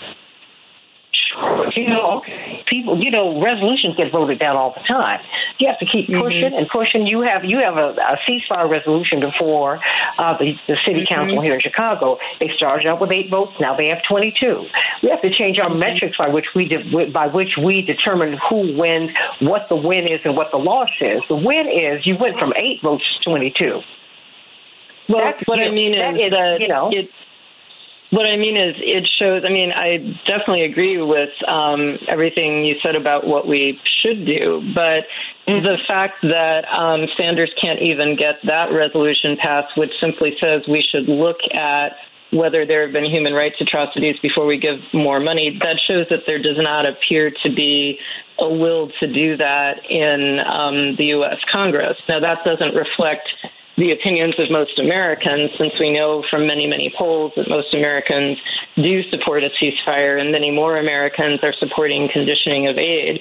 You 1.76 1.88
know, 1.88 2.22
people. 2.66 2.98
You 2.98 3.10
know, 3.10 3.40
resolutions 3.40 3.94
get 3.96 4.10
voted 4.10 4.40
down 4.40 4.56
all 4.56 4.74
the 4.74 4.82
time. 4.88 5.20
You 5.58 5.68
have 5.68 5.78
to 5.78 5.86
keep 5.86 6.06
pushing 6.06 6.42
mm-hmm. 6.42 6.58
and 6.58 6.68
pushing. 6.68 7.06
You 7.06 7.20
have 7.20 7.44
you 7.44 7.58
have 7.58 7.76
a, 7.76 7.94
a 7.94 8.16
ceasefire 8.26 8.68
resolution 8.68 9.20
before 9.20 9.78
uh, 10.18 10.36
the, 10.38 10.54
the 10.66 10.76
city 10.84 11.04
mm-hmm. 11.04 11.14
council 11.14 11.40
here 11.40 11.54
in 11.54 11.60
Chicago. 11.60 12.18
They 12.40 12.50
started 12.56 12.88
out 12.88 13.00
with 13.00 13.12
eight 13.12 13.30
votes. 13.30 13.52
Now 13.60 13.76
they 13.76 13.86
have 13.88 13.98
twenty 14.08 14.34
two. 14.40 14.64
We 15.04 15.10
have 15.10 15.22
to 15.22 15.30
change 15.30 15.58
our 15.60 15.68
mm-hmm. 15.70 15.78
metrics 15.78 16.16
by 16.18 16.28
which 16.28 16.46
we 16.56 16.66
de- 16.66 17.10
by 17.12 17.28
which 17.28 17.54
we 17.62 17.82
determine 17.82 18.36
who 18.48 18.76
wins, 18.76 19.10
what 19.40 19.68
the 19.68 19.76
win 19.76 20.10
is, 20.10 20.20
and 20.24 20.36
what 20.36 20.48
the 20.50 20.58
loss 20.58 20.90
is. 21.00 21.22
The 21.28 21.36
win 21.36 21.68
is 21.68 22.06
you 22.06 22.16
went 22.18 22.38
from 22.38 22.52
eight 22.56 22.80
votes 22.82 23.04
to 23.22 23.30
twenty 23.30 23.54
two. 23.56 23.80
Well, 25.10 25.26
That's, 25.26 25.42
what 25.46 25.58
I 25.58 25.70
mean 25.70 25.92
is, 25.92 26.14
is 26.14 26.30
that 26.30 26.58
you 26.60 26.68
know. 26.68 26.90
It, 26.92 27.10
what 28.10 28.26
I 28.26 28.36
mean 28.36 28.56
is, 28.56 28.74
it 28.78 29.08
shows. 29.18 29.42
I 29.46 29.50
mean, 29.50 29.70
I 29.70 29.98
definitely 30.26 30.64
agree 30.64 31.00
with 31.00 31.30
um, 31.46 31.98
everything 32.08 32.64
you 32.64 32.74
said 32.82 32.96
about 32.96 33.26
what 33.26 33.46
we 33.46 33.78
should 34.02 34.26
do, 34.26 34.62
but 34.74 35.06
mm-hmm. 35.46 35.62
the 35.62 35.78
fact 35.86 36.22
that 36.22 36.66
um, 36.70 37.06
Sanders 37.16 37.54
can't 37.60 37.80
even 37.80 38.16
get 38.16 38.42
that 38.46 38.74
resolution 38.74 39.36
passed, 39.38 39.76
which 39.76 39.90
simply 40.00 40.34
says 40.40 40.62
we 40.66 40.82
should 40.90 41.06
look 41.06 41.38
at 41.54 41.94
whether 42.32 42.64
there 42.64 42.82
have 42.82 42.92
been 42.92 43.04
human 43.04 43.32
rights 43.32 43.56
atrocities 43.60 44.16
before 44.22 44.46
we 44.46 44.58
give 44.58 44.78
more 44.94 45.18
money, 45.18 45.58
that 45.60 45.78
shows 45.86 46.06
that 46.10 46.20
there 46.26 46.40
does 46.40 46.58
not 46.58 46.86
appear 46.86 47.30
to 47.42 47.50
be 47.50 47.98
a 48.38 48.48
will 48.48 48.90
to 49.00 49.06
do 49.12 49.36
that 49.36 49.82
in 49.88 50.38
um, 50.46 50.96
the 50.96 51.06
U.S. 51.18 51.38
Congress. 51.50 51.96
Now, 52.08 52.20
that 52.20 52.38
doesn't 52.44 52.74
reflect 52.74 53.28
the 53.80 53.92
opinions 53.92 54.34
of 54.38 54.50
most 54.50 54.78
Americans, 54.78 55.50
since 55.56 55.72
we 55.80 55.90
know 55.90 56.22
from 56.28 56.46
many, 56.46 56.66
many 56.66 56.92
polls 56.96 57.32
that 57.36 57.48
most 57.48 57.72
Americans 57.72 58.36
do 58.76 59.02
support 59.10 59.42
a 59.42 59.48
ceasefire 59.56 60.20
and 60.20 60.30
many 60.30 60.50
more 60.50 60.76
Americans 60.76 61.40
are 61.42 61.54
supporting 61.58 62.08
conditioning 62.12 62.68
of 62.68 62.76
aid. 62.76 63.18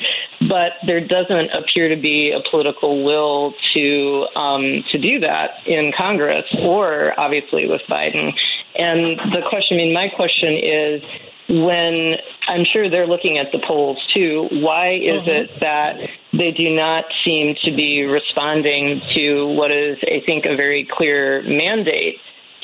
But 0.49 0.73
there 0.86 0.99
doesn't 0.99 1.52
appear 1.56 1.88
to 1.88 1.95
be 1.95 2.36
a 2.36 2.44
political 2.52 3.06
will 3.06 3.53
to 3.73 4.27
um, 4.36 4.84
to 4.91 4.98
do 4.99 5.19
that 5.22 5.65
in 5.65 5.94
Congress 5.98 6.45
or 6.60 7.18
obviously 7.18 7.68
with 7.68 7.81
Biden. 7.90 8.31
And 8.76 9.18
the 9.31 9.41
question, 9.49 9.76
I 9.76 9.84
mean, 9.84 9.94
my 9.94 10.10
question 10.10 10.60
is 10.60 11.02
when 11.50 12.14
I'm 12.48 12.64
sure 12.72 12.90
they're 12.90 13.08
looking 13.08 13.40
at 13.40 13.48
the 13.52 13.60
polls 13.66 13.98
too, 14.14 14.48
why 14.52 14.94
is 14.94 15.26
mm-hmm. 15.26 15.30
it 15.30 15.50
that 15.62 15.94
they 16.34 16.52
do 16.52 16.70
not 16.70 17.06
seem 17.26 17.56
to 17.66 17.76
be 17.76 18.04
responding 18.04 19.02
to 19.16 19.48
what 19.58 19.72
is, 19.72 19.98
I 20.04 20.22
think, 20.26 20.46
a 20.46 20.56
very 20.56 20.88
clear 20.90 21.42
mandate 21.44 22.16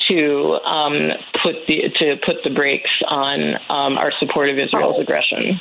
to 0.08 0.58
um, 0.64 1.10
put 1.42 1.56
the 1.66 1.90
to 1.98 2.14
put 2.24 2.36
the 2.44 2.50
brakes 2.50 2.90
on 3.08 3.54
um, 3.68 3.98
our 3.98 4.12
support 4.20 4.48
of 4.50 4.58
Israel's 4.58 4.96
oh. 4.98 5.02
aggression? 5.02 5.60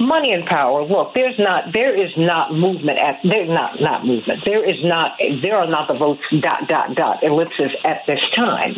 money 0.00 0.32
and 0.32 0.44
power. 0.44 0.84
Look, 0.84 1.14
there's 1.14 1.38
not 1.38 1.72
there 1.72 1.94
is 1.94 2.10
not 2.18 2.52
movement 2.52 2.98
at 2.98 3.20
there's 3.22 3.48
not 3.48 3.80
not 3.80 4.04
movement. 4.04 4.40
There 4.44 4.68
is 4.68 4.76
not 4.82 5.12
there 5.40 5.56
are 5.56 5.66
not 5.66 5.88
the 5.88 5.94
votes 5.94 6.20
dot 6.42 6.68
dot 6.68 6.94
dot 6.94 7.22
ellipses 7.22 7.70
at 7.84 8.02
this 8.06 8.20
time. 8.36 8.74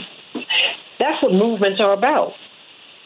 That's 1.01 1.21
what 1.23 1.33
movements 1.33 1.81
are 1.81 1.93
about 1.93 2.33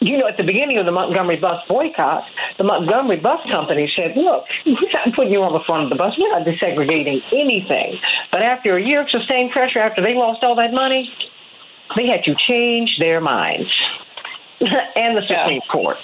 you 0.01 0.17
know, 0.17 0.27
at 0.27 0.35
the 0.35 0.43
beginning 0.43 0.81
of 0.81 0.85
the 0.89 0.91
Montgomery 0.91 1.37
bus 1.37 1.61
boycott, 1.69 2.25
the 2.57 2.65
Montgomery 2.65 3.21
bus 3.21 3.39
company 3.53 3.85
said, 3.95 4.17
look, 4.17 4.49
we're 4.65 4.89
not 4.97 5.13
putting 5.15 5.31
you 5.31 5.45
on 5.45 5.53
the 5.53 5.61
front 5.69 5.85
of 5.85 5.89
the 5.93 5.95
bus. 5.95 6.17
We're 6.17 6.33
not 6.33 6.41
desegregating 6.41 7.21
anything. 7.29 8.01
But 8.33 8.41
after 8.41 8.77
a 8.77 8.81
year 8.81 9.05
of 9.05 9.09
sustained 9.13 9.51
pressure, 9.53 9.77
after 9.77 10.01
they 10.01 10.17
lost 10.17 10.41
all 10.41 10.57
that 10.57 10.73
money, 10.73 11.05
they 11.95 12.09
had 12.09 12.25
to 12.25 12.33
change 12.49 12.97
their 12.97 13.21
minds 13.21 13.69
and 14.59 15.13
the 15.13 15.21
Supreme 15.21 15.61
yeah. 15.61 15.71
Court. 15.71 16.01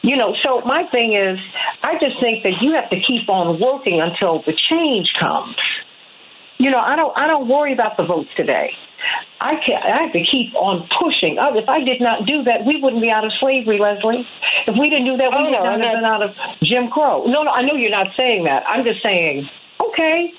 You 0.00 0.16
know, 0.16 0.34
so 0.42 0.60
my 0.64 0.84
thing 0.88 1.12
is, 1.12 1.38
I 1.82 2.00
just 2.00 2.20
think 2.20 2.44
that 2.44 2.60
you 2.60 2.72
have 2.74 2.88
to 2.90 2.96
keep 2.96 3.28
on 3.28 3.60
working 3.60 4.00
until 4.00 4.40
the 4.44 4.52
change 4.56 5.12
comes. 5.20 5.56
You 6.56 6.70
know, 6.70 6.80
I 6.80 6.96
don't, 6.96 7.12
I 7.16 7.26
don't 7.26 7.48
worry 7.48 7.72
about 7.72 7.96
the 7.96 8.04
votes 8.04 8.28
today. 8.36 8.72
I 9.40 9.60
can 9.60 9.76
I 9.76 10.08
have 10.08 10.12
to 10.12 10.22
keep 10.24 10.54
on 10.54 10.88
pushing. 10.98 11.36
Oh, 11.36 11.52
if 11.56 11.68
I 11.68 11.84
did 11.84 12.00
not 12.00 12.24
do 12.26 12.42
that, 12.44 12.64
we 12.64 12.80
wouldn't 12.80 13.02
be 13.02 13.10
out 13.10 13.24
of 13.24 13.32
slavery, 13.40 13.78
Lesley. 13.78 14.24
If 14.66 14.74
we 14.78 14.88
didn't 14.88 15.06
do 15.06 15.16
that, 15.20 15.28
we 15.28 15.36
oh, 15.36 15.44
would 15.44 15.56
no, 15.56 15.64
not 15.64 15.80
have 15.80 15.96
been 16.00 16.08
out 16.08 16.22
of 16.22 16.30
Jim 16.62 16.88
Crow. 16.88 17.28
No, 17.28 17.44
no, 17.44 17.50
I 17.50 17.62
know 17.62 17.76
you're 17.76 17.92
not 17.92 18.08
saying 18.16 18.44
that. 18.44 18.64
I'm 18.64 18.84
just 18.84 19.02
saying, 19.02 19.44
okay, 19.80 20.32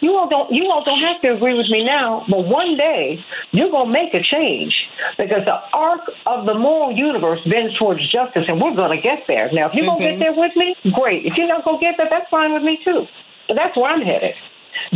you 0.00 0.16
all 0.16 0.28
don't 0.28 0.52
you 0.52 0.64
all 0.68 0.84
don't 0.84 1.00
have 1.00 1.20
to 1.22 1.36
agree 1.36 1.56
with 1.56 1.68
me 1.68 1.84
now, 1.84 2.24
but 2.28 2.48
one 2.48 2.76
day 2.76 3.20
you're 3.52 3.70
gonna 3.70 3.92
make 3.92 4.12
a 4.16 4.20
change 4.24 4.72
because 5.16 5.44
the 5.44 5.56
arc 5.76 6.00
of 6.26 6.46
the 6.46 6.54
moral 6.54 6.92
universe 6.92 7.40
bends 7.48 7.76
towards 7.78 8.00
justice, 8.10 8.44
and 8.48 8.60
we're 8.60 8.76
gonna 8.76 9.00
get 9.00 9.24
there. 9.28 9.48
Now, 9.52 9.68
if 9.68 9.76
you're 9.76 9.84
mm-hmm. 9.84 10.00
gonna 10.00 10.16
get 10.16 10.20
there 10.20 10.36
with 10.36 10.52
me, 10.56 10.74
great. 10.96 11.24
If 11.24 11.36
you're 11.36 11.48
not 11.48 11.64
gonna 11.64 11.80
get 11.80 11.96
there, 11.96 12.08
that's 12.08 12.28
fine 12.30 12.52
with 12.52 12.64
me 12.64 12.80
too. 12.84 13.04
But 13.48 13.56
that's 13.60 13.76
where 13.76 13.92
I'm 13.92 14.00
headed. 14.00 14.34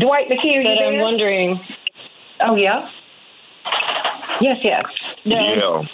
Dwight 0.01 0.29
McKee, 0.29 0.65
But 0.65 0.85
I'm 0.85 0.99
wondering. 1.01 1.61
Oh 2.41 2.57
yeah. 2.57 2.89
Yes, 4.41 4.57
yes. 4.63 4.85
No. 5.25 5.37
Yeah. 5.39 5.89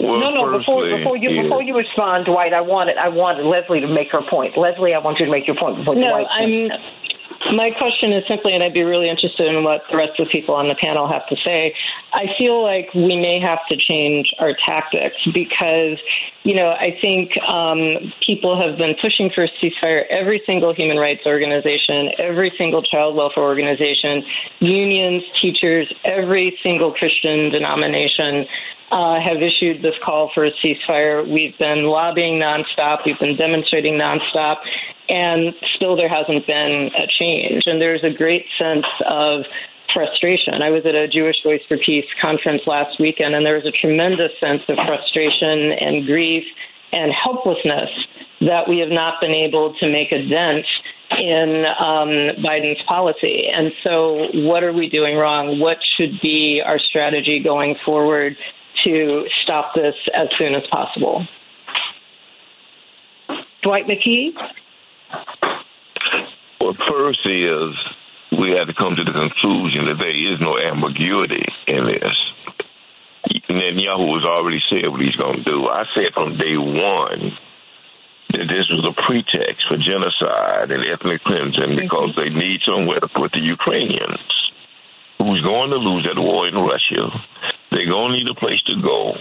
Well, 0.00 0.20
no, 0.20 0.30
no. 0.30 0.58
Before 0.58 0.86
before 0.86 1.16
you 1.16 1.30
yeah. 1.30 1.42
before 1.42 1.62
you 1.62 1.76
respond, 1.76 2.26
Dwight, 2.26 2.54
I 2.54 2.60
wanted 2.60 2.96
I 2.98 3.08
wanted 3.08 3.46
Lesley 3.46 3.80
to 3.80 3.88
make 3.88 4.08
her 4.12 4.22
point. 4.30 4.56
Lesley, 4.56 4.94
I 4.94 4.98
want 4.98 5.18
you 5.18 5.26
to 5.26 5.32
make 5.32 5.46
your 5.46 5.56
point 5.58 5.76
before 5.78 5.96
no, 5.96 6.22
Dwight. 6.22 6.26
I'm 6.30 6.70
my 7.52 7.70
question 7.70 8.12
is 8.12 8.24
simply, 8.26 8.54
and 8.54 8.62
I'd 8.62 8.74
be 8.74 8.82
really 8.82 9.08
interested 9.08 9.46
in 9.46 9.62
what 9.62 9.82
the 9.90 9.96
rest 9.96 10.18
of 10.18 10.26
the 10.26 10.30
people 10.30 10.54
on 10.54 10.68
the 10.68 10.74
panel 10.74 11.06
have 11.08 11.26
to 11.28 11.36
say. 11.44 11.74
I 12.12 12.26
feel 12.36 12.62
like 12.62 12.92
we 12.94 13.16
may 13.16 13.38
have 13.40 13.60
to 13.70 13.76
change 13.76 14.32
our 14.38 14.52
tactics 14.66 15.16
because, 15.32 15.98
you 16.42 16.54
know, 16.54 16.70
I 16.70 16.96
think 17.00 17.30
um, 17.46 18.12
people 18.26 18.60
have 18.60 18.76
been 18.76 18.94
pushing 19.00 19.30
for 19.34 19.44
a 19.44 19.48
ceasefire. 19.62 20.04
Every 20.10 20.42
single 20.46 20.74
human 20.74 20.98
rights 20.98 21.22
organization, 21.26 22.10
every 22.18 22.52
single 22.58 22.82
child 22.82 23.14
welfare 23.14 23.44
organization, 23.44 24.24
unions, 24.60 25.22
teachers, 25.40 25.92
every 26.04 26.58
single 26.62 26.92
Christian 26.92 27.50
denomination 27.50 28.46
uh, 28.90 29.20
have 29.20 29.42
issued 29.42 29.82
this 29.82 29.94
call 30.04 30.30
for 30.34 30.44
a 30.44 30.50
ceasefire. 30.64 31.26
We've 31.28 31.56
been 31.58 31.84
lobbying 31.84 32.40
nonstop. 32.40 32.98
We've 33.04 33.18
been 33.18 33.36
demonstrating 33.36 33.94
nonstop. 33.94 34.56
And 35.08 35.54
still, 35.76 35.96
there 35.96 36.08
hasn't 36.08 36.46
been 36.46 36.90
a 36.96 37.06
change. 37.18 37.64
And 37.66 37.80
there's 37.80 38.04
a 38.04 38.10
great 38.10 38.46
sense 38.60 38.86
of 39.06 39.44
frustration. 39.92 40.62
I 40.62 40.70
was 40.70 40.84
at 40.86 40.94
a 40.94 41.08
Jewish 41.08 41.36
Voice 41.42 41.62
for 41.68 41.78
Peace 41.78 42.04
conference 42.22 42.62
last 42.66 43.00
weekend, 43.00 43.34
and 43.34 43.44
there 43.44 43.56
was 43.56 43.66
a 43.66 43.72
tremendous 43.72 44.32
sense 44.40 44.62
of 44.68 44.76
frustration 44.86 45.72
and 45.72 46.06
grief 46.06 46.44
and 46.92 47.12
helplessness 47.12 47.90
that 48.40 48.68
we 48.68 48.78
have 48.78 48.90
not 48.90 49.20
been 49.20 49.32
able 49.32 49.74
to 49.80 49.90
make 49.90 50.12
a 50.12 50.26
dent 50.28 50.66
in 51.20 51.64
um, 51.80 52.44
Biden's 52.44 52.82
policy. 52.86 53.48
And 53.52 53.72
so, 53.82 54.28
what 54.46 54.62
are 54.62 54.72
we 54.72 54.88
doing 54.88 55.16
wrong? 55.16 55.58
What 55.58 55.78
should 55.96 56.20
be 56.22 56.62
our 56.64 56.78
strategy 56.78 57.40
going 57.42 57.76
forward 57.84 58.36
to 58.84 59.24
stop 59.42 59.74
this 59.74 59.94
as 60.14 60.28
soon 60.38 60.54
as 60.54 60.62
possible? 60.70 61.26
Dwight 63.62 63.86
McKee? 63.86 64.32
Well, 66.60 66.76
first 66.90 67.20
is 67.24 67.74
we 68.38 68.50
have 68.52 68.68
to 68.68 68.74
come 68.74 68.96
to 68.96 69.04
the 69.04 69.12
conclusion 69.12 69.86
that 69.86 69.98
there 69.98 70.32
is 70.32 70.40
no 70.40 70.58
ambiguity 70.58 71.44
in 71.66 71.86
this. 71.86 72.14
Netanyahu 73.48 74.14
has 74.14 74.24
already 74.24 74.60
said 74.70 74.88
what 74.88 75.00
he's 75.00 75.16
going 75.16 75.38
to 75.38 75.44
do. 75.44 75.68
I 75.68 75.84
said 75.94 76.12
from 76.14 76.36
day 76.36 76.56
one 76.56 77.36
that 78.32 78.46
this 78.48 78.68
was 78.70 78.84
a 78.84 78.92
pretext 79.02 79.66
for 79.66 79.76
genocide 79.76 80.70
and 80.70 80.84
ethnic 80.84 81.22
cleansing 81.24 81.76
because 81.76 82.14
they 82.16 82.28
need 82.28 82.60
somewhere 82.64 83.00
to 83.00 83.08
put 83.08 83.32
the 83.32 83.40
Ukrainians 83.40 84.47
who's 85.18 85.42
going 85.42 85.70
to 85.70 85.76
lose 85.76 86.06
that 86.06 86.20
war 86.20 86.48
in 86.48 86.54
Russia. 86.54 87.10
They're 87.70 87.86
going 87.86 88.12
to 88.12 88.18
need 88.18 88.28
a 88.28 88.38
place 88.38 88.62
to 88.66 88.80
go. 88.82 89.14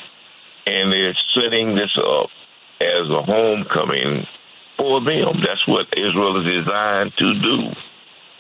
And 0.68 0.92
they're 0.92 1.18
setting 1.36 1.76
this 1.76 1.92
up 1.98 2.30
as 2.82 3.10
a 3.10 3.22
homecoming 3.24 4.26
for 4.78 5.02
them. 5.02 5.42
That's 5.42 5.66
what 5.68 5.88
Israel 5.98 6.40
is 6.40 6.66
designed 6.66 7.14
to 7.18 7.34
do, 7.42 7.58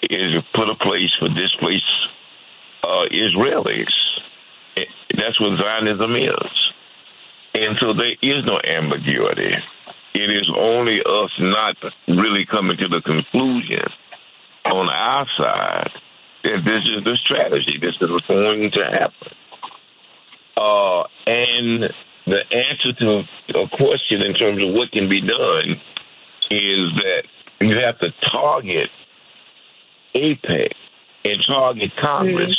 is 0.04 0.34
to 0.34 0.42
put 0.54 0.70
a 0.70 0.76
place 0.76 1.12
for 1.20 1.30
displaced 1.30 1.84
uh, 2.84 3.06
Israelis. 3.12 3.94
That's 5.18 5.40
what 5.40 5.58
Zionism 5.60 6.16
is. 6.16 6.52
And 7.56 7.78
so 7.80 7.94
there 7.94 8.14
is 8.22 8.46
no 8.46 8.60
ambiguity. 8.62 9.56
It 10.14 10.30
is 10.30 10.50
only 10.56 11.00
us 11.00 11.32
not 11.40 11.76
really 12.08 12.46
coming 12.46 12.78
to 12.78 12.88
the 12.88 13.02
conclusion 13.02 13.86
on 14.66 14.90
our 14.90 15.26
side 15.38 15.92
this 16.66 16.84
is 16.86 17.04
the 17.04 17.18
strategy. 17.24 17.78
This 17.80 17.96
is 18.02 18.10
what's 18.10 18.28
going 18.28 18.72
to 18.72 18.84
happen. 18.84 19.34
Uh, 20.60 21.04
and 21.28 21.94
the 22.26 22.42
answer 22.52 22.94
to 23.00 23.24
a 23.60 23.70
question 23.78 24.22
in 24.22 24.34
terms 24.34 24.62
of 24.64 24.74
what 24.74 24.92
can 24.92 25.08
be 25.10 25.22
done 25.22 25.80
is 26.50 26.92
that 26.96 27.24
you 27.62 27.78
have 27.78 28.00
to 28.00 28.12
target 28.34 28.90
AIPAC 30.16 30.72
and 31.26 31.44
target 31.48 31.92
Congress. 32.04 32.58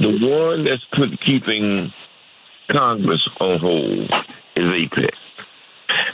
Mm-hmm. 0.00 0.04
The 0.04 0.28
one 0.28 0.64
that's 0.64 0.84
put, 0.92 1.20
keeping 1.24 1.92
Congress 2.70 3.28
on 3.40 3.58
hold 3.58 4.10
is 4.56 4.64
AIPAC. 4.64 5.10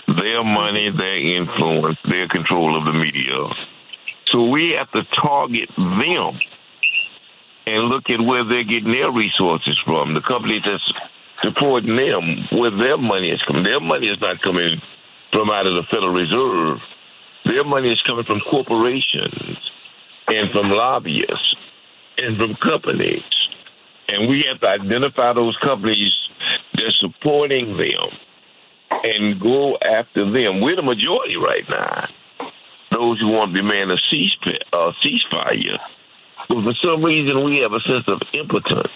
Their 0.07 0.45
money, 0.45 0.91
their 0.97 1.37
influence, 1.39 1.99
their 2.09 2.29
control 2.29 2.79
of 2.79 2.85
the 2.85 2.99
media. 2.99 3.49
So 4.27 4.49
we 4.49 4.75
have 4.79 4.91
to 4.93 5.03
target 5.21 5.69
them 5.77 6.39
and 7.67 7.89
look 7.89 8.05
at 8.11 8.21
where 8.21 8.45
they're 8.45 8.65
getting 8.65 8.93
their 8.93 9.11
resources 9.11 9.79
from. 9.85 10.15
The 10.15 10.21
companies 10.21 10.63
that's 10.65 10.93
supporting 11.43 11.97
them, 11.97 12.49
where 12.59 12.71
their 12.71 12.99
money 12.99 13.31
is 13.31 13.43
coming. 13.47 13.65
Their 13.65 13.81
money 13.81 14.09
is 14.09 14.21
not 14.21 14.41
coming 14.43 14.81
from 15.33 15.51
out 15.51 15.67
of 15.67 15.75
the 15.75 15.85
Federal 15.91 16.13
Reserve. 16.13 16.79
Their 17.45 17.65
money 17.65 17.93
is 17.93 18.03
coming 18.07 18.25
from 18.25 18.41
corporations 18.51 19.59
and 20.29 20.51
from 20.53 20.71
lobbyists 20.71 21.57
and 22.19 22.37
from 22.37 22.57
companies. 22.63 23.23
And 24.09 24.29
we 24.29 24.45
have 24.49 24.61
to 24.61 24.69
identify 24.69 25.33
those 25.33 25.57
companies 25.63 26.13
that's 26.75 26.99
supporting 27.01 27.77
them 27.77 28.09
and 29.03 29.41
go 29.41 29.77
after 29.77 30.25
them. 30.25 30.61
We're 30.61 30.77
the 30.77 30.83
majority 30.83 31.37
right 31.37 31.65
now. 31.69 32.09
Those 32.93 33.19
who 33.21 33.29
want 33.29 33.53
to 33.55 33.61
demand 33.61 33.91
a 33.91 33.95
uh, 33.95 34.93
ceasefire. 35.03 35.79
But 36.49 36.63
for 36.63 36.75
some 36.83 37.05
reason, 37.05 37.45
we 37.45 37.59
have 37.59 37.73
a 37.73 37.81
sense 37.81 38.05
of 38.09 38.21
impotence 38.35 38.93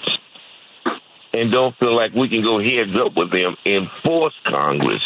and 1.35 1.53
don't 1.53 1.77
feel 1.79 1.95
like 1.95 2.13
we 2.15 2.29
can 2.29 2.43
go 2.43 2.59
heads 2.59 2.97
up 2.99 3.13
with 3.17 3.31
them 3.31 3.57
and 3.65 3.87
force 4.03 4.35
Congress 4.47 5.03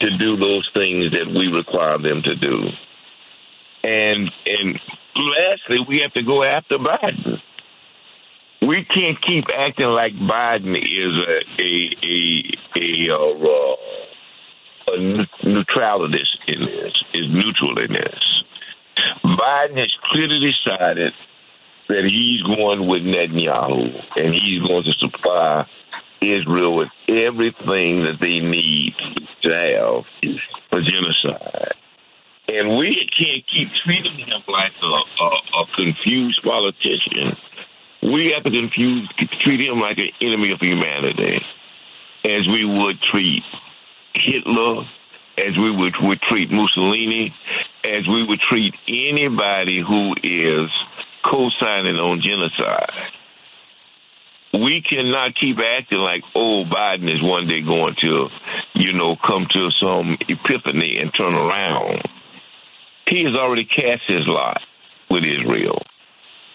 to 0.00 0.18
do 0.18 0.36
those 0.36 0.68
things 0.74 1.10
that 1.12 1.26
we 1.26 1.46
require 1.48 1.98
them 1.98 2.22
to 2.22 2.36
do. 2.36 2.68
And 3.84 4.30
and 4.44 4.80
lastly, 5.16 5.78
we 5.88 6.00
have 6.02 6.12
to 6.14 6.22
go 6.22 6.42
after 6.42 6.76
Biden. 6.78 7.40
We 8.62 8.84
can't 8.84 9.20
keep 9.22 9.44
acting 9.56 9.86
like 9.86 10.12
Biden 10.14 10.76
is 10.76 11.14
a 11.28 11.62
a 11.62 11.90
a 12.02 12.42
a, 12.80 13.14
uh, 13.14 13.76
a 14.88 14.98
neutralist 15.44 16.38
in 16.48 16.60
this, 16.60 16.92
is 17.14 17.28
neutral 17.28 17.78
in 17.78 17.92
this. 17.92 18.42
Biden 19.24 19.78
has 19.78 19.94
clearly 20.10 20.40
decided 20.40 21.12
that 21.88 22.04
he's 22.04 22.42
going 22.42 22.88
with 22.88 23.02
Netanyahu 23.02 24.02
and 24.16 24.34
he's 24.34 24.62
going 24.66 24.84
to 24.84 24.92
supply 24.98 25.66
Israel 26.20 26.76
with 26.76 26.88
everything 27.08 28.02
that 28.02 28.18
they 28.20 28.40
need 28.40 28.94
to 29.42 29.50
have 29.50 30.04
for 30.70 30.80
genocide. 30.80 31.74
And 32.48 32.78
we 32.78 33.08
can't 33.16 33.44
keep 33.52 33.68
treating 33.84 34.18
him 34.18 34.42
like 34.48 34.72
a, 34.82 35.22
a, 35.22 35.28
a 35.62 35.66
confused 35.74 36.40
politician. 36.42 37.36
We 38.02 38.32
have 38.34 38.44
to 38.44 38.50
confuse, 38.50 39.08
treat 39.42 39.60
him 39.60 39.80
like 39.80 39.98
an 39.98 40.10
enemy 40.20 40.52
of 40.52 40.60
humanity, 40.60 41.40
as 42.24 42.46
we 42.46 42.64
would 42.64 43.00
treat 43.02 43.42
Hitler, 44.14 44.84
as 45.38 45.56
we 45.58 45.70
would, 45.70 45.94
would 46.00 46.20
treat 46.22 46.50
Mussolini, 46.50 47.34
as 47.84 48.06
we 48.08 48.24
would 48.26 48.40
treat 48.48 48.74
anybody 48.88 49.82
who 49.86 50.14
is 50.22 50.70
co-signing 51.30 51.96
on 51.96 52.22
genocide. 52.22 52.90
We 54.52 54.82
cannot 54.82 55.34
keep 55.34 55.58
acting 55.58 55.98
like, 55.98 56.22
oh, 56.34 56.64
Biden 56.64 57.12
is 57.12 57.22
one 57.22 57.46
day 57.46 57.60
going 57.60 57.94
to, 58.00 58.28
you 58.74 58.92
know, 58.92 59.16
come 59.16 59.46
to 59.52 59.70
some 59.80 60.16
epiphany 60.28 60.98
and 60.98 61.12
turn 61.14 61.34
around. 61.34 62.02
He 63.08 63.24
has 63.24 63.34
already 63.34 63.64
cast 63.64 64.02
his 64.08 64.26
lot 64.26 64.60
with 65.10 65.24
Israel 65.24 65.82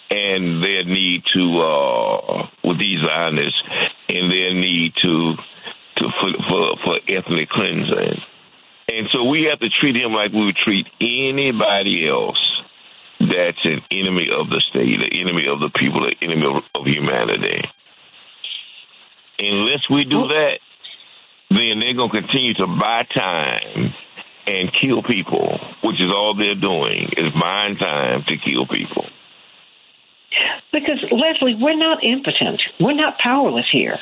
and 0.10 0.61
their 0.64 0.84
need 0.84 1.23
to, 1.34 1.61
uh, 1.61 2.48
with 2.64 2.80
these 2.80 2.99
Zionists, 3.06 3.61
and 4.10 4.30
their 4.30 4.53
need 4.53 4.93
to, 5.02 5.35
to 5.98 6.10
for, 6.19 6.31
for, 6.49 6.77
for 6.84 6.99
ethnic 7.07 7.49
cleansing. 7.49 8.22
And 8.91 9.07
so 9.14 9.23
we 9.23 9.48
have 9.49 9.60
to 9.60 9.69
treat 9.69 9.95
him 9.95 10.11
like 10.11 10.34
we 10.34 10.45
would 10.45 10.57
treat 10.57 10.85
anybody 10.99 12.07
else 12.10 12.61
that's 13.30 13.64
an 13.65 13.81
enemy 13.91 14.30
of 14.34 14.49
the 14.49 14.61
state, 14.69 14.99
an 14.99 15.11
enemy 15.14 15.48
of 15.48 15.60
the 15.60 15.69
people, 15.76 16.06
an 16.06 16.14
enemy 16.22 16.45
of, 16.45 16.64
of 16.76 16.85
humanity. 16.85 17.61
Unless 19.39 19.89
we 19.89 20.03
do 20.06 20.27
that, 20.27 20.60
then 21.49 21.80
they're 21.80 21.95
going 21.95 22.11
to 22.11 22.22
continue 22.22 22.53
to 22.56 22.68
buy 22.68 23.03
time 23.14 23.93
and 24.48 24.72
kill 24.81 25.03
people, 25.03 25.60
which 25.84 25.99
is 25.99 26.10
all 26.10 26.35
they're 26.38 26.56
doing, 26.56 27.10
is 27.18 27.34
buying 27.39 27.77
time 27.77 28.23
to 28.27 28.35
kill 28.38 28.68
people. 28.68 29.06
Because, 30.72 31.03
Lesley, 31.12 31.56
we're 31.60 31.78
not 31.78 32.03
impotent. 32.03 32.62
We're 32.80 32.94
not 32.94 33.18
powerless 33.20 33.68
here. 33.72 33.98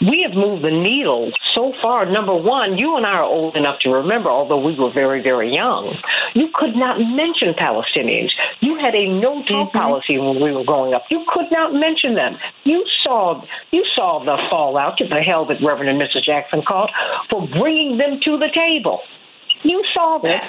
We 0.00 0.24
have 0.26 0.36
moved 0.36 0.64
the 0.64 0.70
needle 0.70 1.32
so 1.54 1.72
far. 1.82 2.06
Number 2.06 2.34
one, 2.34 2.78
you 2.78 2.96
and 2.96 3.04
I 3.04 3.20
are 3.20 3.24
old 3.24 3.56
enough 3.56 3.80
to 3.80 3.90
remember, 3.90 4.30
although 4.30 4.60
we 4.60 4.78
were 4.78 4.92
very, 4.92 5.22
very 5.22 5.52
young, 5.54 5.96
you 6.34 6.48
could 6.54 6.74
not 6.76 6.98
mention 6.98 7.54
Palestinians. 7.54 8.30
You 8.60 8.78
had 8.78 8.94
a 8.94 9.08
no 9.08 9.42
talk 9.44 9.68
mm-hmm. 9.68 9.78
policy 9.78 10.18
when 10.18 10.40
we 10.40 10.52
were 10.52 10.64
growing 10.64 10.94
up. 10.94 11.04
You 11.10 11.24
could 11.32 11.50
not 11.50 11.72
mention 11.72 12.14
them. 12.14 12.36
You 12.64 12.84
saw 13.02 13.42
you 13.70 13.84
saw 13.94 14.24
the 14.24 14.36
fallout 14.50 14.96
to 14.98 15.08
the 15.08 15.20
hell 15.20 15.46
that 15.46 15.58
Reverend 15.64 15.88
and 15.88 16.00
Mrs. 16.00 16.24
Jackson 16.24 16.62
called 16.66 16.90
for 17.30 17.46
bringing 17.48 17.98
them 17.98 18.20
to 18.24 18.38
the 18.38 18.48
table. 18.54 19.00
You 19.62 19.84
saw 19.94 20.18
that. 20.22 20.48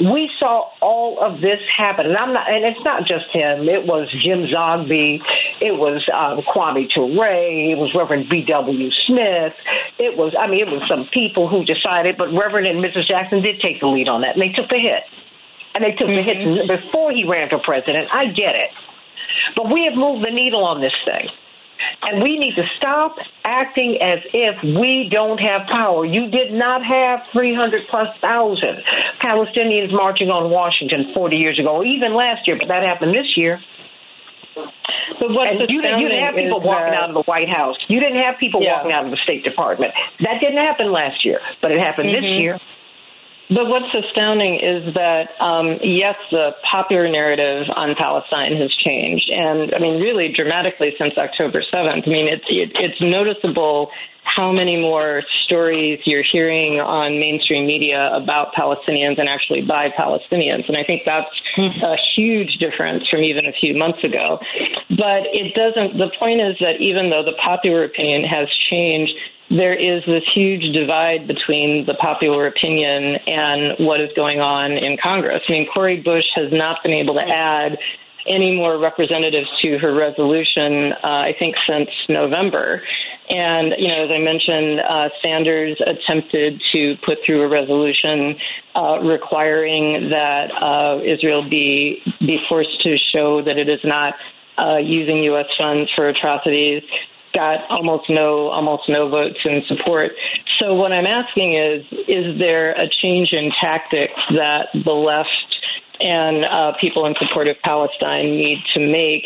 We 0.00 0.30
saw 0.38 0.70
all 0.80 1.20
of 1.20 1.40
this 1.40 1.60
happen, 1.76 2.06
and 2.06 2.16
I'm 2.16 2.32
not. 2.32 2.48
And 2.48 2.64
it's 2.64 2.82
not 2.84 3.04
just 3.04 3.28
him. 3.32 3.68
It 3.68 3.84
was 3.84 4.08
Jim 4.24 4.48
Zogby. 4.48 5.20
It 5.60 5.76
was 5.76 6.00
um, 6.08 6.40
Kwame 6.48 6.88
Ture. 6.88 7.06
It 7.06 7.76
was 7.76 7.92
Reverend 7.94 8.30
B.W. 8.30 8.90
Smith. 9.06 9.52
It 9.98 10.16
was. 10.16 10.32
I 10.38 10.48
mean, 10.48 10.66
it 10.66 10.72
was 10.72 10.82
some 10.88 11.06
people 11.12 11.48
who 11.48 11.64
decided. 11.64 12.16
But 12.16 12.32
Reverend 12.32 12.66
and 12.66 12.82
Mrs. 12.82 13.06
Jackson 13.06 13.42
did 13.42 13.60
take 13.60 13.80
the 13.80 13.88
lead 13.88 14.08
on 14.08 14.22
that, 14.22 14.36
and 14.36 14.42
they 14.42 14.56
took 14.56 14.70
the 14.70 14.80
hit. 14.80 15.04
And 15.74 15.84
they 15.84 15.92
took 15.92 16.08
mm-hmm. 16.08 16.64
the 16.64 16.64
hit 16.64 16.80
before 16.80 17.12
he 17.12 17.28
ran 17.28 17.48
for 17.50 17.60
president. 17.60 18.08
I 18.10 18.26
get 18.32 18.56
it, 18.56 18.70
but 19.54 19.70
we 19.70 19.84
have 19.84 19.94
moved 19.94 20.26
the 20.26 20.32
needle 20.32 20.64
on 20.64 20.80
this 20.80 20.96
thing. 21.04 21.28
And 22.08 22.22
we 22.22 22.38
need 22.38 22.54
to 22.56 22.64
stop 22.76 23.16
acting 23.44 23.98
as 24.00 24.18
if 24.32 24.56
we 24.62 25.08
don't 25.10 25.38
have 25.38 25.66
power. 25.68 26.04
You 26.04 26.30
did 26.30 26.52
not 26.52 26.84
have 26.84 27.20
300 27.32 27.82
plus 27.90 28.08
thousand 28.20 28.82
Palestinians 29.24 29.92
marching 29.92 30.30
on 30.30 30.50
Washington 30.50 31.12
40 31.14 31.36
years 31.36 31.58
ago, 31.58 31.84
even 31.84 32.14
last 32.14 32.46
year, 32.46 32.56
but 32.58 32.68
that 32.68 32.82
happened 32.82 33.14
this 33.14 33.36
year. 33.36 33.60
But 35.18 35.30
what 35.30 35.52
you, 35.68 35.82
didn't, 35.82 36.00
you 36.00 36.08
didn't 36.08 36.24
have 36.24 36.34
people 36.34 36.60
walking 36.60 36.94
out 36.94 37.10
of 37.10 37.14
the 37.14 37.22
White 37.24 37.48
House. 37.48 37.76
You 37.88 38.00
didn't 38.00 38.22
have 38.22 38.38
people 38.38 38.62
yeah. 38.62 38.76
walking 38.76 38.92
out 38.92 39.04
of 39.04 39.10
the 39.10 39.20
State 39.22 39.44
Department. 39.44 39.92
That 40.20 40.40
didn't 40.40 40.58
happen 40.58 40.92
last 40.92 41.24
year, 41.24 41.40
but 41.62 41.70
it 41.70 41.78
happened 41.78 42.08
mm-hmm. 42.08 42.24
this 42.24 42.40
year. 42.40 42.58
But 43.50 43.66
what's 43.66 43.92
astounding 43.92 44.62
is 44.62 44.94
that, 44.94 45.34
um, 45.42 45.78
yes, 45.82 46.14
the 46.30 46.54
popular 46.70 47.10
narrative 47.10 47.66
on 47.74 47.96
Palestine 47.98 48.54
has 48.56 48.70
changed, 48.78 49.28
and 49.28 49.74
I 49.74 49.78
mean, 49.80 50.00
really 50.00 50.32
dramatically 50.32 50.94
since 50.96 51.14
October 51.18 51.60
7th. 51.60 52.06
I 52.06 52.10
mean, 52.10 52.28
it's 52.28 52.46
it, 52.48 52.70
it's 52.78 53.00
noticeable 53.00 53.90
how 54.22 54.52
many 54.52 54.80
more 54.80 55.22
stories 55.44 55.98
you're 56.04 56.22
hearing 56.22 56.78
on 56.78 57.18
mainstream 57.18 57.66
media 57.66 58.10
about 58.14 58.54
Palestinians 58.54 59.18
and 59.18 59.28
actually 59.28 59.62
by 59.62 59.88
Palestinians. 59.88 60.68
And 60.68 60.76
I 60.76 60.84
think 60.84 61.02
that's 61.04 61.30
hmm. 61.56 61.82
a 61.82 61.96
huge 62.14 62.58
difference 62.58 63.08
from 63.08 63.20
even 63.20 63.46
a 63.46 63.52
few 63.52 63.76
months 63.76 64.04
ago. 64.04 64.38
But 64.90 65.26
it 65.32 65.54
doesn't, 65.54 65.98
the 65.98 66.10
point 66.18 66.40
is 66.40 66.54
that 66.60 66.80
even 66.80 67.10
though 67.10 67.24
the 67.24 67.36
popular 67.42 67.84
opinion 67.84 68.22
has 68.24 68.46
changed, 68.70 69.12
there 69.50 69.74
is 69.74 70.02
this 70.06 70.22
huge 70.32 70.72
divide 70.72 71.26
between 71.26 71.84
the 71.86 71.94
popular 71.94 72.46
opinion 72.46 73.16
and 73.26 73.84
what 73.84 74.00
is 74.00 74.10
going 74.14 74.38
on 74.38 74.72
in 74.72 74.96
Congress. 75.02 75.42
I 75.48 75.52
mean, 75.52 75.66
Cori 75.74 76.00
Bush 76.00 76.24
has 76.36 76.52
not 76.52 76.78
been 76.84 76.92
able 76.92 77.14
to 77.14 77.20
add 77.20 77.76
any 78.28 78.54
more 78.54 78.78
representatives 78.78 79.48
to 79.62 79.78
her 79.78 79.94
resolution, 79.94 80.92
uh, 81.02 81.26
I 81.26 81.32
think, 81.38 81.56
since 81.66 81.88
November. 82.08 82.82
And, 83.28 83.74
you 83.78 83.88
know, 83.88 84.04
as 84.04 84.10
I 84.10 84.18
mentioned, 84.18 84.80
uh, 84.80 85.08
Sanders 85.22 85.76
attempted 85.80 86.60
to 86.72 86.94
put 87.04 87.18
through 87.26 87.42
a 87.42 87.48
resolution 87.48 88.36
uh, 88.76 89.00
requiring 89.00 90.10
that 90.10 90.50
uh, 90.62 91.02
Israel 91.02 91.48
be, 91.48 92.02
be 92.20 92.38
forced 92.48 92.80
to 92.82 92.96
show 93.12 93.42
that 93.42 93.56
it 93.56 93.68
is 93.68 93.80
not 93.82 94.14
uh, 94.58 94.76
using 94.76 95.24
U.S. 95.24 95.46
funds 95.58 95.90
for 95.96 96.08
atrocities 96.08 96.82
got 97.34 97.68
almost 97.70 98.08
no 98.08 98.48
almost 98.48 98.88
no 98.88 99.08
votes 99.08 99.38
in 99.44 99.62
support. 99.68 100.12
So 100.58 100.74
what 100.74 100.92
I'm 100.92 101.06
asking 101.06 101.54
is 101.54 101.84
is 102.08 102.38
there 102.38 102.72
a 102.72 102.88
change 103.02 103.32
in 103.32 103.50
tactics 103.60 104.20
that 104.30 104.68
the 104.84 104.92
left 104.92 105.28
and 106.00 106.44
uh, 106.44 106.72
people 106.80 107.06
in 107.06 107.14
support 107.18 107.48
of 107.48 107.56
Palestine 107.62 108.36
need 108.36 108.58
to 108.74 108.80
make 108.80 109.24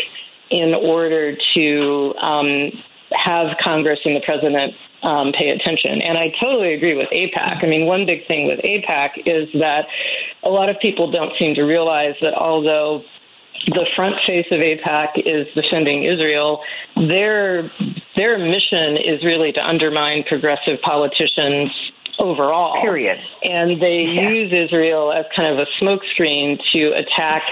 in 0.51 0.75
order 0.75 1.37
to 1.55 2.15
um, 2.21 2.71
have 3.13 3.57
Congress 3.63 4.01
and 4.05 4.17
the 4.17 4.21
president 4.25 4.75
um, 5.03 5.33
pay 5.33 5.51
attention. 5.51 6.03
And 6.03 6.19
I 6.19 6.33
totally 6.41 6.75
agree 6.75 6.97
with 6.97 7.09
AIPAC. 7.11 7.63
I 7.63 7.67
mean, 7.67 7.87
one 7.87 8.07
big 8.07 8.27
thing 8.27 8.47
with 8.47 8.59
AIPAC 8.61 9.27
is 9.27 9.49
that 9.61 9.87
a 10.43 10.49
lot 10.49 10.69
of 10.69 10.77
people 10.81 11.11
don't 11.11 11.33
seem 11.39 11.55
to 11.55 11.63
realize 11.63 12.15
that 12.21 12.35
although 12.35 13.05
the 13.67 13.87
front 13.97 14.17
face 14.27 14.47
of 14.51 14.59
AIPAC 14.61 15.23
is 15.25 15.47
defending 15.55 16.05
Israel. 16.05 16.61
Their 16.97 17.71
their 18.17 18.39
mission 18.39 18.97
is 18.97 19.25
really 19.25 19.53
to 19.53 19.61
undermine 19.61 20.25
progressive 20.25 20.81
politicians 20.83 21.71
overall. 22.19 22.81
Period. 22.81 23.19
And 23.51 23.81
they 23.81 24.03
Yeah. 24.03 24.29
use 24.31 24.53
Israel 24.53 25.13
as 25.13 25.27
kind 25.35 25.49
of 25.53 25.59
a 25.59 25.67
smokescreen 25.83 26.61
to 26.73 26.93
attack 26.93 27.43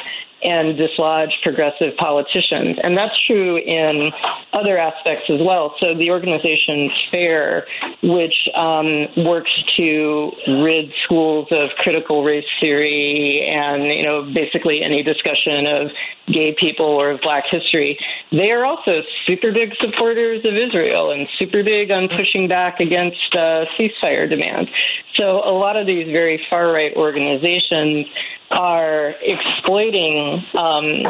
and 0.42 0.76
dislodge 0.76 1.30
progressive 1.42 1.96
politicians. 1.96 2.78
And 2.82 2.96
that's 2.96 3.14
true 3.26 3.56
in 3.58 4.10
other 4.52 4.78
aspects 4.78 5.30
as 5.30 5.40
well. 5.40 5.74
So 5.80 5.94
the 5.96 6.10
organization 6.10 6.90
FAIR, 7.10 7.66
which 8.02 8.34
um, 8.54 9.06
works 9.24 9.52
to 9.76 10.32
rid 10.48 10.90
schools 11.04 11.48
of 11.50 11.70
critical 11.78 12.24
race 12.24 12.44
theory 12.60 13.48
and, 13.48 13.84
you 13.84 14.02
know, 14.02 14.30
basically 14.34 14.82
any 14.82 15.02
discussion 15.02 15.66
of 15.66 15.90
gay 16.32 16.54
people 16.58 16.86
or 16.86 17.12
of 17.12 17.20
black 17.20 17.44
history, 17.50 17.98
they 18.30 18.50
are 18.50 18.64
also 18.64 19.02
super 19.26 19.52
big 19.52 19.70
supporters 19.80 20.40
of 20.44 20.54
Israel 20.54 21.12
and 21.12 21.28
super 21.38 21.62
big 21.62 21.90
on 21.90 22.08
pushing 22.08 22.48
back 22.48 22.80
against 22.80 23.34
uh, 23.34 23.64
ceasefire 23.78 24.28
demands. 24.28 24.70
So 25.16 25.42
a 25.44 25.52
lot 25.52 25.76
of 25.76 25.86
these 25.86 26.06
very 26.06 26.40
far 26.48 26.72
right 26.72 26.92
organizations 26.96 28.06
are 28.52 29.14
exploiting 29.22 30.44
um, 30.56 31.02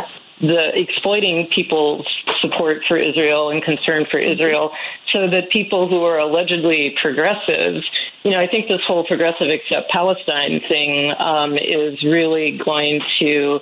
the 0.42 0.70
exploiting 0.74 1.48
people's 1.54 2.06
support 2.40 2.78
for 2.88 2.98
Israel 2.98 3.50
and 3.50 3.62
concern 3.62 4.04
for 4.10 4.18
Israel, 4.18 4.72
so 5.12 5.30
that 5.30 5.50
people 5.52 5.88
who 5.88 6.02
are 6.02 6.18
allegedly 6.18 6.94
progressives, 7.00 7.86
you 8.24 8.32
know, 8.32 8.40
I 8.40 8.48
think 8.48 8.66
this 8.66 8.80
whole 8.84 9.06
progressive 9.06 9.46
accept 9.48 9.90
Palestine 9.92 10.60
thing 10.68 11.14
um, 11.18 11.54
is 11.54 12.02
really 12.02 12.58
going 12.64 13.00
to 13.20 13.60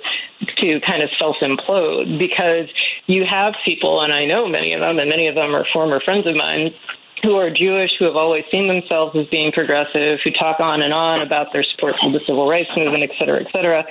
to 0.57 0.79
kind 0.81 1.03
of 1.03 1.09
self 1.19 1.35
implode 1.41 2.17
because 2.17 2.67
you 3.05 3.25
have 3.29 3.53
people, 3.63 4.01
and 4.01 4.11
I 4.11 4.25
know 4.25 4.47
many 4.47 4.73
of 4.73 4.81
them, 4.81 4.97
and 4.97 5.07
many 5.07 5.27
of 5.27 5.35
them 5.35 5.55
are 5.55 5.65
former 5.71 6.01
friends 6.01 6.25
of 6.25 6.35
mine 6.35 6.73
who 7.23 7.35
are 7.35 7.49
Jewish, 7.49 7.91
who 7.99 8.05
have 8.05 8.15
always 8.15 8.43
seen 8.51 8.67
themselves 8.67 9.15
as 9.15 9.27
being 9.27 9.51
progressive, 9.51 10.19
who 10.23 10.31
talk 10.31 10.59
on 10.59 10.81
and 10.81 10.93
on 10.93 11.21
about 11.21 11.53
their 11.53 11.63
support 11.63 11.95
for 12.01 12.11
the 12.11 12.19
civil 12.25 12.47
rights 12.49 12.69
movement, 12.75 13.03
et 13.03 13.11
cetera, 13.19 13.41
et 13.41 13.47
cetera, 13.51 13.83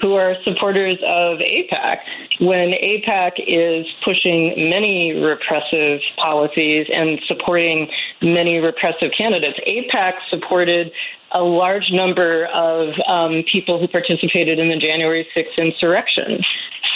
who 0.00 0.14
are 0.14 0.34
supporters 0.44 0.96
of 1.04 1.38
AIPAC 1.38 1.98
when 2.40 2.72
AIPAC 2.72 3.32
is 3.46 3.86
pushing 4.04 4.70
many 4.70 5.12
repressive 5.12 6.00
policies 6.22 6.86
and 6.92 7.20
supporting 7.26 7.88
many 8.22 8.58
repressive 8.58 9.10
candidates. 9.16 9.58
AIPAC 9.66 10.14
supported 10.30 10.90
a 11.32 11.42
large 11.42 11.90
number 11.90 12.46
of 12.54 12.94
um, 13.06 13.44
people 13.52 13.78
who 13.78 13.86
participated 13.88 14.58
in 14.58 14.68
the 14.68 14.78
January 14.78 15.26
6th 15.36 15.58
insurrection. 15.58 16.40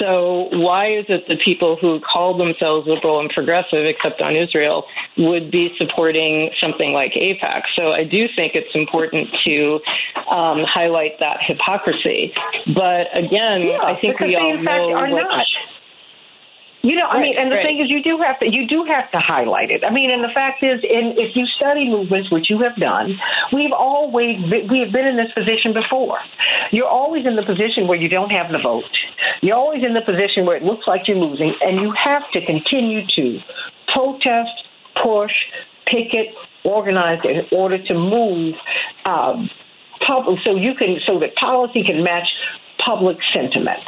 So, 0.02 0.48
why 0.50 0.90
is 0.98 1.06
it 1.08 1.28
that 1.28 1.38
people 1.44 1.78
who 1.80 2.00
call 2.00 2.36
themselves 2.36 2.88
liberal 2.88 3.20
and 3.20 3.30
progressive, 3.30 3.86
except 3.86 4.20
on 4.20 4.34
Israel, 4.34 4.82
would 5.16 5.52
be 5.52 5.70
supporting 5.78 6.50
something 6.60 6.90
like 6.92 7.12
AIPAC? 7.12 7.62
So, 7.76 7.92
I 7.92 8.02
do 8.02 8.26
think 8.34 8.58
it's 8.58 8.74
important 8.74 9.28
to 9.46 9.78
um, 10.26 10.66
highlight 10.66 11.20
that 11.20 11.38
hypocrisy. 11.46 12.34
But 12.74 13.14
again, 13.14 13.70
Yeah, 13.70 13.78
I 13.78 13.94
think 14.00 14.18
we 14.18 14.34
all 14.34 14.58
fact 14.58 14.66
know 14.66 14.90
are 14.90 15.08
what. 15.08 15.22
not. 15.22 15.46
You 16.82 16.96
know, 16.96 17.06
I 17.06 17.20
mean, 17.20 17.38
and 17.38 17.46
the 17.46 17.56
right. 17.56 17.66
thing 17.66 17.78
is, 17.78 17.86
you 17.88 18.02
do 18.02 18.18
have 18.26 18.40
to, 18.40 18.46
you 18.50 18.66
do 18.66 18.82
have 18.90 19.08
to 19.12 19.18
highlight 19.18 19.70
it. 19.70 19.84
I 19.86 19.90
mean, 19.94 20.10
and 20.10 20.22
the 20.22 20.34
fact 20.34 20.64
is, 20.64 20.82
in 20.82 21.14
if 21.16 21.36
you 21.36 21.46
study 21.54 21.88
movements, 21.88 22.30
which 22.30 22.50
you 22.50 22.58
have 22.66 22.74
done, 22.74 23.14
we've 23.52 23.70
always 23.70 24.42
been, 24.50 24.66
we 24.66 24.80
have 24.82 24.90
been 24.90 25.06
in 25.06 25.16
this 25.16 25.30
position 25.30 25.72
before. 25.72 26.18
You're 26.72 26.90
always 26.90 27.24
in 27.24 27.36
the 27.36 27.46
position 27.46 27.86
where 27.86 27.98
you 27.98 28.08
don't 28.08 28.30
have 28.30 28.50
the 28.50 28.58
vote. 28.58 28.90
You're 29.42 29.56
always 29.56 29.84
in 29.86 29.94
the 29.94 30.02
position 30.02 30.44
where 30.44 30.56
it 30.56 30.64
looks 30.64 30.88
like 30.88 31.06
you're 31.06 31.22
losing, 31.22 31.54
and 31.62 31.78
you 31.78 31.94
have 31.94 32.26
to 32.34 32.44
continue 32.44 33.06
to 33.14 33.38
protest, 33.94 34.50
push, 34.98 35.32
picket, 35.86 36.34
organize 36.64 37.22
in 37.22 37.46
order 37.56 37.78
to 37.78 37.94
move 37.94 38.54
um, 39.06 39.48
public, 40.04 40.40
so 40.44 40.56
you 40.56 40.74
can, 40.74 40.98
so 41.06 41.20
that 41.20 41.36
policy 41.36 41.84
can 41.84 42.02
match 42.02 42.26
public 42.84 43.18
sentiment. 43.32 43.86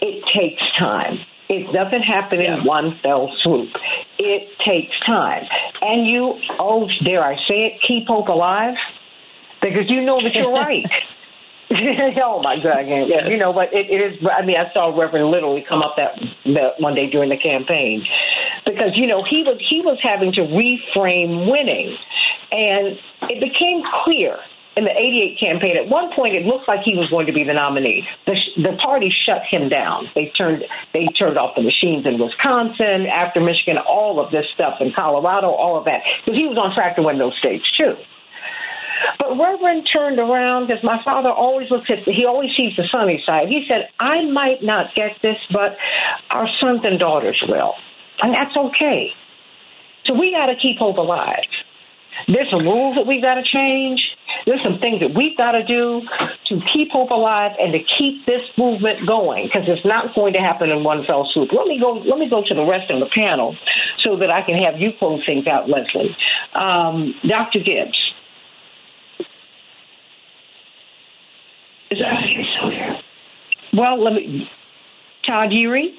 It 0.00 0.24
takes 0.32 0.62
time. 0.78 1.18
It 1.48 1.72
doesn't 1.72 2.02
happen 2.02 2.40
in 2.40 2.64
one 2.64 2.98
fell 3.02 3.30
swoop. 3.42 3.68
It 4.18 4.48
takes 4.64 4.94
time. 5.04 5.44
And 5.82 6.06
you, 6.06 6.34
oh, 6.58 6.88
dare 7.04 7.22
I 7.22 7.36
say 7.48 7.66
it, 7.66 7.82
keep 7.86 8.06
hope 8.06 8.28
alive 8.28 8.74
because 9.60 9.88
you 9.88 10.02
know 10.02 10.22
that 10.22 10.34
you're 10.34 10.52
right. 10.52 10.86
oh 12.24 12.42
my 12.42 12.56
God! 12.62 12.84
Yes. 12.86 13.24
You 13.28 13.38
know, 13.38 13.52
but 13.52 13.72
it, 13.72 13.88
it 13.88 14.00
is. 14.00 14.26
I 14.28 14.44
mean, 14.44 14.56
I 14.56 14.72
saw 14.74 14.92
Reverend 14.92 15.30
literally 15.30 15.64
come 15.66 15.80
up 15.80 15.94
that 15.96 16.18
that 16.52 16.80
one 16.80 16.94
day 16.94 17.08
during 17.08 17.30
the 17.30 17.38
campaign 17.38 18.04
because 18.66 18.92
you 18.94 19.06
know 19.06 19.24
he 19.24 19.42
was 19.42 19.56
he 19.70 19.80
was 19.80 19.98
having 20.02 20.32
to 20.32 20.42
reframe 20.42 21.48
winning, 21.50 21.96
and 22.52 22.98
it 23.30 23.40
became 23.40 23.82
clear 24.04 24.36
in 24.76 24.84
the 24.84 24.90
88 24.90 25.38
campaign. 25.38 25.76
At 25.76 25.88
one 25.88 26.10
point, 26.16 26.34
it 26.34 26.46
looked 26.46 26.66
like 26.66 26.80
he 26.84 26.96
was 26.96 27.08
going 27.10 27.26
to 27.26 27.32
be 27.32 27.44
the 27.44 27.52
nominee. 27.52 28.08
The, 28.26 28.36
the 28.56 28.76
party 28.80 29.12
shut 29.26 29.42
him 29.48 29.68
down. 29.68 30.08
They 30.14 30.32
turned 30.36 30.64
they 30.92 31.06
turned 31.18 31.36
off 31.36 31.56
the 31.56 31.62
machines 31.62 32.06
in 32.06 32.18
Wisconsin, 32.18 33.06
after 33.06 33.40
Michigan, 33.40 33.76
all 33.76 34.20
of 34.20 34.30
this 34.32 34.46
stuff 34.54 34.80
in 34.80 34.92
Colorado, 34.94 35.50
all 35.50 35.76
of 35.78 35.84
that 35.84 36.00
because 36.24 36.38
he 36.38 36.46
was 36.46 36.56
on 36.56 36.74
track 36.74 36.96
to 36.96 37.02
win 37.02 37.18
those 37.18 37.36
states 37.38 37.64
too. 37.76 37.94
But 39.18 39.36
Reverend 39.36 39.88
turned 39.92 40.18
around 40.18 40.68
because 40.68 40.82
my 40.84 41.02
father 41.04 41.30
always 41.30 41.70
looks 41.70 41.90
at, 41.90 42.06
he 42.06 42.24
always 42.24 42.50
sees 42.56 42.76
the 42.76 42.84
sunny 42.90 43.22
side. 43.26 43.48
He 43.48 43.64
said, 43.68 43.88
I 43.98 44.22
might 44.30 44.62
not 44.62 44.94
get 44.94 45.18
this, 45.22 45.36
but 45.50 45.76
our 46.30 46.48
sons 46.60 46.80
and 46.84 46.98
daughters 46.98 47.42
will. 47.48 47.74
And 48.20 48.32
that's 48.32 48.56
okay. 48.56 49.10
So 50.06 50.14
we 50.14 50.32
got 50.32 50.46
to 50.46 50.56
keep 50.56 50.78
hope 50.78 50.98
alive. 50.98 51.44
There's 52.28 52.50
some 52.50 52.64
rules 52.64 52.96
that 52.96 53.06
we've 53.06 53.22
got 53.22 53.34
to 53.34 53.42
change. 53.42 54.00
There's 54.46 54.62
some 54.62 54.78
things 54.78 55.00
that 55.00 55.14
we've 55.14 55.36
got 55.36 55.52
to 55.52 55.64
do 55.64 56.02
to 56.46 56.60
keep 56.72 56.90
hope 56.90 57.10
alive 57.10 57.52
and 57.58 57.72
to 57.72 57.80
keep 57.98 58.26
this 58.26 58.42
movement 58.56 59.06
going 59.06 59.46
because 59.46 59.68
it's 59.68 59.84
not 59.84 60.14
going 60.14 60.32
to 60.34 60.40
happen 60.40 60.70
in 60.70 60.84
one 60.84 61.04
fell 61.06 61.28
swoop. 61.32 61.50
Let 61.52 61.66
me 61.66 61.78
go. 61.80 61.92
Let 61.92 62.18
me 62.18 62.28
go 62.28 62.42
to 62.46 62.54
the 62.54 62.64
rest 62.64 62.90
of 62.90 63.00
the 63.00 63.10
panel 63.14 63.56
so 64.02 64.16
that 64.18 64.30
I 64.30 64.42
can 64.42 64.56
have 64.58 64.80
you 64.80 64.90
close 64.98 65.24
things 65.26 65.46
out, 65.46 65.68
Lesley. 65.68 66.16
Um, 66.54 67.14
Dr. 67.28 67.60
Gibbs. 67.60 67.98
Is 71.90 71.98
that 71.98 72.24
so 72.60 72.70
here? 72.70 72.98
Well, 73.74 74.02
let 74.02 74.14
me. 74.14 74.48
Todd 75.26 75.50
Yeary. 75.50 75.94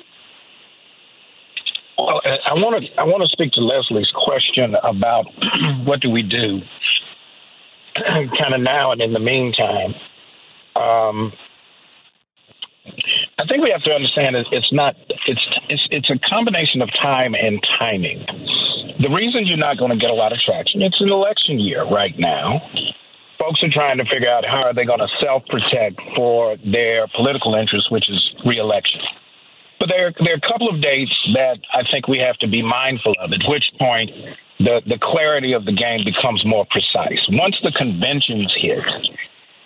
Well, 1.98 2.22
I 2.26 2.54
want 2.54 2.84
to 2.84 3.00
I 3.00 3.04
want 3.04 3.22
to 3.22 3.30
speak 3.30 3.54
to 3.54 3.62
Lesley's 3.62 4.12
question 4.16 4.76
about 4.82 5.26
what 5.86 6.02
do 6.02 6.10
we 6.10 6.24
do, 6.24 6.62
kind 7.96 8.54
of 8.54 8.62
now 8.62 8.92
and 8.92 9.02
in 9.02 9.14
the 9.14 9.20
meantime. 9.20 9.94
Um, 10.76 11.34
I 13.40 13.46
think 13.48 13.64
we 13.64 13.70
have 13.72 13.84
to 13.84 13.92
understand 13.92 14.36
that 14.36 14.46
it's 14.52 14.72
not 14.74 14.96
it's 15.28 15.48
it's 15.70 15.88
it's 15.92 16.10
a 16.10 16.18
combination 16.28 16.82
of 16.82 16.90
time 17.02 17.36
and 17.36 17.62
timing. 17.80 18.26
The 19.00 19.10
reason 19.10 19.46
you're 19.46 19.58
not 19.58 19.78
going 19.78 19.92
to 19.92 19.98
get 19.98 20.10
a 20.10 20.14
lot 20.14 20.32
of 20.34 20.40
traction, 20.40 20.82
it's 20.82 21.00
an 21.00 21.10
election 21.10 21.60
year 21.60 21.84
right 21.86 22.18
now. 22.18 22.62
Folks 23.40 23.62
are 23.64 23.70
trying 23.70 23.98
to 23.98 24.06
figure 24.06 24.30
out 24.30 24.46
how 24.46 24.64
are 24.64 24.74
they 24.74 24.86
going 24.86 25.00
to 25.00 25.08
self 25.22 25.44
protect 25.46 26.00
for 26.16 26.58
their 26.66 27.08
political 27.16 27.56
interests, 27.56 27.92
which 27.92 28.10
is 28.10 28.34
reelection. 28.46 29.02
But 29.84 29.90
there, 29.90 30.14
there 30.24 30.32
are 30.32 30.40
a 30.40 30.48
couple 30.48 30.70
of 30.70 30.82
dates 30.82 31.12
that 31.36 31.60
I 31.76 31.84
think 31.92 32.08
we 32.08 32.18
have 32.20 32.38
to 32.38 32.48
be 32.48 32.64
mindful 32.64 33.12
of, 33.20 33.34
at 33.34 33.44
which 33.50 33.66
point 33.78 34.12
the, 34.60 34.80
the 34.88 34.96
clarity 34.96 35.52
of 35.52 35.66
the 35.66 35.74
game 35.74 36.08
becomes 36.08 36.42
more 36.46 36.66
precise. 36.72 37.20
Once 37.28 37.60
the 37.62 37.74
conventions 37.76 38.48
hit, 38.56 38.80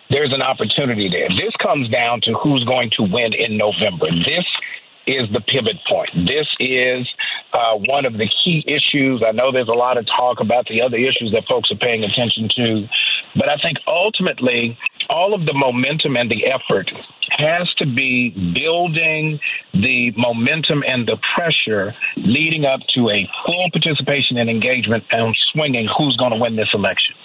there's 0.09 0.33
an 0.33 0.41
opportunity 0.41 1.07
there. 1.07 1.29
This 1.29 1.53
comes 1.61 1.87
down 1.89 2.21
to 2.21 2.33
who's 2.33 2.65
going 2.65 2.89
to 2.97 3.03
win 3.03 3.29
in 3.37 3.61
November. 3.61 4.09
This 4.09 4.45
is 5.05 5.29
the 5.33 5.41
pivot 5.41 5.77
point. 5.87 6.09
This 6.25 6.49
is 6.59 7.07
uh, 7.53 7.77
one 7.85 8.05
of 8.05 8.13
the 8.13 8.27
key 8.43 8.65
issues. 8.65 9.21
I 9.21 9.33
know 9.33 9.51
there's 9.51 9.69
a 9.69 9.77
lot 9.77 9.99
of 9.99 10.07
talk 10.07 10.39
about 10.41 10.65
the 10.65 10.81
other 10.81 10.97
issues 10.97 11.29
that 11.37 11.45
folks 11.47 11.69
are 11.69 11.77
paying 11.77 12.03
attention 12.03 12.49
to, 12.57 12.89
but 13.35 13.49
I 13.49 13.57
think 13.61 13.77
ultimately 13.85 14.79
all 15.11 15.35
of 15.35 15.45
the 15.45 15.53
momentum 15.53 16.17
and 16.17 16.29
the 16.31 16.47
effort 16.47 16.89
has 17.37 17.71
to 17.77 17.85
be 17.85 18.29
building 18.53 19.39
the 19.73 20.11
momentum 20.17 20.83
and 20.85 21.07
the 21.07 21.17
pressure 21.35 21.93
leading 22.17 22.65
up 22.65 22.81
to 22.95 23.09
a 23.09 23.27
full 23.45 23.69
participation 23.71 24.37
and 24.37 24.49
engagement 24.49 25.03
and 25.11 25.35
swinging 25.53 25.87
who's 25.97 26.15
going 26.17 26.31
to 26.31 26.39
win 26.39 26.55
this 26.55 26.69
election. 26.73 27.15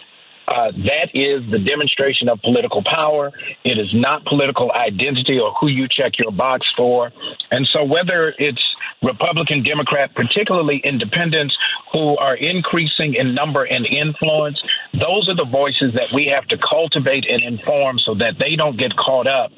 Uh, 0.48 0.72
that 0.84 1.08
is 1.14 1.42
the 1.50 1.58
demonstration 1.58 2.28
of 2.28 2.40
political 2.42 2.82
power. 2.82 3.30
It 3.64 3.78
is 3.78 3.88
not 3.94 4.24
political 4.24 4.72
identity 4.72 5.38
or 5.38 5.52
who 5.60 5.68
you 5.68 5.86
check 5.88 6.12
your 6.18 6.32
box 6.32 6.66
for. 6.76 7.12
And 7.50 7.68
so, 7.72 7.84
whether 7.84 8.34
it's 8.38 8.62
Republican, 9.02 9.62
Democrat, 9.62 10.14
particularly 10.14 10.80
independents 10.84 11.56
who 11.92 12.16
are 12.18 12.36
increasing 12.36 13.14
in 13.14 13.34
number 13.34 13.64
and 13.64 13.86
influence, 13.86 14.60
those 14.92 15.28
are 15.28 15.36
the 15.36 15.48
voices 15.50 15.92
that 15.94 16.14
we 16.14 16.32
have 16.34 16.46
to 16.48 16.56
cultivate 16.58 17.24
and 17.28 17.42
inform 17.42 17.98
so 17.98 18.14
that 18.14 18.34
they 18.38 18.56
don't 18.56 18.78
get 18.78 18.96
caught 18.96 19.26
up 19.26 19.50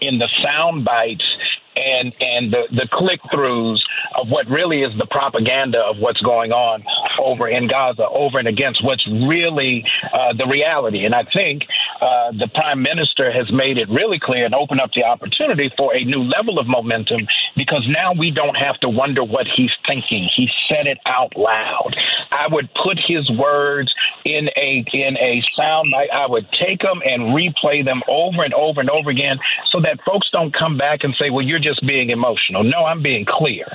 in 0.00 0.18
the 0.18 0.28
sound 0.42 0.84
bites 0.84 1.24
and 1.76 2.12
and 2.20 2.52
the, 2.52 2.62
the 2.70 2.88
click 2.92 3.20
throughs 3.32 3.78
of 4.18 4.28
what 4.28 4.48
really 4.48 4.82
is 4.82 4.92
the 4.98 5.06
propaganda 5.06 5.78
of 5.78 5.96
what's 5.98 6.20
going 6.20 6.52
on 6.52 6.84
over 7.20 7.48
in 7.48 7.68
Gaza, 7.68 8.06
over 8.08 8.38
and 8.38 8.48
against 8.48 8.84
what's 8.84 9.06
really 9.06 9.84
uh, 10.12 10.32
the 10.36 10.46
reality. 10.46 11.04
And 11.04 11.14
I 11.14 11.24
think 11.24 11.62
uh, 12.00 12.32
the 12.32 12.48
prime 12.54 12.82
minister 12.82 13.32
has 13.32 13.50
made 13.52 13.78
it 13.78 13.88
really 13.88 14.18
clear 14.20 14.44
and 14.44 14.54
opened 14.54 14.80
up 14.80 14.90
the 14.94 15.04
opportunity 15.04 15.70
for 15.76 15.94
a 15.94 16.04
new 16.04 16.22
level 16.22 16.58
of 16.58 16.66
momentum 16.66 17.26
because 17.56 17.86
now 17.88 18.12
we 18.12 18.30
don't 18.30 18.56
have 18.56 18.78
to 18.80 18.88
wonder 18.88 19.24
what 19.24 19.46
he's 19.46 19.72
thinking. 19.86 20.28
He 20.34 20.48
said 20.68 20.86
it 20.86 20.98
out 21.06 21.32
loud. 21.36 21.96
I 22.30 22.48
would 22.50 22.68
put 22.74 22.98
his 22.98 23.30
words 23.30 23.92
in 24.24 24.48
a 24.56 24.84
in 24.92 25.16
a 25.16 25.42
sound 25.56 25.92
bite. 25.92 26.10
I 26.12 26.26
would 26.26 26.46
take 26.52 26.80
them 26.80 27.00
and 27.04 27.34
replay 27.34 27.84
them 27.84 28.02
over 28.08 28.42
and 28.42 28.54
over 28.54 28.80
and 28.80 28.90
over 28.90 29.10
again 29.10 29.38
so 29.70 29.80
that 29.80 29.98
folks 30.04 30.28
don't 30.32 30.54
come 30.54 30.76
back 30.76 31.00
and 31.02 31.14
say, 31.18 31.30
"Well, 31.30 31.44
you're 31.44 31.61
just 31.62 31.86
being 31.86 32.10
emotional." 32.10 32.62
No, 32.64 32.84
I'm 32.84 33.02
being 33.02 33.24
clear. 33.26 33.66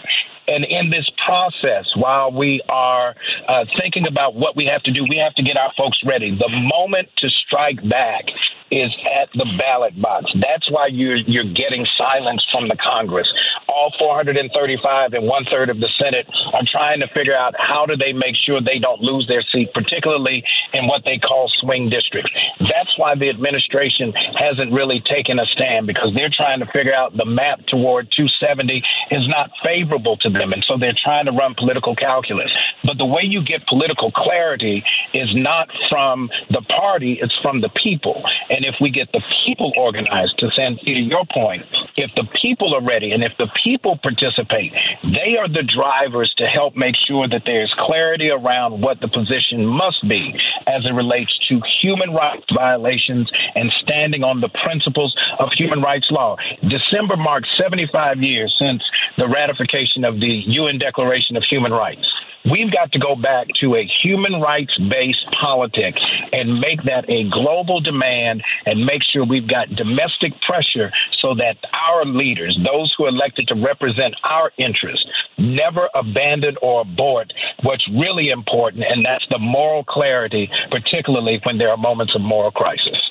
And 0.47 0.63
in 0.63 0.89
this 0.89 1.09
process, 1.25 1.85
while 1.95 2.31
we 2.31 2.61
are 2.69 3.13
uh, 3.49 3.65
thinking 3.81 4.07
about 4.07 4.33
what 4.35 4.55
we 4.55 4.65
have 4.71 4.81
to 4.83 4.91
do, 4.91 5.03
we 5.03 5.17
have 5.17 5.35
to 5.35 5.43
get 5.43 5.57
our 5.57 5.73
folks 5.77 5.97
ready. 6.05 6.31
The 6.31 6.49
moment 6.49 7.09
to 7.17 7.27
strike 7.29 7.77
back 7.89 8.25
is 8.71 8.91
at 9.15 9.29
the 9.33 9.45
ballot 9.57 9.99
box. 10.01 10.31
That's 10.41 10.69
why 10.71 10.87
you're 10.87 11.17
you're 11.17 11.47
getting 11.53 11.85
silence 11.97 12.43
from 12.51 12.67
the 12.67 12.77
Congress. 12.77 13.27
All 13.67 13.93
435 13.99 15.13
and 15.13 15.27
one 15.27 15.45
third 15.49 15.69
of 15.69 15.79
the 15.79 15.89
Senate 15.95 16.27
are 16.53 16.63
trying 16.71 16.99
to 16.99 17.07
figure 17.13 17.35
out 17.35 17.55
how 17.57 17.85
do 17.85 17.95
they 17.95 18.13
make 18.13 18.35
sure 18.35 18.59
they 18.61 18.79
don't 18.79 19.01
lose 19.01 19.27
their 19.27 19.43
seat, 19.53 19.73
particularly 19.73 20.43
in 20.73 20.87
what 20.87 21.03
they 21.05 21.17
call 21.17 21.51
swing 21.59 21.89
districts. 21.89 22.31
That's 22.59 22.91
why 22.97 23.15
the 23.15 23.29
administration 23.29 24.13
hasn't 24.35 24.71
really 24.71 25.01
taken 25.01 25.39
a 25.39 25.45
stand 25.45 25.87
because 25.87 26.11
they're 26.15 26.33
trying 26.33 26.59
to 26.59 26.67
figure 26.71 26.93
out 26.93 27.15
the 27.15 27.25
map 27.25 27.65
toward 27.67 28.11
270 28.15 28.83
is 29.11 29.27
not 29.27 29.51
favorable 29.65 30.17
to 30.17 30.29
them, 30.29 30.53
and 30.53 30.63
so 30.67 30.77
they're 30.77 30.97
trying 31.03 31.25
to 31.25 31.31
run 31.31 31.55
political 31.55 31.95
calculus. 31.95 32.51
But 32.83 32.97
the 32.97 33.05
way 33.05 33.23
you 33.23 33.43
get 33.43 33.65
political 33.67 34.11
clarity 34.11 34.83
is 35.13 35.29
not 35.33 35.69
from 35.89 36.29
the 36.49 36.61
party; 36.61 37.19
it's 37.21 37.35
from 37.41 37.61
the 37.61 37.69
people. 37.81 38.23
And 38.57 38.65
if 38.65 38.73
we 38.81 38.89
get 38.89 39.11
the 39.13 39.21
people 39.45 39.71
organized, 39.77 40.33
to 40.39 40.49
send 40.57 40.79
to 40.79 40.89
your 40.89 41.23
point, 41.31 41.61
if 41.95 42.09
the 42.15 42.25
people 42.41 42.73
are 42.73 42.81
ready 42.81 43.11
and 43.11 43.23
if 43.23 43.31
the 43.37 43.45
people 43.63 43.99
participate, 44.01 44.73
they 45.03 45.37
are 45.37 45.47
the 45.47 45.61
drivers 45.61 46.33
to 46.37 46.45
help 46.47 46.75
make 46.75 46.95
sure 47.07 47.29
that 47.29 47.43
there's 47.45 47.71
clarity 47.77 48.31
around 48.31 48.81
what 48.81 48.99
the 48.99 49.09
position 49.09 49.63
must 49.63 50.01
be 50.09 50.33
as 50.65 50.85
it 50.85 50.93
relates 50.97 51.29
to 51.49 51.61
human 51.81 52.09
rights 52.09 52.49
violations 52.51 53.29
and 53.53 53.71
standing 53.85 54.23
on 54.23 54.41
the 54.41 54.49
principles 54.65 55.15
of 55.37 55.49
human 55.55 55.79
rights 55.79 56.07
law. 56.09 56.35
December 56.65 57.15
marks 57.15 57.47
75 57.61 58.23
years 58.23 58.49
since 58.57 58.81
the 59.17 59.29
ratification 59.29 60.03
of 60.03 60.19
the 60.19 60.41
UN 60.57 60.79
Declaration 60.79 61.37
of 61.37 61.43
Human 61.47 61.71
Rights. 61.71 62.09
We've 62.51 62.71
got 62.71 62.91
to 62.93 62.99
go 62.99 63.15
back 63.15 63.47
to 63.61 63.75
a 63.75 63.87
human 64.03 64.39
rights 64.39 64.77
based 64.89 65.25
politic 65.39 65.95
and 66.31 66.59
make 66.59 66.83
that 66.83 67.09
a 67.09 67.29
global 67.29 67.81
demand 67.81 68.43
and 68.65 68.85
make 68.85 69.01
sure 69.11 69.25
we've 69.25 69.47
got 69.47 69.69
domestic 69.75 70.33
pressure 70.47 70.91
so 71.19 71.35
that 71.35 71.57
our 71.73 72.05
leaders, 72.05 72.57
those 72.63 72.93
who 72.97 73.05
are 73.05 73.09
elected 73.09 73.47
to 73.49 73.55
represent 73.55 74.15
our 74.23 74.51
interests, 74.57 75.05
never 75.37 75.89
abandon 75.93 76.55
or 76.61 76.81
abort 76.81 77.33
what's 77.63 77.87
really 77.89 78.29
important, 78.29 78.83
and 78.87 79.03
that's 79.03 79.25
the 79.29 79.39
moral 79.39 79.83
clarity, 79.83 80.49
particularly 80.71 81.39
when 81.43 81.57
there 81.57 81.69
are 81.69 81.77
moments 81.77 82.15
of 82.15 82.21
moral 82.21 82.51
crisis. 82.51 83.01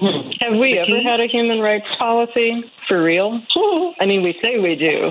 Have 0.00 0.54
we 0.60 0.78
ever 0.78 1.02
had 1.02 1.18
a 1.20 1.26
human 1.26 1.58
rights 1.58 1.86
policy 1.98 2.62
for 2.86 3.02
real? 3.02 3.40
I 4.00 4.06
mean, 4.06 4.22
we 4.22 4.38
say 4.40 4.58
we 4.60 4.76
do. 4.76 5.10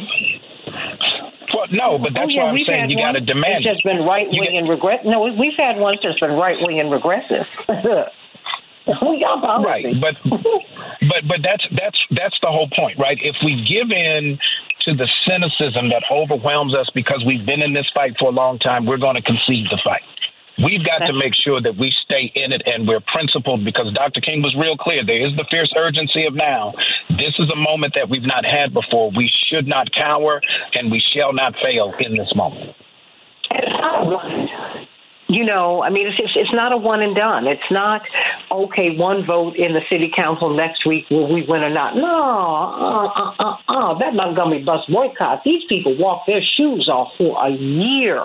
Well, 1.71 1.97
no, 1.97 1.97
but 1.99 2.11
oh, 2.11 2.13
that's 2.13 2.27
oh, 2.27 2.29
yeah, 2.29 2.43
why 2.43 2.49
I'm 2.51 2.65
saying 2.65 2.89
you 2.89 2.97
got 2.97 3.13
to 3.13 3.21
demand 3.21 3.65
that's 3.65 3.65
it. 3.65 3.73
just 3.73 3.83
been 3.83 4.05
right 4.05 4.27
wing 4.29 4.55
and 4.57 4.69
regret. 4.69 5.05
No, 5.05 5.23
we've 5.23 5.57
had 5.57 5.77
ones 5.77 5.99
that's 6.03 6.19
been 6.19 6.33
right 6.33 6.57
wing 6.59 6.79
and 6.79 6.91
regressive. 6.91 7.45
we 8.87 9.19
got 9.19 9.43
Right, 9.63 9.85
but 9.99 10.15
but 10.23 11.21
but 11.27 11.39
that's 11.43 11.65
that's 11.75 11.99
that's 12.11 12.37
the 12.41 12.47
whole 12.47 12.69
point, 12.71 12.97
right? 12.97 13.17
If 13.21 13.35
we 13.43 13.55
give 13.55 13.91
in 13.91 14.39
to 14.87 14.95
the 14.95 15.09
cynicism 15.27 15.89
that 15.89 16.03
overwhelms 16.11 16.73
us 16.73 16.89
because 16.95 17.23
we've 17.25 17.45
been 17.45 17.61
in 17.61 17.73
this 17.73 17.89
fight 17.93 18.15
for 18.19 18.29
a 18.29 18.31
long 18.31 18.59
time, 18.59 18.85
we're 18.85 18.97
going 18.97 19.15
to 19.15 19.21
concede 19.21 19.67
the 19.69 19.79
fight. 19.83 20.03
We've 20.63 20.83
got 20.83 21.05
to 21.05 21.13
make 21.13 21.33
sure 21.35 21.61
that 21.61 21.77
we 21.77 21.93
stay 22.03 22.31
in 22.33 22.51
it 22.51 22.63
and 22.65 22.87
we're 22.87 23.03
principled 23.13 23.63
because 23.63 23.93
Dr. 23.93 24.21
King 24.21 24.41
was 24.41 24.55
real 24.57 24.75
clear. 24.75 25.05
There 25.05 25.21
is 25.21 25.35
the 25.37 25.45
fierce 25.51 25.71
urgency 25.77 26.25
of 26.25 26.33
now. 26.33 26.73
This 27.09 27.37
is 27.37 27.49
a 27.53 27.55
moment 27.55 27.93
that 27.93 28.09
we've 28.09 28.25
not 28.25 28.43
had 28.43 28.73
before. 28.73 29.11
We 29.15 29.29
should 29.49 29.67
not 29.67 29.93
cower 29.93 30.41
and 30.73 30.91
we 30.91 30.99
shall 31.13 31.31
not 31.31 31.53
fail 31.61 31.93
in 31.99 32.17
this 32.17 32.33
moment. 32.35 32.75
And 33.51 33.65
how 33.69 34.09
right. 34.09 34.87
You 35.29 35.43
know, 35.43 35.83
I 35.83 35.89
mean, 35.89 36.07
it's, 36.07 36.17
it's 36.17 36.31
it's 36.35 36.53
not 36.53 36.71
a 36.71 36.77
one 36.77 37.01
and 37.01 37.13
done. 37.13 37.47
It's 37.47 37.69
not 37.69 38.01
okay. 38.49 38.95
One 38.95 39.25
vote 39.25 39.57
in 39.57 39.73
the 39.73 39.81
city 39.89 40.09
council 40.15 40.55
next 40.55 40.87
week 40.87 41.03
will 41.11 41.31
we 41.31 41.43
win 41.45 41.63
or 41.63 41.69
not? 41.69 41.95
No, 41.95 42.07
uh, 42.07 43.07
uh, 43.11 43.33
uh, 43.37 43.57
uh. 43.67 43.99
That 43.99 44.15
Montgomery 44.15 44.63
bus 44.63 44.85
boycott. 44.87 45.41
These 45.43 45.63
people 45.67 45.97
walk 45.97 46.23
their 46.27 46.41
shoes 46.55 46.87
off 46.87 47.11
for 47.17 47.45
a 47.45 47.51
year. 47.51 48.23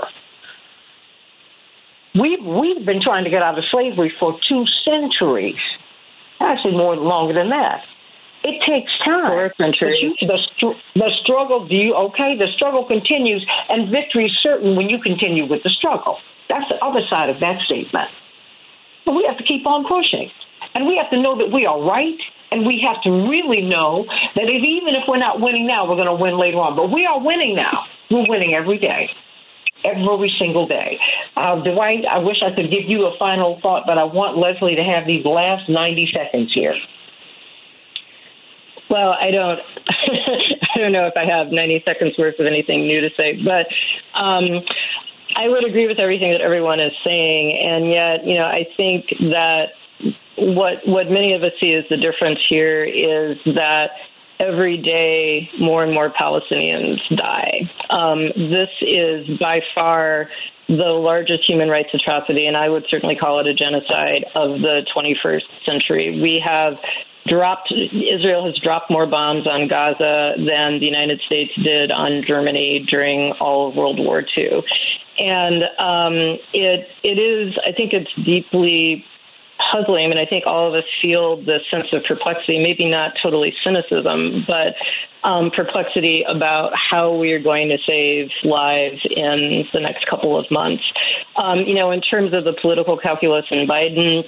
We've 2.15 2.45
we've 2.45 2.85
been 2.85 3.01
trying 3.01 3.25
to 3.25 3.31
get 3.31 3.43
out 3.43 3.57
of 3.57 3.65
slavery 3.71 4.13
for 4.21 4.39
two 4.49 4.65
centuries, 4.85 5.61
actually 6.41 6.77
more 6.77 6.97
longer 6.97 7.33
than 7.33 7.49
that. 7.51 7.81
It 8.45 8.61
takes 8.69 8.93
time. 9.05 9.31
Four 9.31 9.53
centuries. 9.57 9.97
But 10.21 10.29
you, 10.29 10.29
the 10.29 10.75
the 10.95 11.11
struggle. 11.23 11.67
Do 11.67 11.75
you 11.75 11.95
okay? 12.13 12.37
The 12.37 12.49
struggle 12.55 12.85
continues, 12.85 13.47
and 13.69 13.91
victory 13.91 14.27
is 14.27 14.37
certain 14.43 14.77
when 14.77 14.91
you 14.91 15.01
continue 15.01 15.49
with 15.49 15.63
the 15.63 15.71
struggle. 15.71 16.19
That's 16.51 16.69
the 16.69 16.77
other 16.85 17.01
side 17.09 17.31
of 17.31 17.41
that 17.41 17.63
statement. 17.65 18.11
But 19.07 19.13
we 19.15 19.25
have 19.27 19.39
to 19.39 19.45
keep 19.45 19.67
on 19.67 19.89
pushing, 19.89 20.29
and 20.75 20.87
we 20.87 21.01
have 21.01 21.09
to 21.11 21.21
know 21.21 21.39
that 21.39 21.51
we 21.51 21.65
are 21.65 21.81
right. 21.81 22.19
And 22.53 22.67
we 22.67 22.85
have 22.85 23.01
to 23.05 23.11
really 23.33 23.63
know 23.63 24.05
that 24.37 24.45
if, 24.45 24.63
even 24.63 24.93
if 24.93 25.09
we're 25.09 25.17
not 25.17 25.41
winning 25.41 25.67
now, 25.67 25.89
we're 25.89 25.97
going 25.97 26.05
to 26.05 26.21
win 26.21 26.37
later 26.37 26.61
on. 26.61 26.77
But 26.77 26.93
we 26.93 27.07
are 27.07 27.19
winning 27.19 27.57
now. 27.57 27.89
We're 28.11 28.29
winning 28.29 28.53
every 28.53 28.77
day 28.77 29.09
every 29.85 30.33
single 30.39 30.67
day. 30.67 30.99
Uh, 31.37 31.57
Dwight, 31.63 32.05
I 32.11 32.19
wish 32.19 32.43
I 32.43 32.55
could 32.55 32.71
give 32.71 32.89
you 32.89 33.07
a 33.07 33.17
final 33.19 33.59
thought, 33.63 33.85
but 33.87 33.99
I 33.99 34.05
want 34.05 34.39
Lesley 34.39 34.77
to 34.77 34.85
have 34.85 35.07
these 35.07 35.25
last 35.25 35.69
90 35.69 36.13
seconds 36.13 36.53
here. 36.55 36.75
Well, 38.91 39.17
I 39.19 39.31
don't. 39.31 39.59
I 40.75 40.79
don't 40.79 40.93
know 40.93 41.07
if 41.07 41.15
I 41.17 41.25
have 41.25 41.53
90 41.53 41.83
seconds 41.85 42.15
worth 42.19 42.39
of 42.39 42.47
anything 42.47 42.87
new 42.87 43.01
to 43.01 43.09
say, 43.17 43.41
but 43.43 43.67
um, 44.21 44.61
I 45.37 45.49
would 45.49 45.65
agree 45.65 45.89
with 45.89 45.99
everything 45.99 46.33
that 46.33 46.43
everyone 46.43 46.81
is 46.81 46.93
saying, 47.07 47.59
and 47.59 47.91
yet, 47.91 48.27
you 48.27 48.35
know, 48.35 48.45
I 48.45 48.67
think 48.77 49.07
that 49.33 49.69
what 50.37 50.87
what 50.87 51.11
many 51.11 51.33
of 51.35 51.43
us 51.43 51.53
see 51.61 51.73
as 51.73 51.85
the 51.89 51.97
difference 51.97 52.39
here 52.49 52.85
is 52.85 53.39
that 53.55 53.91
every 54.41 54.77
day 54.79 55.51
more 55.61 55.85
and 55.85 55.93
more 55.93 56.11
Palestinians 56.11 56.99
die. 57.17 57.71
Um, 57.91 58.29
this 58.37 58.71
is 58.81 59.39
by 59.39 59.61
far 59.75 60.29
the 60.69 60.93
largest 60.93 61.45
human 61.47 61.69
rights 61.69 61.91
atrocity, 61.93 62.47
and 62.47 62.57
I 62.57 62.69
would 62.69 62.85
certainly 62.89 63.17
call 63.17 63.41
it 63.41 63.47
a 63.47 63.55
genocide 63.55 64.25
of 64.35 64.61
the 64.61 64.87
21st 64.95 65.43
century. 65.67 66.21
We 66.21 66.43
have 66.45 66.75
dropped 67.27 67.73
Israel 67.73 68.47
has 68.47 68.59
dropped 68.63 68.91
more 68.91 69.07
bombs 69.07 69.47
on 69.47 69.69
Gaza 69.69 70.35
than 70.37 70.81
the 70.81 70.87
United 70.87 71.21
States 71.27 71.53
did 71.63 71.91
on 71.91 72.25
Germany 72.27 72.85
during 72.89 73.33
all 73.41 73.69
of 73.69 73.77
World 73.77 73.99
War 73.99 74.25
II, 74.37 74.63
and 75.19 75.63
um, 75.79 76.39
it 76.53 76.89
it 77.05 77.19
is 77.19 77.57
I 77.67 77.73
think 77.73 77.93
it's 77.93 78.11
deeply 78.25 79.05
puzzling. 79.71 80.07
I 80.07 80.09
mean, 80.09 80.19
I 80.19 80.27
think 80.27 80.45
all 80.47 80.69
of 80.69 80.75
us 80.75 80.89
feel 81.01 81.37
the 81.37 81.59
sense 81.71 81.89
of 81.93 82.03
perplexity, 82.05 82.63
maybe 82.63 82.89
not 82.89 83.13
totally 83.23 83.53
cynicism, 83.63 84.45
but 84.47 84.75
um, 85.27 85.51
perplexity 85.55 86.25
about 86.29 86.73
how 86.75 87.15
we 87.15 87.33
are 87.33 87.43
going 87.43 87.69
to 87.69 87.79
save 87.87 88.29
lives 88.45 89.01
in 89.05 89.65
the 89.73 89.81
next 89.81 90.07
couple 90.09 90.39
of 90.39 90.51
months. 90.51 90.83
Um, 91.43 91.61
you 91.61 91.75
know, 91.75 91.91
in 91.91 92.01
terms 92.01 92.35
of 92.35 92.45
the 92.45 92.55
political 92.61 92.99
calculus 92.99 93.45
in 93.51 93.67
Biden, 93.69 94.23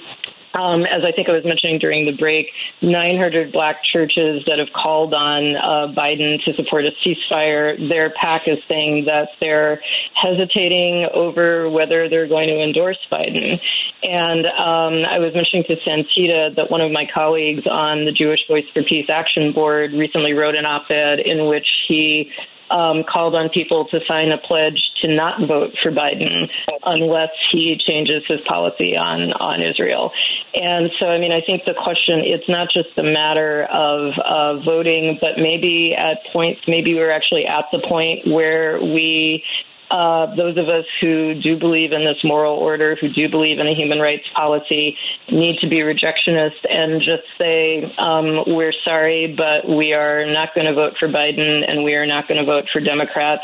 um, 0.59 0.83
as 0.83 1.03
I 1.03 1.11
think 1.11 1.29
I 1.29 1.33
was 1.33 1.43
mentioning 1.43 1.79
during 1.79 2.05
the 2.05 2.15
break, 2.17 2.47
900 2.81 3.51
black 3.51 3.77
churches 3.83 4.43
that 4.47 4.59
have 4.59 4.71
called 4.73 5.13
on 5.13 5.55
uh, 5.55 5.93
Biden 5.93 6.43
to 6.45 6.53
support 6.55 6.85
a 6.85 6.91
ceasefire. 7.03 7.77
Their 7.89 8.11
PAC 8.11 8.43
is 8.47 8.57
saying 8.69 9.05
that 9.05 9.29
they're 9.41 9.81
hesitating 10.13 11.07
over 11.13 11.69
whether 11.69 12.09
they're 12.09 12.27
going 12.27 12.47
to 12.47 12.61
endorse 12.61 12.99
Biden. 13.11 13.59
And 14.03 14.45
um, 14.45 15.05
I 15.05 15.19
was 15.19 15.33
mentioning 15.33 15.65
to 15.67 15.75
Santita 15.87 16.55
that 16.55 16.71
one 16.71 16.81
of 16.81 16.91
my 16.91 17.05
colleagues 17.13 17.67
on 17.69 18.05
the 18.05 18.11
Jewish 18.11 18.41
Voice 18.47 18.65
for 18.73 18.83
Peace 18.83 19.09
Action 19.09 19.51
Board 19.53 19.91
recently 19.93 20.33
wrote 20.33 20.55
an 20.55 20.65
op 20.65 20.89
ed 20.89 21.19
in 21.19 21.47
which 21.47 21.67
he 21.87 22.31
um, 22.71 23.03
called 23.03 23.35
on 23.35 23.49
people 23.49 23.85
to 23.91 23.99
sign 24.07 24.31
a 24.31 24.37
pledge 24.37 24.81
to 25.01 25.07
not 25.07 25.47
vote 25.47 25.71
for 25.81 25.91
Biden 25.91 26.49
unless 26.83 27.29
he 27.51 27.77
changes 27.85 28.23
his 28.27 28.39
policy 28.47 28.95
on 28.95 29.33
on 29.33 29.61
Israel. 29.61 30.11
And 30.55 30.89
so, 30.99 31.07
I 31.07 31.19
mean, 31.19 31.31
I 31.31 31.41
think 31.41 31.65
the 31.65 31.73
question 31.73 32.21
it's 32.23 32.47
not 32.49 32.69
just 32.73 32.97
a 32.97 33.03
matter 33.03 33.63
of 33.65 34.13
uh, 34.17 34.63
voting, 34.63 35.17
but 35.21 35.37
maybe 35.37 35.95
at 35.97 36.19
points, 36.31 36.61
maybe 36.67 36.93
we're 36.95 37.11
actually 37.11 37.45
at 37.45 37.65
the 37.71 37.79
point 37.87 38.27
where 38.27 38.79
we 38.81 39.43
uh, 39.91 40.35
those 40.35 40.57
of 40.57 40.67
us 40.67 40.85
who 41.01 41.39
do 41.41 41.57
believe 41.57 41.91
in 41.91 42.05
this 42.05 42.17
moral 42.23 42.55
order, 42.55 42.97
who 42.99 43.09
do 43.09 43.29
believe 43.29 43.59
in 43.59 43.67
a 43.67 43.75
human 43.75 43.99
rights 43.99 44.25
policy, 44.35 44.97
need 45.31 45.57
to 45.59 45.67
be 45.67 45.77
rejectionist 45.77 46.65
and 46.69 47.01
just 47.01 47.23
say, 47.39 47.83
um, 47.97 48.43
we're 48.47 48.73
sorry, 48.83 49.35
but 49.37 49.69
we 49.69 49.93
are 49.93 50.25
not 50.25 50.55
going 50.55 50.65
to 50.65 50.73
vote 50.73 50.93
for 50.99 51.07
Biden 51.07 51.69
and 51.69 51.83
we 51.83 51.93
are 51.93 52.05
not 52.05 52.27
going 52.27 52.39
to 52.39 52.45
vote 52.45 52.65
for 52.71 52.79
Democrats. 52.79 53.43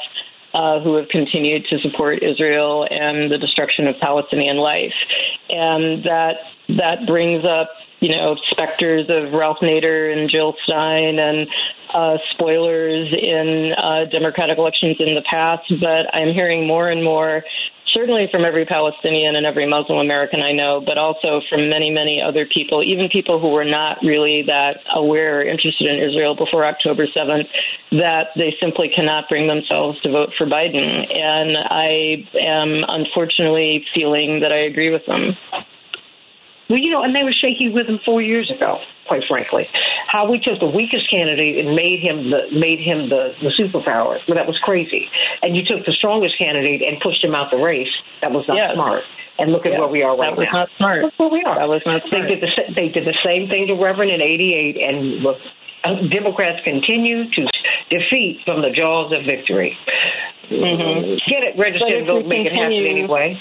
Uh, 0.54 0.82
who 0.82 0.96
have 0.96 1.08
continued 1.08 1.64
to 1.70 1.80
support 1.80 2.22
Israel 2.22 2.86
and 2.90 3.32
the 3.32 3.38
destruction 3.38 3.88
of 3.88 3.96
Palestinian 4.02 4.58
life, 4.58 4.92
and 5.50 6.04
that 6.04 6.34
that 6.68 7.08
brings 7.08 7.46
up 7.46 7.70
you 8.02 8.10
know, 8.10 8.36
specters 8.50 9.06
of 9.10 9.32
Ralph 9.32 9.60
Nader 9.62 10.12
and 10.12 10.30
Jill 10.30 10.56
Stein 10.64 11.20
and 11.20 11.48
uh, 11.94 12.18
spoilers 12.32 13.14
in 13.14 13.74
uh, 13.78 14.06
Democratic 14.12 14.58
elections 14.58 14.98
in 15.00 15.16
the 15.16 15.24
past. 15.30 15.64
But 15.80 16.14
I'm 16.14 16.34
hearing 16.34 16.68
more 16.68 16.90
and 16.90 17.04
more, 17.04 17.44
certainly 17.94 18.28
from 18.32 18.46
every 18.46 18.66
Palestinian 18.66 19.36
and 19.36 19.46
every 19.46 19.68
Muslim 19.68 20.00
American 20.00 20.42
I 20.42 20.52
know, 20.52 20.82
but 20.86 20.98
also 20.98 21.42
from 21.50 21.70
many, 21.70 21.90
many 21.90 22.22
other 22.22 22.46
people, 22.46 22.84
even 22.84 23.10
people 23.10 23.40
who 23.40 23.50
were 23.50 23.66
not 23.66 23.98
really 24.04 24.44
that 24.48 24.78
aware 24.96 25.40
or 25.40 25.44
interested 25.44 25.88
in 25.88 26.10
Israel 26.10 26.36
before 26.36 26.66
October 26.66 27.06
7th, 27.08 27.48
that 27.92 28.28
they 28.36 28.56
simply 28.62 28.90
cannot 28.96 29.30
bring 29.30 29.48
themselves 29.48 30.00
to 30.02 30.12
vote 30.12 30.30
for 30.38 30.46
Biden. 30.46 31.06
And 31.14 31.58
I 31.58 32.26
am 32.40 32.84
unfortunately 32.88 33.86
feeling 33.94 34.40
that 34.42 34.52
I 34.52 34.64
agree 34.66 34.92
with 34.92 35.06
them. 35.06 35.36
Well, 36.72 36.80
you 36.80 36.90
know, 36.90 37.04
and 37.04 37.12
they 37.14 37.24
were 37.28 37.34
shaky 37.36 37.68
with 37.68 37.88
him 37.88 38.00
four 38.08 38.22
years 38.24 38.50
ago. 38.50 38.80
Quite 39.12 39.24
frankly, 39.28 39.68
how 40.08 40.24
we 40.32 40.40
took 40.40 40.60
the 40.64 40.72
weakest 40.72 41.10
candidate 41.12 41.60
and 41.60 41.76
made 41.76 42.00
him 42.00 42.32
the 42.32 42.48
made 42.56 42.80
him 42.80 43.10
the 43.12 43.36
the 43.44 43.52
superpower. 43.60 44.24
Well, 44.24 44.40
that 44.40 44.48
was 44.48 44.58
crazy. 44.64 45.10
And 45.44 45.52
you 45.58 45.64
took 45.68 45.84
the 45.86 45.92
strongest 45.92 46.38
candidate 46.40 46.82
and 46.82 46.96
pushed 47.04 47.20
him 47.22 47.36
out 47.36 47.52
the 47.52 47.58
race. 47.60 47.92
That 48.22 48.32
was 48.32 48.48
not 48.48 48.56
Yes. 48.56 48.72
smart. 48.74 49.04
And 49.38 49.52
look 49.52 49.66
at 49.66 49.74
Yeah, 49.74 49.80
where 49.80 49.90
we 49.92 50.02
are 50.02 50.16
right 50.16 50.32
now. 50.32 50.36
that 50.36 50.38
was 50.40 50.48
now. 50.54 50.60
not 50.64 50.70
smart. 50.78 51.04
Look 51.04 51.14
where 51.20 51.30
we 51.30 51.44
are. 51.44 51.60
That 51.60 51.68
was 51.68 51.82
not 51.86 52.04
They 52.04 52.10
smart. 52.24 52.28
did 52.30 52.40
the 52.40 52.50
they 52.74 52.88
did 52.88 53.04
the 53.04 53.18
same 53.26 53.50
thing 53.50 53.68
to 53.68 53.74
Reverend 53.76 54.12
in 54.12 54.22
'88, 54.22 54.78
and 54.80 55.20
look, 55.24 55.40
uh, 55.84 55.96
Democrats 56.08 56.64
continue 56.64 57.28
to 57.32 57.48
defeat 57.90 58.40
from 58.46 58.62
the 58.62 58.70
jaws 58.70 59.12
of 59.12 59.24
victory. 59.26 59.76
Mhm. 60.50 61.20
Get 61.28 61.44
it 61.44 61.58
registered 61.58 62.08
and 62.08 62.08
we 62.08 62.24
make 62.24 62.46
it 62.46 62.54
happen 62.54 62.72
anyway. 62.74 63.36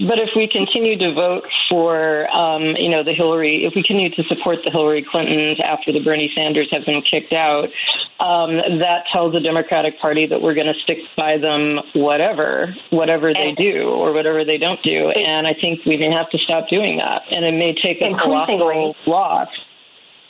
But 0.00 0.20
if 0.20 0.30
we 0.36 0.46
continue 0.46 0.96
to 0.96 1.12
vote 1.12 1.42
for, 1.68 2.30
um, 2.30 2.76
you 2.78 2.88
know, 2.88 3.02
the 3.02 3.14
Hillary, 3.14 3.66
if 3.66 3.74
we 3.74 3.82
continue 3.82 4.10
to 4.14 4.22
support 4.28 4.58
the 4.64 4.70
Hillary 4.70 5.04
Clintons 5.10 5.58
after 5.58 5.92
the 5.92 5.98
Bernie 5.98 6.30
Sanders 6.36 6.68
have 6.70 6.86
been 6.86 7.02
kicked 7.02 7.32
out, 7.32 7.66
um, 8.20 8.62
that 8.78 9.10
tells 9.12 9.32
the 9.32 9.40
Democratic 9.40 9.98
Party 9.98 10.26
that 10.26 10.40
we're 10.40 10.54
going 10.54 10.70
to 10.70 10.78
stick 10.84 10.98
by 11.16 11.36
them, 11.36 11.80
whatever, 11.94 12.72
whatever 12.90 13.34
they 13.34 13.54
do 13.58 13.90
or 13.90 14.12
whatever 14.12 14.44
they 14.44 14.56
don't 14.56 14.82
do. 14.84 15.10
And 15.10 15.48
I 15.48 15.54
think 15.60 15.84
we 15.84 15.96
may 15.96 16.12
have 16.12 16.30
to 16.30 16.38
stop 16.38 16.68
doing 16.68 16.98
that. 16.98 17.22
And 17.32 17.44
it 17.44 17.58
may 17.58 17.74
take 17.74 17.98
a 18.00 18.14
colossal 18.22 18.94
loss. 19.06 19.48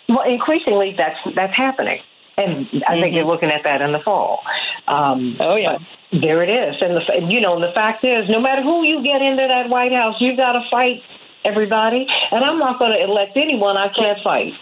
Well, 0.08 0.24
increasingly, 0.26 0.94
that's 0.96 1.20
that's 1.36 1.54
happening, 1.54 2.00
and 2.38 2.66
I 2.86 2.94
think 3.00 3.12
Mhm. 3.12 3.16
you're 3.16 3.24
looking 3.24 3.50
at 3.50 3.62
that 3.64 3.82
in 3.82 3.92
the 3.92 3.98
fall. 4.00 4.42
Um, 4.86 5.36
Oh 5.40 5.56
yeah. 5.56 5.78
there 6.12 6.42
it 6.42 6.50
is, 6.50 6.80
and 6.80 6.96
the 6.96 7.32
you 7.32 7.40
know 7.40 7.58
the 7.60 7.72
fact 7.72 8.04
is, 8.04 8.28
no 8.28 8.40
matter 8.40 8.62
who 8.62 8.84
you 8.84 9.02
get 9.02 9.20
into 9.20 9.46
that 9.46 9.68
White 9.68 9.92
House, 9.92 10.16
you've 10.20 10.36
got 10.36 10.52
to 10.52 10.62
fight 10.70 11.02
everybody. 11.44 12.06
And 12.30 12.44
I'm 12.44 12.58
not 12.58 12.78
going 12.78 12.92
to 12.92 13.02
elect 13.02 13.36
anyone 13.36 13.76
I 13.76 13.88
can't 13.88 14.20
fight 14.22 14.54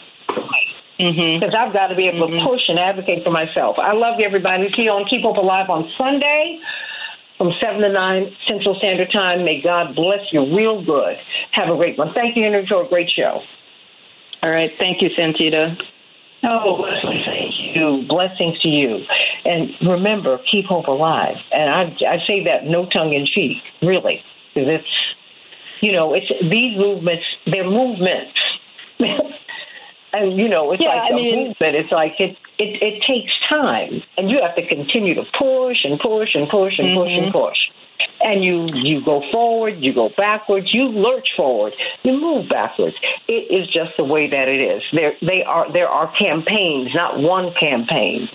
hmm 0.98 1.38
because 1.38 1.54
I've 1.54 1.72
got 1.72 1.88
to 1.88 1.94
be 1.94 2.08
able 2.08 2.28
to 2.28 2.40
push 2.46 2.62
and 2.68 2.78
advocate 2.78 3.22
for 3.24 3.30
myself. 3.30 3.78
I 3.78 3.92
love 3.92 4.18
you, 4.18 4.24
everybody. 4.26 4.72
See 4.74 4.82
you 4.82 4.90
on 4.90 5.04
Keep 5.08 5.22
Hope 5.22 5.36
Alive 5.36 5.68
on 5.70 5.90
Sunday. 5.98 6.58
From 7.38 7.52
7 7.60 7.82
to 7.82 7.90
9 7.92 8.36
Central 8.48 8.74
Standard 8.76 9.12
Time. 9.12 9.44
May 9.44 9.60
God 9.60 9.94
bless 9.94 10.20
you 10.32 10.56
real 10.56 10.82
good. 10.82 11.18
Have 11.52 11.68
a 11.68 11.76
great 11.76 11.98
one. 11.98 12.14
Thank 12.14 12.34
you, 12.34 12.42
Henry, 12.44 12.64
for 12.66 12.82
a 12.82 12.88
great 12.88 13.10
show. 13.10 13.42
All 14.42 14.50
right. 14.50 14.70
Thank 14.80 15.02
you, 15.02 15.10
Santita. 15.10 15.76
Oh, 16.42 16.74
Lesley, 16.80 17.22
thank 17.26 17.54
you. 17.74 18.04
Blessings 18.08 18.58
to 18.60 18.68
you. 18.68 18.98
And 19.44 19.70
remember, 19.88 20.38
keep 20.50 20.66
hope 20.66 20.86
alive. 20.86 21.36
And 21.50 21.70
I, 21.70 21.82
I 22.06 22.18
say 22.26 22.44
that 22.44 22.64
no 22.64 22.86
tongue 22.86 23.12
in 23.12 23.26
cheek, 23.26 23.58
really, 23.82 24.22
because 24.54 24.68
it's, 24.68 24.88
you 25.80 25.92
know, 25.92 26.14
it's 26.14 26.26
these 26.42 26.76
movements. 26.78 27.24
They're 27.46 27.68
movements, 27.68 28.38
and 30.12 30.38
you 30.38 30.48
know, 30.48 30.72
it's 30.72 30.82
Yeah, 30.82 30.88
like 30.90 31.12
I 31.12 31.14
a 31.14 31.14
mean- 31.14 31.48
movement. 31.48 31.74
It's 31.76 31.92
like 31.92 32.12
it, 32.18 32.36
it, 32.58 32.82
it 32.82 33.02
takes 33.02 33.32
time, 33.48 34.02
and 34.16 34.30
you 34.30 34.40
have 34.42 34.56
to 34.56 34.66
continue 34.66 35.14
to 35.14 35.24
push 35.38 35.84
and 35.84 35.98
push 36.00 36.30
and 36.34 36.48
push 36.48 36.78
and 36.78 36.94
push 36.96 37.10
and 37.10 37.26
mm-hmm. 37.26 37.32
push. 37.32 37.58
And 38.20 38.42
you 38.42 38.68
you 38.72 39.04
go 39.04 39.22
forward, 39.30 39.76
you 39.78 39.94
go 39.94 40.10
backwards, 40.16 40.72
you 40.72 40.84
lurch 40.88 41.28
forward, 41.36 41.74
you 42.02 42.12
move 42.12 42.48
backwards. 42.48 42.96
It 43.28 43.52
is 43.54 43.66
just 43.66 43.92
the 43.96 44.04
way 44.04 44.28
that 44.28 44.48
it 44.48 44.60
is. 44.60 44.82
There 44.92 45.12
they 45.20 45.42
are 45.42 45.70
there 45.72 45.88
are 45.88 46.12
campaigns, 46.18 46.94
not 46.94 47.20
one 47.20 47.52
campaign. 47.58 48.28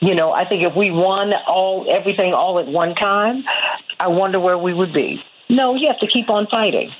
You 0.00 0.14
know, 0.14 0.32
I 0.32 0.48
think 0.48 0.62
if 0.64 0.76
we 0.76 0.90
won 0.90 1.32
all 1.46 1.86
everything 1.88 2.34
all 2.34 2.58
at 2.58 2.66
one 2.66 2.94
time, 2.94 3.44
I 3.98 4.08
wonder 4.08 4.38
where 4.38 4.58
we 4.58 4.74
would 4.74 4.92
be. 4.92 5.22
No, 5.48 5.74
you 5.74 5.88
have 5.88 6.00
to 6.00 6.06
keep 6.06 6.28
on 6.28 6.46
fighting. 6.50 6.90